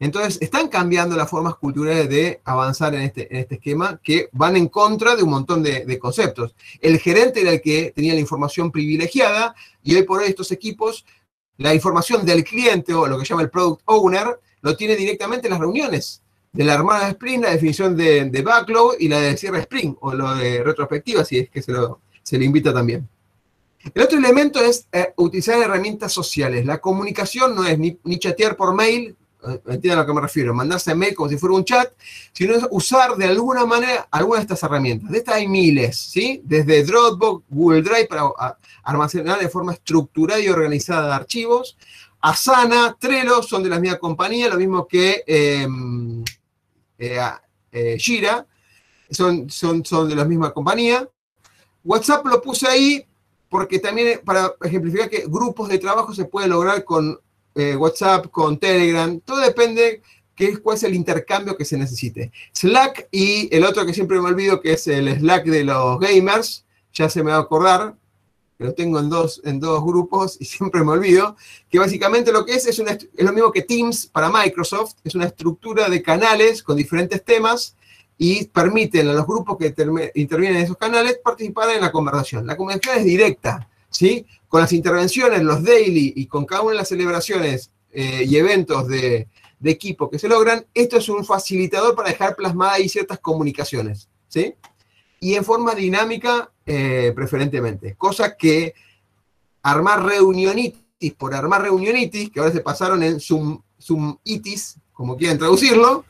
Entonces, 0.00 0.38
están 0.40 0.68
cambiando 0.68 1.14
las 1.14 1.28
formas 1.28 1.56
culturales 1.56 2.08
de 2.08 2.40
avanzar 2.44 2.94
en 2.94 3.02
este, 3.02 3.30
en 3.30 3.40
este 3.40 3.56
esquema 3.56 4.00
que 4.02 4.30
van 4.32 4.56
en 4.56 4.68
contra 4.68 5.14
de 5.14 5.22
un 5.22 5.28
montón 5.28 5.62
de, 5.62 5.98
conceptos. 5.98 6.54
El 6.80 6.98
gerente 6.98 7.42
era 7.42 7.52
el 7.52 7.60
que 7.60 7.92
tenía 7.94 8.14
la 8.14 8.20
información 8.20 8.72
privilegiada 8.72 9.54
y 9.82 9.94
hoy 9.94 10.04
por 10.04 10.20
hoy 10.20 10.28
estos 10.28 10.52
equipos, 10.52 11.04
la 11.58 11.74
información 11.74 12.24
del 12.24 12.44
cliente 12.44 12.94
o 12.94 13.06
lo 13.06 13.18
que 13.18 13.26
llama 13.26 13.42
el 13.42 13.50
product 13.50 13.82
owner, 13.84 14.40
lo 14.62 14.74
tiene 14.74 14.96
directamente 14.96 15.48
en 15.48 15.50
las 15.50 15.60
reuniones 15.60 16.22
de 16.50 16.64
la 16.64 16.74
armada 16.74 17.10
sprint, 17.10 17.44
la 17.44 17.50
definición 17.50 17.94
de, 17.94 18.42
backlog 18.42 18.94
y 18.98 19.08
la 19.08 19.20
de 19.20 19.36
cierre 19.36 19.60
sprint 19.60 19.98
o 20.00 20.14
lo 20.14 20.34
de 20.34 20.64
retrospectiva, 20.64 21.26
si 21.26 21.40
es 21.40 21.50
que 21.50 21.60
se, 21.60 21.72
lo, 21.72 22.00
se 22.22 22.38
le 22.38 22.46
invita 22.46 22.72
también. 22.72 23.06
El 23.94 24.02
otro 24.02 24.18
elemento 24.18 24.60
es 24.62 24.86
eh, 24.92 25.12
utilizar 25.16 25.60
herramientas 25.60 26.10
sociales. 26.10 26.64
La 26.64 26.78
comunicación 26.78 27.54
no 27.54 27.66
es 27.66 27.78
ni 27.78 28.18
chatear 28.18 28.56
por 28.56 28.74
mail, 28.74 29.14
eh, 29.48 29.60
entiendan 29.66 29.98
a 29.98 30.02
lo 30.02 30.06
que 30.06 30.14
me 30.14 30.20
refiero, 30.20 30.54
mandarse 30.54 30.94
mail 30.94 31.14
como 31.14 31.28
si 31.28 31.36
fuera 31.36 31.54
un 31.54 31.64
chat, 31.64 31.92
sino 32.32 32.54
usar 32.70 33.16
de 33.16 33.26
alguna 33.26 33.64
manera 33.66 34.08
alguna 34.10 34.38
de 34.38 34.42
estas 34.42 34.62
herramientas. 34.62 35.10
De 35.10 35.18
estas 35.18 35.36
hay 35.36 35.48
miles, 35.48 35.96
¿sí? 35.96 36.42
Desde 36.44 36.84
Dropbox, 36.84 37.44
Google 37.48 37.82
Drive 37.82 38.06
para 38.06 38.30
almacenar 38.82 39.38
de 39.38 39.48
forma 39.48 39.72
estructurada 39.72 40.40
y 40.40 40.48
organizada 40.48 41.14
archivos, 41.14 41.76
Asana, 42.20 42.96
Trello 42.98 43.42
son 43.42 43.62
de 43.62 43.70
la 43.70 43.80
misma 43.80 43.98
compañía, 43.98 44.48
lo 44.48 44.56
mismo 44.56 44.86
que 44.86 45.24
em, 45.26 46.22
eh, 46.98 47.96
Jira, 47.98 48.46
son, 49.10 49.48
son, 49.48 49.84
son 49.84 50.08
de 50.08 50.14
la 50.14 50.24
misma 50.24 50.52
compañía. 50.52 51.08
WhatsApp 51.82 52.26
lo 52.26 52.42
puse 52.42 52.68
ahí 52.68 53.06
porque 53.48 53.78
también 53.78 54.20
para 54.24 54.54
ejemplificar 54.62 55.08
que 55.08 55.24
grupos 55.26 55.68
de 55.68 55.78
trabajo 55.78 56.14
se 56.14 56.26
puede 56.26 56.46
lograr 56.46 56.84
con 56.84 57.18
eh, 57.54 57.76
WhatsApp, 57.76 58.30
con 58.30 58.58
Telegram, 58.58 59.20
todo 59.20 59.40
depende 59.40 60.02
qué 60.34 60.56
cuál 60.58 60.76
es 60.76 60.82
el 60.84 60.94
intercambio 60.94 61.56
que 61.56 61.64
se 61.64 61.76
necesite. 61.76 62.32
Slack 62.52 63.08
y 63.10 63.54
el 63.54 63.64
otro 63.64 63.84
que 63.84 63.94
siempre 63.94 64.20
me 64.20 64.28
olvido, 64.28 64.60
que 64.60 64.72
es 64.72 64.86
el 64.86 65.08
Slack 65.18 65.44
de 65.44 65.64
los 65.64 65.98
gamers, 66.00 66.64
ya 66.92 67.08
se 67.08 67.22
me 67.22 67.30
va 67.30 67.38
a 67.38 67.40
acordar, 67.40 67.94
lo 68.58 68.74
tengo 68.74 69.00
en 69.00 69.08
dos, 69.08 69.40
en 69.44 69.58
dos 69.58 69.82
grupos 69.82 70.36
y 70.38 70.44
siempre 70.46 70.84
me 70.84 70.92
olvido, 70.92 71.36
que 71.68 71.78
básicamente 71.78 72.32
lo 72.32 72.44
que 72.44 72.54
es, 72.54 72.66
es 72.66 72.78
lo 72.78 73.32
mismo 73.32 73.50
que 73.50 73.62
Teams 73.62 74.06
para 74.06 74.30
Microsoft, 74.30 74.94
es 75.02 75.14
una 75.14 75.26
estructura 75.26 75.88
de 75.88 76.02
canales 76.02 76.62
con 76.62 76.76
diferentes 76.76 77.24
temas 77.24 77.76
y 78.18 78.44
permiten 78.48 79.08
a 79.08 79.14
los 79.14 79.26
grupos 79.26 79.56
que 79.56 79.74
intervienen 80.14 80.58
en 80.58 80.64
esos 80.64 80.76
canales 80.76 81.18
participar 81.24 81.70
en 81.70 81.80
la 81.80 81.90
conversación. 81.90 82.46
La 82.46 82.54
conversación 82.54 82.98
es 82.98 83.04
directa, 83.04 83.69
¿sí? 83.90 84.26
Con 84.48 84.60
las 84.60 84.72
intervenciones, 84.72 85.42
los 85.42 85.62
daily 85.62 86.12
y 86.16 86.26
con 86.26 86.46
cada 86.46 86.62
una 86.62 86.72
de 86.72 86.78
las 86.78 86.88
celebraciones 86.88 87.70
eh, 87.92 88.24
y 88.26 88.36
eventos 88.36 88.88
de, 88.88 89.28
equipo 89.62 90.08
que 90.08 90.18
se 90.18 90.28
logran, 90.28 90.64
esto 90.72 90.96
es 90.96 91.08
un 91.10 91.22
facilitador 91.24 91.94
para 91.94 92.08
dejar 92.08 92.34
plasmadas 92.34 92.76
ahí 92.76 92.88
ciertas 92.88 93.18
comunicaciones, 93.18 94.08
¿sí? 94.26 94.54
Y 95.20 95.34
en 95.34 95.44
forma 95.44 95.74
dinámica, 95.74 96.50
eh, 96.64 97.12
preferentemente. 97.14 97.94
Cosa 97.94 98.36
que 98.38 98.72
armar 99.62 100.02
reunionitis 100.02 100.80
por 101.16 101.34
armar 101.34 101.62
reunionitis, 101.62 102.30
que 102.30 102.40
ahora 102.40 102.52
se 102.52 102.60
pasaron 102.60 103.02
en 103.02 103.20
Zoom, 103.20 103.60
Zoomitis, 103.80 104.76
como 104.92 105.16
quieran 105.16 105.38
traducirlo, 105.38 106.04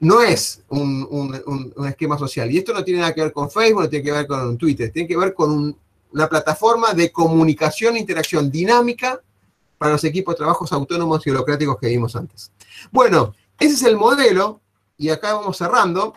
no 0.00 0.22
es 0.22 0.62
un, 0.68 1.78
esquema 1.86 2.18
social. 2.18 2.50
Y 2.50 2.58
esto 2.58 2.72
no 2.72 2.84
tiene 2.84 3.00
nada 3.00 3.14
que 3.14 3.22
ver 3.22 3.32
con 3.32 3.50
Facebook, 3.50 3.82
no 3.82 3.88
tiene 3.88 4.04
que 4.04 4.12
ver 4.12 4.26
con 4.26 4.56
Twitter, 4.56 4.90
tiene 4.90 5.08
que 5.08 5.16
ver 5.16 5.34
con 5.34 5.76
una 6.14 6.28
plataforma 6.28 6.94
de 6.94 7.10
comunicación 7.10 7.96
e 7.96 7.98
interacción 7.98 8.50
dinámica 8.50 9.20
para 9.76 9.92
los 9.92 10.04
equipos 10.04 10.34
de 10.34 10.38
trabajos 10.38 10.72
autónomos 10.72 11.26
y 11.26 11.30
burocráticos 11.30 11.76
que 11.78 11.88
vimos 11.88 12.14
antes. 12.14 12.52
Bueno, 12.92 13.34
ese 13.58 13.74
es 13.74 13.82
el 13.82 13.96
modelo, 13.96 14.60
y 14.96 15.10
acá 15.10 15.34
vamos 15.34 15.56
cerrando, 15.56 16.14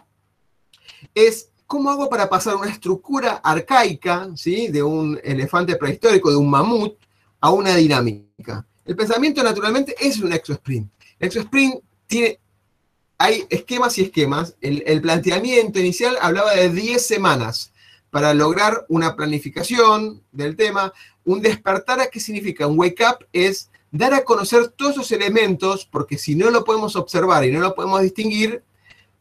es 1.15 1.49
cómo 1.65 1.89
hago 1.89 2.09
para 2.09 2.29
pasar 2.29 2.55
una 2.55 2.69
estructura 2.69 3.41
arcaica, 3.43 4.29
¿sí? 4.35 4.67
de 4.67 4.83
un 4.83 5.19
elefante 5.23 5.75
prehistórico, 5.75 6.29
de 6.29 6.37
un 6.37 6.49
mamut, 6.49 6.95
a 7.41 7.49
una 7.49 7.75
dinámica. 7.75 8.65
El 8.85 8.95
pensamiento 8.95 9.43
naturalmente 9.43 9.95
es 9.99 10.19
un 10.19 10.31
exosprint. 10.31 10.89
El 11.19 11.27
exosprint 11.27 11.83
tiene 12.05 12.39
hay 13.17 13.45
esquemas 13.49 13.97
y 13.97 14.03
esquemas. 14.03 14.55
El, 14.61 15.01
planteamiento 15.01 15.79
inicial 15.79 16.17
hablaba 16.21 16.53
de 16.53 16.69
10 16.69 17.03
semanas 17.03 17.73
para 18.17 18.33
lograr 18.33 18.83
una 18.89 19.15
planificación 19.15 20.23
del 20.31 20.55
tema. 20.55 20.91
Un 21.23 21.39
despertar, 21.39 22.09
¿qué 22.09 22.19
significa? 22.19 22.65
Un 22.65 22.79
wake 22.79 23.03
up 23.07 23.27
es 23.31 23.69
dar 23.91 24.11
a 24.15 24.23
conocer 24.23 24.69
todos 24.69 24.93
esos 24.93 25.11
elementos, 25.11 25.85
porque 25.85 26.17
si 26.17 26.33
no 26.33 26.49
lo 26.49 26.63
podemos 26.63 26.95
observar 26.95 27.45
y 27.45 27.51
no 27.51 27.59
lo 27.59 27.75
podemos 27.75 28.01
distinguir, 28.01 28.63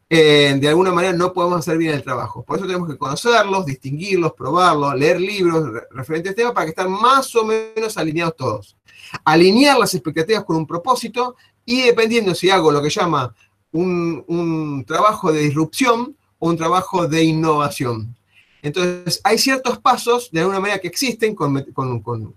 eh, 0.09 0.57
de 0.59 0.67
alguna 0.67 0.93
manera 0.93 1.13
no 1.13 1.35
podemos 1.35 1.59
hacer 1.59 1.77
bien 1.77 1.93
el 1.93 2.03
trabajo. 2.03 2.43
Por 2.43 2.57
eso 2.57 2.67
tenemos 2.67 2.89
que 2.89 2.97
conocerlos, 2.97 3.67
distinguirlos, 3.67 4.33
probarlos, 4.33 4.95
leer 4.95 5.21
libros 5.21 5.71
referentes 5.91 6.31
al 6.31 6.37
tema 6.37 6.55
para 6.55 6.65
que 6.65 6.71
estén 6.71 6.91
más 6.91 7.37
o 7.37 7.45
menos 7.45 7.99
alineados 7.99 8.35
todos. 8.35 8.79
Alinear 9.27 9.79
las 9.79 9.93
expectativas 9.93 10.43
con 10.45 10.57
un 10.57 10.67
propósito 10.67 11.37
y 11.67 11.83
dependiendo 11.83 12.35
si 12.35 12.49
hago 12.49 12.73
lo 12.73 12.81
que 12.81 12.89
llama 12.89 13.35
un, 13.73 14.85
trabajo 14.87 15.31
de 15.35 15.41
disrupción 15.41 16.17
o 16.39 16.49
un 16.49 16.57
trabajo 16.57 17.07
de 17.07 17.25
innovación. 17.25 18.17
Entonces, 18.63 19.21
hay 19.23 19.39
ciertos 19.39 19.79
pasos, 19.79 20.31
de 20.33 20.41
alguna 20.41 20.61
manera, 20.61 20.79
que 20.79 20.89
existen 20.89 21.35
con, 21.35 21.65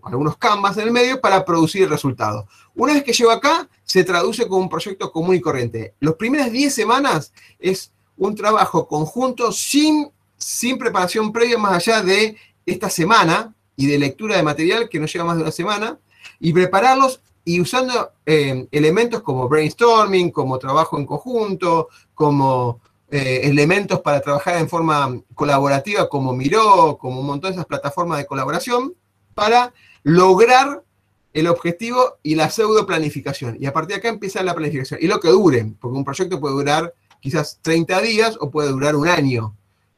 algunos 0.04 0.38
canvas 0.38 0.78
en 0.78 0.84
el 0.84 0.92
medio 0.92 1.20
para 1.20 1.44
producir 1.44 1.84
el 1.84 1.90
resultado. 1.90 2.48
Una 2.76 2.94
vez 2.94 3.04
que 3.04 3.14
llego 3.14 3.32
acá, 3.32 3.68
se 3.84 4.04
traduce 4.04 4.48
como 4.48 4.62
un 4.62 4.70
proyecto 4.70 5.12
común 5.12 5.36
y 5.36 5.42
corriente. 5.42 5.94
Las 6.00 6.16
primeras 6.16 6.52
10 6.52 6.74
semanas 6.74 7.34
es 7.58 7.92
un 8.18 8.36
trabajo 8.36 8.88
conjunto 8.88 9.52
sin, 9.52 10.10
sin 10.38 10.78
preparación 10.78 11.32
previa 11.32 11.58
más 11.58 11.74
allá 11.88 12.02
de 12.02 12.38
esta 12.66 12.90
semana 12.90 13.56
y 13.76 13.88
de 13.88 13.98
lectura 13.98 14.36
de 14.36 14.44
material 14.44 14.90
que 14.90 15.00
no 15.00 15.08
lleva 15.08 15.26
más 15.26 15.38
de 15.38 15.44
una 15.44 15.52
semana, 15.52 15.98
y 16.40 16.54
prepararlos 16.54 17.22
y 17.46 17.60
usando 17.60 18.12
eh, 18.26 18.68
elementos 18.72 19.22
como 19.22 19.48
brainstorming, 19.48 20.32
como 20.32 20.60
trabajo 20.60 20.98
en 20.98 21.06
conjunto, 21.06 21.88
como 22.14 22.82
eh, 23.12 23.42
elementos 23.44 24.02
para 24.02 24.22
trabajar 24.22 24.58
en 24.58 24.70
forma 24.70 25.20
colaborativa 25.34 26.08
como 26.08 26.34
Miro, 26.34 26.98
como 27.00 27.22
un 27.22 27.26
montón 27.26 27.52
de 27.52 27.56
esas 27.56 27.66
plataformas 27.66 28.20
de 28.20 28.28
colaboración, 28.28 28.94
para 29.34 29.74
lograr 30.04 30.84
el 31.34 31.48
objetivo 31.48 32.18
y 32.24 32.36
la 32.36 32.50
pseudo 32.50 32.86
planificación. 32.86 33.58
Y 33.60 33.66
a 33.66 33.74
partir 33.74 33.96
de 33.96 34.00
acá 34.00 34.10
empieza 34.10 34.44
la 34.44 34.54
planificación. 34.54 35.00
Y 35.02 35.08
lo 35.08 35.20
que 35.20 35.30
dure, 35.30 35.74
porque 35.80 35.98
un 35.98 36.06
proyecto 36.06 36.40
puede 36.40 36.56
durar 36.56 36.94
quizás 37.20 37.60
30 37.62 38.02
días 38.02 38.38
o 38.40 38.50
puede 38.50 38.70
durar 38.70 38.96
un 38.96 39.08
año. 39.08 39.56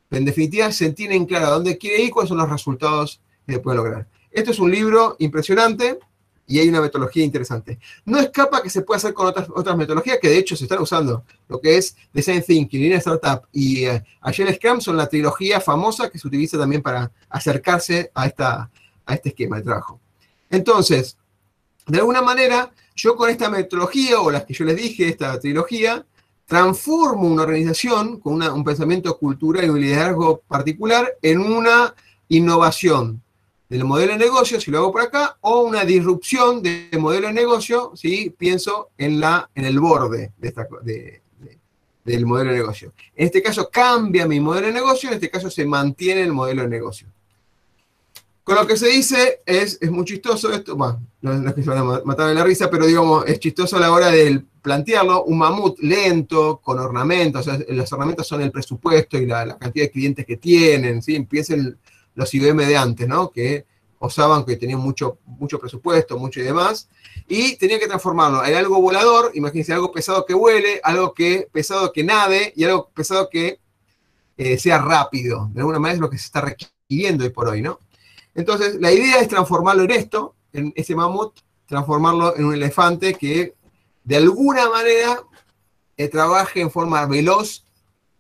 en 0.09 0.26
definitiva, 0.26 0.72
se 0.72 0.91
tienen 0.91 1.26
claro 1.26 1.51
dónde 1.51 1.78
quiere 1.78 2.03
ir, 2.03 2.12
cuáles 2.12 2.30
son 2.30 2.38
los 2.38 2.49
resultados 2.49 3.22
que 3.47 3.59
puede 3.59 3.78
lograr. 3.78 4.07
Esto 4.30 4.51
es 4.51 4.59
un 4.59 4.72
libro 4.72 5.16
impresionante 5.20 5.99
y 6.51 6.59
hay 6.59 6.67
una 6.67 6.81
metodología 6.81 7.23
interesante. 7.23 7.79
No 8.03 8.19
escapa 8.19 8.61
que 8.61 8.69
se 8.69 8.81
puede 8.81 8.97
hacer 8.97 9.13
con 9.13 9.25
otras, 9.25 9.47
otras 9.55 9.77
metodologías 9.77 10.19
que 10.21 10.27
de 10.27 10.37
hecho 10.37 10.57
se 10.57 10.65
están 10.65 10.79
usando, 10.79 11.23
lo 11.47 11.61
que 11.61 11.77
es 11.77 11.95
Design 12.11 12.43
Thinking, 12.43 12.81
Lean 12.81 12.97
Startup 12.99 13.47
y 13.53 13.87
uh, 13.87 14.01
Agile 14.19 14.53
Scrum 14.55 14.81
son 14.81 14.97
la 14.97 15.07
trilogía 15.07 15.61
famosa 15.61 16.09
que 16.09 16.19
se 16.19 16.27
utiliza 16.27 16.57
también 16.57 16.81
para 16.81 17.09
acercarse 17.29 18.11
a, 18.13 18.27
esta, 18.27 18.69
a 19.05 19.13
este 19.13 19.29
esquema 19.29 19.55
de 19.55 19.63
trabajo. 19.63 20.01
Entonces, 20.49 21.17
de 21.87 21.99
alguna 21.99 22.21
manera, 22.21 22.69
yo 22.97 23.15
con 23.15 23.29
esta 23.29 23.49
metodología 23.49 24.19
o 24.19 24.29
las 24.29 24.43
que 24.43 24.53
yo 24.53 24.65
les 24.65 24.75
dije, 24.75 25.07
esta 25.07 25.39
trilogía, 25.39 26.05
transformo 26.45 27.29
una 27.29 27.43
organización 27.43 28.19
con 28.19 28.41
un 28.43 28.63
pensamiento 28.65 29.17
cultural 29.17 29.63
y 29.63 29.69
un 29.69 29.79
liderazgo 29.79 30.41
particular 30.49 31.17
en 31.21 31.39
una 31.39 31.95
innovación 32.27 33.21
del 33.72 33.86
modelo 33.86 34.11
de 34.11 34.19
negocio, 34.19 34.59
si 34.59 34.69
lo 34.69 34.80
hago 34.80 34.91
por 34.91 34.99
acá, 34.99 35.38
o 35.39 35.61
una 35.61 35.86
disrupción 35.86 36.61
del 36.61 36.99
modelo 36.99 37.28
de 37.28 37.34
negocio, 37.34 37.93
si 37.95 38.30
pienso 38.30 38.89
en, 38.97 39.22
la, 39.22 39.49
en 39.55 39.63
el 39.63 39.80
borde 39.80 40.34
de 40.38 40.47
esta, 40.49 40.67
del 42.03 42.26
modelo 42.26 42.51
de 42.51 42.57
negocio. 42.57 42.91
En 43.15 43.28
este 43.28 43.41
caso 43.41 43.69
cambia 43.72 44.28
mi 44.28 44.41
modelo 44.41 44.67
de 44.67 44.74
negocio, 44.74 45.07
en 45.07 45.15
este 45.15 45.30
caso 45.30 45.49
se 45.49 45.65
mantiene 45.65 46.22
el 46.22 46.34
modelo 46.34 46.63
de 46.63 46.67
negocio. 46.67 47.07
Con 48.43 48.55
lo 48.55 48.67
que 48.67 48.76
se 48.76 48.88
dice, 48.88 49.39
es, 49.45 49.78
es 49.80 49.89
muy 49.89 50.03
chistoso 50.03 50.51
esto, 50.51 50.76
bueno, 50.76 51.01
no, 51.22 51.47
es 51.47 51.53
que 51.53 51.63
se 51.63 51.69
van 51.69 51.78
a 51.78 52.01
matar 52.04 52.28
de 52.28 52.36
la 52.36 52.43
risa, 52.43 52.70
pero 52.70 52.86
digamos, 52.86 53.24
es 53.25 53.39
chistoso 53.39 53.78
a 53.78 53.79
la 53.79 53.93
hora 53.93 54.12
de 54.12 54.43
plantearlo, 54.62 55.24
un 55.24 55.37
mamut 55.37 55.79
lento, 55.79 56.59
con 56.62 56.78
ornamentos, 56.78 57.47
o 57.47 57.50
sea, 57.50 57.66
los 57.70 57.93
ornamentos 57.93 58.28
son 58.28 58.41
el 58.41 58.51
presupuesto 58.51 59.17
y 59.17 59.28
la, 59.28 59.58
cantidad 59.58 59.86
de 59.86 59.91
clientes 59.91 60.25
que 60.25 60.36
tienen, 60.36 61.01
¿sí? 61.01 61.16
Empiecen 61.16 61.78
los 62.16 62.33
IBM 62.33 62.66
de 62.66 62.78
antes, 62.78 63.08
¿no? 63.08 63.32
Que 63.32 63.66
osaban 64.01 64.43
que 64.43 64.57
tenían 64.57 64.79
mucho, 64.79 65.19
mucho 65.25 65.59
presupuesto, 65.59 66.17
mucho 66.17 66.39
y 66.39 66.43
demás, 66.43 66.89
y 67.28 67.55
tenía 67.57 67.79
que 67.79 67.87
transformarlo 67.87 68.43
en 68.43 68.55
algo 68.55 68.82
volador, 68.82 69.32
imagínense, 69.36 69.73
algo 69.73 69.91
pesado 69.91 70.25
que 70.25 70.33
vuele, 70.33 70.82
algo 70.83 71.13
que 71.13 71.47
pesado 71.51 71.93
que 71.93 72.03
nade 72.03 72.51
y 72.55 72.63
algo 72.63 72.89
pesado 72.89 73.29
que 73.29 73.59
eh, 74.37 74.57
sea 74.57 74.79
rápido. 74.79 75.49
De 75.53 75.59
alguna 75.59 75.78
manera 75.78 75.95
es 75.95 76.01
lo 76.01 76.09
que 76.09 76.17
se 76.17 76.25
está 76.25 76.41
requiriendo 76.41 77.23
hoy 77.23 77.29
por 77.29 77.47
hoy, 77.47 77.61
¿no? 77.61 77.79
Entonces, 78.33 78.75
la 78.79 78.91
idea 78.91 79.19
es 79.19 79.28
transformarlo 79.28 79.83
en 79.83 79.91
esto, 79.91 80.36
en 80.51 80.73
ese 80.75 80.95
mamut, 80.95 81.33
transformarlo 81.67 82.36
en 82.36 82.45
un 82.45 82.53
elefante 82.55 83.13
que 83.13 83.53
de 84.03 84.15
alguna 84.15 84.67
manera 84.67 85.21
eh, 85.95 86.07
trabaje 86.07 86.59
en 86.59 86.71
forma 86.71 87.05
veloz 87.05 87.63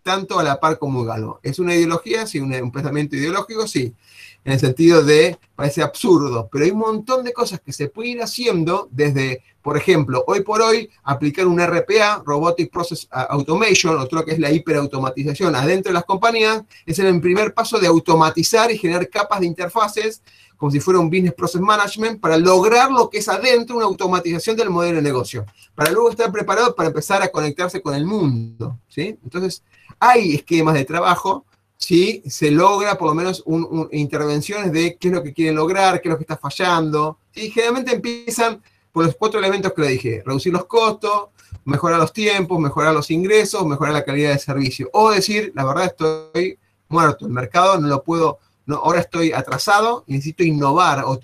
tanto 0.03 0.39
a 0.39 0.43
la 0.43 0.59
par 0.59 0.77
como 0.77 0.99
un 0.99 1.07
galo. 1.07 1.39
¿Es 1.41 1.59
una 1.59 1.73
ideología? 1.73 2.27
Sí, 2.27 2.39
un, 2.39 2.71
pensamiento 2.71 3.15
ideológico, 3.15 3.67
sí. 3.67 3.95
En 4.43 4.53
el 4.53 4.59
sentido 4.59 5.03
de, 5.03 5.37
parece 5.55 5.83
absurdo, 5.83 6.49
pero 6.51 6.65
hay 6.65 6.71
un 6.71 6.79
montón 6.79 7.23
de 7.23 7.33
cosas 7.33 7.59
que 7.59 7.71
se 7.71 7.89
pueden 7.89 8.13
ir 8.13 8.21
haciendo 8.23 8.87
desde, 8.91 9.43
por 9.61 9.77
ejemplo, 9.77 10.23
hoy 10.27 10.41
por 10.41 10.61
hoy, 10.61 10.89
aplicar 11.03 11.45
un 11.45 11.59
RPA, 11.59 12.23
Robotic 12.25 12.71
Process 12.71 13.07
Automation, 13.11 13.97
otro 13.99 14.25
que 14.25 14.31
es 14.31 14.39
la 14.39 14.51
hiperautomatización 14.51 15.55
adentro 15.55 15.91
de 15.91 15.93
las 15.93 16.05
compañías, 16.05 16.63
es 16.85 16.97
el 16.97 17.21
primer 17.21 17.53
paso 17.53 17.79
de 17.79 17.87
automatizar 17.87 18.71
y 18.71 18.77
generar 18.77 19.07
capas 19.09 19.41
de 19.41 19.45
interfaces 19.45 20.21
como 20.61 20.69
si 20.69 20.79
fuera 20.79 20.99
un 20.99 21.09
business 21.09 21.33
process 21.33 21.59
management, 21.59 22.21
para 22.21 22.37
lograr 22.37 22.91
lo 22.91 23.09
que 23.09 23.17
es 23.17 23.27
adentro 23.27 23.77
una 23.77 23.85
automatización 23.85 24.55
del 24.55 24.69
modelo 24.69 24.97
de 24.97 25.01
negocio, 25.01 25.43
para 25.73 25.89
luego 25.89 26.11
estar 26.11 26.31
preparado 26.31 26.75
para 26.75 26.89
empezar 26.89 27.19
a 27.23 27.29
conectarse 27.29 27.81
con 27.81 27.95
el 27.95 28.05
mundo. 28.05 28.77
¿sí? 28.87 29.17
Entonces, 29.23 29.63
hay 29.99 30.35
esquemas 30.35 30.75
de 30.75 30.85
trabajo 30.85 31.47
si 31.81 32.21
se 32.29 32.51
logra 32.51 32.97
por 32.97 33.09
lo 33.09 33.15
menos 33.15 33.43
intervenciones 33.91 34.71
de 34.71 34.95
qué 34.97 35.07
es 35.07 35.13
lo 35.13 35.23
que 35.23 35.33
quieren 35.33 35.55
lograr, 35.55 35.99
qué 35.99 36.07
es 36.07 36.11
lo 36.11 36.17
que 36.17 36.23
está 36.23 36.37
fallando. 36.37 37.17
Y 37.33 37.49
generalmente 37.49 37.95
empiezan 37.95 38.61
por 38.91 39.05
los 39.05 39.15
cuatro 39.15 39.39
elementos 39.39 39.73
que 39.73 39.81
le 39.81 39.87
dije, 39.89 40.23
reducir 40.25 40.53
los 40.53 40.65
costos, 40.65 41.29
mejorar 41.65 41.99
los 41.99 42.13
tiempos, 42.13 42.59
mejorar 42.59 42.93
los 42.93 43.09
ingresos, 43.09 43.65
mejorar 43.65 43.93
la 43.93 44.05
calidad 44.05 44.33
de 44.33 44.39
servicio. 44.39 44.89
O 44.93 45.11
decir, 45.11 45.51
la 45.55 45.65
verdad 45.65 45.85
estoy 45.85 46.59
muerto, 46.87 47.25
el 47.25 47.31
mercado 47.31 47.79
no 47.79 47.87
lo 47.87 48.03
puedo 48.03 48.39
ahora 48.75 48.99
estoy 48.99 49.31
atrasado 49.31 50.03
y 50.07 50.13
necesito 50.13 50.43
innovar, 50.43 51.03
o, 51.05 51.19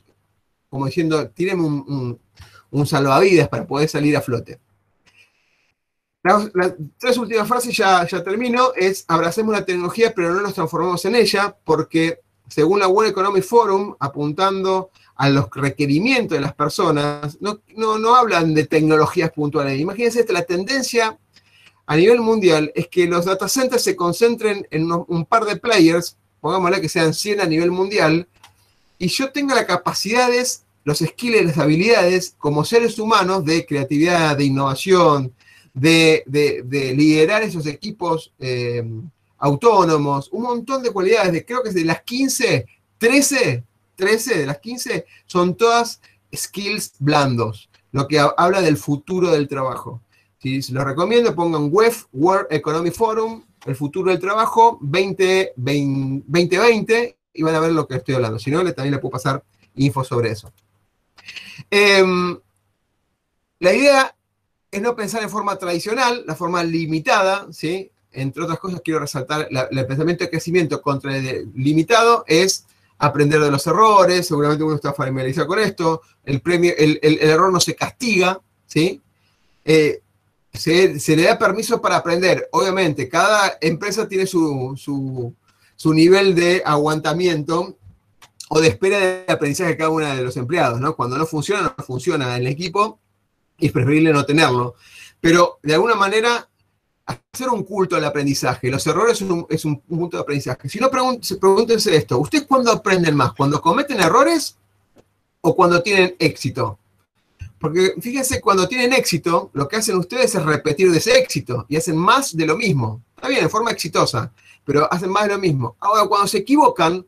como 0.69 0.85
diciendo, 0.85 1.29
tíreme 1.29 1.63
un, 1.63 2.19
salvavidas 2.85 3.47
para 3.47 3.65
poder 3.65 3.89
salir 3.89 4.15
a 4.17 4.21
flote. 4.21 4.59
Las, 6.53 6.73
tres 6.97 7.17
últimas 7.17 7.47
frases 7.47 7.75
ya, 7.75 8.05
termino, 8.23 8.71
es 8.75 9.05
abracemos 9.07 9.53
la 9.53 9.65
tecnología 9.65 10.13
pero 10.15 10.33
no 10.33 10.41
nos 10.41 10.53
transformamos 10.53 11.03
en 11.05 11.15
ella, 11.15 11.55
porque 11.63 12.19
según 12.47 12.79
la 12.79 12.87
World 12.87 13.11
Economic 13.11 13.43
Forum, 13.43 13.95
apuntando 13.99 14.91
a 15.15 15.29
los 15.29 15.49
requerimientos 15.51 16.37
de 16.37 16.41
las 16.41 16.53
personas, 16.53 17.37
no, 17.41 17.59
no, 17.75 18.15
hablan 18.15 18.53
de 18.53 18.65
tecnologías 18.65 19.31
puntuales. 19.31 19.79
Imagínense, 19.79 20.19
esta, 20.19 20.33
la 20.33 20.43
tendencia 20.43 21.17
a 21.85 21.95
nivel 21.95 22.21
mundial 22.21 22.71
es 22.75 22.87
que 22.87 23.07
los 23.07 23.25
data 23.25 23.47
centers 23.47 23.83
se 23.83 23.95
concentren 23.95 24.67
en 24.69 24.91
un 24.91 25.25
par 25.25 25.45
de 25.45 25.57
players 25.57 26.17
pongámosle 26.39 26.81
que 26.81 26.89
sean 26.89 27.13
100 27.13 27.41
a 27.41 27.45
nivel 27.45 27.71
mundial, 27.71 28.27
y 28.99 29.07
yo 29.07 29.31
tenga 29.31 29.55
las 29.55 29.65
capacidades, 29.65 30.63
los 30.83 30.99
skills, 30.99 31.45
las 31.45 31.57
habilidades 31.57 32.35
como 32.37 32.63
seres 32.63 32.97
humanos 32.99 33.45
de 33.45 33.65
creatividad, 33.65 34.37
de 34.37 34.45
innovación, 34.45 35.33
de, 35.79 36.93
liderar 36.95 37.43
esos 37.43 37.65
equipos 37.65 38.33
eh, 38.39 38.83
autónomos, 39.37 40.29
un 40.31 40.43
montón 40.43 40.83
de 40.83 40.91
cualidades, 40.91 41.31
de, 41.31 41.45
creo 41.45 41.63
que 41.63 41.71
de 41.71 41.85
las 41.85 42.01
15, 42.01 42.65
13, 42.97 43.63
13 43.95 44.39
de 44.39 44.45
las 44.45 44.59
15 44.59 45.05
son 45.25 45.55
todas 45.55 46.01
skills 46.35 46.95
blandos, 46.99 47.69
lo 47.91 48.05
que 48.07 48.19
habla 48.19 48.61
del 48.61 48.77
futuro 48.77 49.31
del 49.31 49.47
trabajo. 49.47 50.01
Si 50.39 50.61
se 50.61 50.73
lo 50.73 50.83
recomiendo, 50.83 51.33
pongan 51.35 51.69
WEF, 51.71 52.05
World 52.13 52.47
Economic 52.51 52.93
Forum, 52.93 53.43
el 53.65 53.75
futuro 53.75 54.11
del 54.11 54.19
trabajo 54.19 54.77
2020 54.81 57.17
y 57.33 57.43
van 57.43 57.55
a 57.55 57.59
ver 57.59 57.71
lo 57.71 57.87
que 57.87 57.95
estoy 57.95 58.15
hablando. 58.15 58.39
Si 58.39 58.49
no, 58.49 58.63
también 58.73 58.93
le 58.93 58.99
puedo 58.99 59.11
pasar 59.11 59.43
info 59.75 60.03
sobre 60.03 60.31
eso. 60.31 60.51
Em, 61.69 62.39
la 63.59 63.73
idea 63.73 64.16
es 64.77 64.81
no 64.81 64.95
pensar 64.95 65.21
en 65.23 65.29
forma 65.29 65.57
tradicional, 65.57 66.23
la 66.25 66.35
forma 66.35 66.63
limitada, 66.63 67.47
¿sí? 67.51 67.91
Entre 68.11 68.43
otras 68.43 68.59
cosas, 68.59 68.81
quiero 68.83 68.99
resaltar 68.99 69.47
el 69.49 69.85
pensamiento 69.85 70.23
de 70.23 70.29
crecimiento 70.29 70.81
contra 70.81 71.15
el 71.15 71.51
limitado 71.53 72.23
es 72.27 72.65
aprender 72.97 73.39
de 73.39 73.51
los 73.51 73.67
errores, 73.67 74.27
seguramente 74.27 74.63
uno 74.63 74.75
está 74.75 74.93
familiarizado 74.93 75.47
con 75.47 75.59
esto, 75.59 76.01
el, 76.23 76.41
premio, 76.41 76.73
el, 76.77 76.99
error 77.21 77.51
no 77.51 77.59
se 77.59 77.75
castiga, 77.75 78.39
¿sí? 78.65 79.01
Eh, 79.65 80.01
se, 80.53 81.15
le 81.15 81.23
da 81.23 81.37
permiso 81.37 81.79
para 81.81 81.97
aprender. 81.97 82.49
Obviamente, 82.51 83.07
cada 83.07 83.57
empresa 83.61 84.07
tiene 84.07 84.25
su, 84.25 85.35
nivel 85.85 86.33
de 86.33 86.63
aguantamiento 86.65 87.77
o 88.49 88.59
de 88.59 88.69
espera 88.69 88.97
de 88.99 89.25
aprendizaje 89.27 89.71
de 89.71 89.77
cada 89.77 89.89
uno 89.89 90.07
de 90.07 90.23
los 90.23 90.37
empleados, 90.37 90.79
¿no? 90.79 90.95
Cuando 90.95 91.17
no 91.17 91.25
funciona, 91.25 91.75
no 91.77 91.83
funciona 91.83 92.35
en 92.35 92.41
el 92.41 92.47
equipo 92.47 92.99
es 93.57 93.71
preferible 93.71 94.13
no 94.13 94.25
tenerlo. 94.25 94.75
Pero 95.19 95.59
de 95.63 95.73
alguna 95.73 95.95
manera, 95.95 96.47
hacer 97.07 97.49
un 97.49 97.63
culto 97.63 97.95
al 97.95 98.05
aprendizaje. 98.05 98.69
Los 98.69 98.85
errores 98.85 99.23
es 99.49 99.65
un, 99.65 99.79
punto 99.79 100.17
de 100.17 100.21
aprendizaje. 100.21 100.69
Si 100.69 100.79
no, 100.79 100.89
pregúntense 100.91 101.95
esto. 101.95 102.19
¿Ustedes 102.19 102.45
cuándo 102.45 102.71
aprenden 102.71 103.15
más? 103.15 103.33
¿Cuando 103.33 103.61
cometen 103.61 103.99
errores 103.99 104.57
o 105.41 105.55
cuando 105.55 105.81
tienen 105.81 106.15
éxito? 106.19 106.79
Porque 107.59 107.95
fíjense, 107.99 108.39
cuando 108.41 108.67
tienen 108.67 108.93
éxito, 108.93 109.49
lo 109.53 109.67
que 109.67 109.77
hacen 109.77 109.97
ustedes 109.97 110.35
es 110.35 110.43
repetir 110.43 110.91
de 110.91 110.97
ese 110.99 111.17
éxito 111.17 111.65
y 111.69 111.77
hacen 111.77 111.95
más 111.95 112.35
de 112.35 112.45
lo 112.45 112.57
mismo. 112.57 113.01
Está 113.15 113.29
bien, 113.29 113.43
en 113.43 113.49
forma 113.49 113.71
exitosa, 113.71 114.31
pero 114.63 114.91
hacen 114.91 115.09
más 115.09 115.23
de 115.23 115.33
lo 115.33 115.39
mismo. 115.39 115.75
Ahora, 115.79 116.05
cuando 116.07 116.27
se 116.27 116.39
equivocan, 116.39 117.05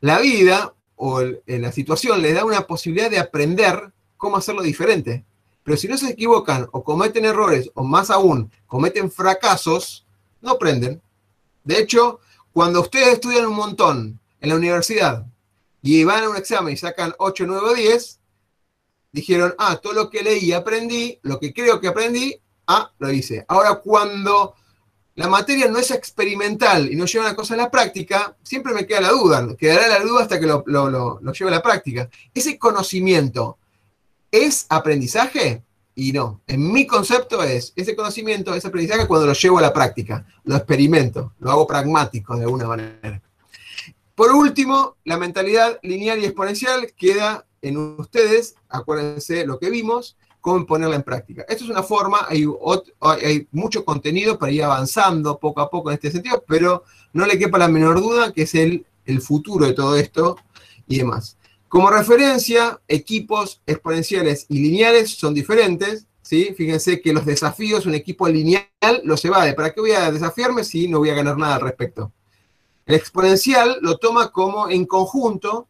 la 0.00 0.18
vida 0.20 0.72
o 0.96 1.20
la 1.20 1.72
situación 1.72 2.22
les 2.22 2.34
da 2.34 2.44
una 2.44 2.62
posibilidad 2.66 3.10
de 3.10 3.18
aprender 3.18 3.92
cómo 4.16 4.36
hacerlo 4.36 4.62
diferente. 4.62 5.24
Pero 5.62 5.76
si 5.76 5.88
no 5.88 5.96
se 5.98 6.10
equivocan 6.10 6.68
o 6.72 6.82
cometen 6.82 7.24
errores, 7.24 7.70
o 7.74 7.84
más 7.84 8.10
aún, 8.10 8.50
cometen 8.66 9.10
fracasos, 9.10 10.06
no 10.40 10.52
aprenden. 10.52 11.00
De 11.64 11.78
hecho, 11.78 12.20
cuando 12.52 12.80
ustedes 12.80 13.14
estudian 13.14 13.46
un 13.46 13.54
montón 13.54 14.20
en 14.40 14.48
la 14.48 14.56
universidad 14.56 15.26
y 15.82 16.04
van 16.04 16.24
a 16.24 16.30
un 16.30 16.36
examen 16.36 16.74
y 16.74 16.76
sacan 16.76 17.14
8, 17.18 17.44
9 17.46 17.68
o 17.68 17.74
10, 17.74 18.20
dijeron, 19.12 19.54
ah, 19.58 19.76
todo 19.76 19.92
lo 19.92 20.10
que 20.10 20.22
leí 20.22 20.52
aprendí, 20.52 21.18
lo 21.22 21.38
que 21.38 21.52
creo 21.52 21.80
que 21.80 21.88
aprendí, 21.88 22.40
ah, 22.66 22.90
lo 22.98 23.10
hice. 23.10 23.44
Ahora, 23.48 23.76
cuando 23.76 24.54
la 25.20 25.28
materia 25.28 25.68
no 25.68 25.78
es 25.78 25.90
experimental 25.90 26.90
y 26.90 26.96
no 26.96 27.04
lleva 27.04 27.26
una 27.26 27.36
cosa 27.36 27.54
a 27.54 27.58
la 27.58 27.70
práctica, 27.70 28.36
siempre 28.42 28.72
me 28.72 28.86
queda 28.86 29.02
la 29.02 29.10
duda, 29.10 29.54
quedará 29.56 29.88
la 29.88 30.00
duda 30.00 30.22
hasta 30.22 30.40
que 30.40 30.46
lo, 30.46 30.62
lo, 30.66 31.20
lleve 31.32 31.50
a 31.50 31.54
la 31.54 31.62
práctica. 31.62 32.08
Ese 32.32 32.58
conocimiento 32.58 33.58
es 34.30 34.66
aprendizaje 34.68 35.62
y 35.94 36.12
no. 36.12 36.40
En 36.46 36.72
mi 36.72 36.86
concepto 36.86 37.42
es, 37.42 37.72
ese 37.76 37.94
conocimiento 37.96 38.54
es 38.54 38.64
aprendizaje 38.64 39.06
cuando 39.06 39.26
lo 39.26 39.32
llevo 39.32 39.58
a 39.58 39.62
la 39.62 39.72
práctica, 39.72 40.26
lo 40.44 40.56
experimento, 40.56 41.34
lo 41.38 41.50
hago 41.50 41.66
pragmático 41.66 42.36
de 42.36 42.44
alguna 42.44 42.66
manera. 42.66 43.22
Por 44.14 44.32
último, 44.32 44.96
la 45.04 45.16
mentalidad 45.16 45.78
lineal 45.82 46.18
y 46.20 46.26
exponencial 46.26 46.92
queda 46.96 47.46
en 47.62 47.76
ustedes, 47.76 48.54
acuérdense 48.68 49.46
lo 49.46 49.58
que 49.58 49.70
vimos, 49.70 50.16
cómo 50.40 50.66
ponerla 50.66 50.96
en 50.96 51.02
práctica. 51.02 51.44
Esto 51.48 51.64
es 51.64 51.70
una 51.70 51.82
forma, 51.82 52.26
hay, 52.28 52.46
hay, 53.00 53.48
mucho 53.50 53.84
contenido 53.84 54.38
para 54.38 54.52
ir 54.52 54.62
avanzando 54.62 55.38
poco 55.38 55.60
a 55.60 55.70
poco 55.70 55.90
en 55.90 55.94
este 55.94 56.10
sentido, 56.10 56.42
pero 56.46 56.84
no 57.12 57.26
le 57.26 57.38
quepa 57.38 57.58
la 57.58 57.68
menor 57.68 58.00
duda 58.00 58.32
que 58.32 58.42
es 58.42 58.54
el, 58.54 58.86
el 59.04 59.20
futuro 59.20 59.66
de 59.66 59.74
todo 59.74 59.96
esto 59.96 60.36
y 60.86 60.98
demás. 60.98 61.36
Como 61.70 61.88
referencia, 61.88 62.80
equipos 62.88 63.62
exponenciales 63.64 64.44
y 64.48 64.58
lineales 64.58 65.12
son 65.12 65.34
diferentes. 65.34 66.08
¿sí? 66.20 66.52
Fíjense 66.56 67.00
que 67.00 67.12
los 67.12 67.24
desafíos, 67.24 67.86
un 67.86 67.94
equipo 67.94 68.26
lineal 68.26 68.66
los 69.04 69.24
evade. 69.24 69.54
¿Para 69.54 69.72
qué 69.72 69.80
voy 69.80 69.92
a 69.92 70.10
desafiarme 70.10 70.64
si 70.64 70.88
no 70.88 70.98
voy 70.98 71.10
a 71.10 71.14
ganar 71.14 71.36
nada 71.38 71.54
al 71.54 71.60
respecto? 71.60 72.10
El 72.86 72.96
exponencial 72.96 73.78
lo 73.82 73.98
toma 73.98 74.32
como 74.32 74.68
en 74.68 74.84
conjunto, 74.84 75.68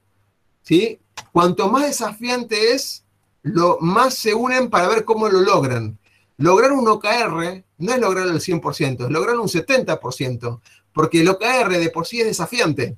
¿sí? 0.63 0.99
Cuanto 1.33 1.69
más 1.69 1.85
desafiante 1.85 2.73
es, 2.73 3.05
lo 3.43 3.77
más 3.83 4.15
se 4.15 4.33
unen 4.33 4.71
para 4.71 4.89
ver 4.89 5.05
cómo 5.05 5.29
lo 5.29 5.43
logran. 5.43 5.99
Lograr 6.39 6.73
un 6.73 6.89
OKR 6.89 7.63
no 7.77 7.93
es 7.93 8.01
lograr 8.01 8.27
el 8.27 8.41
100%, 8.41 9.05
es 9.05 9.11
lograr 9.11 9.37
un 9.37 9.49
70%, 9.49 10.61
porque 10.95 11.21
el 11.21 11.29
OKR 11.29 11.77
de 11.77 11.91
por 11.91 12.07
sí 12.07 12.23
es 12.23 12.27
desafiante. 12.27 12.97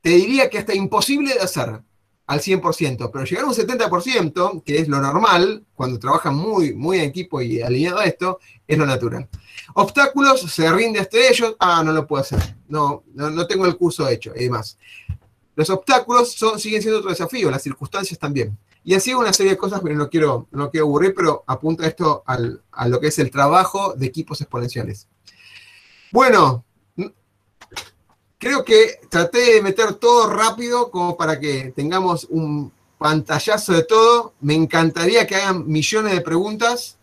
Te 0.00 0.10
diría 0.10 0.48
que 0.48 0.58
hasta 0.58 0.76
imposible 0.76 1.34
de 1.34 1.40
hacer 1.40 1.87
al 2.28 2.40
100%, 2.40 3.10
pero 3.10 3.24
llegar 3.24 3.44
a 3.44 3.48
un 3.48 3.54
70%, 3.54 4.62
que 4.62 4.78
es 4.78 4.86
lo 4.86 5.00
normal, 5.00 5.64
cuando 5.74 5.98
trabajan 5.98 6.36
muy, 6.36 6.74
muy 6.74 6.98
en 6.98 7.04
equipo 7.04 7.40
y 7.40 7.62
alineado 7.62 7.98
a 7.98 8.04
esto, 8.04 8.38
es 8.66 8.76
lo 8.76 8.84
natural. 8.84 9.26
Obstáculos, 9.74 10.42
se 10.42 10.70
rinde 10.70 11.00
hasta 11.00 11.16
ellos, 11.16 11.56
ah, 11.58 11.82
no 11.82 11.90
lo 11.90 12.06
puedo 12.06 12.20
hacer, 12.20 12.38
no, 12.68 13.02
no, 13.14 13.30
no 13.30 13.46
tengo 13.46 13.64
el 13.64 13.76
curso 13.76 14.06
hecho 14.06 14.32
y 14.36 14.44
demás. 14.44 14.78
Los 15.56 15.70
obstáculos 15.70 16.34
son, 16.34 16.60
siguen 16.60 16.82
siendo 16.82 16.98
otro 16.98 17.10
desafío, 17.10 17.50
las 17.50 17.62
circunstancias 17.62 18.18
también. 18.18 18.56
Y 18.84 18.94
así 18.94 19.14
una 19.14 19.32
serie 19.32 19.52
de 19.52 19.58
cosas, 19.58 19.80
pero 19.82 19.94
no 19.94 20.10
quiero, 20.10 20.48
no 20.50 20.70
quiero 20.70 20.84
aburrir, 20.84 21.14
pero 21.14 21.44
apunta 21.46 21.86
esto 21.86 22.22
a 22.26 22.88
lo 22.88 23.00
que 23.00 23.06
es 23.06 23.18
el 23.18 23.30
trabajo 23.30 23.94
de 23.94 24.06
equipos 24.06 24.40
exponenciales. 24.42 25.08
Bueno, 26.12 26.66
creo 28.38 28.64
que 28.64 29.00
traté 29.08 29.54
de 29.54 29.62
meter 29.62 29.94
todo 29.94 30.32
rápido 30.32 30.90
como 30.90 31.16
para 31.16 31.38
que 31.38 31.72
tengamos 31.74 32.26
un 32.30 32.72
pantallazo 32.98 33.72
de 33.72 33.84
todo. 33.84 34.34
Me 34.40 34.54
encantaría 34.54 35.26
que 35.26 35.36
hagan 35.36 35.66
millones 35.66 36.12
de 36.12 36.20
preguntas 36.20 36.98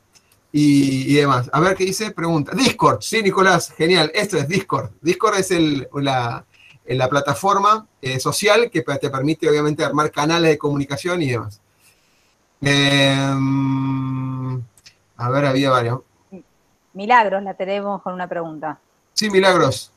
y, 0.52 1.16
demás. 1.16 1.49
A 1.52 1.60
ver 1.60 1.76
qué 1.76 1.86
dice, 1.86 2.12
pregunta. 2.12 2.53
Discord, 2.56 3.02
sí, 3.02 3.22
Nicolás, 3.22 3.72
genial. 3.72 4.12
Esto 4.14 4.38
es 4.38 4.48
Discord. 4.48 4.91
Discord 5.02 5.40
es 5.40 5.52
el, 5.52 5.88
la, 5.95 6.45
la 6.86 7.10
plataforma 7.10 7.88
eh, 8.02 8.20
social 8.20 8.70
que 8.72 8.82
te 8.82 9.10
permite 9.10 9.49
obviamente 9.49 9.84
armar 9.84 10.12
canales 10.12 10.52
de 10.52 10.57
comunicación 10.57 11.22
y 11.22 11.32
demás. 11.32 11.60
Em, 12.62 14.64
a 15.18 15.30
ver, 15.30 15.45
había 15.45 15.70
varios. 15.70 16.02
Milagros, 16.94 17.44
la 17.44 17.53
tenemos 17.53 18.02
con 18.02 18.14
una 18.14 18.28
pregunta. 18.28 18.80
Sí, 19.14 19.30
Milagros. 19.30 19.91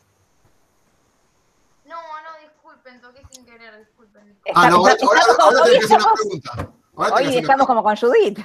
No, 1.87 1.97
no, 1.97 2.41
disculpen, 2.43 3.01
toqué 3.01 3.23
sin 3.31 3.47
querer, 3.47 3.79
disculpen. 3.79 4.37
Ah, 4.55 4.71
no, 4.71 4.77
ahora, 4.77 4.97
ahora, 5.03 5.21
ahora 5.39 5.63
hoy 5.63 5.77
hacer 5.77 5.87
una 5.87 5.97
estamos- 5.97 6.21
pregunta. 6.21 6.73
Ahora 6.97 7.15
Hoy 7.15 7.39
una 7.39 7.67
como 7.67 7.83
con 7.83 7.97
Judith. 7.97 8.39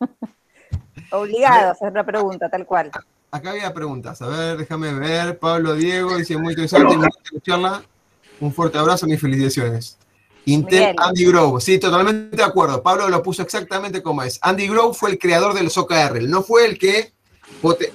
Obligados 1.10 1.62
a 1.64 1.70
hacer 1.70 1.90
una 1.90 2.04
pregunta, 2.04 2.48
tal 2.48 2.66
cual. 2.66 2.90
Acá 3.30 3.50
había 3.50 3.72
preguntas. 3.72 4.20
A 4.22 4.28
ver, 4.28 4.56
déjame 4.58 4.92
ver. 4.94 5.38
Pablo 5.38 5.74
Diego 5.74 6.16
dice 6.16 6.36
muy 6.36 6.52
interesante. 6.52 6.86
muy 6.86 6.94
interesante 7.06 7.40
charla. 7.42 7.82
Un 8.40 8.52
fuerte 8.52 8.78
abrazo, 8.78 9.06
mis 9.06 9.20
felicitaciones. 9.20 9.96
Intel 10.46 10.80
Miguel. 10.80 10.96
Andy 10.98 11.24
Grove. 11.26 11.60
Sí, 11.60 11.78
totalmente 11.78 12.36
de 12.36 12.42
acuerdo. 12.42 12.82
Pablo 12.82 13.08
lo 13.08 13.22
puso 13.22 13.42
exactamente 13.42 14.02
como 14.02 14.22
es. 14.22 14.38
Andy 14.42 14.68
Grove 14.68 14.94
fue 14.94 15.10
el 15.10 15.18
creador 15.18 15.54
de 15.54 15.62
los 15.62 15.76
OKR. 15.78 16.22
No 16.22 16.42
fue 16.42 16.66
el 16.66 16.78
que, 16.78 17.12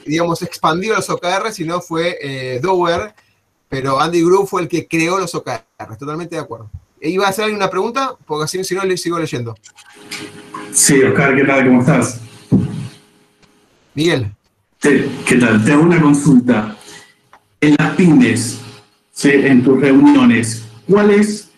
digamos, 0.05 0.41
expandió 0.41 0.95
los 0.95 1.09
OKR, 1.09 1.51
sino 1.51 1.81
fue 1.81 2.17
eh, 2.21 2.59
Dower. 2.61 3.13
Pero 3.67 3.99
Andy 3.99 4.23
Grove 4.23 4.47
fue 4.47 4.61
el 4.63 4.67
que 4.67 4.87
creó 4.87 5.19
los 5.19 5.35
OKR. 5.35 5.63
Totalmente 5.99 6.35
de 6.35 6.41
acuerdo. 6.41 6.69
¿E 7.01 7.09
¿Iba 7.09 7.25
a 7.27 7.29
hacer 7.29 7.45
alguna 7.45 7.69
pregunta? 7.69 8.15
Porque 8.25 8.45
así, 8.45 8.63
si 8.63 8.75
no, 8.75 8.83
le 8.83 8.97
sigo 8.97 9.17
leyendo. 9.19 9.55
Sí, 10.71 11.01
Oscar, 11.01 11.35
¿qué 11.35 11.43
tal? 11.45 11.65
¿Cómo 11.65 11.79
estás? 11.81 12.19
Miguel. 13.93 14.31
Te- 14.79 15.07
¿Qué 15.25 15.35
tal? 15.35 15.63
Te 15.63 15.71
hago 15.73 15.83
una 15.83 16.01
consulta. 16.01 16.75
En 17.61 17.75
las 17.77 17.95
pymes, 17.95 18.59
¿sí? 19.11 19.29
en 19.33 19.63
tus 19.63 19.79
reuniones, 19.81 20.63
¿cuál 20.87 21.11
es 21.11 21.49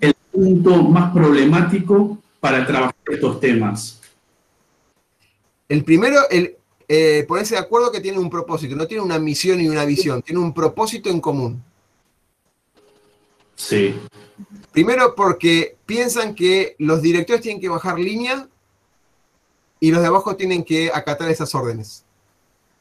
el 0.00 0.14
punto 0.30 0.82
más 0.84 1.12
problemático 1.12 2.18
para 2.38 2.64
trabajar 2.64 2.94
estos 3.10 3.40
temas? 3.40 4.00
El 5.68 5.82
primero, 5.82 6.16
el 6.30 6.54
eh, 6.86 7.24
ponerse 7.26 7.54
de 7.56 7.60
acuerdo 7.60 7.90
que 7.90 8.00
tiene 8.00 8.18
un 8.18 8.30
propósito, 8.30 8.76
no 8.76 8.86
tiene 8.86 9.02
una 9.02 9.18
misión 9.18 9.60
y 9.60 9.68
una 9.68 9.84
visión, 9.84 10.22
tiene 10.22 10.40
un 10.40 10.54
propósito 10.54 11.10
en 11.10 11.20
común. 11.20 11.62
Sí. 13.58 13.98
Primero 14.72 15.14
porque 15.16 15.76
piensan 15.84 16.34
que 16.34 16.76
los 16.78 17.02
directores 17.02 17.42
tienen 17.42 17.60
que 17.60 17.68
bajar 17.68 17.98
línea 17.98 18.48
y 19.80 19.90
los 19.90 20.00
de 20.00 20.06
abajo 20.06 20.36
tienen 20.36 20.62
que 20.62 20.90
acatar 20.94 21.28
esas 21.28 21.54
órdenes. 21.54 22.04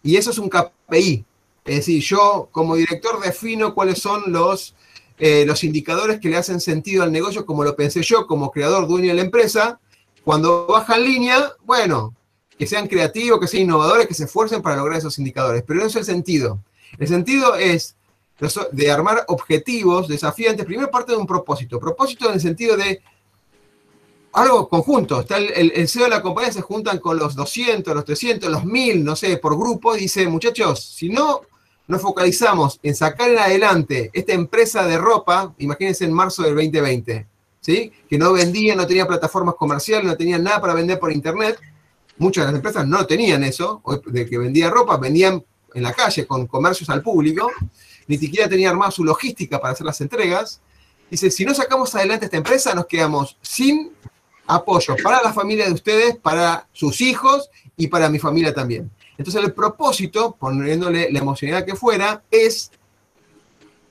Y 0.03 0.15
eso 0.15 0.29
es 0.29 0.37
un 0.37 0.49
KPI. 0.49 1.25
Es 1.65 1.75
decir, 1.77 2.01
yo 2.01 2.47
como 2.51 2.75
director 2.75 3.19
defino 3.19 3.73
cuáles 3.73 3.99
son 3.99 4.31
los, 4.31 4.75
eh, 5.17 5.45
los 5.45 5.63
indicadores 5.63 6.19
que 6.19 6.29
le 6.29 6.37
hacen 6.37 6.61
sentido 6.61 7.03
al 7.03 7.11
negocio, 7.11 7.45
como 7.45 7.63
lo 7.63 7.75
pensé 7.75 8.03
yo 8.03 8.27
como 8.27 8.51
creador, 8.51 8.87
dueño 8.87 9.09
de 9.09 9.15
la 9.15 9.23
empresa. 9.23 9.79
Cuando 10.23 10.67
bajan 10.67 11.03
línea, 11.03 11.53
bueno, 11.65 12.13
que 12.57 12.67
sean 12.67 12.87
creativos, 12.87 13.39
que 13.39 13.47
sean 13.47 13.63
innovadores, 13.63 14.07
que 14.07 14.13
se 14.13 14.25
esfuercen 14.25 14.61
para 14.61 14.77
lograr 14.77 14.99
esos 14.99 15.17
indicadores. 15.17 15.63
Pero 15.65 15.79
no 15.79 15.87
es 15.87 15.95
el 15.95 16.05
sentido. 16.05 16.59
El 16.99 17.07
sentido 17.07 17.55
es 17.55 17.96
de 18.71 18.91
armar 18.91 19.25
objetivos 19.27 20.07
desafiantes. 20.07 20.65
Primero 20.65 20.91
parte 20.91 21.11
de 21.11 21.17
un 21.17 21.25
propósito. 21.25 21.79
Propósito 21.79 22.27
en 22.27 22.35
el 22.35 22.41
sentido 22.41 22.77
de 22.77 23.01
algo 24.33 24.69
conjunto. 24.69 25.21
Está 25.21 25.37
el, 25.37 25.87
CEO 25.87 26.03
de 26.03 26.09
la 26.09 26.21
compañía 26.21 26.51
se 26.51 26.61
juntan 26.61 26.99
con 26.99 27.17
los 27.17 27.35
200, 27.35 27.95
los 27.95 28.05
300, 28.05 28.49
los 28.49 28.65
1000, 28.65 29.03
no 29.03 29.15
sé, 29.15 29.37
por 29.37 29.57
grupo, 29.57 29.95
y 29.95 30.01
dice, 30.01 30.27
muchachos, 30.27 30.83
si 30.83 31.09
no 31.09 31.41
nos 31.87 32.01
focalizamos 32.01 32.79
en 32.83 32.95
sacar 32.95 33.31
en 33.31 33.39
adelante 33.39 34.11
esta 34.13 34.33
empresa 34.33 34.85
de 34.85 34.97
ropa, 34.97 35.53
imagínense 35.57 36.05
en 36.05 36.13
marzo 36.13 36.43
del 36.43 36.55
2020, 36.55 37.25
¿sí? 37.61 37.91
Que 38.09 38.17
no 38.17 38.33
vendía, 38.33 38.75
no 38.75 38.85
tenía 38.85 39.07
plataformas 39.07 39.55
comerciales, 39.55 40.05
no 40.05 40.17
tenían 40.17 40.43
nada 40.43 40.61
para 40.61 40.73
vender 40.73 40.99
por 40.99 41.11
internet. 41.11 41.59
Muchas 42.17 42.45
de 42.45 42.51
las 42.51 42.57
empresas 42.57 42.85
no 42.85 43.05
tenían 43.05 43.43
eso, 43.43 43.81
de 44.05 44.25
que 44.25 44.37
vendía 44.37 44.69
ropa, 44.69 44.97
vendían 44.97 45.43
en 45.73 45.83
la 45.83 45.93
calle 45.93 46.27
con 46.27 46.45
comercios 46.47 46.89
al 46.89 47.01
público, 47.01 47.49
ni 48.07 48.17
siquiera 48.17 48.47
tenía 48.49 48.69
armada 48.69 48.91
su 48.91 49.03
logística 49.03 49.59
para 49.59 49.73
hacer 49.73 49.85
las 49.85 49.99
entregas. 50.01 50.61
Dice, 51.09 51.29
si 51.31 51.45
no 51.45 51.53
sacamos 51.53 51.93
adelante 51.95 52.25
esta 52.25 52.37
empresa, 52.37 52.73
nos 52.73 52.85
quedamos 52.85 53.37
sin 53.41 53.91
apoyo 54.45 54.95
para 55.03 55.21
la 55.21 55.33
familia 55.33 55.65
de 55.65 55.73
ustedes, 55.73 56.15
para 56.17 56.67
sus 56.71 57.01
hijos 57.01 57.49
y 57.75 57.87
para 57.87 58.09
mi 58.09 58.19
familia 58.19 58.53
también. 58.53 58.89
Entonces 59.17 59.43
el 59.43 59.53
propósito, 59.53 60.35
poniéndole 60.39 61.11
la 61.11 61.19
emocionalidad 61.19 61.65
que 61.65 61.75
fuera, 61.75 62.23
es 62.31 62.71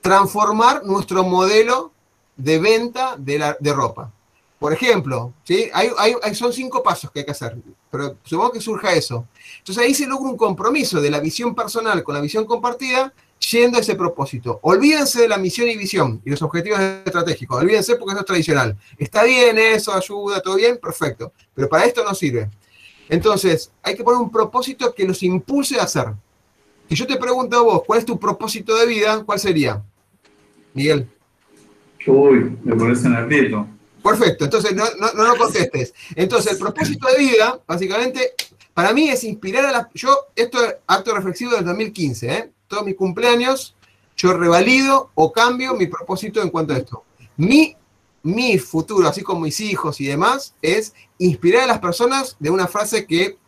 transformar 0.01 0.85
nuestro 0.85 1.25
modelo 1.25 1.93
de 2.37 2.59
venta 2.59 3.17
de, 3.19 3.39
la, 3.39 3.57
de 3.59 3.73
ropa. 3.73 4.13
Por 4.59 4.73
ejemplo, 4.73 5.35
¿sí? 5.45 5.69
hay, 5.75 5.91
hay- 6.23 6.35
son 6.35 6.53
cinco 6.53 6.83
pasos 6.83 7.11
que 7.11 7.21
hay 7.21 7.25
que 7.27 7.33
hacer, 7.33 7.57
pero 7.91 8.17
supongo 8.25 8.53
que 8.53 8.61
surja 8.61 8.93
eso. 8.93 9.27
Entonces 9.59 9.85
ahí 9.85 9.95
se 9.95 10.07
logra 10.07 10.31
un 10.31 10.37
compromiso 10.37 11.01
de 11.01 11.11
la 11.11 11.21
visión 11.21 11.55
personal 11.55 12.03
con 12.03 12.15
la 12.15 12.21
visión 12.21 12.47
compartida, 12.47 13.13
yendo 13.39 13.79
a 13.79 13.81
ese 13.81 13.95
propósito. 13.95 14.59
Olvídense 14.63 15.23
de 15.23 15.29
la 15.29 15.39
misión 15.39 15.69
y 15.69 15.77
visión 15.77 16.21
y 16.25 16.31
los 16.31 16.43
objetivos 16.43 16.81
estratégicos, 16.81 17.61
olvídense 17.61 17.97
porque 17.97 18.13
eso 18.13 18.21
es 18.21 18.27
tradicional. 18.27 18.77
Está 18.99 19.25
bien 19.25 19.59
eso, 19.59 19.93
ayuda, 19.93 20.41
todo 20.41 20.57
bien, 20.57 20.79
perfecto, 20.79 21.33
pero 21.55 21.69
para 21.69 21.85
esto 21.85 22.03
no 22.05 22.15
sirve. 22.15 22.51
Entonces, 23.09 23.71
hay 23.83 23.97
que 23.97 24.03
poner 24.03 24.21
un 24.21 24.31
propósito 24.31 24.93
que 24.93 25.05
los 25.05 25.23
impulse 25.23 25.79
a 25.79 25.85
hacer. 25.85 26.09
Si 26.89 26.95
yo 26.95 27.07
te 27.07 27.17
pregunto 27.17 27.57
a 27.57 27.63
vos, 27.63 27.83
¿cuál 27.87 28.01
es 28.01 28.05
tu 28.05 28.19
propósito 28.19 28.77
de 28.77 28.87
vida? 28.87 29.23
¿Cuál 29.25 29.39
sería? 29.39 29.83
Miguel. 30.75 31.09
Uy, 32.07 32.57
me 32.63 32.75
pones 32.77 33.05
en 33.05 33.17
aprieto. 33.17 33.67
Perfecto, 34.03 34.45
entonces 34.45 34.73
no, 34.75 34.85
no, 35.01 35.13
no 35.13 35.25
lo 35.25 35.37
contestes. 35.37 35.93
Entonces, 36.15 36.53
el 36.53 36.59
propósito 36.59 37.09
de 37.09 37.19
vida, 37.19 37.61
básicamente, 37.67 38.35
para 38.73 38.93
mí 38.93 39.09
es 39.09 39.25
inspirar 39.25 39.65
a 39.65 39.73
las... 39.73 39.87
Yo, 39.95 40.17
esto 40.37 40.65
es 40.65 40.77
acto 40.87 41.15
reflexivo 41.15 41.53
del 41.53 41.65
2015, 41.65 42.33
¿eh? 42.33 42.53
Todos 42.69 42.85
mis 42.85 42.97
cumpleaños, 42.97 43.77
yo 44.17 44.33
revalido 44.33 45.11
o 45.15 45.33
cambio 45.33 45.75
mi 45.75 45.87
propósito 45.87 46.43
en 46.43 46.51
cuanto 46.51 46.73
a 46.73 46.79
esto. 46.79 47.05
Mi, 47.37 47.77
mi 48.23 48.59
futuro, 48.59 49.09
así 49.09 49.23
como 49.23 49.41
mis 49.41 49.61
hijos 49.61 50.01
y 50.01 50.07
demás, 50.07 50.55
es 50.63 50.95
inspirar 51.19 51.65
a 51.65 51.67
las 51.67 51.79
personas 51.79 52.37
de 52.39 52.51
una 52.51 52.67
frase 52.67 53.07
que 53.07 53.39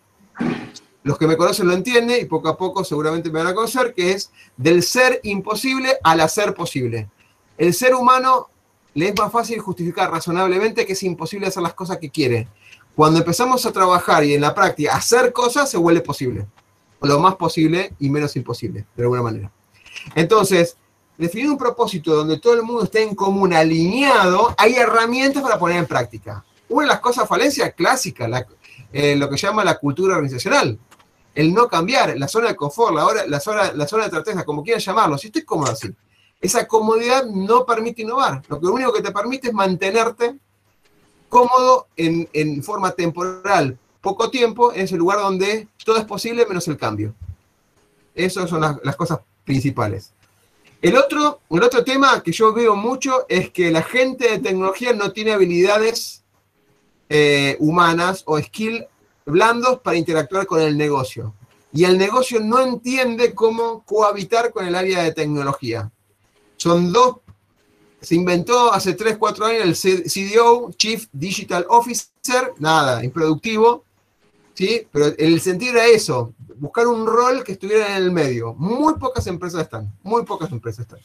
los 1.02 1.18
que 1.18 1.26
me 1.26 1.36
conocen 1.36 1.66
lo 1.66 1.72
entienden 1.72 2.20
y 2.20 2.26
poco 2.26 2.48
a 2.48 2.56
poco 2.56 2.84
seguramente 2.84 3.30
me 3.30 3.38
van 3.38 3.48
a 3.48 3.54
conocer, 3.54 3.94
que 3.94 4.12
es 4.12 4.30
del 4.56 4.82
ser 4.82 5.20
imposible 5.22 5.96
al 6.02 6.20
hacer 6.20 6.54
posible. 6.54 7.08
El 7.56 7.72
ser 7.74 7.94
humano 7.94 8.50
le 8.94 9.08
es 9.08 9.18
más 9.18 9.32
fácil 9.32 9.58
justificar 9.58 10.10
razonablemente 10.10 10.84
que 10.84 10.92
es 10.92 11.02
imposible 11.02 11.46
hacer 11.46 11.62
las 11.62 11.74
cosas 11.74 11.98
que 11.98 12.10
quiere. 12.10 12.48
Cuando 12.94 13.20
empezamos 13.20 13.64
a 13.64 13.72
trabajar 13.72 14.24
y 14.24 14.34
en 14.34 14.40
la 14.40 14.54
práctica 14.54 14.96
hacer 14.96 15.32
cosas, 15.32 15.70
se 15.70 15.78
vuelve 15.78 16.00
posible. 16.00 16.46
Lo 17.00 17.18
más 17.20 17.36
posible 17.36 17.94
y 17.98 18.10
menos 18.10 18.34
imposible, 18.36 18.86
de 18.96 19.02
alguna 19.02 19.22
manera. 19.22 19.52
Entonces, 20.14 20.76
definir 21.16 21.50
un 21.50 21.58
propósito 21.58 22.14
donde 22.14 22.38
todo 22.38 22.54
el 22.54 22.62
mundo 22.62 22.84
esté 22.84 23.02
en 23.02 23.14
común, 23.14 23.52
alineado, 23.52 24.54
hay 24.58 24.74
herramientas 24.74 25.42
para 25.42 25.58
poner 25.58 25.78
en 25.78 25.86
práctica. 25.86 26.44
Una 26.68 26.82
de 26.82 26.88
las 26.88 27.00
cosas 27.00 27.28
falencias 27.28 27.72
clásicas, 27.74 28.28
la- 28.28 28.46
eh, 28.92 29.16
lo 29.16 29.28
que 29.28 29.36
llama 29.36 29.64
la 29.64 29.78
cultura 29.78 30.14
organizacional. 30.14 30.78
El 31.34 31.54
no 31.54 31.68
cambiar, 31.68 32.18
la 32.18 32.26
zona 32.26 32.48
de 32.48 32.56
confort, 32.56 32.94
la, 32.94 33.26
la 33.26 33.38
zona, 33.40 33.72
la 33.72 33.86
zona 33.86 34.04
de 34.04 34.10
certeza, 34.10 34.44
como 34.44 34.62
quieran 34.64 34.80
llamarlo. 34.80 35.16
Si 35.16 35.28
estoy 35.28 35.42
cómodo 35.42 35.70
así. 35.72 35.88
Esa 36.40 36.66
comodidad 36.66 37.24
no 37.26 37.64
permite 37.64 38.02
innovar. 38.02 38.42
Lo 38.48 38.58
que 38.60 38.66
lo 38.66 38.72
único 38.72 38.92
que 38.92 39.02
te 39.02 39.12
permite 39.12 39.48
es 39.48 39.54
mantenerte 39.54 40.36
cómodo 41.28 41.88
en, 41.96 42.28
en 42.32 42.62
forma 42.62 42.90
temporal, 42.92 43.78
poco 44.00 44.30
tiempo, 44.30 44.72
en 44.72 44.82
ese 44.82 44.96
lugar 44.96 45.18
donde 45.18 45.68
todo 45.84 45.98
es 45.98 46.04
posible 46.04 46.46
menos 46.46 46.68
el 46.68 46.76
cambio. 46.76 47.14
Esas 48.14 48.50
son 48.50 48.60
las, 48.60 48.96
cosas 48.96 49.20
principales. 49.44 50.12
El 50.80 50.96
otro, 50.96 51.40
el 51.50 51.62
otro 51.62 51.84
tema 51.84 52.22
que 52.22 52.32
yo 52.32 52.52
veo 52.52 52.76
mucho 52.76 53.26
es 53.28 53.50
que 53.50 53.70
la 53.70 53.82
gente 53.82 54.30
de 54.30 54.38
tecnología 54.38 54.92
no 54.92 55.12
tiene 55.12 55.32
habilidades 55.32 56.22
eh, 57.08 57.56
humanas 57.58 58.22
o 58.26 58.38
skill 58.40 58.86
blandos 59.26 59.80
para 59.80 59.96
interactuar 59.96 60.46
con 60.46 60.60
el 60.60 60.76
negocio. 60.76 61.34
Y 61.72 61.84
el 61.84 61.98
negocio 61.98 62.40
no 62.40 62.60
entiende 62.60 63.34
cómo 63.34 63.82
cohabitar 63.84 64.52
con 64.52 64.66
el 64.66 64.74
área 64.74 65.02
de 65.02 65.12
tecnología. 65.12 65.90
Son 66.56 66.92
dos 66.92 67.16
se 68.00 68.14
inventó 68.14 68.72
hace 68.72 68.94
3, 68.94 69.16
4 69.18 69.44
años 69.46 69.84
el 69.84 70.04
CDO, 70.04 70.70
Chief 70.76 71.06
Digital 71.12 71.66
Officer, 71.68 72.52
nada, 72.58 73.04
improductivo, 73.04 73.84
¿sí? 74.58 74.88
Pero 74.90 75.06
el 75.16 75.40
sentido 75.40 75.74
era 75.74 75.86
eso, 75.86 76.34
buscar 76.56 76.88
un 76.88 77.06
rol 77.06 77.44
que 77.44 77.52
estuviera 77.52 77.96
en 77.96 78.02
el 78.02 78.10
medio. 78.10 78.54
Muy 78.54 78.94
pocas 78.94 79.24
empresas 79.28 79.62
están, 79.62 79.88
muy 80.02 80.24
pocas 80.24 80.50
empresas 80.50 80.80
están. 80.80 80.98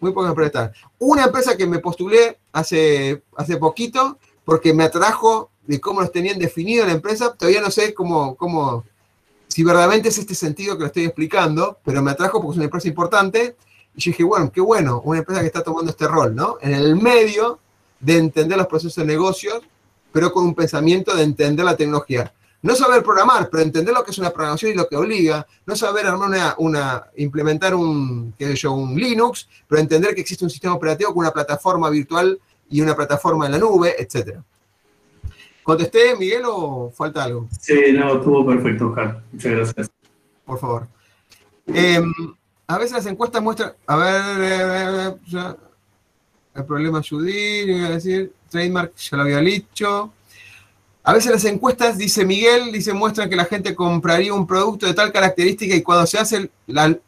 Muy 0.00 0.12
pocas 0.12 0.30
empresas 0.30 0.54
están. 0.54 0.90
Una 0.98 1.24
empresa 1.24 1.58
que 1.58 1.66
me 1.66 1.78
postulé 1.78 2.38
hace, 2.52 3.22
hace 3.36 3.58
poquito, 3.58 4.18
porque 4.46 4.72
me 4.72 4.84
atrajo 4.84 5.50
de 5.66 5.78
cómo 5.78 6.00
los 6.00 6.10
tenían 6.10 6.38
definido 6.38 6.86
la 6.86 6.92
empresa, 6.92 7.34
todavía 7.34 7.60
no 7.60 7.70
sé 7.70 7.92
cómo, 7.92 8.34
cómo, 8.34 8.82
si 9.46 9.62
verdaderamente 9.62 10.08
es 10.08 10.16
este 10.16 10.34
sentido 10.34 10.76
que 10.76 10.80
lo 10.80 10.86
estoy 10.86 11.04
explicando, 11.04 11.78
pero 11.84 12.00
me 12.00 12.12
atrajo 12.12 12.40
porque 12.40 12.52
es 12.52 12.56
una 12.56 12.64
empresa 12.64 12.88
importante, 12.88 13.56
Y 13.94 14.00
yo 14.00 14.10
dije, 14.10 14.24
bueno, 14.24 14.50
qué 14.50 14.62
bueno, 14.62 15.02
una 15.04 15.18
empresa 15.18 15.42
que 15.42 15.48
está 15.48 15.62
tomando 15.62 15.90
este 15.90 16.08
rol, 16.08 16.34
¿no? 16.34 16.56
En 16.62 16.72
el 16.72 16.96
medio 16.96 17.58
de 18.00 18.16
entender 18.16 18.56
los 18.56 18.68
procesos 18.68 18.96
de 18.96 19.04
negocios, 19.04 19.60
pero 20.12 20.32
con 20.32 20.44
un 20.44 20.54
pensamiento 20.54 21.14
de 21.14 21.24
entender 21.24 21.66
la 21.66 21.76
tecnología. 21.76 22.32
No 22.62 22.74
saber 22.74 23.02
programar, 23.02 23.48
pero 23.50 23.62
entender 23.62 23.94
lo 23.94 24.04
que 24.04 24.10
es 24.10 24.18
una 24.18 24.30
programación 24.30 24.72
y 24.72 24.74
lo 24.74 24.86
que 24.86 24.96
obliga. 24.96 25.46
No 25.64 25.74
saber 25.74 26.06
armar 26.06 26.28
una, 26.28 26.54
una 26.58 27.04
implementar 27.16 27.74
un, 27.74 28.34
qué 28.38 28.48
sé 28.48 28.56
yo, 28.56 28.72
un 28.72 28.94
Linux, 28.94 29.48
pero 29.66 29.80
entender 29.80 30.14
que 30.14 30.20
existe 30.20 30.44
un 30.44 30.50
sistema 30.50 30.74
operativo 30.74 31.14
con 31.14 31.20
una 31.20 31.32
plataforma 31.32 31.88
virtual 31.88 32.38
y 32.68 32.80
una 32.82 32.94
plataforma 32.94 33.46
en 33.46 33.52
la 33.52 33.58
nube, 33.58 33.94
etcétera. 33.98 34.44
¿Contesté, 35.62 36.16
Miguel, 36.16 36.42
o 36.46 36.90
falta 36.90 37.24
algo? 37.24 37.48
Sí, 37.58 37.92
no, 37.92 38.16
estuvo 38.16 38.46
perfecto, 38.46 38.88
Oscar. 38.88 39.22
Muchas 39.32 39.52
gracias. 39.52 39.90
Por 40.44 40.58
favor. 40.58 40.88
Eh, 41.66 42.02
a 42.66 42.78
veces 42.78 42.92
las 42.92 43.06
encuestas 43.06 43.42
muestran. 43.42 43.72
A 43.86 43.96
ver, 43.96 44.22
eh, 44.40 45.16
ya, 45.26 45.56
el 46.54 46.64
problema 46.64 47.02
Judy, 47.08 47.72
iba 47.72 47.88
a 47.88 47.90
decir. 47.90 48.32
Trademark, 48.48 48.96
ya 48.96 49.16
lo 49.16 49.22
había 49.22 49.38
dicho. 49.38 50.12
A 51.02 51.14
veces 51.14 51.32
las 51.32 51.44
encuestas, 51.46 51.96
dice 51.96 52.26
Miguel, 52.26 52.72
dice, 52.72 52.92
muestran 52.92 53.30
que 53.30 53.36
la 53.36 53.46
gente 53.46 53.74
compraría 53.74 54.34
un 54.34 54.46
producto 54.46 54.84
de 54.86 54.92
tal 54.92 55.10
característica 55.10 55.74
y 55.74 55.82
cuando 55.82 56.06
se 56.06 56.18
hace, 56.18 56.50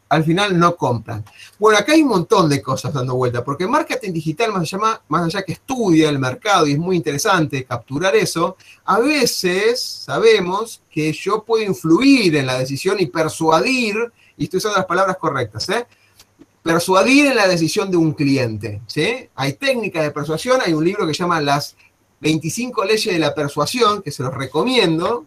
al 0.09 0.23
final 0.23 0.57
no 0.57 0.75
compran. 0.75 1.23
Bueno, 1.59 1.77
acá 1.77 1.93
hay 1.93 2.01
un 2.01 2.09
montón 2.09 2.49
de 2.49 2.59
cosas 2.59 2.91
dando 2.91 3.15
vuelta, 3.15 3.43
porque 3.43 3.67
marketing 3.67 4.11
digital, 4.11 4.51
más 4.51 4.61
allá, 4.63 5.01
más 5.07 5.25
allá 5.25 5.43
que 5.43 5.53
estudia 5.53 6.09
el 6.09 6.17
mercado, 6.17 6.65
y 6.65 6.71
es 6.71 6.79
muy 6.79 6.95
interesante 6.95 7.63
capturar 7.65 8.15
eso, 8.15 8.57
a 8.83 8.99
veces 8.99 9.79
sabemos 9.79 10.81
que 10.89 11.13
yo 11.13 11.43
puedo 11.43 11.63
influir 11.63 12.35
en 12.35 12.47
la 12.47 12.57
decisión 12.57 12.99
y 12.99 13.05
persuadir, 13.05 14.11
y 14.35 14.45
estoy 14.45 14.57
usando 14.57 14.77
las 14.77 14.87
palabras 14.87 15.17
correctas, 15.17 15.69
¿eh? 15.69 15.85
persuadir 16.63 17.27
en 17.27 17.35
la 17.35 17.47
decisión 17.47 17.91
de 17.91 17.97
un 17.97 18.13
cliente. 18.13 18.81
¿sí? 18.87 19.29
Hay 19.35 19.53
técnicas 19.53 20.01
de 20.01 20.11
persuasión, 20.11 20.61
hay 20.65 20.73
un 20.73 20.83
libro 20.83 21.05
que 21.05 21.13
se 21.13 21.19
llama 21.19 21.41
Las 21.41 21.75
25 22.23 22.85
leyes 22.85 23.13
de 23.13 23.19
la 23.19 23.35
persuasión, 23.35 24.01
que 24.01 24.09
se 24.09 24.23
los 24.23 24.33
recomiendo, 24.33 25.25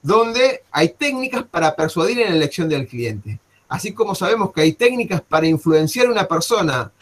donde 0.00 0.62
hay 0.70 0.90
técnicas 0.90 1.42
para 1.42 1.74
persuadir 1.74 2.20
en 2.20 2.30
la 2.30 2.36
elección 2.36 2.68
del 2.68 2.86
cliente. 2.86 3.40
Así 3.68 3.92
como 3.92 4.14
sabemos 4.14 4.52
que 4.52 4.60
hay 4.60 4.74
técnicas 4.74 5.20
para 5.22 5.48
influenciar 5.48 6.06
a 6.06 6.12
una 6.12 6.28
persona, 6.28 6.92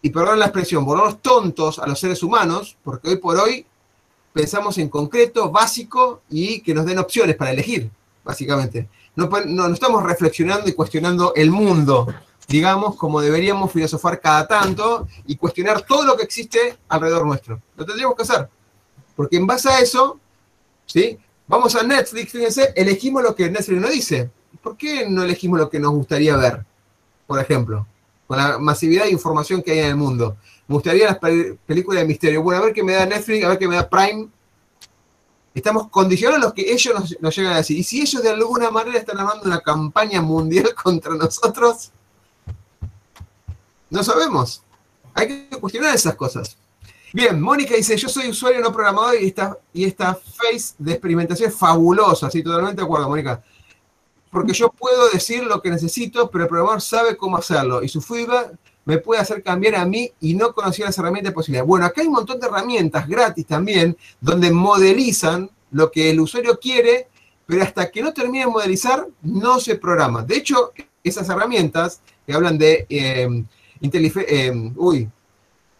y 0.00 0.08
perdón 0.08 0.38
la 0.38 0.46
expresión, 0.46 0.86
volvernos 0.86 1.20
tontos 1.20 1.78
a 1.78 1.86
los 1.86 2.00
seres 2.00 2.22
humanos, 2.22 2.76
porque 2.82 3.10
hoy 3.10 3.16
por 3.16 3.38
hoy 3.38 3.66
pensamos 4.32 4.78
en 4.78 4.88
concreto, 4.88 5.50
básico, 5.50 6.22
y 6.30 6.60
que 6.60 6.72
nos 6.72 6.86
den 6.86 6.98
opciones 6.98 7.36
para 7.36 7.50
elegir, 7.50 7.90
básicamente. 8.24 8.88
No, 9.14 9.28
no 9.28 9.66
estamos 9.68 10.02
reflexionando 10.02 10.68
y 10.68 10.72
cuestionando 10.72 11.34
el 11.34 11.50
mundo, 11.50 12.06
digamos, 12.48 12.96
como 12.96 13.20
deberíamos 13.20 13.72
filosofar 13.72 14.20
cada 14.20 14.46
tanto 14.46 15.08
y 15.26 15.36
cuestionar 15.36 15.82
todo 15.82 16.04
lo 16.04 16.16
que 16.16 16.22
existe 16.24 16.76
alrededor 16.88 17.26
nuestro. 17.26 17.60
Lo 17.76 17.84
tendríamos 17.84 18.16
que 18.16 18.22
hacer. 18.22 18.48
Porque 19.16 19.36
en 19.36 19.46
base 19.46 19.68
a 19.68 19.80
eso, 19.80 20.18
¿sí? 20.84 21.18
Vamos 21.48 21.74
a 21.76 21.82
Netflix, 21.82 22.32
fíjense, 22.32 22.72
elegimos 22.76 23.22
lo 23.22 23.34
que 23.34 23.48
Netflix 23.50 23.80
nos 23.80 23.90
dice. 23.90 24.30
¿Por 24.62 24.76
qué 24.76 25.08
no 25.08 25.22
elegimos 25.22 25.58
lo 25.58 25.70
que 25.70 25.78
nos 25.78 25.92
gustaría 25.92 26.36
ver? 26.36 26.64
Por 27.26 27.40
ejemplo, 27.40 27.86
con 28.26 28.36
la 28.38 28.58
masividad 28.58 29.04
de 29.04 29.10
información 29.12 29.62
que 29.62 29.72
hay 29.72 29.78
en 29.80 29.86
el 29.86 29.96
mundo. 29.96 30.36
Me 30.68 30.74
gustaría 30.74 31.06
las 31.06 31.20
pel- 31.20 31.56
películas 31.66 32.02
de 32.02 32.08
misterio. 32.08 32.42
Bueno, 32.42 32.60
a 32.60 32.64
ver 32.64 32.74
qué 32.74 32.82
me 32.82 32.92
da 32.92 33.06
Netflix, 33.06 33.44
a 33.44 33.48
ver 33.48 33.58
qué 33.58 33.68
me 33.68 33.76
da 33.76 33.88
Prime. 33.88 34.28
Estamos 35.54 35.88
condicionados 35.88 36.44
a 36.44 36.48
lo 36.48 36.54
que 36.54 36.70
ellos 36.70 36.94
nos, 36.94 37.16
nos 37.20 37.34
llegan 37.36 37.54
a 37.54 37.56
decir. 37.58 37.78
Y 37.78 37.82
si 37.84 38.00
ellos 38.02 38.22
de 38.22 38.30
alguna 38.30 38.70
manera 38.70 38.98
están 38.98 39.18
armando 39.18 39.44
una 39.44 39.60
campaña 39.60 40.20
mundial 40.20 40.74
contra 40.82 41.14
nosotros, 41.14 41.92
no 43.90 44.02
sabemos. 44.02 44.62
Hay 45.14 45.48
que 45.48 45.56
cuestionar 45.58 45.94
esas 45.94 46.14
cosas. 46.14 46.56
Bien, 47.12 47.40
Mónica 47.40 47.74
dice, 47.74 47.96
yo 47.96 48.08
soy 48.08 48.28
usuario 48.28 48.60
no 48.60 48.72
programador 48.72 49.20
y 49.20 49.28
esta, 49.28 49.56
y 49.72 49.84
esta 49.84 50.14
face 50.14 50.74
de 50.78 50.92
experimentación 50.92 51.48
es 51.48 51.56
fabulosa. 51.56 52.30
Sí, 52.30 52.42
totalmente 52.42 52.80
de 52.80 52.84
acuerdo, 52.84 53.08
Mónica. 53.08 53.42
Porque 54.30 54.52
yo 54.52 54.68
puedo 54.68 55.08
decir 55.08 55.44
lo 55.44 55.62
que 55.62 55.70
necesito, 55.70 56.30
pero 56.30 56.44
el 56.44 56.48
programador 56.48 56.82
sabe 56.82 57.16
cómo 57.16 57.38
hacerlo. 57.38 57.82
Y 57.82 57.88
su 57.88 58.02
feedback 58.02 58.52
me 58.84 58.98
puede 58.98 59.20
hacer 59.20 59.42
cambiar 59.42 59.76
a 59.76 59.86
mí 59.86 60.12
y 60.20 60.34
no 60.34 60.52
conocía 60.52 60.86
las 60.86 60.98
herramientas 60.98 61.32
posibles. 61.32 61.64
Bueno, 61.64 61.86
acá 61.86 62.02
hay 62.02 62.06
un 62.06 62.14
montón 62.14 62.38
de 62.38 62.46
herramientas 62.46 63.08
gratis 63.08 63.46
también, 63.46 63.96
donde 64.20 64.50
modelizan 64.50 65.50
lo 65.70 65.90
que 65.90 66.10
el 66.10 66.20
usuario 66.20 66.58
quiere, 66.58 67.08
pero 67.46 67.62
hasta 67.62 67.90
que 67.90 68.02
no 68.02 68.12
termine 68.12 68.44
de 68.44 68.50
modelizar, 68.50 69.06
no 69.22 69.58
se 69.58 69.76
programa. 69.76 70.22
De 70.22 70.36
hecho, 70.36 70.72
esas 71.02 71.28
herramientas 71.28 72.00
que 72.26 72.32
hablan 72.32 72.58
de 72.58 72.86
eh, 72.88 73.44
eh, 73.80 74.72
uy, 74.76 75.08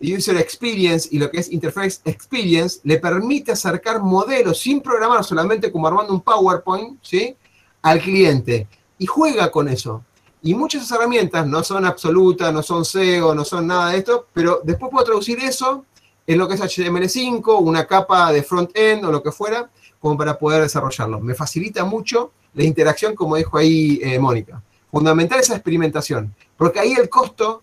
User 0.01 0.37
Experience 0.37 1.09
y 1.11 1.19
lo 1.19 1.31
que 1.31 1.39
es 1.41 1.51
Interface 1.51 2.01
Experience, 2.05 2.81
le 2.85 2.99
permite 2.99 3.53
acercar 3.53 4.01
modelos 4.01 4.59
sin 4.59 4.81
programar, 4.81 5.25
solamente 5.25 5.73
como 5.73 5.87
armando 5.87 6.13
un 6.13 6.21
PowerPoint, 6.21 6.99
¿sí? 7.03 7.35
Al 7.83 8.01
cliente. 8.01 8.67
Y 8.99 9.07
juega 9.07 9.51
con 9.51 9.69
eso. 9.69 10.05
Y 10.43 10.55
muchas 10.55 10.91
herramientas 10.91 11.47
no 11.47 11.65
son 11.65 11.85
absolutas, 11.87 12.53
no 12.53 12.63
son 12.63 12.85
SEO, 12.85 13.35
no 13.35 13.45
son 13.45 13.67
nada 13.67 13.91
de 13.91 13.99
esto, 13.99 14.27
pero 14.33 14.61
después 14.63 14.91
puedo 14.91 15.05
traducir 15.05 15.39
eso 15.41 15.85
en 16.27 16.39
lo 16.39 16.47
que 16.47 16.55
es 16.55 16.61
HTML5, 16.61 17.61
una 17.61 17.87
capa 17.87 18.33
de 18.33 18.43
front-end 18.43 19.05
o 19.05 19.13
lo 19.13 19.23
que 19.23 19.33
fuera, 19.33 19.71
como 19.99 20.17
para 20.17 20.39
poder 20.39 20.63
desarrollarlo. 20.63 21.21
Me 21.21 21.35
facilita 21.35 21.85
mucho 21.85 22.33
la 22.55 22.65
interacción, 22.65 23.15
como 23.15 23.37
dijo 23.37 23.57
ahí 23.57 23.99
eh, 24.03 24.19
Mónica. 24.19 24.63
Fundamental 24.91 25.41
esa 25.41 25.55
experimentación, 25.55 26.35
porque 26.57 26.81
ahí 26.81 26.93
el 26.93 27.09
costo 27.09 27.63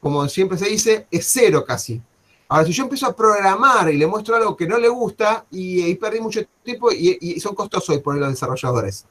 como 0.00 0.28
siempre 0.28 0.58
se 0.58 0.68
dice, 0.68 1.06
es 1.10 1.26
cero 1.28 1.64
casi. 1.66 2.00
Ahora, 2.48 2.64
si 2.64 2.72
yo 2.72 2.84
empiezo 2.84 3.06
a 3.06 3.14
programar 3.14 3.92
y 3.92 3.98
le 3.98 4.06
muestro 4.06 4.34
algo 4.34 4.56
que 4.56 4.66
no 4.66 4.78
le 4.78 4.88
gusta, 4.88 5.44
y, 5.50 5.94
perdí 5.96 6.20
mucho 6.20 6.40
tiempo, 6.62 6.90
y, 6.90 7.38
son 7.40 7.54
costosos 7.54 7.90
hoy 7.90 8.02
hoy 8.02 8.18
los 8.18 8.30
desarrolladores, 8.30 9.06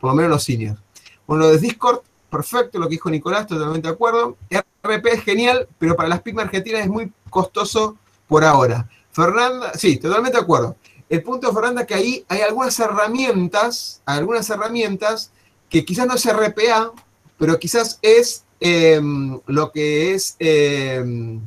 por 0.00 0.10
lo 0.10 0.16
menos 0.16 0.30
los 0.30 0.44
seniors. 0.44 0.78
Bueno, 1.26 1.44
lo 1.44 1.50
de 1.50 1.58
Discord, 1.58 2.00
perfecto, 2.30 2.78
lo 2.78 2.86
que 2.86 2.92
dijo 2.92 3.10
Nicolás, 3.10 3.46
totalmente 3.46 3.88
de 3.88 3.94
acuerdo. 3.94 4.36
RP 4.82 5.06
es 5.06 5.24
genial, 5.24 5.68
pero 5.78 5.96
para 5.96 6.08
las 6.08 6.22
pymes 6.22 6.44
argentinas 6.44 6.82
es 6.82 6.88
muy 6.88 7.12
costoso 7.28 7.96
por 8.28 8.44
ahora. 8.44 8.88
Fernanda, 9.10 9.72
sí, 9.74 9.96
totalmente 9.96 10.38
de 10.38 10.44
acuerdo. 10.44 10.76
El 11.08 11.22
punto 11.22 11.48
de 11.48 11.54
Fernanda 11.54 11.86
que 11.86 11.94
ahí 11.94 12.24
hay 12.28 12.40
algunas 12.42 12.78
herramientas, 12.78 14.02
algunas 14.04 14.48
herramientas 14.50 15.32
que 15.68 15.84
quizás 15.84 16.06
no 16.06 16.14
es 16.14 16.32
RPA, 16.32 16.92
pero 17.38 17.58
quizás 17.58 17.98
es 18.02 18.44
eh, 18.60 19.00
lo 19.46 19.70
que 19.70 20.14
es 20.14 20.36
eh, 20.38 21.38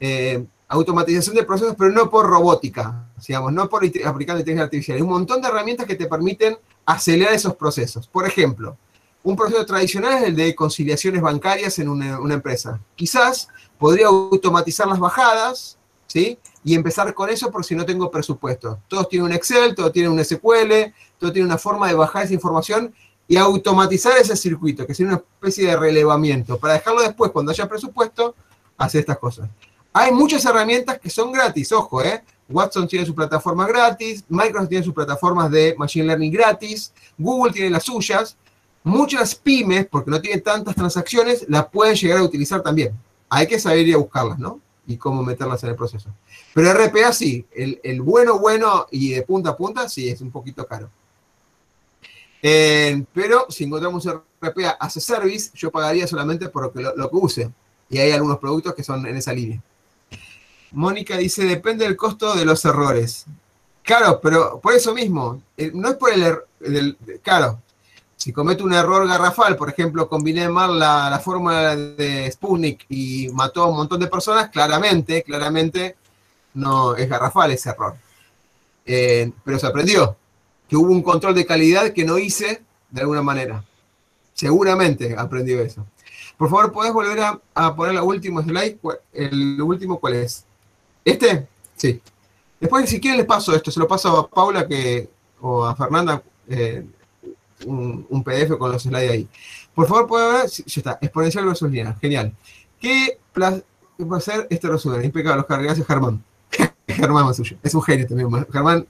eh, 0.00 0.44
automatización 0.68 1.36
de 1.36 1.44
procesos, 1.44 1.74
pero 1.78 1.90
no 1.90 2.08
por 2.08 2.26
robótica, 2.26 3.06
digamos, 3.26 3.52
no 3.52 3.68
por 3.68 3.84
aplicando 3.84 4.40
inteligencia 4.40 4.64
artificial. 4.64 4.96
Hay 4.96 5.02
un 5.02 5.10
montón 5.10 5.42
de 5.42 5.48
herramientas 5.48 5.86
que 5.86 5.94
te 5.94 6.06
permiten 6.06 6.56
acelerar 6.86 7.34
esos 7.34 7.54
procesos. 7.56 8.08
Por 8.08 8.26
ejemplo, 8.26 8.76
un 9.22 9.36
proceso 9.36 9.64
tradicional 9.66 10.18
es 10.18 10.28
el 10.28 10.36
de 10.36 10.54
conciliaciones 10.54 11.20
bancarias 11.20 11.78
en 11.78 11.88
una, 11.88 12.18
una 12.18 12.34
empresa. 12.34 12.80
Quizás 12.96 13.48
podría 13.78 14.06
automatizar 14.06 14.88
las 14.88 14.98
bajadas, 14.98 15.78
¿sí? 16.06 16.38
Y 16.64 16.74
empezar 16.74 17.12
con 17.14 17.28
eso 17.28 17.50
por 17.50 17.64
si 17.64 17.74
no 17.74 17.84
tengo 17.84 18.10
presupuesto. 18.10 18.80
Todos 18.88 19.08
tienen 19.08 19.26
un 19.26 19.32
Excel, 19.32 19.74
todos 19.74 19.92
tienen 19.92 20.12
un 20.12 20.24
SQL, 20.24 20.92
todo 21.18 21.32
tiene 21.32 21.46
una 21.46 21.58
forma 21.58 21.88
de 21.88 21.94
bajar 21.94 22.24
esa 22.24 22.34
información 22.34 22.94
y 23.32 23.38
automatizar 23.38 24.12
ese 24.18 24.36
circuito, 24.36 24.86
que 24.86 24.92
sería 24.92 25.12
una 25.14 25.22
especie 25.22 25.66
de 25.66 25.74
relevamiento, 25.74 26.58
para 26.58 26.74
dejarlo 26.74 27.00
después, 27.00 27.30
cuando 27.30 27.50
haya 27.50 27.66
presupuesto, 27.66 28.34
hacer 28.76 29.00
estas 29.00 29.16
cosas. 29.16 29.48
Hay 29.90 30.12
muchas 30.12 30.44
herramientas 30.44 31.00
que 31.00 31.08
son 31.08 31.32
gratis, 31.32 31.72
ojo, 31.72 32.02
¿eh? 32.02 32.22
Watson 32.50 32.86
tiene 32.86 33.06
su 33.06 33.14
plataforma 33.14 33.66
gratis, 33.66 34.22
Microsoft 34.28 34.68
tiene 34.68 34.84
sus 34.84 34.92
plataformas 34.92 35.50
de 35.50 35.74
Machine 35.78 36.08
Learning 36.08 36.30
gratis, 36.30 36.92
Google 37.16 37.54
tiene 37.54 37.70
las 37.70 37.84
suyas, 37.84 38.36
muchas 38.84 39.34
pymes, 39.34 39.86
porque 39.86 40.10
no 40.10 40.20
tienen 40.20 40.42
tantas 40.42 40.74
transacciones, 40.74 41.46
las 41.48 41.68
pueden 41.68 41.94
llegar 41.94 42.18
a 42.18 42.24
utilizar 42.24 42.60
también. 42.60 42.92
Hay 43.30 43.46
que 43.46 43.58
saber 43.58 43.88
ir 43.88 43.94
a 43.94 43.98
buscarlas, 43.98 44.38
¿no? 44.38 44.60
Y 44.86 44.98
cómo 44.98 45.22
meterlas 45.22 45.62
en 45.62 45.70
el 45.70 45.76
proceso. 45.76 46.10
Pero 46.52 46.74
RPA 46.74 47.14
sí, 47.14 47.46
el, 47.50 47.80
el 47.82 48.02
bueno, 48.02 48.38
bueno 48.38 48.88
y 48.90 49.12
de 49.12 49.22
punta 49.22 49.48
a 49.48 49.56
punta, 49.56 49.88
sí, 49.88 50.10
es 50.10 50.20
un 50.20 50.30
poquito 50.30 50.66
caro. 50.66 50.90
Eh, 52.42 53.04
pero 53.14 53.46
si 53.48 53.64
encontramos 53.64 54.04
un 54.06 54.20
RPA 54.40 54.70
a 54.72 54.90
service, 54.90 55.50
yo 55.54 55.70
pagaría 55.70 56.06
solamente 56.06 56.48
por 56.48 56.64
lo 56.64 56.72
que, 56.72 56.82
lo, 56.82 57.10
que 57.10 57.16
use. 57.16 57.50
Y 57.88 57.98
hay 57.98 58.10
algunos 58.12 58.38
productos 58.38 58.74
que 58.74 58.82
son 58.82 59.06
en 59.06 59.16
esa 59.16 59.32
línea. 59.32 59.60
Mónica 60.72 61.16
dice, 61.18 61.44
depende 61.44 61.84
del 61.84 61.96
costo 61.96 62.34
de 62.34 62.44
los 62.44 62.64
errores. 62.64 63.26
Claro, 63.82 64.20
pero 64.22 64.60
por 64.60 64.74
eso 64.74 64.94
mismo, 64.94 65.42
eh, 65.56 65.70
no 65.74 65.88
es 65.90 65.96
por 65.96 66.12
el, 66.12 66.22
er- 66.22 66.44
del- 66.60 66.96
claro, 67.22 67.60
si 68.16 68.32
cometo 68.32 68.64
un 68.64 68.72
error 68.72 69.06
garrafal, 69.06 69.56
por 69.56 69.68
ejemplo, 69.68 70.08
combiné 70.08 70.48
mal 70.48 70.78
la, 70.78 71.10
la 71.10 71.18
fórmula 71.18 71.76
de 71.76 72.30
Sputnik 72.30 72.86
y 72.88 73.28
mató 73.32 73.64
a 73.64 73.66
un 73.66 73.76
montón 73.76 74.00
de 74.00 74.06
personas, 74.06 74.48
claramente, 74.50 75.22
claramente 75.24 75.96
no 76.54 76.94
es 76.94 77.08
garrafal 77.08 77.50
ese 77.50 77.70
error. 77.70 77.96
Eh, 78.86 79.30
pero 79.44 79.58
se 79.58 79.66
aprendió 79.66 80.16
que 80.72 80.76
hubo 80.78 80.90
un 80.90 81.02
control 81.02 81.34
de 81.34 81.44
calidad 81.44 81.92
que 81.92 82.02
no 82.02 82.16
hice 82.16 82.62
de 82.90 83.02
alguna 83.02 83.20
manera. 83.20 83.62
Seguramente 84.32 85.14
aprendió 85.18 85.60
eso. 85.60 85.86
Por 86.38 86.48
favor, 86.48 86.72
¿podés 86.72 86.94
volver 86.94 87.20
a, 87.20 87.38
a 87.52 87.76
poner 87.76 87.94
la 87.94 88.02
última 88.02 88.42
slide? 88.42 88.78
¿Cuál- 88.80 88.98
¿El 89.12 89.60
último 89.60 90.00
cuál 90.00 90.14
es? 90.14 90.46
¿Este? 91.04 91.46
Sí. 91.76 92.00
Después, 92.58 92.88
si 92.88 92.98
quieren, 92.98 93.18
les 93.18 93.26
paso 93.26 93.54
esto. 93.54 93.70
Se 93.70 93.78
lo 93.78 93.86
paso 93.86 94.16
a 94.16 94.26
Paula 94.30 94.66
que, 94.66 95.10
o 95.42 95.62
a 95.62 95.76
Fernanda 95.76 96.22
eh, 96.48 96.86
un, 97.66 98.06
un 98.08 98.24
PDF 98.24 98.56
con 98.56 98.72
los 98.72 98.82
slides 98.82 99.10
ahí. 99.10 99.28
Por 99.74 99.86
favor, 99.86 100.06
puede 100.06 100.32
ver. 100.32 100.48
Sí, 100.48 100.64
ya 100.66 100.80
está. 100.80 100.98
Exponencial 101.02 101.44
versus 101.44 101.70
lineal. 101.70 101.96
Genial. 102.00 102.34
¿Qué 102.80 103.18
pla- 103.34 103.60
qué 103.98 104.04
va 104.04 104.16
a 104.16 104.20
ser 104.20 104.46
este 104.48 104.68
resumen? 104.68 105.04
Impecable, 105.04 105.42
Oscar. 105.42 105.62
Gracias, 105.62 105.86
Germán. 105.86 106.24
Germán 106.88 107.28
es 107.30 107.36
suyo. 107.36 107.58
Es 107.62 107.74
un 107.74 107.82
genio 107.82 108.06
también. 108.06 108.46
Germán, 108.50 108.86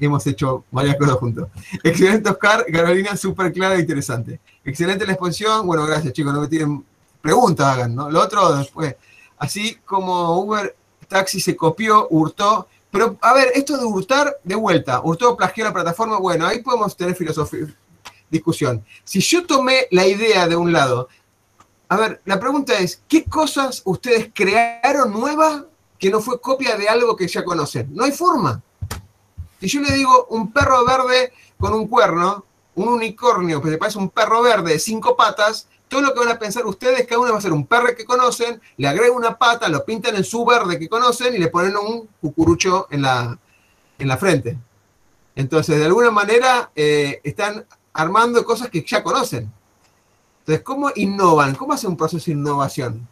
hemos 0.00 0.26
hecho 0.26 0.64
varias 0.70 0.96
cosas 0.96 1.16
juntos. 1.16 1.48
Excelente, 1.82 2.30
Oscar. 2.30 2.66
Carolina, 2.70 3.16
súper 3.16 3.52
clara 3.52 3.76
e 3.76 3.80
interesante. 3.80 4.40
Excelente 4.64 5.06
la 5.06 5.12
exposición. 5.12 5.66
Bueno, 5.66 5.86
gracias, 5.86 6.12
chicos. 6.12 6.32
No 6.32 6.40
me 6.40 6.48
tienen 6.48 6.84
preguntas, 7.20 7.66
hagan, 7.66 7.94
¿no? 7.94 8.10
Lo 8.10 8.22
otro 8.22 8.56
después. 8.56 8.94
Así 9.38 9.76
como 9.84 10.38
Uber 10.40 10.74
Taxi 11.08 11.40
se 11.40 11.56
copió, 11.56 12.08
hurtó. 12.10 12.68
Pero, 12.90 13.16
a 13.20 13.34
ver, 13.34 13.52
esto 13.54 13.76
de 13.76 13.84
hurtar, 13.84 14.38
de 14.42 14.54
vuelta, 14.54 15.00
hurtó, 15.02 15.36
plagió 15.36 15.64
la 15.64 15.72
plataforma, 15.72 16.18
bueno, 16.18 16.46
ahí 16.46 16.62
podemos 16.62 16.96
tener 16.96 17.14
filosofía, 17.14 17.66
discusión. 18.30 18.84
Si 19.04 19.20
yo 19.20 19.44
tomé 19.44 19.86
la 19.90 20.06
idea 20.06 20.48
de 20.48 20.56
un 20.56 20.72
lado, 20.72 21.08
a 21.88 21.96
ver, 21.96 22.20
la 22.24 22.40
pregunta 22.40 22.78
es, 22.78 23.02
¿qué 23.06 23.24
cosas 23.24 23.82
ustedes 23.84 24.30
crearon 24.32 25.12
nuevas 25.12 25.64
que 25.98 26.10
no 26.10 26.20
fue 26.20 26.40
copia 26.40 26.76
de 26.76 26.88
algo 26.88 27.16
que 27.16 27.28
ya 27.28 27.44
conocen? 27.44 27.94
No 27.94 28.04
hay 28.04 28.12
forma. 28.12 28.62
Si 29.60 29.68
yo 29.68 29.80
le 29.80 29.92
digo 29.92 30.26
un 30.30 30.52
perro 30.52 30.84
verde 30.84 31.32
con 31.58 31.72
un 31.72 31.88
cuerno, 31.88 32.44
un 32.74 32.88
unicornio 32.88 33.62
que 33.62 33.70
se 33.70 33.78
parece 33.78 33.98
un 33.98 34.10
perro 34.10 34.42
verde 34.42 34.72
de 34.72 34.78
cinco 34.78 35.16
patas, 35.16 35.68
todo 35.88 36.02
lo 36.02 36.12
que 36.12 36.20
van 36.20 36.28
a 36.30 36.38
pensar 36.38 36.66
ustedes, 36.66 37.06
cada 37.06 37.20
uno 37.20 37.32
va 37.32 37.38
a 37.38 37.40
ser 37.40 37.52
un 37.52 37.66
perro 37.66 37.94
que 37.96 38.04
conocen, 38.04 38.60
le 38.76 38.88
agregan 38.88 39.16
una 39.16 39.38
pata, 39.38 39.68
lo 39.68 39.84
pintan 39.84 40.16
en 40.16 40.24
su 40.24 40.44
verde 40.44 40.78
que 40.78 40.88
conocen 40.88 41.34
y 41.34 41.38
le 41.38 41.48
ponen 41.48 41.76
un 41.76 42.08
cucurucho 42.20 42.86
en 42.90 43.02
la, 43.02 43.38
en 43.98 44.08
la 44.08 44.16
frente. 44.16 44.58
Entonces, 45.34 45.78
de 45.78 45.84
alguna 45.84 46.10
manera, 46.10 46.70
eh, 46.74 47.20
están 47.22 47.64
armando 47.92 48.44
cosas 48.44 48.68
que 48.68 48.82
ya 48.82 49.02
conocen. 49.02 49.50
Entonces, 50.40 50.62
¿cómo 50.64 50.90
innovan? 50.94 51.54
¿Cómo 51.54 51.72
hacen 51.72 51.90
un 51.90 51.96
proceso 51.96 52.26
de 52.26 52.32
innovación? 52.32 53.08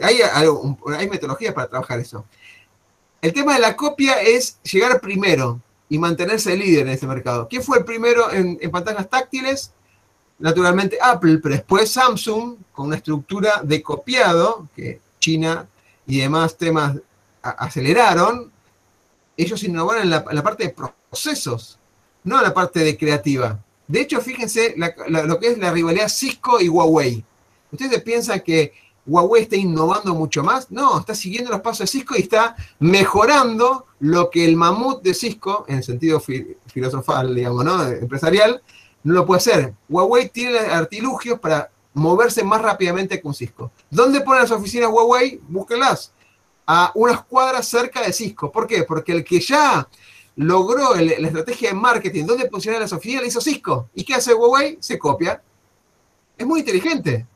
Hay, 0.00 0.20
hay 0.22 1.08
metodologías 1.08 1.54
para 1.54 1.68
trabajar 1.68 1.98
eso. 1.98 2.24
El 3.20 3.32
tema 3.32 3.54
de 3.54 3.60
la 3.60 3.74
copia 3.74 4.20
es 4.20 4.60
llegar 4.62 5.00
primero 5.00 5.60
y 5.88 5.98
mantenerse 5.98 6.56
líder 6.56 6.86
en 6.86 6.92
este 6.92 7.06
mercado. 7.06 7.48
¿Quién 7.48 7.62
fue 7.62 7.78
el 7.78 7.84
primero 7.84 8.30
en, 8.32 8.58
pantallas 8.70 9.08
táctiles? 9.08 9.72
Naturalmente 10.38 10.98
Apple, 11.00 11.38
pero 11.42 11.54
después 11.54 11.90
Samsung, 11.90 12.56
con 12.72 12.86
una 12.86 12.96
estructura 12.96 13.60
de 13.62 13.82
copiado, 13.82 14.68
que 14.76 15.00
China 15.18 15.66
y 16.06 16.20
demás 16.20 16.56
temas 16.56 16.96
aceleraron, 17.42 18.52
ellos 19.36 19.62
innovaron 19.62 20.02
en 20.02 20.10
la, 20.10 20.24
parte 20.42 20.64
de 20.64 20.74
procesos, 21.10 21.78
no 22.24 22.38
en 22.38 22.42
la 22.44 22.54
parte 22.54 22.80
de 22.80 22.96
creativa. 22.96 23.58
De 23.86 24.00
hecho, 24.00 24.20
fíjense 24.20 24.74
lo 25.08 25.40
que 25.40 25.48
es 25.48 25.58
la 25.58 25.72
rivalidad 25.72 26.08
Cisco 26.08 26.60
y 26.60 26.68
Huawei. 26.68 27.24
¿Ustedes 27.72 28.02
piensan 28.02 28.40
que 28.40 28.72
Huawei 29.08 29.42
está 29.42 29.56
innovando 29.56 30.14
mucho 30.14 30.44
más? 30.44 30.70
No, 30.70 31.00
está 31.00 31.14
siguiendo 31.14 31.50
los 31.50 31.60
pasos 31.62 31.80
de 31.80 31.86
Cisco 31.86 32.14
y 32.16 32.20
está 32.20 32.54
mejorando 32.78 33.86
lo 34.00 34.30
que 34.30 34.44
el 34.44 34.54
mamut 34.54 35.02
de 35.02 35.14
Cisco, 35.14 35.64
en 35.66 35.78
el 35.78 35.82
sentido 35.82 36.20
fi- 36.20 36.56
filosofal, 36.66 37.34
digamos, 37.34 37.64
¿no? 37.64 37.82
empresarial, 37.82 38.62
no 39.02 39.14
lo 39.14 39.26
puede 39.26 39.38
hacer. 39.38 39.74
Huawei 39.88 40.28
tiene 40.28 40.58
artilugios 40.58 41.40
para 41.40 41.70
moverse 41.94 42.44
más 42.44 42.60
rápidamente 42.62 43.20
un 43.24 43.34
Cisco. 43.34 43.72
¿Dónde 43.90 44.20
ponen 44.20 44.42
las 44.42 44.50
oficinas 44.52 44.90
Huawei? 44.90 45.40
Búsquenlas. 45.48 46.12
A 46.66 46.92
unas 46.94 47.24
cuadras 47.24 47.66
cerca 47.66 48.02
de 48.02 48.12
Cisco. 48.12 48.52
¿Por 48.52 48.66
qué? 48.66 48.84
Porque 48.84 49.12
el 49.12 49.24
que 49.24 49.40
ya 49.40 49.88
logró 50.36 50.94
la 50.94 51.26
estrategia 51.26 51.70
de 51.70 51.74
marketing, 51.74 52.26
dónde 52.26 52.46
posicionar 52.48 52.82
las 52.82 52.92
oficinas, 52.92 53.22
la 53.22 53.28
hizo 53.28 53.40
Cisco. 53.40 53.88
¿Y 53.94 54.04
qué 54.04 54.14
hace 54.14 54.34
Huawei? 54.34 54.76
Se 54.80 54.98
copia. 54.98 55.42
Es 56.36 56.46
muy 56.46 56.60
inteligente. 56.60 57.26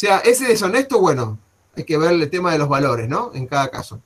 O 0.00 0.06
sea, 0.06 0.20
ese 0.20 0.46
deshonesto, 0.46 0.98
bueno, 0.98 1.38
hay 1.76 1.84
que 1.84 1.98
ver 1.98 2.12
el 2.12 2.30
tema 2.30 2.52
de 2.52 2.58
los 2.58 2.70
valores, 2.70 3.06
¿no? 3.06 3.32
En 3.34 3.46
cada 3.46 3.68
caso. 3.68 4.00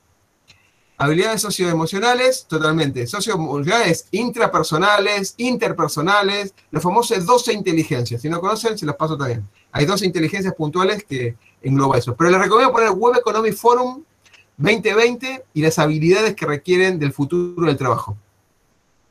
Habilidades 0.97 1.39
socioemocionales, 1.39 2.47
totalmente. 2.47 3.07
Socioemocionales 3.07 4.09
intrapersonales, 4.11 5.35
interpersonales, 5.37 6.53
los 6.69 6.83
famosos 6.83 7.25
12 7.25 7.53
inteligencias. 7.53 8.21
Si 8.21 8.27
no 8.27 8.41
conocen, 8.41 8.77
se 8.77 8.85
los 8.85 8.97
paso 8.97 9.17
también. 9.17 9.47
Hay 9.71 9.85
12 9.85 10.05
inteligencias 10.05 10.53
puntuales 10.53 11.05
que 11.05 11.37
engloba 11.61 11.97
eso. 11.97 12.13
Pero 12.13 12.29
les 12.29 12.41
recomiendo 12.41 12.73
poner 12.73 12.89
Web 12.89 13.15
Economic 13.19 13.53
Forum 13.53 14.03
2020 14.57 15.45
y 15.53 15.61
las 15.61 15.79
habilidades 15.79 16.35
que 16.35 16.45
requieren 16.45 16.99
del 16.99 17.13
futuro 17.13 17.67
del 17.67 17.77
trabajo. 17.77 18.17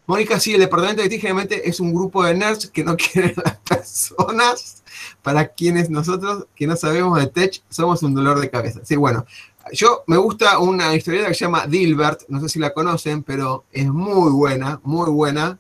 Mónica, 0.07 0.39
sí, 0.39 0.55
el 0.55 0.61
departamento 0.61 1.03
de 1.03 1.09
TI 1.09 1.19
generalmente 1.19 1.69
es 1.69 1.81
un 1.81 1.95
grupo 1.95 2.23
de 2.25 2.35
nerds 2.35 2.69
que 2.71 2.85
no 2.85 2.97
quieren 3.13 3.35
las 3.43 3.57
personas 3.59 4.83
para 5.23 5.49
quienes 5.49 5.89
nosotros 5.89 6.47
que 6.55 6.67
no 6.67 6.77
sabemos 6.77 7.19
de 7.19 7.27
tech 7.27 7.63
somos 7.71 8.03
un 8.03 8.15
dolor 8.15 8.39
de 8.39 8.51
cabeza. 8.51 8.81
Sí, 8.85 8.97
bueno, 8.97 9.25
yo 9.73 10.05
me 10.07 10.19
gusta 10.19 10.59
una 10.59 10.95
historieta 10.95 11.29
que 11.29 11.35
se 11.35 11.47
llama 11.47 11.67
Dilbert, 11.67 12.23
no 12.29 12.41
sé 12.41 12.51
si 12.51 12.59
la 12.59 12.75
conocen, 12.75 13.23
pero 13.23 13.65
es 13.73 13.87
muy 13.87 14.31
buena, 14.31 14.81
muy 14.85 15.11
buena. 15.11 15.59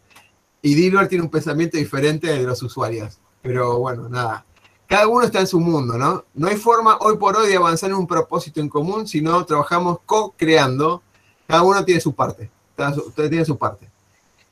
Y 0.61 0.75
Dilbert 0.75 1.09
tiene 1.09 1.25
un 1.25 1.31
pensamiento 1.31 1.79
diferente 1.79 2.27
de 2.27 2.43
los 2.43 2.63
usuarios. 2.63 3.19
Pero 3.41 3.79
bueno, 3.79 4.09
nada. 4.09 4.45
Cada 4.87 5.09
uno 5.09 5.25
está 5.25 5.41
en 5.41 5.47
su 5.47 5.61
mundo, 5.61 5.97
¿no? 5.97 6.25
No 6.35 6.49
hay 6.49 6.57
forma 6.57 6.99
hoy 7.01 7.17
por 7.17 7.37
hoy 7.37 7.49
de 7.49 7.57
avanzar 7.57 7.91
en 7.91 7.97
un 7.97 8.07
propósito 8.07 8.61
en 8.61 8.69
común 8.69 9.09
si 9.09 9.23
no 9.23 9.45
trabajamos 9.45 9.99
co-creando. 10.05 11.03
Cada 11.47 11.63
uno 11.63 11.85
tiene 11.85 12.01
su 12.01 12.15
parte. 12.15 12.51
Cada 12.77 12.95
tiene 13.15 13.45
su 13.45 13.57
parte. 13.57 13.94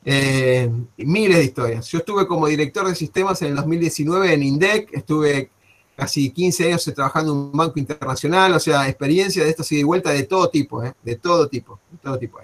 Eh, 0.05 0.69
y 0.97 1.05
miles 1.05 1.37
de 1.37 1.43
historias. 1.45 1.87
Yo 1.87 1.99
estuve 1.99 2.27
como 2.27 2.47
director 2.47 2.87
de 2.87 2.95
sistemas 2.95 3.41
en 3.41 3.49
el 3.49 3.55
2019 3.55 4.33
en 4.33 4.43
INDEC, 4.43 4.89
estuve 4.93 5.49
casi 5.95 6.31
15 6.31 6.65
años 6.67 6.83
trabajando 6.95 7.31
en 7.31 7.37
un 7.37 7.51
banco 7.53 7.79
internacional, 7.79 8.53
o 8.53 8.59
sea, 8.59 8.87
experiencia 8.89 9.43
de 9.43 9.49
esto 9.49 9.61
así 9.61 9.77
de 9.77 9.83
vuelta 9.83 10.09
de 10.09 10.23
todo 10.23 10.49
tipo, 10.49 10.83
¿eh? 10.83 10.93
de 11.03 11.15
todo 11.15 11.47
tipo, 11.47 11.79
todo 12.01 12.17
tipo. 12.17 12.39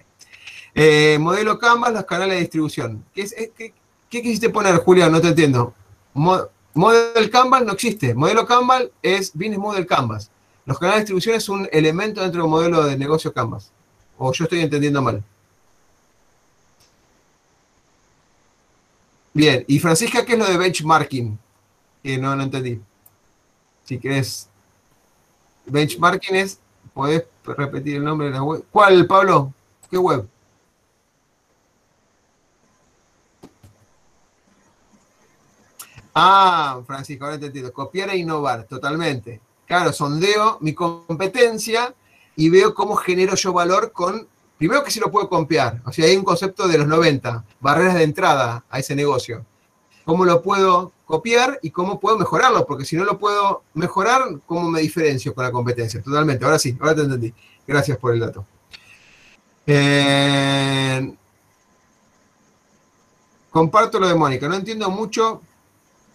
Eh, 0.75 1.17
modelo 1.19 1.57
Canvas, 1.57 1.91
los 1.93 2.05
canales 2.05 2.35
de 2.35 2.41
distribución. 2.41 3.03
¿Qué, 3.13 3.23
eh, 3.23 3.73
quisiste 4.07 4.49
poner, 4.49 4.75
Julián? 4.77 5.11
No 5.11 5.19
te 5.19 5.29
entiendo. 5.29 5.73
Mo- 6.13 6.47
model 6.75 7.29
Canvas 7.29 7.65
no 7.65 7.73
existe. 7.73 8.13
Modelo 8.13 8.45
Canvas 8.45 8.85
es 9.01 9.33
Business 9.33 9.57
Model 9.57 9.85
Canvas. 9.85 10.29
Los 10.65 10.77
canales 10.77 10.99
de 10.99 11.01
distribución 11.01 11.35
es 11.35 11.49
un 11.49 11.67
elemento 11.71 12.21
dentro 12.21 12.43
del 12.43 12.49
modelo 12.49 12.85
de 12.85 12.97
negocio 12.97 13.33
Canvas. 13.33 13.71
O 14.17 14.31
yo 14.31 14.43
estoy 14.43 14.59
entendiendo 14.61 15.01
mal. 15.01 15.23
Bien, 19.39 19.63
y 19.69 19.79
Francisca, 19.79 20.25
¿qué 20.25 20.33
es 20.33 20.39
lo 20.39 20.45
de 20.45 20.57
benchmarking? 20.57 21.39
Que 22.03 22.17
no 22.17 22.35
lo 22.35 22.43
entendí. 22.43 22.81
Si 23.85 23.97
querés. 23.97 24.49
Benchmarking 25.65 26.35
es, 26.35 26.59
¿podés 26.93 27.23
repetir 27.45 27.95
el 27.95 28.03
nombre 28.03 28.27
de 28.27 28.33
la 28.33 28.43
web? 28.43 28.65
¿Cuál, 28.69 29.07
Pablo? 29.07 29.53
¿Qué 29.89 29.97
web? 29.97 30.27
Ah, 36.13 36.81
Francisco, 36.85 37.23
ahora 37.23 37.39
te 37.39 37.45
entiendo. 37.45 37.71
Copiar 37.71 38.09
e 38.09 38.17
innovar, 38.17 38.65
totalmente. 38.65 39.39
Claro, 39.65 39.93
sondeo 39.93 40.57
mi 40.59 40.73
competencia 40.73 41.93
y 42.35 42.49
veo 42.49 42.73
cómo 42.73 42.97
genero 42.97 43.35
yo 43.35 43.53
valor 43.53 43.93
con, 43.93 44.27
primero 44.59 44.83
que 44.83 44.91
si 44.91 44.99
lo 44.99 45.09
puedo 45.09 45.29
copiar, 45.29 45.81
o 45.85 45.91
sea, 45.91 46.05
hay 46.05 46.17
un 46.17 46.25
concepto 46.25 46.67
de 46.67 46.77
los 46.77 46.85
90, 46.85 47.45
barreras 47.61 47.95
de 47.95 48.03
entrada 48.03 48.65
a 48.69 48.77
ese 48.77 48.93
negocio. 48.93 49.43
¿Cómo 50.03 50.25
lo 50.25 50.41
puedo 50.41 50.91
copiar 51.05 51.59
y 51.61 51.71
cómo 51.71 51.99
puedo 51.99 52.17
mejorarlo? 52.17 52.65
Porque 52.65 52.83
si 52.83 52.97
no 52.97 53.05
lo 53.05 53.17
puedo 53.17 53.63
mejorar, 53.73 54.21
¿cómo 54.45 54.69
me 54.69 54.81
diferencio 54.81 55.33
con 55.33 55.45
la 55.45 55.51
competencia? 55.51 56.01
Totalmente, 56.01 56.43
ahora 56.43 56.59
sí, 56.59 56.77
ahora 56.79 56.95
te 56.95 57.01
entendí. 57.01 57.33
Gracias 57.65 57.97
por 57.97 58.13
el 58.13 58.19
dato. 58.19 58.45
Eh, 59.65 61.13
comparto 63.49 63.97
lo 63.97 64.09
de 64.09 64.15
Mónica, 64.15 64.49
no 64.49 64.55
entiendo 64.55 64.89
mucho, 64.89 65.41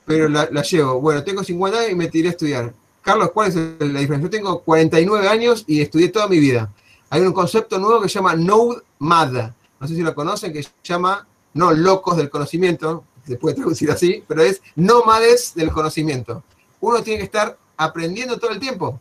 pero 0.05 0.29
la, 0.29 0.47
llevo. 0.63 1.01
Bueno, 1.01 1.25
tengo 1.25 1.43
50 1.43 1.79
años 1.79 1.93
y 1.93 1.95
me 1.95 2.09
tiré 2.09 2.29
a 2.29 2.33
estudiar. 2.33 2.75
Carlos, 3.01 3.31
¿cuál 3.33 3.49
es 3.49 3.55
la 3.55 4.01
diferencia? 4.01 4.19
Yo 4.19 4.31
tengo 4.31 4.61
49 4.61 5.29
años 5.29 5.65
y 5.67 5.81
estudié 5.81 6.11
toda 6.11 6.29
mi 6.29 6.39
vida. 6.41 6.71
Hay 7.11 7.23
un 7.23 7.33
concepto 7.33 7.79
nuevo 7.79 8.01
que 8.03 8.09
se 8.09 8.15
llama 8.15 8.35
Node 8.35 8.83
Mad. 8.99 9.51
No 9.81 9.89
sé 9.89 9.95
si 9.95 10.03
lo 10.03 10.15
conocen, 10.15 10.53
que 10.53 10.63
se 10.63 10.71
llama, 10.83 11.27
no 11.55 11.73
locos 11.73 12.17
del 12.17 12.31
conocimiento, 12.31 13.05
se 13.27 13.37
puede 13.37 13.57
traducir 13.57 13.91
así, 13.91 14.23
pero 14.27 14.43
es 14.43 14.61
nómades 14.75 15.55
del 15.55 15.71
conocimiento. 15.71 16.43
Uno 16.81 17.03
tiene 17.03 17.19
que 17.19 17.25
estar 17.25 17.57
aprendiendo 17.77 18.39
todo 18.39 18.51
el 18.51 18.61
tiempo. 18.61 19.01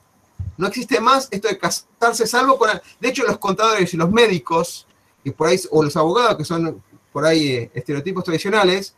No 0.58 0.68
existe 0.68 1.00
más 1.00 1.28
esto 1.32 1.48
de 1.48 1.58
casarse, 1.58 2.28
salvo 2.28 2.58
con... 2.58 2.70
De 3.00 3.10
hecho, 3.10 3.24
los 3.24 3.38
contadores 3.38 3.94
y 3.94 3.98
los 3.98 4.12
médicos, 4.12 4.88
y 5.24 5.32
por 5.32 5.48
ahí, 5.48 5.60
o 5.72 5.84
los 5.84 5.96
abogados, 5.98 6.38
que 6.38 6.46
son 6.46 6.82
por 7.12 7.26
ahí 7.26 7.48
eh, 7.50 7.72
estereotipos 7.74 8.24
tradicionales, 8.24 8.96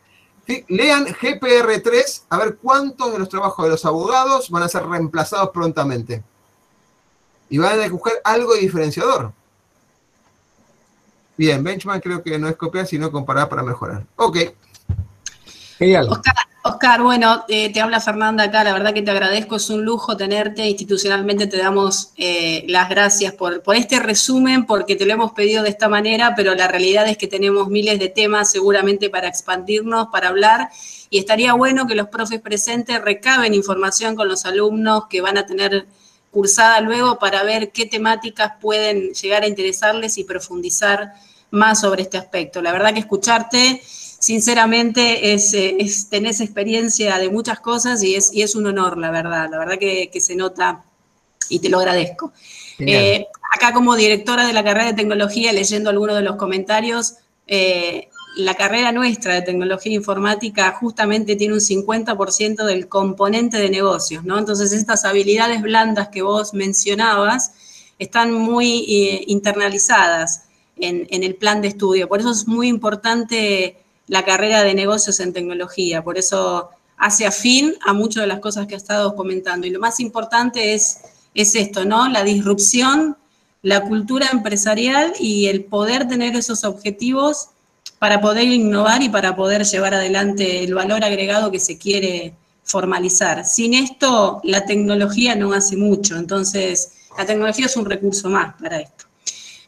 Lean 0.68 1.06
GPR3 1.06 2.22
a 2.28 2.38
ver 2.38 2.56
cuántos 2.56 3.12
de 3.12 3.18
los 3.18 3.28
trabajos 3.28 3.64
de 3.64 3.70
los 3.70 3.84
abogados 3.84 4.48
van 4.50 4.62
a 4.62 4.68
ser 4.68 4.86
reemplazados 4.86 5.50
prontamente. 5.50 6.22
Y 7.48 7.58
van 7.58 7.80
a 7.80 7.88
buscar 7.88 8.14
algo 8.24 8.54
diferenciador. 8.54 9.32
Bien, 11.36 11.62
benchmark 11.62 12.02
creo 12.02 12.22
que 12.22 12.38
no 12.38 12.48
es 12.48 12.56
copiar, 12.56 12.86
sino 12.86 13.12
comparar 13.12 13.48
para 13.48 13.62
mejorar. 13.62 14.04
Ok. 14.16 14.38
Genial. 15.78 16.08
Oscar, 16.08 16.34
Oscar, 16.66 17.02
bueno, 17.02 17.44
eh, 17.48 17.70
te 17.72 17.80
habla 17.80 18.00
Fernanda 18.00 18.44
acá, 18.44 18.64
la 18.64 18.72
verdad 18.72 18.92
que 18.92 19.02
te 19.02 19.10
agradezco, 19.10 19.56
es 19.56 19.70
un 19.70 19.84
lujo 19.84 20.16
tenerte, 20.16 20.66
institucionalmente 20.66 21.46
te 21.46 21.58
damos 21.58 22.12
eh, 22.16 22.64
las 22.66 22.88
gracias 22.88 23.34
por, 23.34 23.62
por 23.62 23.76
este 23.76 24.00
resumen, 24.00 24.64
porque 24.64 24.96
te 24.96 25.04
lo 25.04 25.12
hemos 25.12 25.32
pedido 25.32 25.62
de 25.62 25.68
esta 25.68 25.88
manera, 25.88 26.32
pero 26.34 26.54
la 26.54 26.66
realidad 26.66 27.06
es 27.06 27.18
que 27.18 27.28
tenemos 27.28 27.68
miles 27.68 27.98
de 28.00 28.08
temas 28.08 28.50
seguramente 28.50 29.10
para 29.10 29.28
expandirnos, 29.28 30.08
para 30.10 30.28
hablar, 30.28 30.70
y 31.08 31.18
estaría 31.18 31.52
bueno 31.52 31.86
que 31.86 31.94
los 31.94 32.08
profes 32.08 32.40
presentes 32.40 33.00
recaben 33.00 33.54
información 33.54 34.16
con 34.16 34.26
los 34.26 34.44
alumnos 34.44 35.04
que 35.08 35.20
van 35.20 35.38
a 35.38 35.46
tener 35.46 35.86
cursada 36.36 36.82
luego 36.82 37.18
para 37.18 37.44
ver 37.44 37.72
qué 37.72 37.86
temáticas 37.86 38.52
pueden 38.60 39.14
llegar 39.14 39.42
a 39.42 39.46
interesarles 39.46 40.18
y 40.18 40.24
profundizar 40.24 41.14
más 41.50 41.80
sobre 41.80 42.02
este 42.02 42.18
aspecto. 42.18 42.60
La 42.60 42.72
verdad 42.72 42.92
que 42.92 43.00
escucharte, 43.00 43.80
sinceramente, 43.82 45.32
es, 45.32 45.54
eh, 45.54 45.76
es 45.78 46.10
tenés 46.10 46.42
experiencia 46.42 47.16
de 47.16 47.30
muchas 47.30 47.58
cosas 47.60 48.02
y 48.02 48.16
es, 48.16 48.34
y 48.34 48.42
es 48.42 48.54
un 48.54 48.66
honor, 48.66 48.98
la 48.98 49.10
verdad. 49.10 49.48
La 49.50 49.58
verdad 49.58 49.78
que, 49.78 50.10
que 50.12 50.20
se 50.20 50.36
nota 50.36 50.84
y 51.48 51.58
te 51.60 51.70
lo 51.70 51.78
agradezco. 51.78 52.34
Eh, 52.80 53.26
acá 53.54 53.72
como 53.72 53.96
directora 53.96 54.46
de 54.46 54.52
la 54.52 54.62
carrera 54.62 54.88
de 54.88 54.92
tecnología, 54.92 55.54
leyendo 55.54 55.88
algunos 55.88 56.16
de 56.16 56.22
los 56.22 56.36
comentarios, 56.36 57.14
eh, 57.46 58.10
la 58.36 58.54
carrera 58.54 58.92
nuestra 58.92 59.34
de 59.34 59.42
tecnología 59.42 59.94
informática 59.94 60.70
justamente 60.72 61.36
tiene 61.36 61.54
un 61.54 61.60
50% 61.60 62.64
del 62.64 62.86
componente 62.86 63.56
de 63.56 63.70
negocios, 63.70 64.24
¿no? 64.24 64.38
Entonces 64.38 64.72
estas 64.72 65.06
habilidades 65.06 65.62
blandas 65.62 66.08
que 66.08 66.20
vos 66.20 66.52
mencionabas 66.52 67.52
están 67.98 68.34
muy 68.34 68.84
eh, 68.88 69.24
internalizadas 69.28 70.42
en, 70.76 71.06
el 71.10 71.34
plan 71.36 71.62
de 71.62 71.68
estudio. 71.68 72.08
Por 72.08 72.20
eso 72.20 72.30
es 72.30 72.46
muy 72.46 72.68
importante 72.68 73.78
la 74.06 74.22
carrera 74.22 74.62
de 74.62 74.74
negocios 74.74 75.18
en 75.20 75.32
tecnología. 75.32 76.04
Por 76.04 76.18
eso 76.18 76.68
hace 76.98 77.26
afín 77.26 77.74
a 77.86 77.94
muchas 77.94 78.24
de 78.24 78.26
las 78.26 78.40
cosas 78.40 78.66
que 78.66 78.74
he 78.74 78.76
estado 78.76 79.16
comentando. 79.16 79.66
Y 79.66 79.70
lo 79.70 79.80
más 79.80 79.98
importante 79.98 80.74
es, 80.74 80.98
es 81.34 81.54
esto, 81.54 81.86
¿no? 81.86 82.10
La 82.10 82.22
disrupción, 82.22 83.16
la 83.62 83.80
cultura 83.80 84.28
empresarial 84.30 85.14
y 85.18 85.46
el 85.46 85.64
poder 85.64 86.06
tener 86.06 86.36
esos 86.36 86.64
objetivos 86.64 87.48
para 87.98 88.20
poder 88.20 88.44
innovar 88.44 89.02
y 89.02 89.08
para 89.08 89.34
poder 89.34 89.64
llevar 89.64 89.94
adelante 89.94 90.64
el 90.64 90.74
valor 90.74 91.04
agregado 91.04 91.50
que 91.50 91.60
se 91.60 91.78
quiere 91.78 92.34
formalizar. 92.64 93.44
Sin 93.44 93.74
esto, 93.74 94.40
la 94.44 94.64
tecnología 94.64 95.34
no 95.34 95.52
hace 95.52 95.76
mucho, 95.76 96.16
entonces 96.16 96.92
la 97.16 97.24
tecnología 97.24 97.66
es 97.66 97.76
un 97.76 97.86
recurso 97.86 98.28
más 98.28 98.54
para 98.60 98.80
esto. 98.80 99.06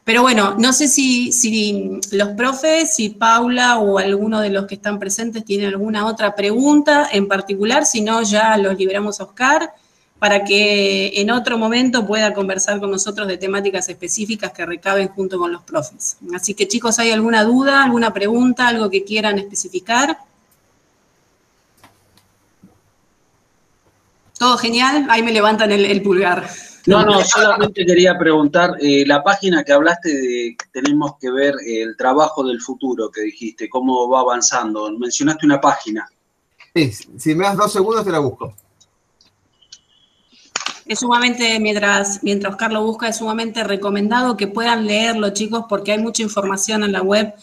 Pero 0.05 0.23
bueno, 0.23 0.55
no 0.59 0.73
sé 0.73 0.89
si, 0.89 2.01
los 2.13 2.29
profes, 2.31 2.95
si 2.95 3.11
Paula 3.11 3.79
o 3.79 3.99
alguno 3.99 4.41
de 4.41 4.49
los 4.49 4.67
que 4.67 4.77
están 4.77 4.99
presentes 4.99 5.45
tiene 5.45 5.67
alguna 5.67 6.07
otra 6.07 6.35
pregunta 6.35 7.09
en 7.13 7.29
particular, 7.29 7.85
si 7.85 8.01
no 8.01 8.23
ya 8.23 8.57
los 8.57 8.79
liberamos 8.79 9.21
Oscar 9.21 9.71
para 10.19 10.45
que 10.45 11.21
en 11.21 11.31
otro 11.31 11.59
momento 11.59 12.07
pueda 12.07 12.35
conversar 12.35 12.81
con 12.81 12.91
nosotros 12.91 13.29
de 13.29 13.39
temáticas 13.39 13.89
específicas 13.89 14.53
que 14.53 14.67
recaben 14.67 15.09
junto 15.09 15.39
con 15.39 15.53
los 15.53 15.63
profes. 15.63 16.19
Así 16.35 16.55
que 16.55 16.67
chicos, 16.67 16.99
¿hay 16.99 17.13
alguna 17.13 17.45
duda, 17.45 17.85
alguna 17.85 18.13
pregunta, 18.13 18.67
algo 18.67 18.91
que 18.91 19.05
quieran 19.05 19.39
especificar? 19.39 20.19
¿Todo 24.37 24.57
genial? 24.57 25.07
Ahí 25.09 25.23
me 25.23 25.33
levantan 25.33 25.71
el, 25.71 25.85
el 25.85 26.03
pulgar. 26.03 26.49
No, 26.87 27.05
no, 27.05 27.23
solamente 27.23 27.85
quería 27.85 28.17
preguntar, 28.19 28.75
eh, 28.81 29.05
la 29.07 29.23
página 29.23 29.63
que 29.63 29.73
hablaste 29.73 30.09
de 30.09 30.57
que 30.59 30.67
tenemos 30.73 31.13
que 31.21 31.31
ver 31.31 31.55
el 31.65 31.97
trabajo 31.97 32.43
del 32.45 32.61
futuro 32.61 33.11
que 33.11 33.21
dijiste, 33.21 33.69
cómo 33.69 34.09
va 34.09 34.21
avanzando. 34.21 34.91
Mencionaste 34.99 35.45
una 35.45 35.61
página. 35.61 36.09
Sí, 36.75 36.93
si 37.19 37.35
me 37.35 37.45
das 37.45 37.57
dos 37.57 37.73
segundos 37.73 38.05
te 38.05 38.11
la 38.11 38.21
busco 38.21 38.55
es 40.89 41.01
sumamente, 41.01 41.61
mientras, 41.61 42.21
mientras 42.23 42.55
Oscar 42.55 42.73
lo 42.73 42.83
busca, 42.83 43.09
es 43.09 43.17
sumamente 43.17 43.63
recomendado 43.63 44.37
que 44.37 44.47
puedan 44.47 44.87
leerlo, 44.87 45.31
chicos, 45.31 45.65
porque 45.69 45.93
hay 45.93 45.99
mucha 45.99 46.23
información 46.23 46.83
en 46.83 46.93
la 46.93 47.03
web 47.03 47.35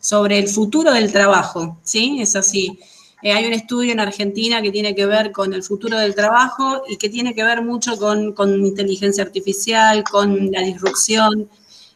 sobre 0.00 0.38
el 0.38 0.48
futuro 0.48 0.92
del 0.92 1.10
trabajo, 1.10 1.78
¿sí? 1.82 2.20
Es 2.20 2.36
así. 2.36 2.78
Eh, 3.22 3.32
hay 3.32 3.46
un 3.46 3.52
estudio 3.52 3.92
en 3.92 4.00
Argentina 4.00 4.62
que 4.62 4.70
tiene 4.70 4.94
que 4.94 5.06
ver 5.06 5.32
con 5.32 5.52
el 5.52 5.62
futuro 5.62 5.98
del 5.98 6.14
trabajo 6.14 6.82
y 6.88 6.96
que 6.96 7.08
tiene 7.08 7.34
que 7.34 7.44
ver 7.44 7.62
mucho 7.62 7.96
con, 7.98 8.32
con 8.32 8.64
inteligencia 8.64 9.24
artificial, 9.24 10.04
con 10.04 10.50
la 10.52 10.60
disrupción, 10.60 11.48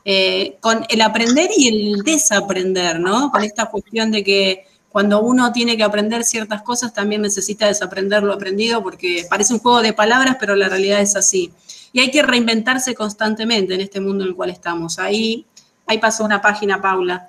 eh, 0.05 0.57
con 0.61 0.85
el 0.89 1.01
aprender 1.01 1.51
y 1.57 1.69
el 1.69 2.03
desaprender, 2.03 3.01
¿no? 3.01 3.31
Con 3.31 3.43
esta 3.43 3.67
cuestión 3.67 4.11
de 4.11 4.23
que 4.23 4.67
cuando 4.95 5.21
uno 5.23 5.51
tiene 5.51 5.77
que 5.77 5.83
aprender 5.83 6.23
ciertas 6.23 6.63
cosas, 6.63 6.95
también 6.95 7.21
necesita 7.21 7.67
desaprender 7.67 8.23
lo 8.23 8.33
aprendido, 8.33 8.81
porque 8.81 9.27
parece 9.29 9.53
un 9.53 9.59
juego 9.59 9.83
de 9.83 9.93
palabras, 9.93 10.37
pero 10.39 10.55
la 10.55 10.69
realidad 10.69 11.01
es 11.01 11.17
así. 11.17 11.53
Y 11.93 11.99
hay 11.99 12.13
que 12.13 12.23
reinventarse 12.23 12.95
constantemente 12.95 13.75
en 13.75 13.81
este 13.81 13.99
mundo 13.99 14.23
en 14.23 14.31
el 14.31 14.37
cual 14.37 14.51
estamos. 14.51 15.01
Ahí, 15.01 15.47
ahí 15.89 15.99
pasó 15.99 16.25
una 16.25 16.41
página, 16.41 16.81
Paula. 16.81 17.29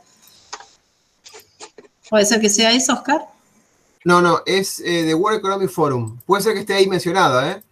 ¿Puede 2.08 2.26
ser 2.26 2.40
que 2.40 2.52
sea 2.52 2.72
eso, 2.72 2.94
Oscar? 2.94 3.26
No, 4.04 4.22
no, 4.22 4.44
es 4.46 4.80
eh, 4.82 5.04
The 5.08 5.16
World 5.16 5.40
Economic 5.40 5.72
Forum. 5.72 6.20
Puede 6.24 6.44
ser 6.44 6.54
que 6.54 6.60
esté 6.60 6.76
ahí 6.76 6.86
mencionada, 6.86 7.52
¿eh? 7.52 7.64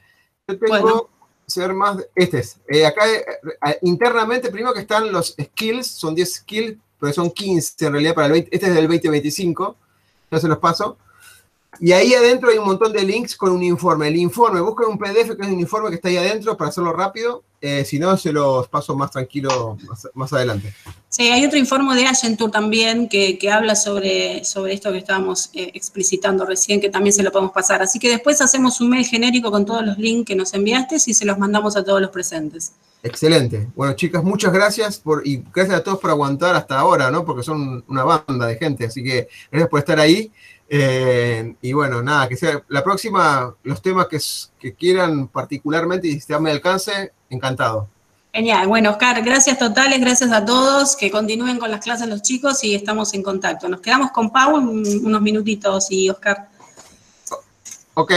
Yo 0.48 0.57
tengo 0.57 0.82
bueno. 0.82 1.10
ser 1.45 1.72
más. 1.72 1.98
Este 2.15 2.40
es. 2.40 2.57
Eh, 2.68 2.84
acá 2.84 3.03
eh, 3.07 3.78
internamente, 3.84 4.49
primero 4.49 4.74
que 4.74 4.80
están 4.80 5.11
los 5.11 5.36
skills, 5.40 5.86
son 5.86 6.15
10 6.15 6.34
skills, 6.34 6.80
pero 6.99 7.14
son 7.14 7.30
15 7.30 7.86
en 7.86 7.91
realidad 7.91 8.15
para 8.15 8.26
el 8.26 8.34
20, 8.34 8.49
este 8.52 8.68
es 8.70 8.74
del 8.74 8.88
2025 8.88 9.82
ya 10.34 10.39
se 10.39 10.47
los 10.47 10.57
paso. 10.57 10.97
Y 11.80 11.91
ahí 11.91 12.14
adentro 12.14 12.50
hay 12.50 12.58
un 12.58 12.66
montón 12.66 12.94
de 12.94 13.04
links 13.04 13.36
con 13.36 13.52
un 13.52 13.64
informe. 13.64 14.08
El 14.08 14.18
informe, 14.18 14.62
busquen 14.62 14.90
un 14.90 14.98
PDF 14.98 15.36
que 15.36 15.41
es 15.41 15.48
un 15.48 15.60
informe 15.60 15.90
que 15.90 15.95
está 15.95 16.10
ahí 16.10 16.18
adentro 16.18 16.56
para 16.56 16.70
hacerlo 16.70 16.94
rápido. 16.94 17.44
Eh, 17.62 17.86
si 17.86 17.98
no, 17.98 18.16
se 18.18 18.34
los 18.34 18.68
paso 18.68 18.94
más 18.95 19.12
tranquilo 19.12 19.78
más, 19.88 20.10
más, 20.14 20.34
adelante. 20.34 20.74
Sí, 21.08 21.30
hay 21.30 21.45
otro 21.45 21.58
informe 21.58 21.95
de 21.95 22.06
Agentur 22.06 22.52
también 22.52 23.08
que, 23.08 23.38
que 23.38 23.50
habla 23.50 23.76
sobre, 23.76 24.44
sobre 24.44 24.74
esto 24.74 24.91
que 24.91 24.98
estábamos 24.98 25.50
eh, 25.54 25.72
explicitando 25.74 26.45
recién, 26.45 26.82
que 26.82 26.90
también 26.90 27.14
se 27.14 27.24
lo 27.24 27.32
podemos 27.32 27.54
pasar. 27.54 27.82
Así 27.82 28.00
que 28.00 28.10
después 28.10 28.41
hacemos 28.41 28.82
un 28.82 28.90
mail 28.90 29.06
genérico 29.06 29.50
con 29.50 29.66
todos 29.66 29.86
los 29.86 29.98
links 29.98 30.28
que 30.28 30.36
nos 30.36 30.54
enviaste 30.54 30.98
y 31.06 31.14
se 31.14 31.26
los 31.26 31.38
mandamos 31.38 31.78
a 31.78 31.84
todos 31.86 32.02
los 32.02 32.10
presentes. 32.10 32.74
Excelente. 33.02 33.68
Bueno, 33.76 33.94
chicas, 33.95 34.24
muchas 34.24 34.54
gracias 34.54 34.98
por, 34.98 35.28
y 35.28 35.44
gracias 35.54 35.78
a 35.78 35.84
todos 35.84 36.00
por 36.00 36.10
aguantar 36.10 36.56
hasta 36.56 36.80
ahora, 36.80 37.12
¿no? 37.12 37.26
Porque 37.26 37.44
son 37.44 37.84
una 37.90 38.06
banda 38.06 38.48
de 38.48 38.56
gente, 38.56 38.86
así 38.86 39.04
que 39.04 39.28
gracias 39.52 39.70
por 39.70 39.80
estar 39.80 40.00
ahí. 40.00 40.32
Eh, 40.76 41.56
y 41.62 41.72
bueno, 41.72 42.02
nada, 42.02 42.28
que 42.28 42.36
sea 42.36 42.64
la 42.68 42.84
próxima, 42.84 43.54
los 43.62 43.80
temas 43.80 44.08
que, 44.08 44.20
que 44.60 44.74
quieran 44.74 45.28
particularmente 45.28 46.08
y 46.08 46.20
si 46.20 46.34
me 46.40 46.50
alcance, 46.50 47.12
encantado. 47.30 47.88
Genial. 48.34 48.68
Bueno, 48.68 48.90
Oscar, 48.90 49.22
gracias 49.24 49.60
totales, 49.60 50.02
gracias 50.02 50.32
a 50.32 50.44
todos, 50.44 50.95
que 50.95 51.12
continúen 51.12 51.60
con 51.60 51.70
las 51.70 51.84
clases 51.84 52.08
los 52.08 52.24
chicos 52.24 52.64
y 52.64 52.74
estamos 52.74 53.14
en 53.14 53.22
contacto. 53.22 53.70
Nos 53.70 53.82
quedamos 53.82 54.10
con 54.10 54.32
Pau 54.32 54.56
unos 54.56 55.22
minutitos 55.22 55.91
y 55.91 56.10
Oscar. 56.10 56.50
Ok. 57.94 58.12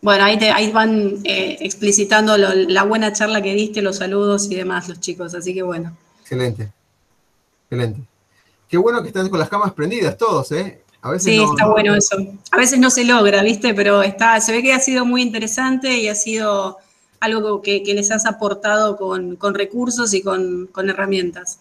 Bueno, 0.00 0.24
ahí, 0.24 0.36
te, 0.40 0.50
ahí 0.50 0.72
van 0.72 1.20
eh, 1.22 1.58
explicitando 1.60 2.36
lo, 2.36 2.52
la 2.52 2.82
buena 2.82 3.12
charla 3.12 3.40
que 3.40 3.54
diste, 3.54 3.80
los 3.80 3.98
saludos 3.98 4.50
y 4.50 4.56
demás 4.56 4.88
los 4.88 4.98
chicos, 4.98 5.36
así 5.36 5.54
que 5.54 5.62
bueno. 5.62 5.96
Excelente, 6.22 6.72
excelente. 7.70 8.11
Qué 8.72 8.78
bueno 8.78 9.02
que 9.02 9.08
están 9.08 9.28
con 9.28 9.38
las 9.38 9.50
cámaras 9.50 9.74
prendidas 9.74 10.16
todos, 10.16 10.50
¿eh? 10.50 10.82
A 11.02 11.10
veces 11.10 11.24
sí, 11.24 11.36
no, 11.36 11.50
está 11.50 11.66
no, 11.66 11.72
bueno 11.72 11.94
eso. 11.94 12.16
A 12.50 12.56
veces 12.56 12.78
no 12.78 12.88
se 12.88 13.04
logra, 13.04 13.42
¿viste? 13.42 13.74
Pero 13.74 14.02
está, 14.02 14.40
se 14.40 14.50
ve 14.50 14.62
que 14.62 14.72
ha 14.72 14.80
sido 14.80 15.04
muy 15.04 15.20
interesante 15.20 15.98
y 15.98 16.08
ha 16.08 16.14
sido 16.14 16.78
algo 17.20 17.60
que, 17.60 17.82
que 17.82 17.92
les 17.92 18.10
has 18.10 18.24
aportado 18.24 18.96
con, 18.96 19.36
con 19.36 19.54
recursos 19.54 20.14
y 20.14 20.22
con, 20.22 20.70
con, 20.72 20.88
herramientas. 20.88 21.58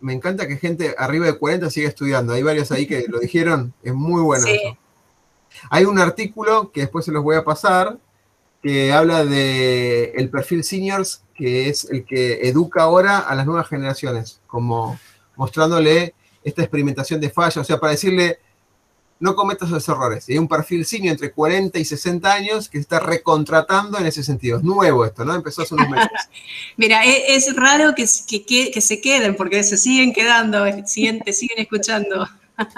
Me 0.00 0.12
encanta 0.12 0.46
que 0.46 0.58
gente 0.58 0.94
arriba 0.96 1.26
de 1.26 1.36
40 1.36 1.70
siga 1.70 1.88
estudiando. 1.88 2.34
Hay 2.34 2.44
varios 2.44 2.70
ahí 2.70 2.86
que 2.86 3.04
lo 3.08 3.18
dijeron. 3.18 3.74
Es 3.82 3.94
muy 3.94 4.22
bueno 4.22 4.44
sí. 4.44 4.52
eso. 4.52 4.78
Hay 5.70 5.86
un 5.86 5.98
artículo 5.98 6.70
que 6.70 6.82
después 6.82 7.04
se 7.04 7.10
los 7.10 7.24
voy 7.24 7.34
a 7.34 7.42
pasar, 7.42 7.98
que 8.62 8.92
habla 8.92 9.24
de 9.24 10.12
el 10.14 10.30
perfil 10.30 10.62
seniors, 10.62 11.24
que 11.34 11.68
es 11.68 11.90
el 11.90 12.04
que 12.04 12.48
educa 12.48 12.84
ahora 12.84 13.18
a 13.18 13.34
las 13.34 13.44
nuevas 13.44 13.66
generaciones, 13.66 14.40
como 14.46 15.00
mostrándole 15.34 16.14
esta 16.48 16.62
experimentación 16.62 17.20
de 17.20 17.30
falla, 17.30 17.60
o 17.60 17.64
sea, 17.64 17.78
para 17.78 17.92
decirle, 17.92 18.38
no 19.20 19.34
cometas 19.34 19.68
esos 19.68 19.88
errores. 19.88 20.28
Y 20.28 20.32
hay 20.32 20.38
un 20.38 20.46
perfil 20.48 20.84
senior 20.86 21.12
entre 21.12 21.32
40 21.32 21.78
y 21.78 21.84
60 21.84 22.32
años 22.32 22.68
que 22.68 22.78
se 22.78 22.82
está 22.82 23.00
recontratando 23.00 23.98
en 23.98 24.06
ese 24.06 24.22
sentido. 24.22 24.58
Es 24.58 24.62
nuevo 24.64 25.04
esto, 25.04 25.24
¿no? 25.24 25.34
Empezó 25.34 25.62
hace 25.62 25.74
unos 25.74 25.88
meses. 25.88 26.08
Mira, 26.76 27.04
e- 27.04 27.34
es, 27.34 27.54
raro 27.56 27.94
que, 27.96 28.04
que- 28.28 28.44
que- 28.46 28.70
que 28.70 28.80
se 28.80 29.00
queden, 29.00 29.34
porque 29.36 29.62
se 29.64 29.76
siguen 29.76 30.12
quedando, 30.12 30.64
siguen, 30.86 31.20
te 31.20 31.32
siguen 31.32 31.58
escuchando. 31.58 32.28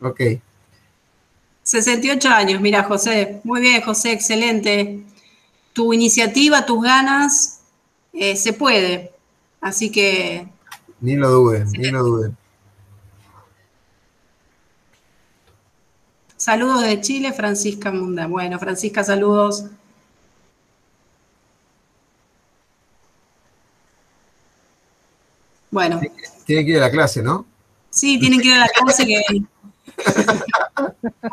Ok. 0.00 0.20
68 1.62 2.28
años, 2.28 2.60
mira, 2.60 2.82
José. 2.82 3.40
Muy 3.44 3.60
bien, 3.62 3.80
José, 3.80 4.12
excelente. 4.12 5.00
Tu 5.72 5.92
iniciativa, 5.94 6.66
tus 6.66 6.82
ganas, 6.82 7.60
eh, 8.12 8.36
se 8.36 8.52
puede. 8.52 9.12
Así 9.62 9.90
que 9.90 10.46
Ni 11.04 11.16
lo 11.16 11.28
duden, 11.28 11.70
ni 11.72 11.90
lo 11.90 12.02
duden. 12.02 12.36
saludos 16.38 16.80
de 16.82 16.98
Chile, 17.02 17.34
Francisca 17.34 17.92
Munda. 17.92 18.26
Bueno, 18.26 18.58
Francisca, 18.58 19.04
saludos. 19.04 19.66
Bueno, 25.70 26.00
Tiene 26.46 26.64
que 26.64 26.70
ir 26.70 26.78
a 26.78 26.80
la 26.82 26.90
clase, 26.90 27.22
¿no? 27.22 27.44
sí, 27.90 28.18
tienen 28.18 28.40
que 28.40 28.48
ir 28.48 28.54
a 28.54 28.60
la 28.60 28.68
clase 28.68 29.06
que... 29.06 29.20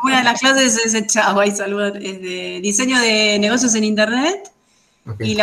Una 0.04 0.18
de 0.18 0.24
las 0.24 0.38
clases 0.38 0.78
es 0.84 0.92
el 0.92 1.06
chavo, 1.06 1.40
ahí 1.40 1.50
saludan, 1.50 1.96
es 1.96 2.20
de 2.20 2.60
diseño 2.62 3.00
de 3.00 3.38
negocios 3.38 3.74
en 3.74 3.84
Internet. 3.84 4.52
Y 5.18 5.34
la 5.34 5.40